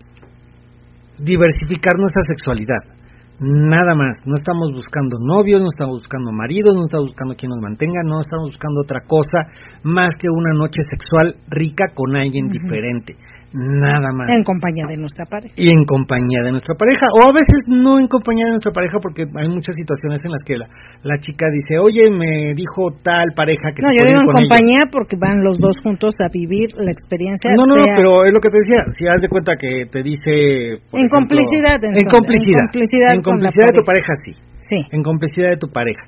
diversificar 1.18 1.94
nuestra 1.98 2.24
sexualidad. 2.28 2.99
Nada 3.41 3.95
más, 3.95 4.18
no 4.26 4.36
estamos 4.36 4.72
buscando 4.74 5.16
novios, 5.24 5.61
no 5.61 5.68
estamos 5.68 6.02
buscando 6.03 6.32
maridos, 6.32 6.76
no 6.76 6.84
estamos 6.84 7.16
buscando 7.16 7.36
quien 7.36 7.52
nos 7.52 7.61
mantenga, 7.61 8.03
no 8.03 8.20
estamos 8.20 8.52
buscando 8.52 8.82
otra 8.84 8.99
cosa 9.07 9.48
más 9.84 10.11
que 10.20 10.28
una 10.28 10.52
noche 10.53 10.82
sexual 10.84 11.36
rica 11.48 11.86
con 11.95 12.18
alguien 12.18 12.49
diferente. 12.49 13.16
Nada 13.51 14.13
más. 14.13 14.30
en 14.30 14.43
compañía 14.45 14.85
de 14.88 14.97
nuestra 14.97 15.26
pareja. 15.26 15.55
Y 15.57 15.73
en 15.73 15.81
compañía 15.89 16.45
de 16.45 16.51
nuestra 16.53 16.76
pareja, 16.77 17.09
o 17.17 17.26
a 17.26 17.34
veces 17.34 17.65
no 17.65 17.97
en 17.97 18.05
compañía 18.05 18.45
de 18.45 18.53
nuestra 18.61 18.71
pareja, 18.71 19.01
porque 19.01 19.26
hay 19.26 19.49
muchas 19.49 19.73
situaciones 19.73 20.21
en 20.21 20.31
las 20.31 20.43
que 20.45 20.53
la, 20.57 20.69
la 21.01 21.17
chica 21.17 21.49
dice, 21.49 21.81
oye, 21.81 22.13
me 22.13 22.53
dijo 22.53 22.93
tal 23.01 23.34
pareja 23.34 23.73
que 23.73 23.81
No, 23.81 23.89
yo 23.89 24.05
digo 24.05 24.21
en 24.21 24.30
con 24.30 24.38
ella". 24.38 24.45
compañía 24.45 24.81
porque 24.93 25.17
van 25.17 25.41
los 25.41 25.57
dos 25.57 25.81
juntos 25.81 26.13
a 26.21 26.30
vivir 26.30 26.77
la 26.77 26.91
experiencia. 26.93 27.49
No, 27.57 27.65
no, 27.65 27.73
no, 27.73 27.85
sea 27.89 27.97
pero 27.97 28.26
es 28.30 28.34
lo 28.34 28.39
que 28.39 28.53
te 28.53 28.61
decía. 28.61 28.85
Si 28.93 29.09
haz 29.09 29.17
de 29.17 29.30
cuenta 29.34 29.57
que 29.57 29.89
te 29.89 30.03
dice. 30.05 30.85
En 30.93 31.09
ejemplo, 31.09 31.17
complicidad, 31.26 31.81
En 31.81 32.05
complicidad. 32.05 32.69
en 32.69 32.69
complicidad 32.69 33.11
En 33.17 33.21
complicidad 33.26 33.65
de 33.73 33.77
tu 33.81 33.85
pareja, 33.85 34.13
sí. 34.26 34.34
Sí. 34.61 34.77
En 34.93 35.01
complicidad 35.01 35.49
de 35.49 35.57
tu 35.57 35.69
pareja. 35.73 36.05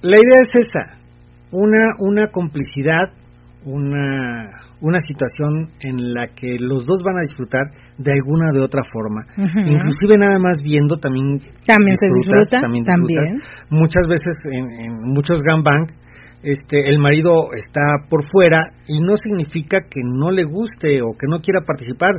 La 0.00 0.16
idea 0.16 0.40
es 0.40 0.52
esa: 0.64 0.96
una, 1.52 1.92
una 2.00 2.32
complicidad, 2.32 3.12
una, 3.68 4.48
una 4.84 5.00
situación 5.00 5.72
en 5.80 6.12
la 6.12 6.28
que 6.36 6.60
los 6.60 6.84
dos 6.84 7.00
van 7.02 7.16
a 7.16 7.22
disfrutar 7.24 7.64
de 7.96 8.12
alguna 8.12 8.52
de 8.52 8.60
otra 8.60 8.82
forma. 8.84 9.24
Ujú. 9.32 9.60
Inclusive 9.64 10.20
nada 10.20 10.38
más 10.38 10.60
viendo 10.62 10.98
también. 10.98 11.40
También 11.64 11.96
se 11.96 12.06
disfruta, 12.12 12.60
También. 12.60 13.40
Muchas 13.70 14.04
veces 14.06 14.36
en, 14.52 14.64
en 14.84 14.92
muchos 15.14 15.40
gangbang 15.40 15.88
este 16.42 16.76
el 16.90 16.98
marido 16.98 17.48
está 17.56 18.04
por 18.10 18.20
fuera 18.30 18.60
y 18.86 19.00
no 19.00 19.16
significa 19.16 19.80
que 19.88 20.00
no 20.04 20.30
le 20.30 20.44
guste 20.44 21.00
o 21.02 21.16
que 21.16 21.26
no 21.26 21.38
quiera 21.38 21.64
participar 21.66 22.12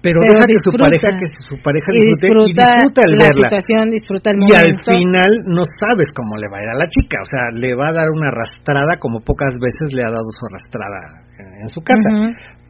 pero, 0.00 0.20
Pero 0.24 0.32
deja 0.32 0.46
que 0.48 0.56
su 0.64 0.70
disfruta. 0.72 0.84
pareja 0.88 1.08
que 1.20 1.28
su 1.44 1.56
pareja 1.60 1.88
y 1.92 2.00
disfrute 2.08 2.26
disfruta, 2.26 2.64
y 2.64 2.74
disfruta 2.74 3.00
el 3.04 3.12
la 3.12 3.24
verla. 3.28 3.48
situación, 3.48 3.82
disfruta 3.90 4.26
el 4.32 4.36
y 4.40 4.52
al 4.56 4.72
final 4.80 5.32
no 5.46 5.62
sabes 5.76 6.08
cómo 6.16 6.32
le 6.40 6.48
va 6.48 6.56
a 6.58 6.62
ir 6.64 6.70
a 6.72 6.78
la 6.80 6.88
chica. 6.88 7.16
O 7.20 7.28
sea 7.28 7.42
le 7.52 7.70
va 7.76 7.88
a 7.88 7.94
dar 7.94 8.08
una 8.08 8.28
arrastrada 8.32 8.96
como 8.96 9.20
pocas 9.20 9.52
veces 9.60 9.92
le 9.92 10.02
ha 10.02 10.10
dado 10.10 10.28
su 10.32 10.42
arrastrada 10.48 11.00
en, 11.36 11.48
en 11.64 11.68
su 11.74 11.80
casa. 11.84 12.08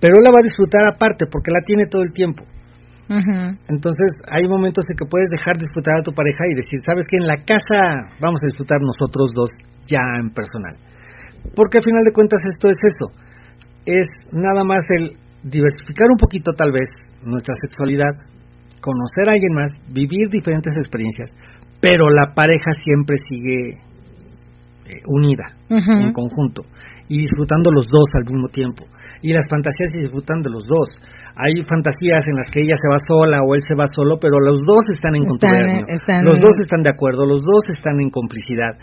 Pero 0.01 0.19
la 0.23 0.31
va 0.33 0.41
a 0.41 0.47
disfrutar 0.49 0.83
aparte 0.89 1.27
porque 1.31 1.51
la 1.55 1.63
tiene 1.63 1.85
todo 1.87 2.03
el 2.03 2.13
tiempo. 2.13 2.43
Entonces 3.11 4.07
hay 4.31 4.47
momentos 4.47 4.85
en 4.89 4.97
que 4.97 5.05
puedes 5.05 5.29
dejar 5.31 5.59
disfrutar 5.59 5.99
a 5.99 6.03
tu 6.03 6.13
pareja 6.15 6.45
y 6.47 6.55
decir, 6.55 6.79
sabes 6.87 7.07
que 7.11 7.17
en 7.19 7.27
la 7.27 7.43
casa 7.43 8.15
vamos 8.21 8.39
a 8.43 8.47
disfrutar 8.47 8.79
nosotros 8.81 9.33
dos 9.35 9.51
ya 9.87 10.03
en 10.19 10.31
personal. 10.31 10.79
Porque 11.57 11.79
al 11.79 11.85
final 11.85 12.05
de 12.05 12.13
cuentas 12.13 12.41
esto 12.47 12.69
es 12.69 12.77
eso, 12.79 13.11
es 13.85 14.07
nada 14.33 14.63
más 14.63 14.83
el 14.95 15.17
diversificar 15.43 16.09
un 16.11 16.19
poquito 16.19 16.53
tal 16.53 16.73
vez 16.73 16.89
nuestra 17.23 17.55
sexualidad, 17.61 18.13
conocer 18.81 19.29
a 19.29 19.33
alguien 19.33 19.55
más, 19.55 19.73
vivir 19.89 20.29
diferentes 20.31 20.73
experiencias, 20.79 21.31
pero 21.81 22.09
la 22.11 22.35
pareja 22.35 22.73
siempre 22.77 23.17
sigue 23.17 23.81
eh, 24.89 25.01
unida, 25.09 25.45
en 25.69 26.13
conjunto, 26.13 26.63
y 27.09 27.19
disfrutando 27.19 27.71
los 27.73 27.87
dos 27.87 28.09
al 28.15 28.25
mismo 28.25 28.49
tiempo. 28.49 28.85
Y 29.23 29.33
las 29.33 29.49
fantasías 29.49 29.93
se 29.93 30.01
disfrutan 30.01 30.41
de 30.41 30.51
los 30.51 30.65
dos. 30.65 30.97
Hay 31.37 31.61
fantasías 31.69 32.25
en 32.29 32.37
las 32.37 32.49
que 32.49 32.61
ella 32.61 32.73
se 32.73 32.89
va 32.89 32.97
sola 32.97 33.43
o 33.45 33.55
él 33.55 33.61
se 33.61 33.77
va 33.77 33.85
solo, 33.85 34.17
pero 34.21 34.41
los 34.41 34.65
dos 34.65 34.85
están 34.93 35.17
en 35.17 35.25
contubernio. 35.25 35.85
Los 36.25 36.41
dos 36.41 36.57
están 36.65 36.83
de 36.83 36.91
acuerdo, 36.91 37.25
los 37.29 37.43
dos 37.43 37.61
están 37.69 38.01
en 38.01 38.09
complicidad. 38.09 38.81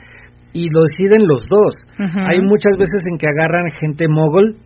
Y 0.54 0.70
lo 0.70 0.86
deciden 0.86 1.28
los 1.28 1.42
dos. 1.50 1.74
Hay 1.98 2.42
muchas 2.42 2.78
veces 2.78 3.02
en 3.10 3.18
que 3.18 3.26
agarran 3.30 3.66
gente 3.80 4.08
mogol, 4.08 4.58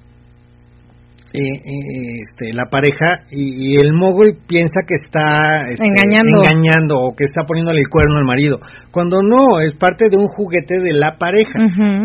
este, 1.33 2.53
la 2.53 2.65
pareja, 2.69 3.23
y, 3.31 3.75
y 3.75 3.79
el 3.79 3.93
mogol 3.93 4.37
piensa 4.47 4.81
que 4.87 4.95
está 4.95 5.65
este, 5.71 5.85
Engañando. 5.85 6.41
engañando 6.43 6.95
o 6.99 7.15
que 7.15 7.23
está 7.23 7.43
poniéndole 7.45 7.79
el 7.79 7.87
cuerno 7.89 8.17
al 8.17 8.25
marido. 8.25 8.59
Cuando 8.91 9.17
no, 9.21 9.59
es 9.61 9.71
parte 9.79 10.09
de 10.09 10.17
un 10.17 10.27
juguete 10.27 10.81
de 10.81 10.93
la 10.93 11.17
pareja 11.17 11.59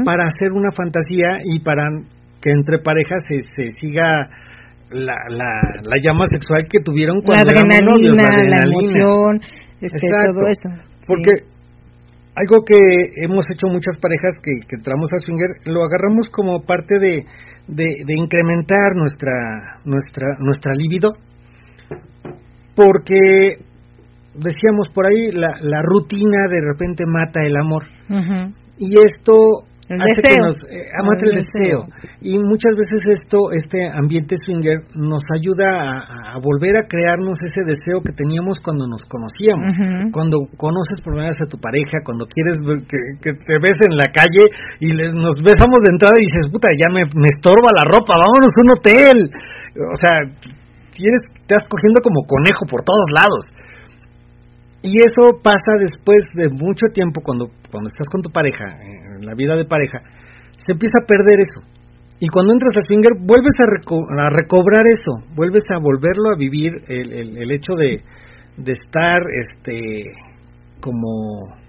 para 0.05 0.25
hacer 0.27 0.53
una 0.53 0.71
fantasía 0.75 1.41
y 1.45 1.59
para 1.61 1.85
que 2.41 2.51
entre 2.53 2.79
parejas 2.79 3.23
se, 3.29 3.43
se 3.57 3.71
siga 3.81 4.29
la, 4.91 5.17
la, 5.29 5.83
la 5.83 5.97
llama 6.01 6.25
sexual 6.27 6.67
que 6.71 6.79
tuvieron 6.81 7.17
la 7.19 7.23
cuando 7.25 7.51
éramos 7.51 7.75
adrenalina, 7.75 7.93
novios, 7.93 8.17
la 8.17 8.23
la 8.23 8.29
adrenalina. 8.37 8.99
emoción, 9.03 9.41
este, 9.81 10.07
todo 10.31 10.47
eso. 10.49 10.69
Sí. 11.01 11.56
Algo 12.37 12.65
que 12.65 12.77
hemos 13.25 13.45
hecho 13.51 13.67
muchas 13.73 13.99
parejas 14.01 14.33
que, 14.43 14.53
que 14.69 14.77
entramos 14.77 15.09
a 15.11 15.25
swinger, 15.25 15.49
lo 15.73 15.83
agarramos 15.83 16.29
como 16.31 16.61
parte 16.61 16.99
de, 17.01 17.25
de, 17.67 17.87
de 18.05 18.15
incrementar 18.15 18.95
nuestra, 18.95 19.81
nuestra, 19.87 20.37
nuestra 20.39 20.75
libido, 20.75 21.15
porque 22.75 23.65
decíamos 24.35 24.89
por 24.93 25.07
ahí, 25.07 25.33
la, 25.33 25.57
la 25.63 25.81
rutina 25.83 26.45
de 26.49 26.61
repente 26.61 27.05
mata 27.07 27.41
el 27.43 27.57
amor. 27.57 27.85
Y 28.79 28.95
esto 29.01 29.65
El 29.89 30.01
hace 30.03 30.19
deseo. 30.19 30.35
que 30.35 30.41
nos 30.43 30.57
eh, 30.67 30.83
mata 31.07 31.23
El 31.23 31.31
el 31.31 31.37
deseo. 31.47 31.81
y 32.21 32.33
muchas 32.43 32.75
veces 32.75 33.01
esto 33.23 33.39
este 33.55 33.79
ambiente 33.95 34.35
swinger 34.45 34.83
nos 34.99 35.23
ayuda 35.31 35.67
a, 36.03 36.35
a 36.35 36.39
volver 36.43 36.75
a 36.79 36.89
crearnos 36.91 37.39
ese 37.47 37.63
deseo 37.63 38.03
que 38.03 38.11
teníamos 38.13 38.59
cuando 38.59 38.87
nos 38.91 39.03
conocíamos. 39.07 39.71
Cuando 40.11 40.37
conoces 40.59 40.99
por 41.05 41.15
primera 41.15 41.31
vez 41.31 41.39
a 41.39 41.49
tu 41.51 41.59
pareja 41.63 42.03
cuando 42.03 42.27
quieres 42.27 42.57
que, 42.91 42.99
que 43.23 43.33
te 43.39 43.55
ves 43.63 43.79
en 43.87 43.97
la 43.97 44.11
calle 44.11 44.51
y 44.81 44.91
le- 44.91 45.13
nos 45.15 45.39
besamos 45.39 45.79
de 45.87 45.91
entrada 45.95 46.15
y 46.19 46.27
dices 46.27 46.51
puta 46.51 46.67
ya 46.75 46.91
me, 46.91 47.07
me 47.15 47.29
estorba 47.31 47.71
la 47.71 47.87
ropa 47.87 48.19
vámonos 48.19 48.51
a 48.51 48.63
un 48.67 48.71
hotel 48.75 49.17
o 49.87 49.97
sea 50.03 50.17
tienes 50.97 51.21
te 51.47 51.55
estás 51.55 51.69
cogiendo 51.71 52.01
como 52.03 52.27
conejo 52.27 52.67
por 52.67 52.83
todos 52.83 53.07
lados 53.15 53.45
y 54.87 55.03
eso 55.05 55.43
pasa 55.43 55.75
después 55.81 56.23
de 56.35 56.49
mucho 56.49 56.87
tiempo 56.95 57.21
cuando, 57.21 57.51
cuando 57.71 57.89
estás 57.89 58.09
con 58.09 58.23
tu 58.23 58.31
pareja, 58.31 58.65
en 59.19 59.27
la 59.27 59.35
vida 59.35 59.57
de 59.57 59.65
pareja, 59.65 59.99
se 60.57 60.73
empieza 60.73 60.99
a 61.03 61.07
perder 61.07 61.41
eso. 61.41 61.67
Y 62.21 62.29
cuando 62.29 62.53
entras 62.55 62.73
al 62.77 62.85
swinger, 62.85 63.13
vuelves 63.19 63.55
a, 63.59 63.67
reco- 63.67 64.07
a 64.19 64.31
recobrar 64.31 64.87
eso, 64.87 65.13
vuelves 65.35 65.65
a 65.75 65.79
volverlo 65.79 66.31
a 66.33 66.37
vivir 66.39 66.73
el, 66.89 67.13
el, 67.13 67.37
el 67.37 67.53
hecho 67.53 67.75
de, 67.75 68.01
de 68.57 68.73
estar 68.73 69.21
este 69.37 70.05
como 70.81 71.66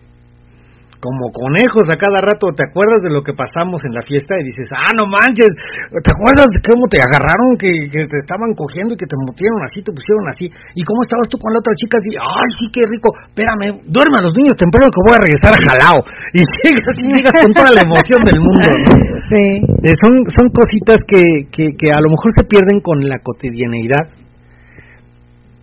como 0.97 1.29
conejos 1.29 1.85
a 1.93 1.97
cada 1.97 2.21
rato, 2.21 2.49
¿te 2.57 2.65
acuerdas 2.65 3.05
de 3.05 3.13
lo 3.13 3.21
que 3.21 3.33
pasamos 3.33 3.81
en 3.85 3.93
la 3.93 4.01
fiesta? 4.01 4.33
Y 4.37 4.43
dices, 4.49 4.69
ah, 4.73 4.93
no 4.97 5.05
manches, 5.05 5.53
¿te 5.93 6.09
acuerdas 6.09 6.49
de 6.49 6.59
cómo 6.65 6.89
te 6.89 6.97
agarraron, 6.97 7.53
que, 7.57 7.69
que 7.93 8.09
te 8.09 8.17
estaban 8.17 8.57
cogiendo 8.57 8.93
y 8.93 8.97
que 8.97 9.05
te 9.05 9.17
metieron 9.21 9.61
así, 9.61 9.85
te 9.85 9.93
pusieron 9.93 10.25
así? 10.25 10.49
¿Y 10.73 10.81
cómo 10.81 11.05
estabas 11.05 11.29
tú 11.29 11.37
con 11.37 11.53
la 11.53 11.61
otra 11.61 11.77
chica? 11.77 12.01
Así, 12.01 12.11
ay, 12.17 12.49
sí, 12.57 12.65
qué 12.73 12.83
rico, 12.89 13.13
espérame, 13.13 13.85
duerme 13.85 14.17
a 14.17 14.25
los 14.25 14.33
niños 14.33 14.57
temprano 14.57 14.89
que 14.89 15.01
voy 15.05 15.15
a 15.15 15.21
regresar 15.21 15.53
a 15.53 15.61
jalao. 15.61 15.99
Y 16.33 16.41
llegas, 16.65 16.97
y 16.97 17.07
llegas 17.13 17.35
con 17.37 17.51
toda 17.53 17.71
la 17.71 17.81
emoción 17.85 18.21
del 18.25 18.39
mundo, 18.41 18.67
¿no? 18.67 18.91
Sí. 19.27 19.59
Eh, 19.83 19.93
son, 19.99 20.13
son 20.31 20.47
cositas 20.55 20.99
que, 21.05 21.19
que, 21.51 21.75
que 21.75 21.91
a 21.91 21.99
lo 21.99 22.07
mejor 22.07 22.31
se 22.31 22.45
pierden 22.45 22.79
con 22.79 22.95
la 23.09 23.19
cotidianeidad, 23.19 24.07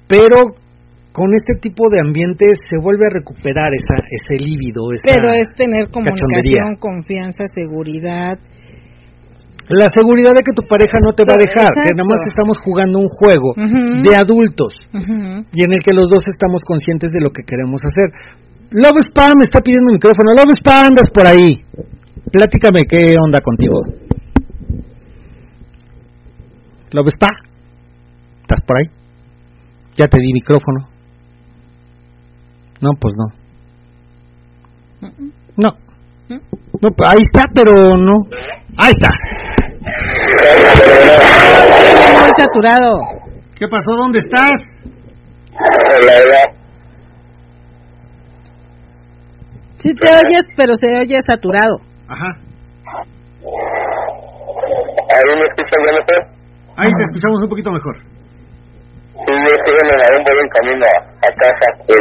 pero 0.06 0.52
con 1.15 1.31
este 1.31 1.55
tipo 1.62 1.86
de 1.95 2.03
ambientes 2.03 2.59
se 2.66 2.74
vuelve 2.82 3.07
a 3.07 3.15
recuperar 3.15 3.70
esa, 3.70 4.03
ese 4.03 4.35
líbido, 4.35 4.91
Pero 5.07 5.31
es 5.31 5.47
tener 5.55 5.86
comunicación, 5.86 6.74
confianza, 6.74 7.47
seguridad. 7.55 8.35
La 9.70 9.86
seguridad 9.95 10.35
de 10.35 10.43
que 10.43 10.51
tu 10.51 10.66
pareja 10.66 10.99
no 10.99 11.15
te 11.15 11.23
va 11.23 11.39
a 11.39 11.41
dejar, 11.41 11.70
que 11.70 11.95
nada 11.95 12.03
más 12.03 12.19
estamos 12.27 12.59
jugando 12.59 12.99
un 12.99 13.07
juego 13.07 13.55
de 14.03 14.11
adultos 14.11 14.74
y 15.55 15.62
en 15.62 15.70
el 15.70 15.81
que 15.86 15.95
los 15.95 16.11
dos 16.11 16.27
estamos 16.27 16.62
conscientes 16.66 17.09
de 17.15 17.23
lo 17.23 17.31
que 17.31 17.47
queremos 17.47 17.81
hacer. 17.86 18.11
Love 18.73 19.07
Spa 19.07 19.39
me 19.39 19.45
está 19.45 19.61
pidiendo 19.61 19.93
micrófono. 19.93 20.35
Love 20.35 20.59
Spa, 20.59 20.86
andas 20.89 21.09
por 21.15 21.28
ahí. 21.28 21.62
Platícame 22.32 22.82
qué 22.91 23.15
onda 23.23 23.41
contigo. 23.41 23.78
Love 26.91 27.15
Spa, 27.15 27.31
¿estás 28.43 28.61
por 28.66 28.78
ahí? 28.78 28.86
Ya 29.95 30.09
te 30.09 30.19
di 30.19 30.32
micrófono. 30.32 30.94
No, 32.85 32.90
pues 33.01 33.15
no. 33.16 33.24
No. 35.56 35.70
No, 36.28 36.90
pues 36.94 37.11
ahí 37.11 37.20
está, 37.23 37.47
pero 37.55 37.73
no. 37.73 38.12
Ahí 38.77 38.93
está. 38.93 39.09
Muy 42.20 42.31
saturado. 42.36 42.90
¿Qué 43.59 43.66
pasó? 43.69 43.97
¿Dónde 43.97 44.19
estás? 44.19 44.61
Hola, 45.55 46.12
hola. 46.27 46.43
Sí 49.78 49.90
te 49.98 50.09
oyes, 50.09 50.44
pero 50.55 50.74
se 50.74 50.89
oye 50.89 51.16
saturado. 51.27 51.78
Ajá. 52.06 52.36
¿Ahí 55.09 55.23
me 55.39 55.44
mejor? 55.93 56.16
Ahí 56.77 56.90
te 56.98 57.02
escuchamos 57.05 57.43
un 57.44 57.48
poquito 57.48 57.70
mejor. 57.70 58.14
Sí, 59.25 59.33
yo 59.33 59.51
estoy 59.57 59.77
en 59.81 59.89
el 59.89 60.01
voy 60.21 60.39
en 60.43 60.49
camino 60.49 60.85
a, 60.85 60.97
a 61.25 61.31
casa. 61.33 61.67
Pues. 61.87 62.01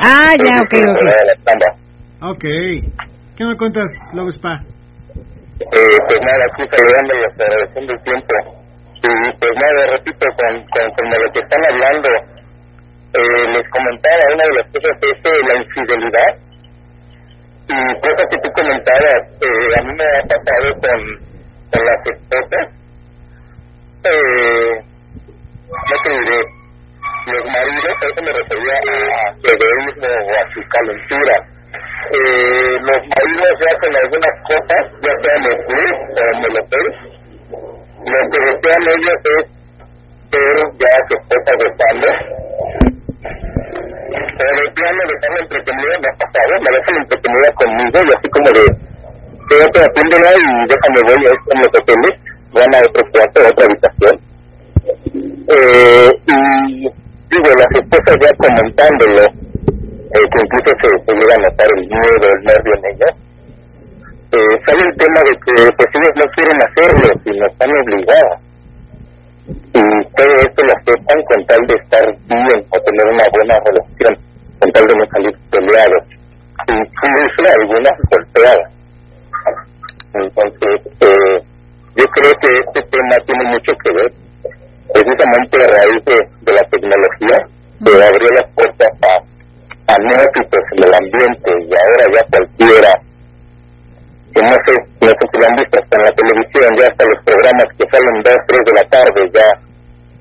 Ah, 0.00 0.32
ya, 0.40 0.56
ok, 0.64 0.72
ok. 0.72 1.02
La. 1.44 1.68
Ok. 2.30 2.44
¿Qué 3.36 3.44
me 3.44 3.56
cuentas, 3.56 3.88
Love 4.14 4.32
Spa? 4.32 4.60
Eh, 5.60 5.96
pues 6.08 6.20
nada, 6.24 6.44
aquí 6.48 6.64
saludándolos, 6.64 7.32
agradeciendo 7.36 7.92
el 7.92 8.02
tiempo. 8.02 8.34
Y 9.02 9.32
pues 9.36 9.52
nada, 9.56 9.96
repito, 9.96 10.26
con, 10.36 10.52
con, 10.72 10.84
con 10.96 11.10
lo 11.10 11.32
que 11.32 11.40
están 11.40 11.62
hablando, 11.72 12.08
eh, 12.08 13.44
les 13.52 13.66
comentaba, 13.68 14.34
una 14.34 14.44
de 14.44 14.54
las 14.56 14.66
cosas 14.72 14.96
es 15.00 15.18
eh, 15.24 15.40
la 15.44 15.60
infidelidad. 15.60 16.32
Y 17.68 18.00
cosas 18.00 18.24
que 18.30 18.38
tú 18.42 18.48
comentabas, 18.52 19.22
eh, 19.40 19.72
a 19.76 19.82
mí 19.84 19.92
me 19.92 20.04
ha 20.04 20.22
pasado 20.24 20.72
con, 20.80 21.00
con 21.68 21.82
las 21.84 22.00
esposas. 22.08 22.66
Eh, 24.04 24.89
te 25.70 26.10
diré, 26.10 26.40
los 27.26 27.44
maridos, 27.46 27.94
eso 28.02 28.20
me 28.24 28.32
refería 28.32 28.74
a 28.74 29.30
egoísmo 29.38 30.08
o 30.10 30.32
a 30.34 30.44
su 30.52 30.60
calentura. 30.68 31.36
Eh, 32.10 32.74
los 32.80 33.00
maridos 33.06 33.54
hacen 33.70 33.94
algunas 34.02 34.34
cosas, 34.50 34.82
ya 34.98 35.14
sea 35.22 35.36
en 35.36 35.44
club 35.66 35.94
o 36.10 36.22
en 36.34 36.44
el 36.44 36.54
hotel. 36.58 36.86
Lo 38.00 38.20
que 38.30 38.38
desean 38.40 38.82
ellos 38.88 39.20
es 39.30 39.44
ver 40.30 40.58
ya 40.80 40.90
a 40.90 41.06
su 41.06 41.14
esposa 41.20 41.52
gozando. 41.60 42.08
Pero 44.40 44.52
de 44.56 44.70
plano 44.72 45.02
dejarla 45.06 45.40
entretenida 45.40 45.94
me 46.00 46.08
ha 46.08 46.16
pasado, 46.18 46.52
me 46.64 46.70
dejan 46.70 46.96
entretenida 46.98 47.48
conmigo 47.54 47.98
y 48.00 48.10
así 48.16 48.28
como 48.30 48.48
de, 48.50 48.64
quédate 49.50 49.78
atiéndela 49.84 50.30
y 50.34 50.66
déjame 50.66 51.00
voy 51.04 51.22
a 51.26 51.32
en 51.36 51.58
los 51.60 51.72
hoteles, 51.78 52.14
van 52.54 52.74
a 52.74 52.78
otro 52.88 53.02
cuarto, 53.12 53.40
a 53.40 53.48
otra 53.48 53.66
habitación. 53.66 54.29
Eh, 55.52 56.10
y 56.26 56.86
digo, 56.86 57.50
las 57.58 57.72
esposas 57.74 58.16
ya 58.22 58.30
comentándolo, 58.38 59.22
eh, 59.26 60.26
que 60.30 60.38
incluso 60.46 60.70
se, 60.78 60.88
se 61.04 61.12
llega 61.18 61.34
a 61.34 61.42
notar 61.42 61.66
el 61.74 61.88
miedo, 61.88 62.26
el 62.30 62.44
nervio 62.44 62.72
en 62.78 62.94
ellas, 62.94 63.14
eh, 64.30 64.54
sale 64.64 64.82
el 64.86 64.96
tema 64.96 65.20
de 65.26 65.34
que 65.42 65.54
pues 65.74 65.90
ellos 65.90 66.14
no 66.14 66.26
quieren 66.38 66.58
hacerlo, 66.62 67.08
sino 67.24 67.46
están 67.46 67.70
obligadas. 67.82 68.40
Y 69.74 69.82
todo 70.14 70.34
esto 70.38 70.62
lo 70.62 70.72
aceptan 70.72 71.20
con 71.26 71.46
tal 71.46 71.66
de 71.66 71.74
estar 71.74 72.06
bien 72.30 72.58
o 72.70 72.76
tener 72.78 73.06
una 73.10 73.26
buena 73.34 73.58
relación, 73.66 74.14
con 74.60 74.70
tal 74.70 74.86
de 74.86 74.94
no 74.94 75.06
salir 75.10 75.34
peleados. 75.50 76.04
Incluso 76.70 77.42
algunas 77.58 77.96
golpeadas. 78.06 78.70
Entonces, 80.14 80.78
eh, 81.00 81.42
yo 81.96 82.04
creo 82.04 82.32
que 82.38 82.50
este 82.54 82.82
tema 82.86 83.16
tiene 83.26 83.44
mucho 83.50 83.72
que 83.82 83.92
ver 83.92 84.12
precisamente 84.92 85.54
a 85.58 85.68
raíz 85.68 86.00
de, 86.04 86.16
de 86.46 86.52
la 86.52 86.64
tecnología, 86.70 87.36
que 87.84 87.92
abrió 87.96 88.28
las 88.36 88.48
puertas 88.54 88.90
a, 89.06 89.12
a 89.92 89.94
neófitos 89.98 90.64
en 90.76 90.84
el 90.84 90.94
ambiente 90.94 91.50
y 91.64 91.70
ahora 91.74 92.04
ya 92.14 92.22
cualquiera, 92.30 92.92
que 94.34 94.40
no 94.42 94.56
sé, 94.64 94.72
no 95.00 95.10
sé 95.10 95.24
si 95.30 95.36
lo 95.40 95.46
han 95.46 95.56
visto 95.56 95.78
hasta 95.80 95.96
en 95.96 96.04
la 96.04 96.14
televisión, 96.14 96.68
ya 96.78 96.86
hasta 96.86 97.04
los 97.04 97.20
programas 97.24 97.68
que 97.76 97.84
salen 97.90 98.16
2, 98.22 98.34
3 98.46 98.58
de 98.66 98.72
la 98.78 98.86
tarde 98.88 99.20
ya 99.34 99.46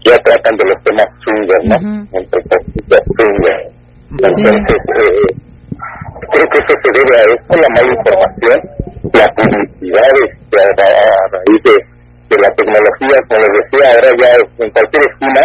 ya 0.05 0.15
tratan 0.23 0.55
de 0.55 0.65
los 0.65 0.83
temas 0.83 1.07
swinger, 1.23 1.61
¿no? 1.65 1.75
Ujú. 1.75 2.17
Entre 2.17 2.39
comillas, 2.49 3.03
swinger. 3.17 3.59
Entonces, 4.09 4.81
eh, 4.95 5.27
creo 6.31 6.47
que 6.49 6.57
eso 6.63 6.73
se 6.81 6.89
debe 6.97 7.13
a 7.19 7.23
esto, 7.35 7.53
la 7.59 7.69
mala 7.75 7.91
información, 7.99 8.59
la 9.13 9.27
publicidad 9.35 10.11
este, 10.23 10.57
a, 10.57 10.87
a 10.89 11.27
raíz 11.35 11.61
de, 11.63 11.75
de 12.29 12.37
la 12.37 12.49
tecnología, 12.53 13.17
como 13.25 13.41
les 13.41 13.53
decía, 13.57 13.85
ahora 13.89 14.09
ya 14.21 14.29
en 14.37 14.69
cualquier 14.69 15.03
esquina, 15.09 15.41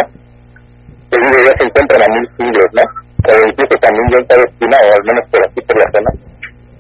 te 1.09 1.17
digo, 1.17 1.37
ya 1.41 1.53
se 1.57 1.65
encuentran 1.65 2.03
a 2.05 2.09
mil 2.13 2.27
swingers, 2.37 2.73
¿no? 2.77 2.85
O 3.25 3.33
incluso 3.49 3.75
también 3.81 4.07
ya 4.13 4.19
en 4.21 4.27
cada 4.29 4.45
esquina, 4.45 4.77
o 4.85 4.89
al 4.93 5.05
menos 5.09 5.25
por 5.33 5.41
aquí 5.49 5.61
por 5.65 5.77
la 5.81 5.89
zona, 5.97 6.11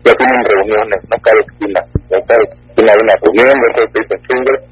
ya 0.04 0.12
tienen 0.12 0.42
reuniones, 0.44 1.00
¿no? 1.08 1.16
Cada 1.24 1.40
esquina, 1.40 1.80
ya 2.12 2.18
cada 2.28 2.42
esquina 2.44 2.88
hay 2.92 3.00
una 3.00 3.16
reunión, 3.16 3.56
entonces 3.64 3.90
dicen 3.96 4.20
swingers, 4.28 4.62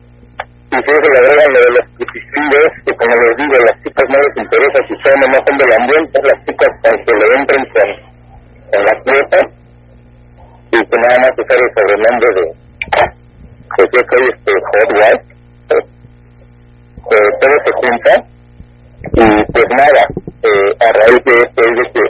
y 0.73 0.77
si 0.85 0.89
eso 0.93 1.09
le 1.09 1.19
agregan 1.21 1.51
lo 1.53 1.61
de 1.65 1.71
los 1.81 1.85
swingers, 1.97 2.73
que 2.85 2.93
como 2.93 3.15
les 3.17 3.35
digo, 3.41 3.57
las 3.57 3.77
chicas 3.81 4.07
no 4.13 4.19
les 4.21 4.35
interesa 4.37 4.79
si 4.85 4.95
son 5.01 5.17
o 5.17 5.27
no 5.33 5.39
son 5.49 5.57
del 5.57 5.73
ambiente, 5.81 6.17
las 6.29 6.39
chicas 6.45 6.73
aunque 6.93 7.13
le 7.17 7.27
entren 7.41 7.65
con, 7.73 7.89
con 8.69 8.81
la 8.85 8.95
cuota, 9.01 9.41
y 10.73 10.79
que 10.85 10.97
nada 11.01 11.17
más 11.25 11.33
usar 11.41 11.57
el 11.57 11.71
sobrenombre 11.73 12.29
de, 12.37 12.45
pues 13.77 13.89
yo 13.93 14.01
soy 14.11 14.25
este 14.33 14.53
hot 14.53 14.91
wife, 14.93 15.25
pues, 15.69 15.85
eh, 17.13 17.31
todo 17.41 17.55
se 17.65 17.73
junta, 17.81 18.13
y 19.03 19.25
pues 19.53 19.67
nada, 19.77 20.03
eh, 20.43 20.71
a 20.81 20.89
raíz 20.93 21.23
de 21.25 21.35
esto 21.43 21.61
es 21.63 21.75
de 21.79 21.85
que 21.93 22.05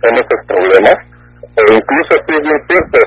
son 0.00 0.14
esos 0.14 0.40
problemas, 0.46 0.98
e 1.56 1.62
incluso 1.74 2.12
si 2.26 2.32
es 2.36 2.44
muy 2.46 2.60
cierto, 2.68 2.98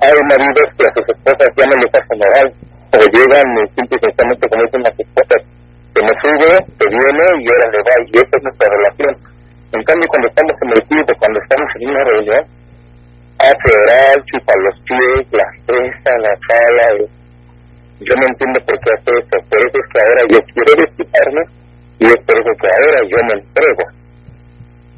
hay 0.00 0.12
maridos 0.28 0.66
que 0.76 0.84
a 0.84 0.94
sus 0.94 1.06
esposas 1.08 1.50
ya 1.56 1.66
no 1.66 1.76
les 1.76 1.92
hacen 1.94 2.18
oral, 2.20 2.48
o 2.90 2.98
llegan 3.12 3.48
y 3.54 3.64
simple 3.76 3.96
y 3.96 4.04
sencillamente 4.04 4.48
como 4.48 4.62
dicen 4.64 4.82
las 4.82 4.96
esposas, 4.98 5.42
que 5.94 6.02
me 6.02 6.14
sube, 6.22 6.50
te 6.78 6.86
viene 6.88 7.24
y 7.38 7.46
ahora 7.50 7.66
le 7.70 7.80
va, 7.84 7.94
y 8.06 8.16
esa 8.16 8.34
es 8.38 8.42
nuestra 8.42 8.68
relación. 8.70 9.12
En 9.72 9.82
cambio, 9.84 10.06
cuando 10.08 10.28
estamos 10.28 10.54
en 10.62 10.68
el 10.70 10.82
club 10.88 11.18
cuando 11.18 11.38
estamos 11.40 11.68
en 11.78 11.90
una 11.90 12.04
reunión, 12.04 12.42
hace 13.40 13.68
oral, 13.72 14.16
chupa 14.28 14.52
los 14.64 14.76
pies, 14.84 15.24
la 15.32 15.46
besa, 15.66 16.12
la 16.20 16.34
sala, 16.44 16.86
yo 18.00 18.14
no 18.16 18.24
entiendo 18.28 18.58
por 18.64 18.76
qué 18.80 18.90
hace 18.92 19.10
eso, 19.16 19.36
por 19.48 19.58
eso 19.60 19.76
es 19.80 19.86
que 19.92 19.98
ahora 20.00 20.22
yo 20.28 20.38
quiero 20.52 20.72
desquitarme 20.84 21.42
y 22.00 22.06
es 22.06 22.20
por 22.24 22.34
eso 22.36 22.52
que 22.60 22.68
ahora 22.68 23.00
yo 23.08 23.18
me 23.28 23.34
entrego. 23.40 23.84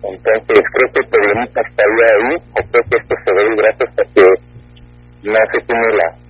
Entonces 0.03 0.65
creo 0.75 0.89
que 0.93 1.01
el 1.03 1.09
problema 1.11 1.43
estaría 1.45 2.09
ahí, 2.15 2.35
o 2.35 2.61
creo 2.67 2.85
que 2.91 2.99
esto 2.99 3.15
se 3.23 3.31
ve 3.33 3.43
gracias 3.57 3.91
a 3.95 4.05
que 4.15 4.27
no 5.23 5.39
se 5.53 5.61
tiene 5.67 5.89
la 5.95 6.23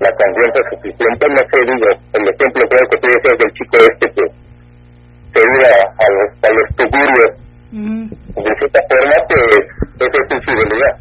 la 0.00 0.10
confianza 0.16 0.60
suficiente, 0.72 1.28
no 1.28 1.42
sé, 1.44 1.60
digo, 1.60 1.88
el 2.16 2.24
ejemplo 2.24 2.62
creo 2.72 2.88
que 2.88 2.98
tú 3.00 3.06
decías 3.12 3.36
del 3.36 3.52
chico 3.52 3.76
este 3.84 4.06
que 4.16 4.24
se 5.32 5.40
iba 5.44 5.72
a 5.76 6.06
los, 6.08 6.28
a 6.40 6.48
los 6.56 6.68
tugurios, 6.72 7.32
Ujú. 7.70 8.02
de 8.10 8.52
cierta 8.58 8.80
forma, 8.90 9.16
pues, 9.30 9.46
eso 10.02 10.18
es 10.18 10.30
infidelidad. 10.34 10.94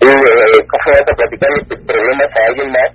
Y, 0.00 0.06
eh, 0.10 0.58
¿cómo 0.66 0.86
vas 0.90 1.06
a 1.06 1.14
platicarle 1.14 1.64
tus 1.70 1.80
problemas 1.86 2.30
a 2.34 2.40
alguien 2.48 2.70
más? 2.72 2.90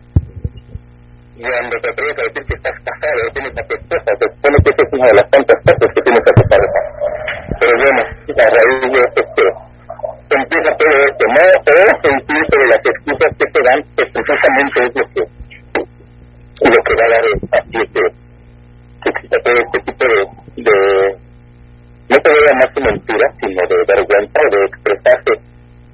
Y 1.35 1.41
cuando 1.43 1.75
te 1.79 1.89
atreves 1.91 2.17
a 2.19 2.23
decir 2.27 2.43
que 2.43 2.55
estás 2.55 2.75
casado, 2.83 3.21
tienes 3.33 3.55
a 3.55 3.63
tu 3.67 3.73
esposa, 3.75 4.09
se 4.19 4.25
supone 4.35 4.57
que 4.63 4.69
esa 4.71 4.83
es 4.83 4.91
una 4.91 5.07
de 5.07 5.15
las 5.15 5.27
tantas 5.31 5.57
cosas 5.63 5.89
que 5.95 6.01
tienes 6.01 6.23
a 6.25 6.33
tu 6.35 6.43
pareja. 6.49 6.81
Pero 7.59 7.73
bueno, 7.75 8.01
a 8.03 8.47
raíz 8.51 8.79
de 8.83 8.99
esto, 8.99 9.21
que 9.31 9.45
se 10.27 10.35
empieza 10.35 10.69
todo 10.75 10.95
esto, 11.07 11.23
¿no? 11.31 11.43
O 11.55 12.07
incluso 12.19 12.53
de 12.59 12.67
las 12.67 12.81
excusas 12.83 13.31
que 13.39 13.47
se 13.47 13.59
dan, 13.63 13.79
pues 13.95 14.07
precisamente 14.11 14.77
es 14.83 14.91
lo 14.95 15.05
que, 15.13 15.21
lo 16.67 16.79
que 16.83 16.93
va 16.99 17.05
a 17.05 17.11
dar 17.15 17.25
así 17.63 17.79
que, 17.95 18.03
que 19.03 19.09
exista 19.13 19.37
todo 19.39 19.55
este 19.55 19.79
tipo 19.87 20.03
de, 20.03 20.19
de 20.63 21.24
no 22.09 22.17
te 22.17 22.29
vea 22.29 22.53
más 22.61 22.69
de 22.75 22.81
mentira, 22.81 23.25
sino 23.39 23.61
de 23.69 23.77
vergüenza 23.87 24.39
de 24.51 24.59
expresarse 24.65 25.31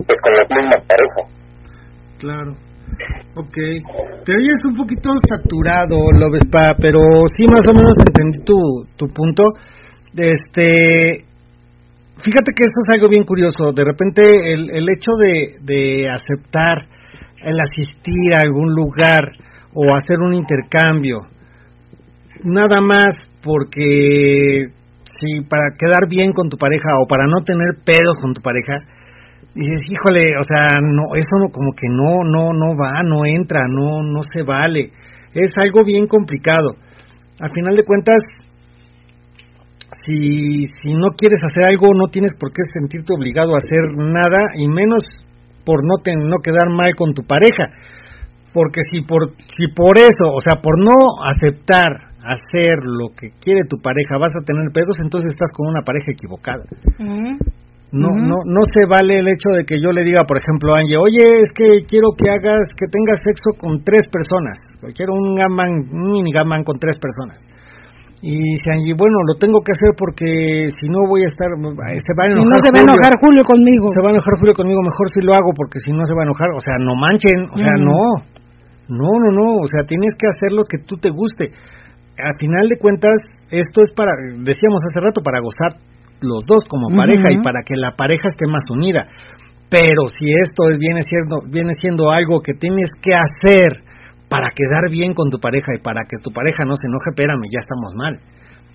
pues 0.05 0.17
con 0.21 0.33
las 0.33 0.47
mismas 0.49 0.81
parejas. 0.87 1.25
Claro. 2.19 2.51
Ok. 3.35 3.55
Te 4.25 4.33
oyes 4.33 4.65
un 4.65 4.75
poquito 4.75 5.11
saturado, 5.27 6.11
Lovespa, 6.11 6.75
pero 6.79 6.99
sí 7.35 7.45
más 7.47 7.65
o 7.67 7.73
menos 7.73 7.95
entendí 7.97 8.43
tu, 8.43 8.59
tu 8.97 9.07
punto. 9.07 9.43
Este, 10.15 11.23
fíjate 12.17 12.51
que 12.55 12.65
esto 12.65 12.79
es 12.85 12.93
algo 12.93 13.07
bien 13.09 13.23
curioso. 13.23 13.71
De 13.71 13.85
repente 13.85 14.21
el, 14.53 14.69
el 14.69 14.85
hecho 14.89 15.11
de, 15.17 15.55
de 15.61 16.09
aceptar 16.09 16.87
el 17.43 17.57
asistir 17.59 18.35
a 18.35 18.41
algún 18.41 18.69
lugar 18.75 19.23
o 19.73 19.95
hacer 19.95 20.19
un 20.19 20.33
intercambio, 20.33 21.17
nada 22.43 22.81
más 22.81 23.15
porque 23.41 24.65
si 25.21 25.41
para 25.45 25.77
quedar 25.77 26.09
bien 26.09 26.33
con 26.33 26.49
tu 26.49 26.57
pareja 26.57 26.97
o 26.99 27.07
para 27.07 27.23
no 27.27 27.43
tener 27.45 27.77
pedos 27.85 28.17
con 28.19 28.33
tu 28.33 28.41
pareja, 28.41 28.79
dices, 29.53 29.83
híjole, 29.89 30.33
o 30.33 30.43
sea, 30.43 30.79
no, 30.81 31.13
eso 31.13 31.35
no, 31.37 31.49
como 31.51 31.73
que 31.73 31.87
no, 31.87 32.25
no, 32.25 32.53
no 32.53 32.73
va, 32.75 33.01
no 33.03 33.25
entra, 33.25 33.61
no, 33.69 34.01
no 34.01 34.23
se 34.23 34.43
vale. 34.43 34.91
Es 35.33 35.51
algo 35.61 35.85
bien 35.85 36.07
complicado. 36.07 36.75
Al 37.39 37.51
final 37.51 37.75
de 37.75 37.83
cuentas, 37.83 38.21
si, 40.05 40.61
si 40.81 40.93
no 40.93 41.09
quieres 41.15 41.39
hacer 41.43 41.65
algo, 41.65 41.87
no 41.93 42.09
tienes 42.09 42.31
por 42.39 42.51
qué 42.51 42.63
sentirte 42.73 43.13
obligado 43.13 43.53
a 43.53 43.57
hacer 43.57 43.95
nada, 43.97 44.51
y 44.57 44.67
menos 44.67 45.03
por 45.63 45.85
no, 45.85 46.01
te, 46.03 46.11
no 46.15 46.37
quedar 46.43 46.69
mal 46.75 46.95
con 46.95 47.13
tu 47.13 47.23
pareja. 47.23 47.65
Porque 48.53 48.81
si 48.91 49.01
por, 49.03 49.33
si 49.47 49.67
por 49.73 49.97
eso, 49.97 50.27
o 50.27 50.39
sea, 50.41 50.61
por 50.61 50.83
no 50.83 50.91
aceptar 51.23 52.10
hacer 52.23 52.85
lo 52.85 53.09
que 53.15 53.29
quiere 53.41 53.61
tu 53.67 53.77
pareja 53.77 54.17
vas 54.19 54.31
a 54.31 54.45
tener 54.45 54.71
pedos, 54.71 54.97
entonces 55.01 55.29
estás 55.29 55.49
con 55.51 55.67
una 55.67 55.81
pareja 55.81 56.11
equivocada. 56.11 56.63
No, 57.91 58.07
no, 58.07 58.39
no 58.47 58.61
se 58.71 58.87
vale 58.87 59.19
el 59.19 59.27
hecho 59.27 59.51
de 59.51 59.65
que 59.65 59.75
yo 59.75 59.91
le 59.91 60.07
diga, 60.07 60.23
por 60.23 60.37
ejemplo, 60.39 60.73
a 60.73 60.79
Angie, 60.79 60.95
oye, 60.95 61.43
es 61.43 61.51
que 61.51 61.83
quiero 61.83 62.15
que 62.15 62.31
hagas, 62.31 62.71
que 62.71 62.87
tengas 62.87 63.19
sexo 63.19 63.51
con 63.59 63.83
tres 63.83 64.07
personas. 64.07 64.55
Quiero 64.95 65.11
un 65.11 65.35
gaman, 65.35 65.91
un 65.91 66.11
mini 66.15 66.31
gaman 66.31 66.63
con 66.63 66.79
tres 66.79 66.95
personas. 66.95 67.43
Y 68.23 68.31
dice 68.31 68.69
Angie, 68.71 68.95
bueno, 68.95 69.17
lo 69.27 69.35
tengo 69.35 69.59
que 69.65 69.75
hacer 69.75 69.91
porque 69.97 70.69
si 70.71 70.87
no 70.87 71.03
voy 71.09 71.25
a 71.25 71.33
estar, 71.33 71.51
se 71.51 72.13
va 72.15 72.23
a 72.23 72.27
enojar. 72.31 72.39
Si 72.39 72.47
no 72.47 72.57
se 72.63 72.71
va 72.71 72.79
a 72.79 72.85
enojar 72.87 73.11
Julio 73.19 73.43
conmigo. 73.43 73.89
Se 73.91 73.99
va 73.99 74.07
a 74.07 74.15
enojar 74.15 74.39
Julio 74.39 74.53
conmigo, 74.55 74.79
mejor 74.79 75.07
si 75.11 75.19
lo 75.25 75.33
hago 75.33 75.51
porque 75.51 75.83
si 75.83 75.91
no 75.91 76.05
se 76.05 76.13
va 76.15 76.23
a 76.23 76.27
enojar. 76.29 76.47
O 76.55 76.61
sea, 76.61 76.79
no 76.79 76.95
manchen, 76.95 77.49
o 77.51 77.57
sea, 77.57 77.75
no. 77.75 77.99
No, 78.87 79.09
no, 79.19 79.29
no, 79.35 79.47
o 79.59 79.67
sea, 79.67 79.83
tienes 79.83 80.13
que 80.15 80.27
hacer 80.27 80.55
lo 80.55 80.63
que 80.63 80.77
tú 80.79 80.95
te 80.95 81.09
guste. 81.09 81.51
Al 82.23 82.35
final 82.39 82.67
de 82.67 82.77
cuentas, 82.77 83.15
esto 83.49 83.81
es 83.81 83.89
para, 83.95 84.11
decíamos 84.37 84.81
hace 84.85 85.01
rato, 85.01 85.21
para 85.21 85.39
gozar 85.39 85.79
los 86.21 86.43
dos 86.45 86.65
como 86.69 86.95
pareja 86.95 87.31
y 87.31 87.41
para 87.41 87.63
que 87.65 87.75
la 87.75 87.95
pareja 87.95 88.27
esté 88.27 88.47
más 88.47 88.63
unida. 88.69 89.07
Pero 89.69 90.07
si 90.07 90.27
esto 90.27 90.69
es, 90.69 90.77
viene, 90.77 91.01
siendo, 91.01 91.41
viene 91.49 91.73
siendo 91.79 92.11
algo 92.11 92.41
que 92.41 92.53
tienes 92.53 92.89
que 93.01 93.15
hacer 93.15 93.83
para 94.27 94.47
quedar 94.55 94.91
bien 94.91 95.13
con 95.13 95.29
tu 95.29 95.39
pareja 95.39 95.71
y 95.75 95.81
para 95.81 96.03
que 96.07 96.17
tu 96.21 96.31
pareja 96.31 96.63
no 96.65 96.75
se 96.75 96.87
enoje, 96.87 97.11
espérame, 97.11 97.47
ya 97.51 97.59
estamos 97.63 97.91
mal. 97.95 98.19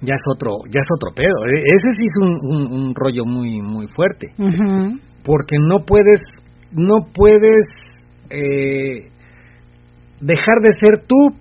Ya 0.00 0.14
es 0.14 0.20
otro, 0.28 0.52
ya 0.68 0.80
es 0.80 0.88
otro 0.92 1.12
pedo. 1.14 1.44
E, 1.48 1.60
ese 1.60 1.90
sí 1.96 2.04
es 2.04 2.16
un, 2.20 2.72
un, 2.72 2.94
rollo 2.94 3.24
muy, 3.24 3.60
muy 3.62 3.86
fuerte. 3.88 4.28
Porque 5.24 5.56
no 5.60 5.84
puedes, 5.86 6.20
no 6.72 7.06
puedes 7.12 7.64
eh, 8.28 9.08
dejar 10.20 10.60
de 10.60 10.72
ser 10.80 11.06
tú 11.06 11.36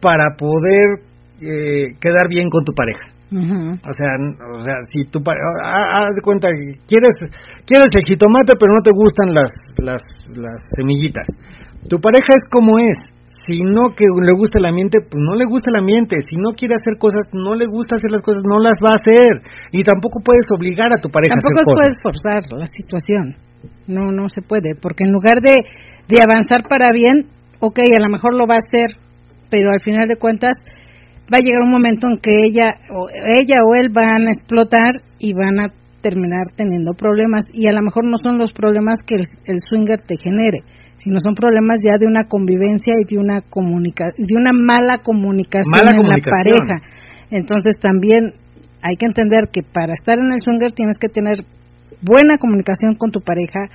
para 0.00 0.36
poder 0.36 1.09
eh, 1.40 1.96
quedar 2.00 2.28
bien 2.28 2.48
con 2.50 2.64
tu 2.64 2.72
pareja. 2.72 3.08
O 3.30 3.92
sea, 3.94 4.10
o 4.58 4.62
sea, 4.62 4.74
si 4.90 5.04
tu 5.06 5.22
pareja, 5.22 5.46
haz 5.62 6.14
de 6.16 6.22
cuenta, 6.22 6.48
quieres 6.88 7.14
quieres 7.64 7.86
el 7.94 8.02
jitomate, 8.02 8.54
pero 8.58 8.74
no 8.74 8.82
te 8.82 8.90
gustan 8.90 9.32
las 9.32 9.50
las 9.78 10.02
las 10.34 10.58
semillitas. 10.74 11.26
Tu 11.88 12.00
pareja 12.00 12.34
es 12.34 12.42
como 12.50 12.78
es. 12.78 12.98
Si 13.46 13.62
no 13.62 13.94
que 13.96 14.04
le 14.04 14.34
gusta 14.36 14.58
el 14.58 14.66
ambiente, 14.66 14.98
pues 15.00 15.16
no 15.16 15.34
le 15.34 15.44
gusta 15.48 15.70
el 15.70 15.78
ambiente. 15.78 16.18
Si 16.20 16.36
no 16.36 16.50
quiere 16.52 16.74
hacer 16.74 16.98
cosas, 16.98 17.22
no 17.32 17.54
le 17.54 17.66
gusta 17.66 17.96
hacer 17.96 18.10
las 18.10 18.22
cosas, 18.22 18.42
no 18.44 18.60
las 18.60 18.76
va 18.82 18.90
a 18.92 19.00
hacer. 19.00 19.40
Y 19.72 19.82
tampoco 19.82 20.20
puedes 20.22 20.44
obligar 20.50 20.92
a 20.92 21.00
tu 21.00 21.08
pareja 21.08 21.34
a 21.34 21.38
hacer 21.38 21.54
cosas. 21.54 21.78
puedes 21.78 21.96
forzar 22.02 22.42
la 22.50 22.66
situación. 22.66 23.38
No, 23.86 24.12
no 24.12 24.28
se 24.28 24.42
puede, 24.42 24.74
porque 24.74 25.04
en 25.04 25.12
lugar 25.12 25.40
de, 25.40 25.54
de 26.08 26.22
avanzar 26.22 26.66
para 26.68 26.92
bien, 26.92 27.30
ok, 27.60 27.78
a 27.78 28.02
lo 28.02 28.08
mejor 28.10 28.34
lo 28.34 28.46
va 28.46 28.54
a 28.54 28.62
hacer, 28.62 28.98
pero 29.50 29.70
al 29.70 29.80
final 29.80 30.06
de 30.06 30.16
cuentas 30.16 30.52
va 31.32 31.38
a 31.38 31.40
llegar 31.40 31.62
un 31.62 31.70
momento 31.70 32.08
en 32.08 32.18
que 32.18 32.44
ella 32.44 32.74
o 32.90 33.08
ella 33.38 33.62
o 33.64 33.74
él 33.74 33.88
van 33.88 34.26
a 34.26 34.30
explotar 34.30 35.00
y 35.18 35.32
van 35.32 35.60
a 35.60 35.68
terminar 36.00 36.42
teniendo 36.56 36.94
problemas 36.94 37.44
y 37.52 37.68
a 37.68 37.72
lo 37.72 37.82
mejor 37.82 38.04
no 38.04 38.16
son 38.16 38.38
los 38.38 38.52
problemas 38.52 38.98
que 39.06 39.16
el, 39.16 39.58
swinger 39.60 40.00
te 40.00 40.16
genere, 40.16 40.64
sino 40.96 41.20
son 41.20 41.34
problemas 41.34 41.80
ya 41.84 41.96
de 41.98 42.06
una 42.06 42.24
convivencia 42.24 42.94
y 42.98 43.04
de 43.04 43.20
una 43.20 43.42
comunica 43.42 44.06
de 44.16 44.34
una 44.36 44.52
mala 44.52 44.98
comunicación 44.98 45.88
en 45.88 46.08
la 46.08 46.16
pareja. 46.18 46.80
Entonces 47.30 47.78
también 47.78 48.34
hay 48.82 48.96
que 48.96 49.06
entender 49.06 49.48
que 49.52 49.62
para 49.62 49.92
estar 49.92 50.18
en 50.18 50.32
el 50.32 50.40
swinger 50.40 50.72
tienes 50.72 50.96
que 50.98 51.08
tener 51.08 51.36
buena 52.02 52.38
comunicación 52.38 52.94
con 52.96 53.10
tu 53.10 53.20
pareja, 53.20 53.68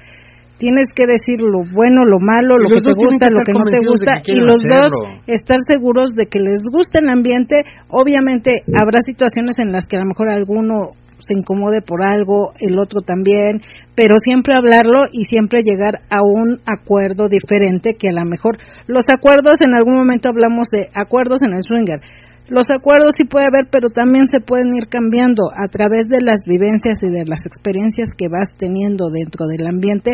tienes 0.58 0.88
que 0.96 1.06
decir 1.06 1.40
lo 1.40 1.64
bueno, 1.74 2.06
lo 2.06 2.20
malo, 2.20 2.58
lo 2.58 2.70
que 2.70 2.82
te 2.82 2.94
gusta, 2.94 3.28
lo 3.30 3.44
que 3.44 3.54
no 3.54 3.66
te 3.66 3.86
gusta 3.86 4.22
y 4.26 4.40
los 4.40 4.64
dos 4.64 4.92
estar 5.28 5.58
seguros 5.68 6.12
de 6.16 6.28
que 6.28 6.40
les 6.40 6.62
gusta 6.72 7.00
el 7.00 7.10
ambiente. 7.10 7.64
Obviamente 7.90 8.64
habrá 8.80 9.00
situaciones 9.02 9.60
en 9.60 9.72
las 9.72 9.86
que 9.86 9.98
a 9.98 10.00
lo 10.02 10.06
mejor 10.06 10.30
alguno 10.30 10.90
se 11.18 11.34
incomode 11.34 11.82
por 11.82 12.04
algo, 12.04 12.52
el 12.60 12.78
otro 12.78 13.02
también, 13.02 13.62
pero 13.96 14.16
siempre 14.20 14.54
hablarlo 14.54 15.04
y 15.12 15.24
siempre 15.24 15.62
llegar 15.64 16.02
a 16.10 16.22
un 16.22 16.60
acuerdo 16.66 17.28
diferente 17.30 17.96
que 17.98 18.10
a 18.10 18.14
lo 18.14 18.26
mejor 18.26 18.58
los 18.88 19.06
acuerdos 19.08 19.62
en 19.62 19.74
algún 19.74 19.96
momento 19.96 20.30
hablamos 20.30 20.68
de 20.72 20.90
acuerdos 20.94 21.42
en 21.44 21.54
el 21.54 21.64
swinger. 21.64 22.02
Los 22.48 22.70
acuerdos 22.70 23.16
sí 23.18 23.26
puede 23.26 23.48
haber, 23.48 23.70
pero 23.72 23.90
también 23.90 24.28
se 24.28 24.40
pueden 24.40 24.76
ir 24.76 24.88
cambiando 24.88 25.50
a 25.50 25.68
través 25.68 26.06
de 26.08 26.22
las 26.22 26.46
vivencias 26.46 26.98
y 27.02 27.10
de 27.10 27.26
las 27.26 27.42
experiencias 27.44 28.10
que 28.16 28.28
vas 28.30 28.50
teniendo 28.56 29.10
dentro 29.10 29.48
del 29.48 29.66
ambiente 29.66 30.14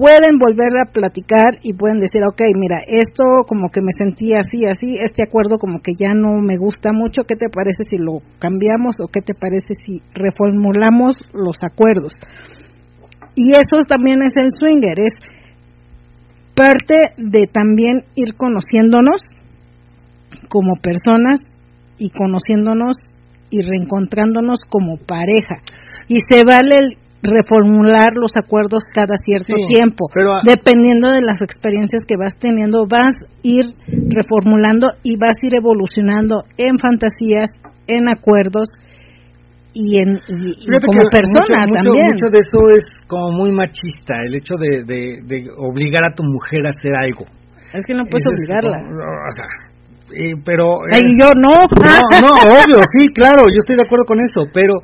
pueden 0.00 0.38
volver 0.38 0.72
a 0.80 0.90
platicar 0.90 1.60
y 1.62 1.74
pueden 1.74 1.98
decir, 1.98 2.22
ok, 2.24 2.40
mira, 2.56 2.80
esto 2.88 3.44
como 3.46 3.68
que 3.68 3.82
me 3.82 3.92
sentí 3.92 4.32
así, 4.32 4.64
así, 4.64 4.96
este 4.96 5.22
acuerdo 5.22 5.58
como 5.58 5.80
que 5.82 5.92
ya 5.92 6.14
no 6.14 6.40
me 6.40 6.56
gusta 6.56 6.90
mucho, 6.90 7.24
¿qué 7.28 7.36
te 7.36 7.50
parece 7.52 7.84
si 7.84 7.98
lo 7.98 8.24
cambiamos 8.38 8.96
o 9.04 9.08
qué 9.12 9.20
te 9.20 9.34
parece 9.34 9.74
si 9.84 10.00
reformulamos 10.14 11.16
los 11.34 11.58
acuerdos? 11.62 12.14
Y 13.36 13.50
eso 13.52 13.76
también 13.86 14.22
es 14.22 14.32
el 14.40 14.48
swinger, 14.56 15.00
es 15.04 15.12
parte 16.56 16.94
de 17.18 17.46
también 17.52 18.04
ir 18.14 18.36
conociéndonos 18.38 19.20
como 20.48 20.76
personas 20.80 21.40
y 21.98 22.08
conociéndonos 22.08 22.96
y 23.50 23.60
reencontrándonos 23.60 24.60
como 24.66 24.96
pareja. 24.96 25.60
Y 26.08 26.20
se 26.26 26.42
vale 26.42 26.74
el 26.78 27.09
reformular 27.22 28.14
los 28.14 28.36
acuerdos 28.36 28.84
cada 28.92 29.14
cierto 29.22 29.54
tiempo. 29.68 30.06
Dependiendo 30.44 31.12
de 31.12 31.20
las 31.20 31.42
experiencias 31.42 32.02
que 32.06 32.16
vas 32.16 32.34
teniendo, 32.38 32.86
vas 32.88 33.12
a 33.12 33.26
ir 33.42 33.66
reformulando 33.86 34.88
y 35.02 35.16
vas 35.16 35.36
a 35.42 35.46
ir 35.46 35.54
evolucionando 35.54 36.44
en 36.56 36.78
fantasías, 36.78 37.50
en 37.86 38.08
acuerdos 38.08 38.68
y 39.72 40.00
en 40.00 40.18
como 40.18 41.02
persona 41.12 41.66
mucho, 41.66 41.92
también. 41.92 42.06
Mucho 42.10 42.28
de 42.30 42.38
eso 42.38 42.58
es 42.74 42.84
como 43.06 43.30
muy 43.36 43.52
machista, 43.52 44.22
el 44.26 44.34
hecho 44.34 44.54
de, 44.56 44.82
de, 44.84 45.46
obligar 45.56 46.04
a 46.04 46.14
tu 46.14 46.24
mujer 46.24 46.66
a 46.66 46.70
hacer 46.70 46.92
algo. 46.96 47.24
Es 47.72 47.84
que 47.84 47.94
no 47.94 48.04
puedes 48.04 48.26
obligarla. 48.26 48.78
o 48.82 49.32
sea, 49.32 49.46
eh, 50.10 50.34
pero... 50.44 50.74
Ay, 50.92 51.02
yo 51.20 51.30
no. 51.36 51.54
No, 51.70 52.20
no, 52.20 52.34
obvio, 52.50 52.82
sí, 52.96 53.08
claro, 53.14 53.46
yo 53.46 53.58
estoy 53.62 53.76
de 53.76 53.86
acuerdo 53.86 54.06
con 54.06 54.18
eso, 54.18 54.42
pero 54.52 54.74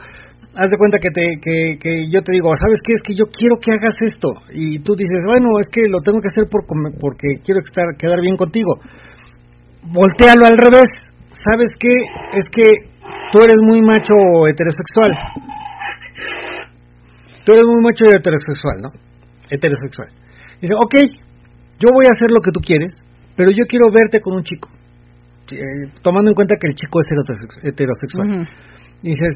haz 0.56 0.70
de 0.70 0.78
cuenta 0.78 0.98
que, 0.98 1.10
te, 1.10 1.36
que, 1.40 1.78
que 1.78 2.08
yo 2.08 2.22
te 2.22 2.32
digo, 2.32 2.48
¿sabes 2.56 2.80
qué? 2.80 2.92
Es 2.96 3.02
que 3.04 3.14
yo 3.14 3.28
quiero 3.28 3.60
que 3.60 3.72
hagas 3.72 3.94
esto. 4.00 4.32
Y 4.50 4.80
tú 4.80 4.96
dices, 4.96 5.20
bueno, 5.28 5.60
es 5.60 5.68
que 5.68 5.84
lo 5.88 6.00
tengo 6.00 6.20
que 6.20 6.32
hacer 6.32 6.48
por, 6.48 6.64
porque 6.98 7.44
quiero 7.44 7.60
estar, 7.60 7.84
quedar 7.98 8.20
bien 8.20 8.36
contigo. 8.36 8.80
Voltéalo 9.92 10.48
al 10.48 10.56
revés. 10.56 10.88
¿Sabes 11.28 11.68
qué? 11.78 11.92
Es 12.32 12.48
que 12.48 12.64
tú 13.30 13.44
eres 13.44 13.60
muy 13.60 13.84
macho 13.84 14.16
heterosexual. 14.48 15.12
Tú 17.44 17.52
eres 17.52 17.64
muy 17.68 17.82
macho 17.84 18.06
heterosexual, 18.08 18.80
¿no? 18.80 18.88
Heterosexual. 19.50 20.08
Dice, 20.60 20.74
ok, 20.74 20.94
yo 21.78 21.92
voy 21.92 22.06
a 22.06 22.16
hacer 22.16 22.32
lo 22.32 22.40
que 22.40 22.50
tú 22.50 22.60
quieres, 22.60 22.90
pero 23.36 23.50
yo 23.50 23.68
quiero 23.68 23.92
verte 23.92 24.20
con 24.20 24.34
un 24.34 24.42
chico. 24.42 24.68
Eh, 25.52 25.92
tomando 26.02 26.30
en 26.30 26.34
cuenta 26.34 26.56
que 26.58 26.66
el 26.66 26.74
chico 26.74 26.98
es 26.98 27.06
heterosexual. 27.62 28.48
Dices, 29.02 29.34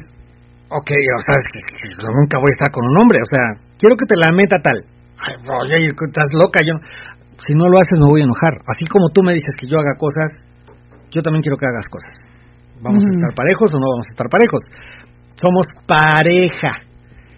ok, 0.71 0.89
o 0.91 1.21
sea, 1.27 1.35
es 1.35 1.45
que, 1.51 1.59
nunca 1.99 2.39
voy 2.39 2.49
a 2.51 2.55
estar 2.55 2.71
con 2.71 2.83
un 2.87 2.95
hombre, 2.97 3.19
o 3.19 3.29
sea, 3.29 3.43
quiero 3.77 3.95
que 3.99 4.07
te 4.07 4.15
la 4.15 4.31
meta 4.31 4.57
tal. 4.63 4.79
Ay, 5.19 5.35
oye, 5.43 5.91
estás 5.91 6.31
loca, 6.33 6.61
yo... 6.63 6.73
Si 7.41 7.57
no 7.57 7.65
lo 7.65 7.81
haces 7.81 7.97
me 7.97 8.05
voy 8.05 8.21
a 8.21 8.29
enojar. 8.29 8.53
Así 8.69 8.85
como 8.85 9.09
tú 9.09 9.25
me 9.25 9.33
dices 9.33 9.49
que 9.57 9.65
yo 9.65 9.81
haga 9.81 9.97
cosas, 9.97 10.29
yo 11.09 11.25
también 11.25 11.41
quiero 11.41 11.57
que 11.57 11.65
hagas 11.65 11.89
cosas. 11.89 12.13
¿Vamos 12.85 13.01
a 13.01 13.09
estar 13.09 13.33
parejos 13.33 13.73
o 13.73 13.77
no 13.81 13.87
vamos 13.97 14.05
a 14.05 14.13
estar 14.13 14.29
parejos? 14.29 14.61
Somos 15.41 15.65
pareja. 15.89 16.85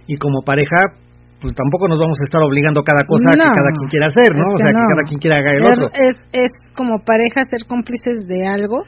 Y 0.03 0.19
como 0.19 0.43
pareja, 0.43 0.99
pues 1.39 1.55
tampoco 1.55 1.87
nos 1.87 1.99
vamos 1.99 2.19
a 2.19 2.25
estar 2.27 2.43
obligando 2.43 2.83
cada 2.83 3.07
cosa 3.07 3.31
que 3.31 3.39
cada 3.39 3.71
quien 3.71 3.87
quiera 3.87 4.07
hacer, 4.11 4.31
¿no? 4.35 4.43
o 4.43 4.59
sea, 4.59 4.75
que 4.75 4.87
cada 4.91 5.03
quien 5.07 5.19
quiera 5.23 5.35
haga 5.39 5.51
el 5.55 5.63
otro. 5.63 5.87
Es, 5.95 6.15
es 6.35 6.51
como 6.75 6.99
pareja 6.99 7.47
ser 7.47 7.63
cómplices 7.67 8.27
de 8.27 8.47
algo 8.47 8.83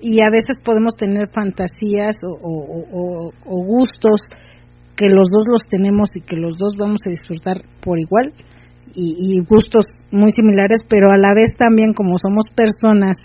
y 0.00 0.20
a 0.20 0.30
veces 0.30 0.60
podemos 0.64 0.94
tener 0.96 1.26
fantasías 1.32 2.16
o, 2.24 3.32
gustos 3.44 4.20
que 4.96 5.08
los 5.08 5.28
dos 5.30 5.44
los 5.48 5.62
tenemos 5.68 6.10
y 6.16 6.20
que 6.20 6.36
los 6.36 6.56
dos 6.56 6.76
vamos 6.78 7.00
a 7.06 7.10
disfrutar 7.10 7.62
por 7.80 7.98
igual 7.98 8.32
y, 8.94 9.38
gustos 9.40 9.84
muy 10.10 10.30
similares, 10.30 10.80
pero 10.88 11.10
a 11.10 11.18
la 11.18 11.34
vez 11.34 11.50
también 11.58 11.92
como 11.92 12.16
somos 12.16 12.44
personas 12.54 13.16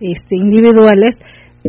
este, 0.00 0.36
individuales, 0.36 1.14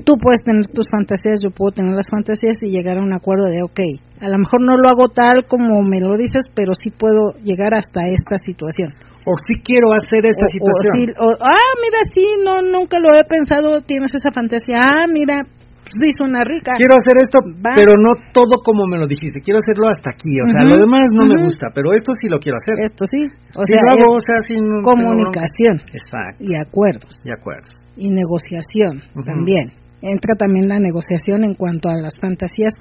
tú 0.03 0.18
puedes 0.18 0.41
tener 0.41 0.65
tus 0.68 0.88
fantasías, 0.89 1.39
yo 1.43 1.51
puedo 1.51 1.72
tener 1.72 1.93
las 1.93 2.09
fantasías 2.09 2.57
y 2.64 2.72
llegar 2.72 2.97
a 2.97 3.03
un 3.03 3.14
acuerdo 3.14 3.45
de, 3.45 3.61
ok, 3.61 3.80
a 4.22 4.30
lo 4.30 4.38
mejor 4.39 4.61
no 4.61 4.76
lo 4.76 4.89
hago 4.89 5.09
tal 5.09 5.45
como 5.45 5.84
me 5.84 5.99
lo 5.99 6.18
dices, 6.18 6.45
pero 6.55 6.73
sí 6.73 6.89
puedo 6.89 7.34
llegar 7.43 7.76
hasta 7.76 8.07
esta 8.07 8.38
situación. 8.43 8.93
O 9.28 9.36
sí 9.44 9.60
quiero 9.60 9.91
hacer 9.91 10.24
O- 10.24 10.32
o 10.32 10.48
situación. 10.56 10.94
sí- 10.95 11.14
o, 11.20 11.28
ah, 11.36 11.72
mira, 11.84 11.99
sí, 12.16 12.26
no, 12.48 12.54
nunca 12.64 12.95
lo 12.98 13.12
he 13.20 13.24
pensado, 13.28 13.82
tienes 13.84 14.12
esa 14.16 14.32
fantasía, 14.32 14.80
ah, 14.80 15.04
mira, 15.12 15.44
sí, 15.84 16.08
suena 16.16 16.48
rica. 16.48 16.72
Quiero 16.80 16.95
hacer 16.95 17.20
esto, 17.20 17.40
Va. 17.60 17.76
pero 17.76 17.91
no 17.99 18.16
todo 18.32 18.56
como 18.64 18.88
me 18.88 18.95
lo 18.95 19.04
dijiste. 19.08 19.44
Quiero 19.44 19.60
hacerlo 19.60 19.88
hasta 19.91 20.12
aquí. 20.16 20.32
O 20.40 20.48
sea, 20.48 20.64
lo 20.64 20.80
demás 20.80 21.12
no 21.12 21.28
me 21.28 21.44
gusta, 21.44 21.68
pero 21.76 21.91
esto 21.91 22.12
sí 22.16 22.32
lo 22.32 22.40
quiero 22.40 22.56
hacer. 22.56 22.76
Esto 22.88 23.04
sí, 23.04 23.22
o 23.56 23.64
Sí 23.68 23.72
sea, 23.76 23.84
lo 23.84 23.90
hago, 23.99 24.08
o 24.16 24.24
sea, 24.24 24.40
sin 24.48 24.64
comunicación. 24.84 25.76
Exacto, 25.91 26.40
y 26.48 26.56
acuerdos 26.56 27.20
de 27.24 27.34
acuerdo. 27.36 27.68
y 27.99 28.08
negociación 28.10 29.04
también. 29.26 29.76
Entra 30.02 30.36
también 30.38 30.70
la 30.70 30.78
negociación 30.78 31.44
en 31.44 31.56
cuanto 31.56 31.90
a 31.90 31.95
las 31.99 32.16
fantasías 32.22 32.74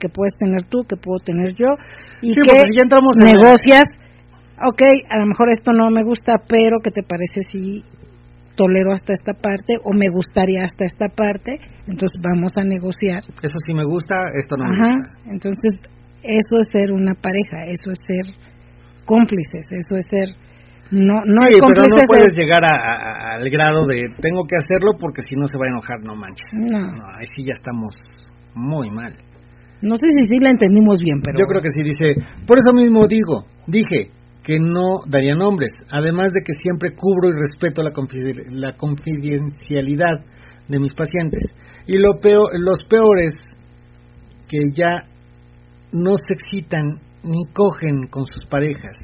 que 0.00 0.08
puedes 0.08 0.34
tener 0.36 0.62
tú, 0.68 0.82
que 0.84 0.96
puedo 0.96 1.18
tener 1.24 1.54
yo, 1.54 1.68
y 2.20 2.34
Sí, 2.34 2.40
que 2.42 2.50
si 2.66 2.76
ya 2.76 2.82
entramos 2.82 3.12
en 3.16 3.30
negocias, 3.32 3.84
ok, 4.58 4.82
a 5.10 5.18
lo 5.18 5.26
mejor 5.26 5.48
esto 5.50 5.72
no 5.72 5.90
me 5.90 6.02
gusta, 6.04 6.34
pero 6.48 6.78
¿qué 6.82 6.90
te 6.90 7.02
parece 7.02 7.42
si 7.50 7.82
tolero 8.56 8.92
hasta 8.92 9.12
esta 9.12 9.32
parte 9.32 9.74
o 9.82 9.92
me 9.92 10.06
gustaría 10.12 10.62
hasta 10.62 10.84
esta 10.84 11.08
parte? 11.08 11.58
Entonces 11.88 12.20
vamos 12.22 12.52
a 12.56 12.62
negociar. 12.64 13.22
Eso 13.42 13.58
sí 13.66 13.74
me 13.74 13.84
gusta, 13.84 14.14
esto 14.38 14.56
no 14.56 14.64
me 14.70 14.76
Ajá, 14.76 14.94
gusta. 14.96 15.12
entonces 15.32 15.72
eso 16.22 16.58
es 16.60 16.66
ser 16.72 16.92
una 16.92 17.14
pareja, 17.14 17.64
eso 17.66 17.90
es 17.90 17.98
ser 18.06 18.34
cómplices, 19.04 19.66
eso 19.70 19.96
es 19.96 20.04
ser... 20.08 20.28
No, 20.90 21.14
no 21.24 21.40
sí, 21.48 21.54
es 21.56 21.60
pero 21.66 21.82
no 21.82 22.02
puedes 22.06 22.32
es- 22.32 22.38
llegar 22.38 22.62
a- 22.64 22.76
a- 22.76 23.34
al 23.34 23.50
grado 23.50 23.86
de 23.86 24.02
tengo 24.20 24.44
que 24.46 24.54
hacerlo 24.56 24.92
porque 25.00 25.22
si 25.22 25.34
no 25.34 25.46
se 25.48 25.58
va 25.58 25.64
a 25.66 25.68
enojar, 25.70 25.98
no 26.04 26.14
manches. 26.14 26.46
No. 26.52 26.78
No, 26.92 27.04
ahí 27.18 27.26
sí 27.34 27.42
ya 27.44 27.52
estamos 27.52 27.94
muy 28.54 28.90
mal. 28.90 29.12
No 29.82 29.96
sé 29.96 30.06
si 30.08 30.26
sí 30.28 30.38
la 30.40 30.50
entendimos 30.50 30.98
bien, 31.02 31.20
pero... 31.24 31.38
Yo 31.40 31.46
creo 31.46 31.62
que 31.62 31.72
sí 31.72 31.82
dice, 31.82 32.14
por 32.46 32.58
eso 32.58 32.72
mismo 32.72 33.08
digo, 33.08 33.44
dije 33.66 34.10
que 34.44 34.58
no 34.60 35.00
daría 35.08 35.34
nombres, 35.34 35.70
además 35.90 36.30
de 36.32 36.42
que 36.44 36.52
siempre 36.60 36.94
cubro 36.94 37.30
y 37.30 37.40
respeto 37.40 37.82
la, 37.82 37.90
confide- 37.92 38.46
la 38.50 38.76
confidencialidad 38.76 40.20
de 40.68 40.78
mis 40.78 40.92
pacientes. 40.94 41.42
Y 41.86 41.98
lo 41.98 42.20
peor, 42.20 42.50
los 42.60 42.84
peores 42.84 43.32
que 44.48 44.58
ya 44.74 44.92
no 45.92 46.16
se 46.16 46.34
excitan 46.34 47.00
ni 47.22 47.44
cogen 47.54 48.06
con 48.10 48.24
sus 48.26 48.44
parejas, 48.46 48.96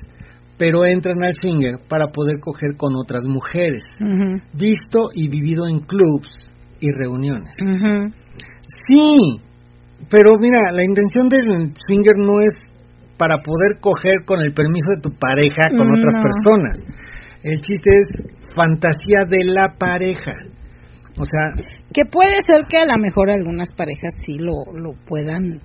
pero 0.58 0.84
entran 0.84 1.22
al 1.22 1.34
swinger 1.34 1.78
para 1.88 2.08
poder 2.12 2.38
coger 2.40 2.76
con 2.76 2.94
otras 2.96 3.22
mujeres, 3.26 3.84
visto 4.52 5.08
y 5.14 5.28
vivido 5.28 5.66
en 5.68 5.80
clubs 5.80 6.28
y 6.80 6.86
reuniones. 7.02 7.54
Sí, 8.86 9.16
pero 10.10 10.36
mira, 10.38 10.58
la 10.72 10.84
intención 10.84 11.28
del 11.28 11.68
swinger 11.86 12.16
no 12.18 12.40
es 12.40 12.52
para 13.20 13.36
poder 13.44 13.76
coger 13.80 14.24
con 14.24 14.40
el 14.40 14.52
permiso 14.54 14.88
de 14.96 15.02
tu 15.04 15.10
pareja 15.20 15.68
con 15.76 15.86
Mm, 15.92 15.94
otras 16.00 16.14
no. 16.16 16.22
personas. 16.24 16.74
El 17.44 17.60
chiste 17.60 17.90
es 18.00 18.06
fantasía 18.56 19.28
de 19.28 19.44
la 19.44 19.76
pareja. 19.78 20.32
O 21.20 21.24
sea, 21.28 21.52
Que 21.92 22.04
puede 22.10 22.38
ser 22.46 22.64
que 22.70 22.78
a 22.78 22.86
lo 22.86 22.96
mejor 22.96 23.28
algunas 23.30 23.68
parejas 23.76 24.12
sí 24.24 24.38
lo, 24.38 24.64
lo 24.72 24.92
puedan 25.06 25.60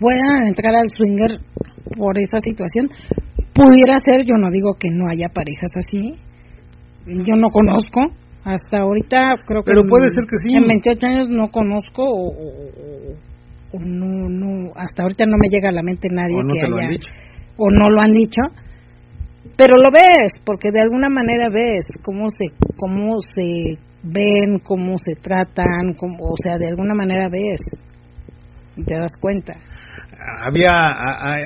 puedan 0.00 0.46
entrar 0.48 0.74
al 0.74 0.88
swinger 0.96 1.38
por 1.96 2.18
esa 2.18 2.38
situación. 2.44 2.88
Pudiera 3.54 3.96
ser, 4.04 4.24
yo 4.26 4.36
no 4.36 4.50
digo 4.50 4.74
que 4.78 4.90
no 4.90 5.08
haya 5.08 5.28
parejas 5.32 5.70
así. 5.76 6.12
Yo 7.06 7.36
no 7.36 7.48
conozco. 7.48 8.00
Hasta 8.44 8.80
ahorita 8.80 9.36
creo 9.46 9.62
que... 9.62 9.70
Pero 9.70 9.80
en- 9.82 9.86
puede 9.88 10.08
ser 10.08 10.24
que 10.28 10.36
sí. 10.42 10.52
En 10.58 10.66
28 10.68 11.06
años 11.06 11.28
no 11.30 11.48
conozco 11.48 12.02
o, 12.02 12.28
o- 12.28 13.14
o- 13.74 13.80
no, 13.84 14.28
no, 14.28 14.72
hasta 14.76 15.02
ahorita 15.02 15.26
no 15.26 15.36
me 15.38 15.48
llega 15.50 15.68
a 15.68 15.72
la 15.72 15.82
mente 15.82 16.08
nadie 16.10 16.36
o 16.38 16.42
no 16.42 16.52
que 16.54 16.60
te 16.60 16.68
lo 16.68 16.76
haya... 16.76 16.84
han 16.86 16.90
dicho. 16.92 17.10
o 17.56 17.70
no 17.70 17.90
lo 17.90 18.00
han 18.00 18.12
dicho, 18.12 18.42
pero 19.56 19.76
lo 19.76 19.90
ves, 19.92 20.32
porque 20.44 20.68
de 20.72 20.80
alguna 20.82 21.08
manera 21.08 21.48
ves 21.48 21.84
cómo 22.02 22.28
se, 22.28 22.46
cómo 22.76 23.16
se 23.34 23.78
ven, 24.02 24.58
cómo 24.62 24.96
se 24.98 25.14
tratan, 25.14 25.94
cómo, 25.96 26.16
o 26.20 26.36
sea, 26.42 26.58
de 26.58 26.68
alguna 26.68 26.94
manera 26.94 27.28
ves 27.30 27.60
y 28.76 28.84
te 28.84 28.96
das 28.96 29.12
cuenta. 29.20 29.54
Había, 30.42 30.88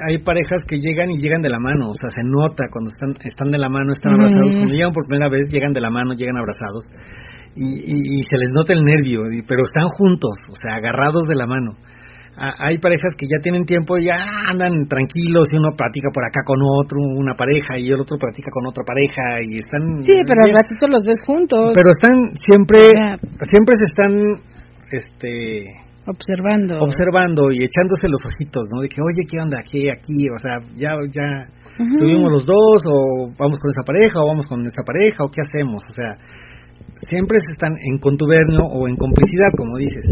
hay 0.06 0.18
parejas 0.24 0.62
que 0.66 0.76
llegan 0.78 1.10
y 1.10 1.18
llegan 1.18 1.42
de 1.42 1.50
la 1.50 1.58
mano, 1.58 1.90
o 1.90 1.94
sea, 2.00 2.10
se 2.10 2.22
nota 2.24 2.64
cuando 2.70 2.88
están, 2.94 3.10
están 3.24 3.50
de 3.50 3.58
la 3.58 3.68
mano, 3.68 3.92
están 3.92 4.14
abrazados. 4.14 4.54
Cuando 4.56 4.74
llegan 4.74 4.92
por 4.92 5.06
primera 5.06 5.28
vez, 5.28 5.48
llegan 5.50 5.72
de 5.72 5.80
la 5.80 5.90
mano, 5.90 6.12
llegan 6.14 6.38
abrazados. 6.38 6.86
Y, 7.56 7.66
y- 7.74 8.06
y 8.14 8.18
se 8.30 8.36
les 8.38 8.52
nota 8.54 8.72
el 8.72 8.84
nervio, 8.84 9.20
y- 9.34 9.42
pero 9.42 9.62
están 9.64 9.88
juntos, 9.88 10.30
o 10.48 10.54
sea, 10.54 10.76
agarrados 10.76 11.24
de 11.28 11.34
la 11.36 11.46
mano. 11.46 11.72
Hay 12.38 12.78
parejas 12.78 13.12
que 13.18 13.26
ya 13.26 13.42
tienen 13.42 13.64
tiempo 13.64 13.98
y 13.98 14.06
ya 14.06 14.14
andan 14.46 14.86
tranquilos 14.86 15.48
y 15.50 15.56
uno 15.58 15.74
platica 15.76 16.08
por 16.14 16.22
acá 16.22 16.46
con 16.46 16.58
otro, 16.62 16.98
una 17.02 17.34
pareja, 17.34 17.74
y 17.76 17.90
el 17.90 18.00
otro 18.00 18.16
platica 18.16 18.50
con 18.54 18.66
otra 18.66 18.84
pareja, 18.86 19.42
y 19.42 19.58
están... 19.58 19.82
Sí, 20.02 20.22
pero 20.22 20.46
al 20.46 20.54
ratito 20.54 20.86
los 20.86 21.02
ves 21.02 21.18
juntos, 21.26 21.72
Pero 21.74 21.90
están 21.90 22.30
siempre, 22.38 22.94
siempre 23.42 23.74
se 23.74 23.84
están, 23.90 24.12
este 24.90 25.66
observando. 26.06 26.80
observando 26.80 27.50
y 27.50 27.58
echándose 27.62 28.08
los 28.08 28.24
ojitos, 28.24 28.66
¿no? 28.72 28.80
De 28.80 28.88
que, 28.88 29.02
oye, 29.02 29.26
¿qué 29.28 29.40
onda 29.40 29.58
aquí, 29.60 29.90
aquí? 29.90 30.30
O 30.30 30.38
sea, 30.38 30.56
ya, 30.76 30.94
ya 31.10 31.44
estuvimos 31.78 32.30
los 32.30 32.46
dos, 32.46 32.86
o 32.86 33.28
vamos 33.38 33.58
con 33.58 33.70
esa 33.70 33.82
pareja, 33.84 34.22
o 34.22 34.26
vamos 34.26 34.46
con 34.46 34.64
esta 34.64 34.82
pareja, 34.82 35.24
o 35.24 35.28
qué 35.28 35.42
hacemos, 35.42 35.82
o 35.84 35.94
sea, 35.94 36.16
siempre 37.08 37.38
se 37.38 37.52
están 37.52 37.72
en 37.84 37.98
contubernio 37.98 38.60
o 38.72 38.88
en 38.88 38.96
complicidad, 38.96 39.50
como 39.56 39.76
dices. 39.78 40.04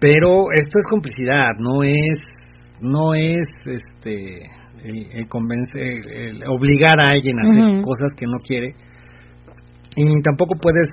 Pero 0.00 0.50
esto 0.52 0.78
es 0.78 0.86
complicidad, 0.90 1.52
no 1.58 1.82
es, 1.82 2.20
no 2.80 3.14
es, 3.14 3.46
este, 3.66 4.42
el, 4.84 5.06
el 5.12 5.28
convencer, 5.28 5.82
el- 5.82 6.42
el 6.42 6.48
obligar 6.48 6.98
a 7.00 7.10
alguien 7.10 7.38
a 7.38 7.42
hacer 7.42 7.58
cosas 7.82 8.10
que 8.16 8.26
no 8.26 8.38
quiere. 8.46 8.74
Y 9.96 10.20
tampoco 10.22 10.54
puedes 10.60 10.88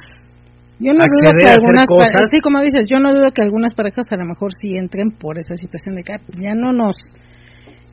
Yo 0.80 0.94
no 0.94 1.04
dudo 1.10 1.32
que 1.38 1.46
algunas 1.50 1.88
cosas. 2.14 2.28
sí, 2.32 2.40
como 2.40 2.62
dices, 2.62 2.86
yo 2.90 3.00
no 3.00 3.14
dudo 3.14 3.32
que 3.34 3.42
algunas 3.42 3.74
parejas 3.74 4.06
a 4.12 4.18
lo 4.18 4.26
mejor 4.26 4.52
sí 4.54 4.76
entren 4.78 5.10
por 5.12 5.38
esa 5.40 5.56
situación 5.56 5.96
de 5.96 6.04
que 6.04 6.14
ah, 6.14 6.22
ya 6.38 6.54
no 6.54 6.72
nos 6.72 6.96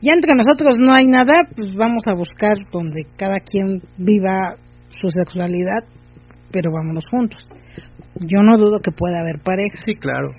ya 0.01 0.13
entre 0.13 0.33
nosotros 0.33 0.77
no 0.79 0.93
hay 0.95 1.03
nada, 1.05 1.33
pues 1.55 1.75
vamos 1.75 2.03
a 2.07 2.13
buscar 2.13 2.53
donde 2.71 3.01
cada 3.17 3.39
quien 3.39 3.81
viva 3.97 4.55
su 4.87 5.09
sexualidad, 5.09 5.83
pero 6.51 6.71
vámonos 6.71 7.05
juntos. 7.09 7.41
Yo 8.19 8.41
no 8.43 8.57
dudo 8.57 8.79
que 8.81 8.91
pueda 8.91 9.19
haber 9.21 9.39
parejas, 9.43 9.79
Sí, 9.85 9.95
claro. 9.95 10.29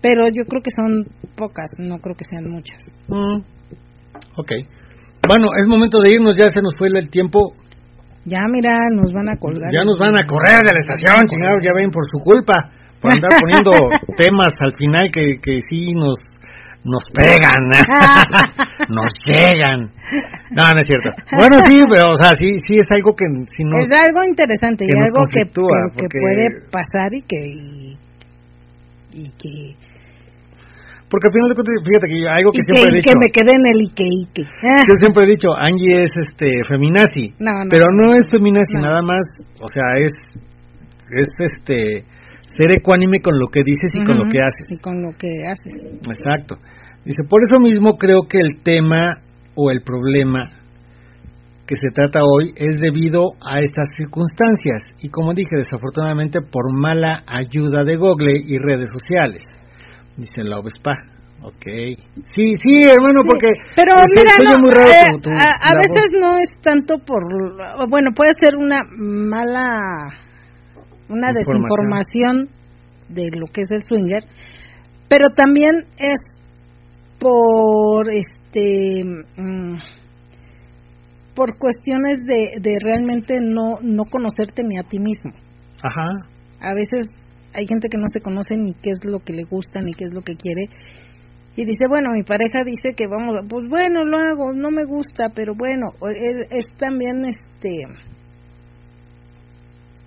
pero 0.00 0.28
yo 0.28 0.44
creo 0.44 0.62
que 0.62 0.70
son 0.70 1.06
pocas, 1.36 1.70
no 1.78 1.98
creo 1.98 2.14
que 2.16 2.24
sean 2.24 2.50
muchas. 2.50 2.78
Mm, 3.08 3.40
ok. 4.36 4.52
Bueno, 5.26 5.48
es 5.58 5.66
momento 5.66 5.98
de 6.00 6.10
irnos, 6.14 6.36
ya 6.36 6.50
se 6.50 6.60
nos 6.60 6.76
fue 6.78 6.88
el 6.88 7.08
tiempo. 7.10 7.54
Ya 8.26 8.40
mira, 8.50 8.72
nos 8.92 9.12
van 9.12 9.28
a 9.28 9.36
colgar. 9.36 9.70
Ya 9.72 9.84
nos 9.84 9.98
van 9.98 10.14
a 10.14 10.26
correr 10.26 10.60
de 10.64 10.72
la 10.72 10.80
estación, 10.80 11.26
chingados, 11.28 11.60
ya 11.62 11.72
ven 11.74 11.90
por 11.90 12.04
su 12.10 12.18
culpa, 12.18 12.70
por 13.00 13.12
andar 13.12 13.30
poniendo 13.40 13.72
temas 14.16 14.52
al 14.60 14.72
final 14.74 15.08
que, 15.12 15.40
que 15.40 15.60
sí 15.68 15.92
nos 15.94 16.20
nos 16.84 17.04
pegan, 17.14 17.64
nos 18.88 19.10
llegan. 19.26 19.90
No, 20.50 20.70
no 20.72 20.78
es 20.80 20.86
cierto. 20.86 21.10
Bueno, 21.32 21.56
sí, 21.66 21.80
pero 21.90 22.10
o 22.12 22.16
sea, 22.16 22.34
sí 22.34 22.58
sí 22.64 22.74
es 22.78 22.86
algo 22.90 23.14
que 23.16 23.24
si 23.46 23.64
no 23.64 23.78
es 23.78 23.88
algo 23.92 24.20
interesante 24.28 24.84
que 24.86 24.92
y 24.94 24.98
nos 25.00 25.08
algo 25.08 25.26
que, 25.26 25.40
que- 25.42 25.50
que 25.50 25.52
porque- 25.52 26.20
puede 26.20 26.70
pasar 26.70 27.08
y 27.14 27.22
que 27.22 27.46
y, 27.46 27.94
y 29.12 29.24
que 29.38 29.76
porque 31.08 31.28
al 31.28 31.32
final 31.32 31.48
de 31.50 31.54
cuentas, 31.54 31.74
fíjate 31.86 32.06
que 32.08 32.28
algo 32.28 32.50
que 32.50 32.58
que, 32.58 32.72
siempre 32.74 32.90
he 32.90 32.96
dicho, 32.98 33.12
que 33.12 33.18
me 33.20 33.30
quedé 33.30 33.52
en 33.54 33.66
el 33.70 33.78
Ike 33.86 34.04
Ike. 34.24 34.42
Yo 34.88 34.94
siempre 34.96 35.24
he 35.24 35.28
dicho, 35.28 35.48
Angie 35.54 36.02
es 36.02 36.10
este 36.16 36.48
feminazi, 36.68 37.30
No, 37.38 37.52
no. 37.52 37.70
pero 37.70 37.86
no 37.92 38.14
es 38.14 38.26
feminazi 38.30 38.74
No. 38.76 38.80
nada 38.82 39.02
más, 39.02 39.22
o 39.60 39.68
sea, 39.68 39.94
es 40.00 40.10
es 41.12 41.28
este 41.38 42.04
ser 42.56 42.72
ecuánime 42.72 43.20
con 43.20 43.38
lo 43.38 43.46
que 43.48 43.60
dices 43.64 43.90
y 43.94 44.04
con 44.04 44.18
lo 44.18 44.24
que 44.28 44.38
haces. 44.42 44.66
Y 44.70 44.78
con 44.78 45.02
lo 45.02 45.10
que 45.18 45.28
haces. 45.46 45.74
Exacto. 46.06 46.56
Dice, 47.04 47.22
por 47.28 47.42
eso 47.42 47.58
mismo 47.60 47.96
creo 47.98 48.22
que 48.28 48.38
el 48.38 48.62
tema 48.62 49.18
o 49.54 49.70
el 49.70 49.82
problema 49.82 50.50
que 51.66 51.76
se 51.76 51.90
trata 51.94 52.20
hoy 52.22 52.52
es 52.56 52.76
debido 52.78 53.32
a 53.40 53.60
estas 53.60 53.88
circunstancias 53.96 54.82
y 55.00 55.08
como 55.08 55.32
dije, 55.32 55.56
desafortunadamente 55.56 56.40
por 56.42 56.64
mala 56.78 57.22
ayuda 57.26 57.84
de 57.84 57.96
Google 57.96 58.34
y 58.44 58.58
redes 58.58 58.90
sociales. 58.92 59.42
Dice 60.16 60.44
Love 60.44 60.66
Spa. 60.78 60.92
Ok. 61.42 61.64
Sí, 62.34 62.52
sí, 62.62 62.84
hermano, 62.84 63.20
Sí, 63.22 63.28
porque 63.28 63.48
pero 63.76 63.94
mira, 64.14 64.52
no, 64.54 64.60
muy 64.62 64.70
raro 64.70 64.88
eh, 64.90 65.12
tu- 65.12 65.20
tu- 65.20 65.30
a, 65.30 65.50
a 65.60 65.74
la 65.74 65.80
veces 65.80 66.10
voz. 66.12 66.20
no 66.20 66.28
es 66.38 66.60
tanto 66.62 66.94
por, 67.04 67.22
bueno, 67.90 68.10
puede 68.16 68.30
ser 68.40 68.56
una 68.56 68.80
mala, 68.96 69.68
una 71.08 71.28
Información. 71.30 71.34
desinformación 71.36 72.48
de 73.08 73.30
lo 73.38 73.46
que 73.46 73.60
es 73.62 73.70
el 73.70 73.82
swinger, 73.82 74.24
pero 75.08 75.30
también 75.30 75.84
es 75.98 76.18
por, 77.18 78.08
este, 78.10 79.04
mm, 79.36 79.76
por 81.34 81.58
cuestiones 81.58 82.20
de, 82.26 82.60
de 82.60 82.78
realmente 82.82 83.38
no, 83.40 83.78
no 83.82 84.04
conocerte 84.04 84.62
ni 84.62 84.78
a 84.78 84.82
ti 84.84 84.98
mismo. 84.98 85.32
Ajá. 85.82 86.10
A 86.60 86.74
veces 86.74 87.06
hay 87.54 87.66
gente 87.66 87.88
que 87.88 87.98
no 87.98 88.08
se 88.08 88.20
conoce 88.20 88.56
ni 88.56 88.72
qué 88.74 88.90
es 88.90 89.04
lo 89.04 89.18
que 89.20 89.32
le 89.32 89.44
gusta 89.44 89.80
ni 89.82 89.92
qué 89.92 90.04
es 90.04 90.14
lo 90.14 90.22
que 90.22 90.36
quiere. 90.36 90.66
Y 91.56 91.64
dice, 91.64 91.86
bueno, 91.88 92.10
mi 92.12 92.22
pareja 92.24 92.60
dice 92.64 92.94
que 92.96 93.06
vamos, 93.06 93.36
a- 93.36 93.46
pues 93.48 93.68
bueno, 93.68 94.04
lo 94.04 94.18
hago, 94.18 94.52
no 94.52 94.70
me 94.70 94.84
gusta, 94.84 95.28
pero 95.34 95.54
bueno, 95.56 95.90
o- 96.00 96.08
es, 96.08 96.36
es 96.50 96.64
también 96.76 97.24
este, 97.26 97.76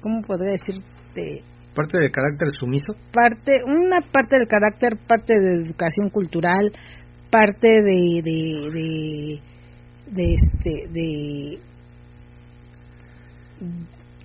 ¿cómo 0.02 0.22
podría 0.22 0.52
decirte? 0.52 1.44
Parte 1.76 2.00
del 2.00 2.12
carácter 2.12 2.50
sumiso. 2.58 2.94
parte, 3.14 3.60
una 3.66 4.02
parte 4.02 4.38
del 4.40 4.48
carácter, 4.48 4.98
parte 5.08 5.36
de 5.38 5.54
educación 5.64 6.10
cultural, 6.10 6.72
parte 7.30 7.68
de, 7.68 8.22
de, 8.24 8.72
de, 8.74 9.42
de 10.12 10.34
este, 10.34 10.88
de, 10.92 11.60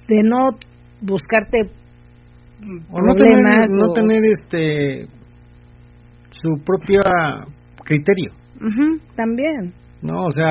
de 0.08 0.22
no 0.22 0.50
buscarte 1.00 1.58
O 2.90 3.00
no 3.02 3.14
tener, 3.14 3.38
no 3.76 3.92
tener 3.92 4.22
este 4.24 5.06
su 6.30 6.64
propio 6.64 7.00
criterio. 7.84 8.32
Ujú, 8.56 9.00
también. 9.16 9.74
No, 10.02 10.24
o 10.24 10.30
sea, 10.30 10.50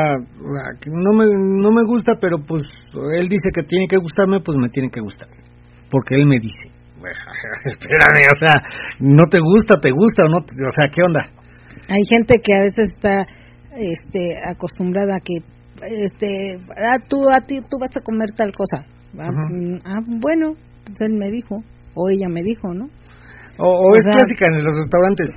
no 0.87 1.11
me, 1.13 1.25
no 1.27 1.69
me 1.71 1.83
gusta, 1.85 2.13
pero 2.19 2.37
pues 2.39 2.61
él 3.17 3.27
dice 3.27 3.49
que 3.53 3.63
tiene 3.63 3.85
que 3.87 3.97
gustarme, 3.97 4.39
pues 4.39 4.57
me 4.57 4.69
tiene 4.69 4.89
que 4.89 5.01
gustar. 5.01 5.27
Porque 5.89 6.15
él 6.15 6.25
me 6.25 6.39
dice. 6.39 6.71
Espérame, 7.65 8.27
o 8.35 8.39
sea, 8.39 8.61
no 8.99 9.25
te 9.25 9.39
gusta, 9.39 9.79
te 9.81 9.91
gusta 9.91 10.25
o 10.25 10.29
no, 10.29 10.37
o 10.37 10.71
sea, 10.77 10.87
¿qué 10.93 11.01
onda? 11.03 11.25
Hay 11.89 12.03
gente 12.09 12.39
que 12.41 12.55
a 12.55 12.61
veces 12.61 12.87
está 12.89 13.25
este 13.75 14.37
acostumbrada 14.47 15.15
a 15.15 15.19
que 15.19 15.33
este 15.81 16.27
ah 16.69 16.99
tú 17.09 17.27
a 17.29 17.41
ti 17.41 17.59
tú 17.69 17.77
vas 17.79 17.89
a 17.97 18.01
comer 18.01 18.29
tal 18.37 18.51
cosa. 18.51 18.85
Ah, 19.17 19.31
mm, 19.31 19.77
ah, 19.83 19.99
bueno, 20.21 20.53
pues 20.85 21.01
él 21.01 21.13
me 21.17 21.29
dijo 21.31 21.55
o 21.95 22.09
ella 22.09 22.27
me 22.29 22.43
dijo, 22.43 22.67
¿no? 22.73 22.85
O, 23.57 23.67
o 23.67 23.91
O 23.91 23.95
es 23.95 24.03
sea- 24.03 24.13
clásica 24.13 24.47
en 24.47 24.63
los 24.63 24.77
restaurantes. 24.77 25.29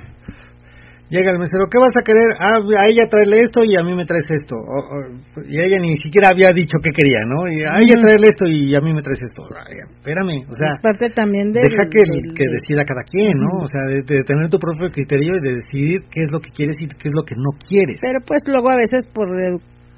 Llega 1.07 1.29
el 1.31 1.37
mesero, 1.37 1.69
¿qué 1.69 1.77
vas 1.77 1.93
a 1.93 2.01
querer? 2.01 2.25
Ah, 2.41 2.57
a 2.57 2.89
ella 2.89 3.05
traerle 3.05 3.37
esto 3.45 3.61
y 3.61 3.77
a 3.77 3.83
mí 3.85 3.93
me 3.93 4.05
traes 4.09 4.25
esto. 4.25 4.57
O- 4.57 4.85
o- 4.89 5.45
y 5.45 5.53
ella 5.61 5.77
ni 5.77 5.93
siquiera 6.01 6.29
había 6.33 6.49
dicho 6.49 6.81
qué 6.81 6.89
quería, 6.89 7.21
¿no? 7.29 7.45
Y 7.45 7.61
a 7.61 7.77
ella 7.77 8.01
traerle 8.01 8.27
esto 8.33 8.49
y 8.49 8.73
a 8.73 8.81
mí 8.81 8.89
me 8.91 9.05
traes 9.05 9.21
esto. 9.21 9.45
Ay, 9.53 9.85
espérame, 9.85 10.41
o 10.49 10.55
sea, 10.57 10.73
es 10.73 10.81
parte 10.81 11.13
también 11.13 11.53
de 11.53 11.61
deja 11.61 11.85
que, 11.93 12.01
que 12.33 12.45
decida 12.49 12.81
cada 12.89 13.05
quien, 13.05 13.37
¿no? 13.37 13.61
O 13.61 13.69
sea, 13.69 13.85
de, 13.85 14.01
de 14.01 14.23
tener 14.25 14.49
tu 14.49 14.57
propio 14.57 14.89
criterio 14.89 15.29
y 15.37 15.41
de 15.45 15.53
decidir 15.61 16.09
qué 16.09 16.25
es 16.25 16.31
lo 16.33 16.41
que 16.41 16.49
quieres 16.49 16.73
y 16.81 16.87
qué 16.89 17.09
es 17.09 17.15
lo 17.15 17.21
que 17.21 17.35
no 17.37 17.53
quieres. 17.53 18.01
Pero 18.01 18.17
pues 18.25 18.41
luego 18.49 18.69
a 18.73 18.77
veces 18.77 19.05
por 19.13 19.29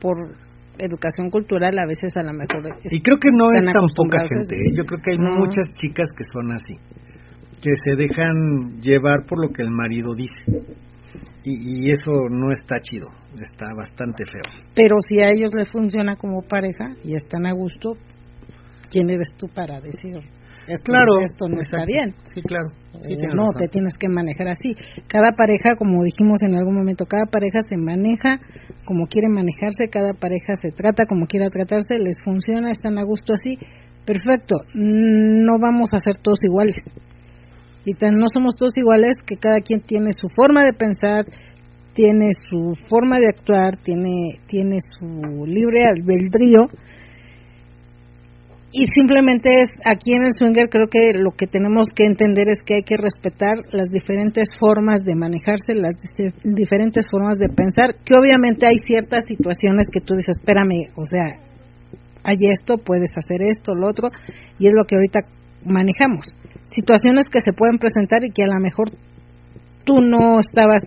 por 0.03 0.17
educación 0.77 1.31
cultural 1.31 1.73
a 1.79 1.87
veces 1.87 2.11
a 2.19 2.21
lo 2.21 2.33
mejor 2.33 2.61
Y 2.83 2.99
creo 3.01 3.17
que 3.17 3.31
no 3.31 3.49
es 3.55 3.63
tan 3.63 3.87
poca 3.95 4.27
gente. 4.27 4.55
¿eh? 4.59 4.75
Yo 4.75 4.83
creo 4.83 4.99
que 5.01 5.11
hay 5.15 5.17
No. 5.17 5.39
muchas 5.39 5.71
chicas 5.79 6.07
que 6.15 6.23
son 6.35 6.51
así, 6.51 6.75
que 7.63 7.71
se 7.83 7.95
dejan 7.95 8.77
llevar 8.83 9.23
por 9.25 9.39
lo 9.41 9.49
que 9.55 9.63
el 9.63 9.71
marido 9.71 10.13
dice. 10.13 10.75
Y, 11.49 11.87
y 11.87 11.91
eso 11.91 12.11
no 12.29 12.51
está 12.51 12.75
chido, 12.81 13.07
está 13.39 13.67
bastante 13.77 14.25
feo. 14.25 14.41
pero 14.75 14.95
si 15.07 15.19
a 15.23 15.29
ellos 15.31 15.51
les 15.55 15.69
funciona 15.69 16.15
como 16.17 16.41
pareja 16.41 16.95
y 17.05 17.15
están 17.15 17.45
a 17.45 17.53
gusto, 17.53 17.93
¿quién 18.91 19.09
eres 19.09 19.29
tú 19.37 19.47
para 19.47 19.79
decir 19.79 20.17
esto, 20.67 20.83
Claro, 20.91 21.21
esto 21.23 21.47
no 21.47 21.61
está 21.61 21.85
bien? 21.85 22.13
Sí, 22.33 22.41
claro. 22.41 22.67
Sí, 22.99 23.15
no, 23.33 23.45
razón. 23.45 23.61
te 23.61 23.67
tienes 23.69 23.93
que 23.97 24.09
manejar 24.09 24.49
así. 24.49 24.75
Cada 25.07 25.31
pareja, 25.37 25.75
como 25.77 26.03
dijimos 26.03 26.41
en 26.43 26.55
algún 26.55 26.75
momento, 26.75 27.05
cada 27.05 27.25
pareja 27.31 27.59
se 27.61 27.77
maneja 27.77 28.39
como 28.83 29.07
quiere 29.07 29.29
manejarse, 29.29 29.87
cada 29.89 30.11
pareja 30.13 30.53
se 30.61 30.71
trata 30.71 31.05
como 31.07 31.27
quiera 31.27 31.49
tratarse, 31.49 31.97
les 31.99 32.17
funciona, 32.23 32.71
están 32.71 32.97
a 32.97 33.03
gusto 33.03 33.33
así, 33.33 33.57
perfecto. 34.05 34.55
Mm, 34.73 35.45
No 35.45 35.53
vamos 35.59 35.89
a 35.93 35.99
ser 35.99 36.17
todos 36.17 36.39
iguales. 36.43 36.75
Y 37.87 37.93
no 37.93 38.25
somos 38.33 38.55
todos 38.59 38.77
iguales 38.77 39.15
que 39.25 39.37
cada 39.37 39.61
quien 39.61 39.79
tiene 39.79 40.11
su 40.11 40.27
forma 40.35 40.61
de 40.65 40.73
pensar, 40.73 41.23
tiene 41.93 42.31
su 42.33 42.75
forma 42.89 43.17
de 43.17 43.29
actuar, 43.29 43.77
tiene 43.77 44.35
tiene 44.45 44.77
su 44.99 45.45
libre 45.45 45.87
albedrío 45.87 46.67
y 48.73 48.85
simplemente 48.93 49.61
es 49.61 49.69
aquí 49.85 50.11
en 50.11 50.23
el 50.23 50.35
swinger 50.37 50.67
creo 50.69 50.87
que 50.91 51.13
lo 51.15 51.31
que 51.31 51.47
tenemos 51.47 51.87
que 51.95 52.03
entender 52.03 52.49
es 52.51 52.59
que 52.59 52.75
hay 52.75 52.83
que 52.83 52.97
respetar 52.97 53.55
las 53.71 53.87
diferentes 53.87 54.49
formas 54.59 54.99
de 55.05 55.15
manejarse, 55.15 55.73
las 55.73 55.95
diferentes 56.43 57.05
formas 57.09 57.37
de 57.37 57.47
pensar, 57.47 57.95
que 58.03 58.15
obviamente 58.15 58.67
hay 58.67 58.77
ciertas 58.85 59.23
situaciones 59.25 59.87
que 59.87 60.01
tú 60.01 60.13
dices, 60.15 60.35
espérame, 60.41 60.91
o 60.97 61.05
sea, 61.05 61.39
hay 62.25 62.37
esto, 62.51 62.75
puedes 62.77 63.11
hacer 63.15 63.47
esto, 63.47 63.73
lo 63.73 63.87
otro, 63.87 64.09
y 64.59 64.67
es 64.67 64.73
lo 64.75 64.83
que 64.83 64.97
ahorita 64.97 65.21
manejamos. 65.63 66.27
Situaciones 66.65 67.25
que 67.31 67.41
se 67.41 67.53
pueden 67.53 67.77
presentar 67.77 68.19
y 68.25 68.31
que 68.31 68.43
a 68.43 68.47
lo 68.47 68.59
mejor 68.59 68.89
tú 69.85 70.01
no 70.01 70.39
estabas 70.39 70.83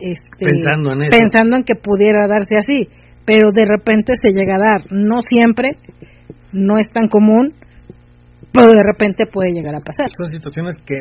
este, 0.00 0.46
Pensando 0.46 0.92
en 0.92 1.02
eso. 1.02 1.10
pensando 1.10 1.56
en 1.56 1.64
que 1.64 1.74
pudiera 1.74 2.26
darse 2.26 2.56
así, 2.56 2.88
pero 3.24 3.50
de 3.52 3.64
repente 3.66 4.12
se 4.20 4.30
llega 4.30 4.54
a 4.54 4.78
dar, 4.78 4.92
no 4.92 5.20
siempre, 5.20 5.70
no 6.52 6.78
es 6.78 6.88
tan 6.88 7.08
común, 7.08 7.48
pero 8.52 8.68
de 8.68 8.82
repente 8.82 9.26
puede 9.26 9.50
llegar 9.52 9.74
a 9.74 9.80
pasar. 9.80 10.08
Son 10.16 10.30
situaciones 10.30 10.74
que 10.84 10.96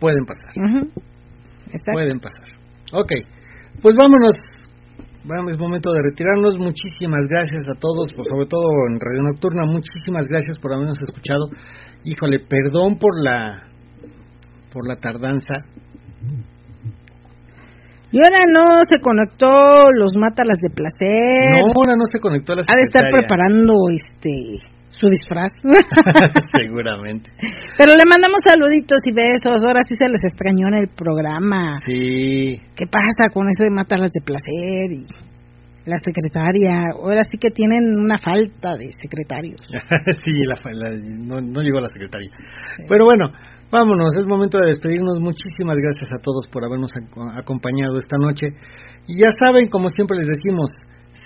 pueden 0.00 0.24
pasar. 0.26 0.52
Pueden 1.92 2.18
pasar. 2.20 2.46
Ok, 2.92 3.12
pues 3.82 3.94
vámonos. 3.96 4.34
Bueno, 5.24 5.50
es 5.50 5.58
momento 5.58 5.92
de 5.92 6.02
retirarnos. 6.02 6.56
Muchísimas 6.58 7.26
gracias 7.28 7.66
a 7.66 7.78
todos, 7.78 8.06
pues 8.14 8.28
sobre 8.30 8.46
todo 8.46 8.70
en 8.88 9.00
Radio 9.00 9.22
Nocturna. 9.26 9.66
Muchísimas 9.66 10.22
gracias 10.30 10.56
por 10.58 10.72
habernos 10.72 10.98
escuchado. 11.02 11.50
Híjole, 12.06 12.38
perdón 12.38 12.98
por 12.98 13.20
la 13.20 13.64
por 14.72 14.86
la 14.86 14.96
tardanza. 14.96 15.66
Y 18.12 18.18
ahora 18.18 18.46
no 18.46 18.84
se 18.88 19.00
conectó 19.00 19.90
los 19.92 20.16
mátalas 20.16 20.58
de 20.62 20.70
placer. 20.70 21.50
No, 21.50 21.72
ahora 21.74 21.96
no 21.98 22.06
se 22.06 22.20
conectó 22.20 22.52
a 22.52 22.56
la 22.56 22.62
ha 22.62 22.76
de 22.76 22.82
estar 22.82 23.02
secretaria. 23.02 23.26
preparando 23.26 23.74
este 23.90 24.62
su 24.90 25.08
disfraz. 25.08 25.50
Seguramente. 26.56 27.30
Pero 27.76 27.92
le 27.98 28.04
mandamos 28.06 28.38
saluditos 28.46 29.02
y 29.04 29.12
besos. 29.12 29.64
Ahora 29.66 29.82
sí 29.82 29.96
se 29.96 30.08
les 30.08 30.22
extrañó 30.22 30.68
en 30.68 30.74
el 30.74 30.88
programa. 30.88 31.80
Sí. 31.84 32.62
¿Qué 32.76 32.86
pasa 32.86 33.34
con 33.34 33.48
eso 33.48 33.64
de 33.64 33.74
mátalas 33.74 34.10
de 34.14 34.22
placer 34.22 34.92
y 34.94 35.04
la 35.86 35.96
secretaria? 35.98 36.82
Ahora 36.94 37.22
sí 37.24 37.38
que 37.38 37.50
tienen 37.50 37.96
una 37.98 38.18
falta 38.18 38.76
de 38.76 38.90
secretarios. 38.92 39.60
sí, 40.24 40.32
la, 40.44 40.58
la- 40.72 40.96
no, 41.18 41.40
no 41.40 41.62
llegó 41.62 41.78
la 41.80 41.88
secretaria. 41.88 42.30
Pero 42.88 43.04
bueno, 43.04 43.30
vámonos, 43.70 44.12
es 44.18 44.26
momento 44.26 44.58
de 44.58 44.68
despedirnos. 44.68 45.18
Muchísimas 45.20 45.76
gracias 45.76 46.10
a 46.12 46.22
todos 46.22 46.46
por 46.48 46.64
habernos 46.64 46.90
ac- 46.92 47.38
acompañado 47.40 47.98
esta 47.98 48.16
noche. 48.18 48.48
Y 49.06 49.20
ya 49.20 49.28
saben, 49.42 49.68
como 49.68 49.88
siempre 49.88 50.18
les 50.18 50.26
decimos, 50.26 50.70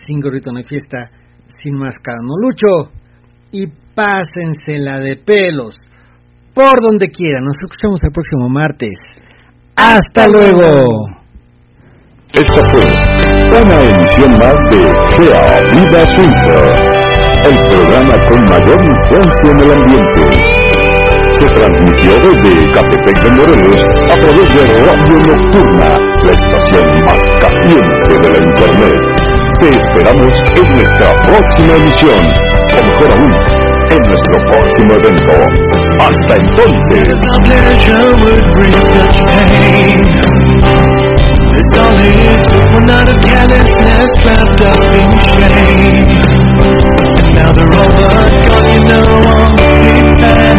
sin 0.07 0.21
gorrito 0.21 0.53
no 0.53 0.59
hay 0.59 0.65
fiesta, 0.65 1.11
sin 1.63 1.75
máscara 1.79 2.19
no 2.23 2.35
lucho. 2.41 2.93
Y 3.53 3.67
pásensela 3.95 5.01
de 5.01 5.17
pelos 5.17 5.75
por 6.55 6.81
donde 6.81 7.07
quieran. 7.09 7.45
Nos 7.45 7.57
escuchamos 7.61 7.99
el 8.03 8.13
próximo 8.13 8.49
martes. 8.49 8.95
¡Hasta 9.77 10.29
luego! 10.29 10.69
Esta 12.33 12.65
fue 12.71 13.20
una 13.59 13.83
emisión 13.83 14.31
más 14.39 14.55
de 14.71 14.81
Gea 15.17 15.61
Vida 15.73 16.03
Twitter, 16.15 16.63
el 17.45 17.57
programa 17.69 18.15
con 18.27 18.41
mayor 18.49 18.79
influencia 18.81 19.51
en 19.51 19.61
el 19.61 19.71
ambiente. 19.73 20.25
Se 21.33 21.47
transmitió 21.47 22.13
desde 22.21 22.51
Catepec 22.73 23.19
de 23.23 23.31
Morelos 23.31 23.79
a 24.11 24.17
través 24.17 24.49
de 24.55 24.63
Radio 24.85 25.17
Nocturna, 25.27 25.91
la 26.25 26.33
estación 26.33 26.87
más 27.05 27.21
caliente 27.41 28.13
de 28.23 28.29
la 28.31 28.39
Internet. 28.39 29.03
Te 29.59 29.69
esperamos 29.69 30.35
en 30.57 30.67
nuestra 30.77 31.09
próxima 31.23 31.75
emisión, 31.75 32.21
o 32.77 32.81
mejor 32.87 33.11
aún, 33.19 33.33
en 33.91 34.01
nuestro 34.09 34.37
próximo 34.53 34.95
evento. 34.95 35.33
Hasta 35.99 36.35
entonces. 36.37 37.05
This 41.51 41.71
all 41.79 41.97
it 41.99 42.19
is, 42.21 42.49
one 42.75 42.91
out 42.91 43.09
of 43.09 43.19
carelessness, 43.23 44.25
wrapped 44.25 44.61
up 44.61 44.81
in 45.01 45.11
shame. 45.27 46.05
And 47.19 47.29
now 47.35 47.51
they're 47.53 47.75
over, 47.83 48.07
God, 48.47 48.65
you 48.75 48.81
know 48.91 49.07
I'm 49.31 49.53
a 49.59 49.71
big 49.83 50.09
fan, 50.21 50.59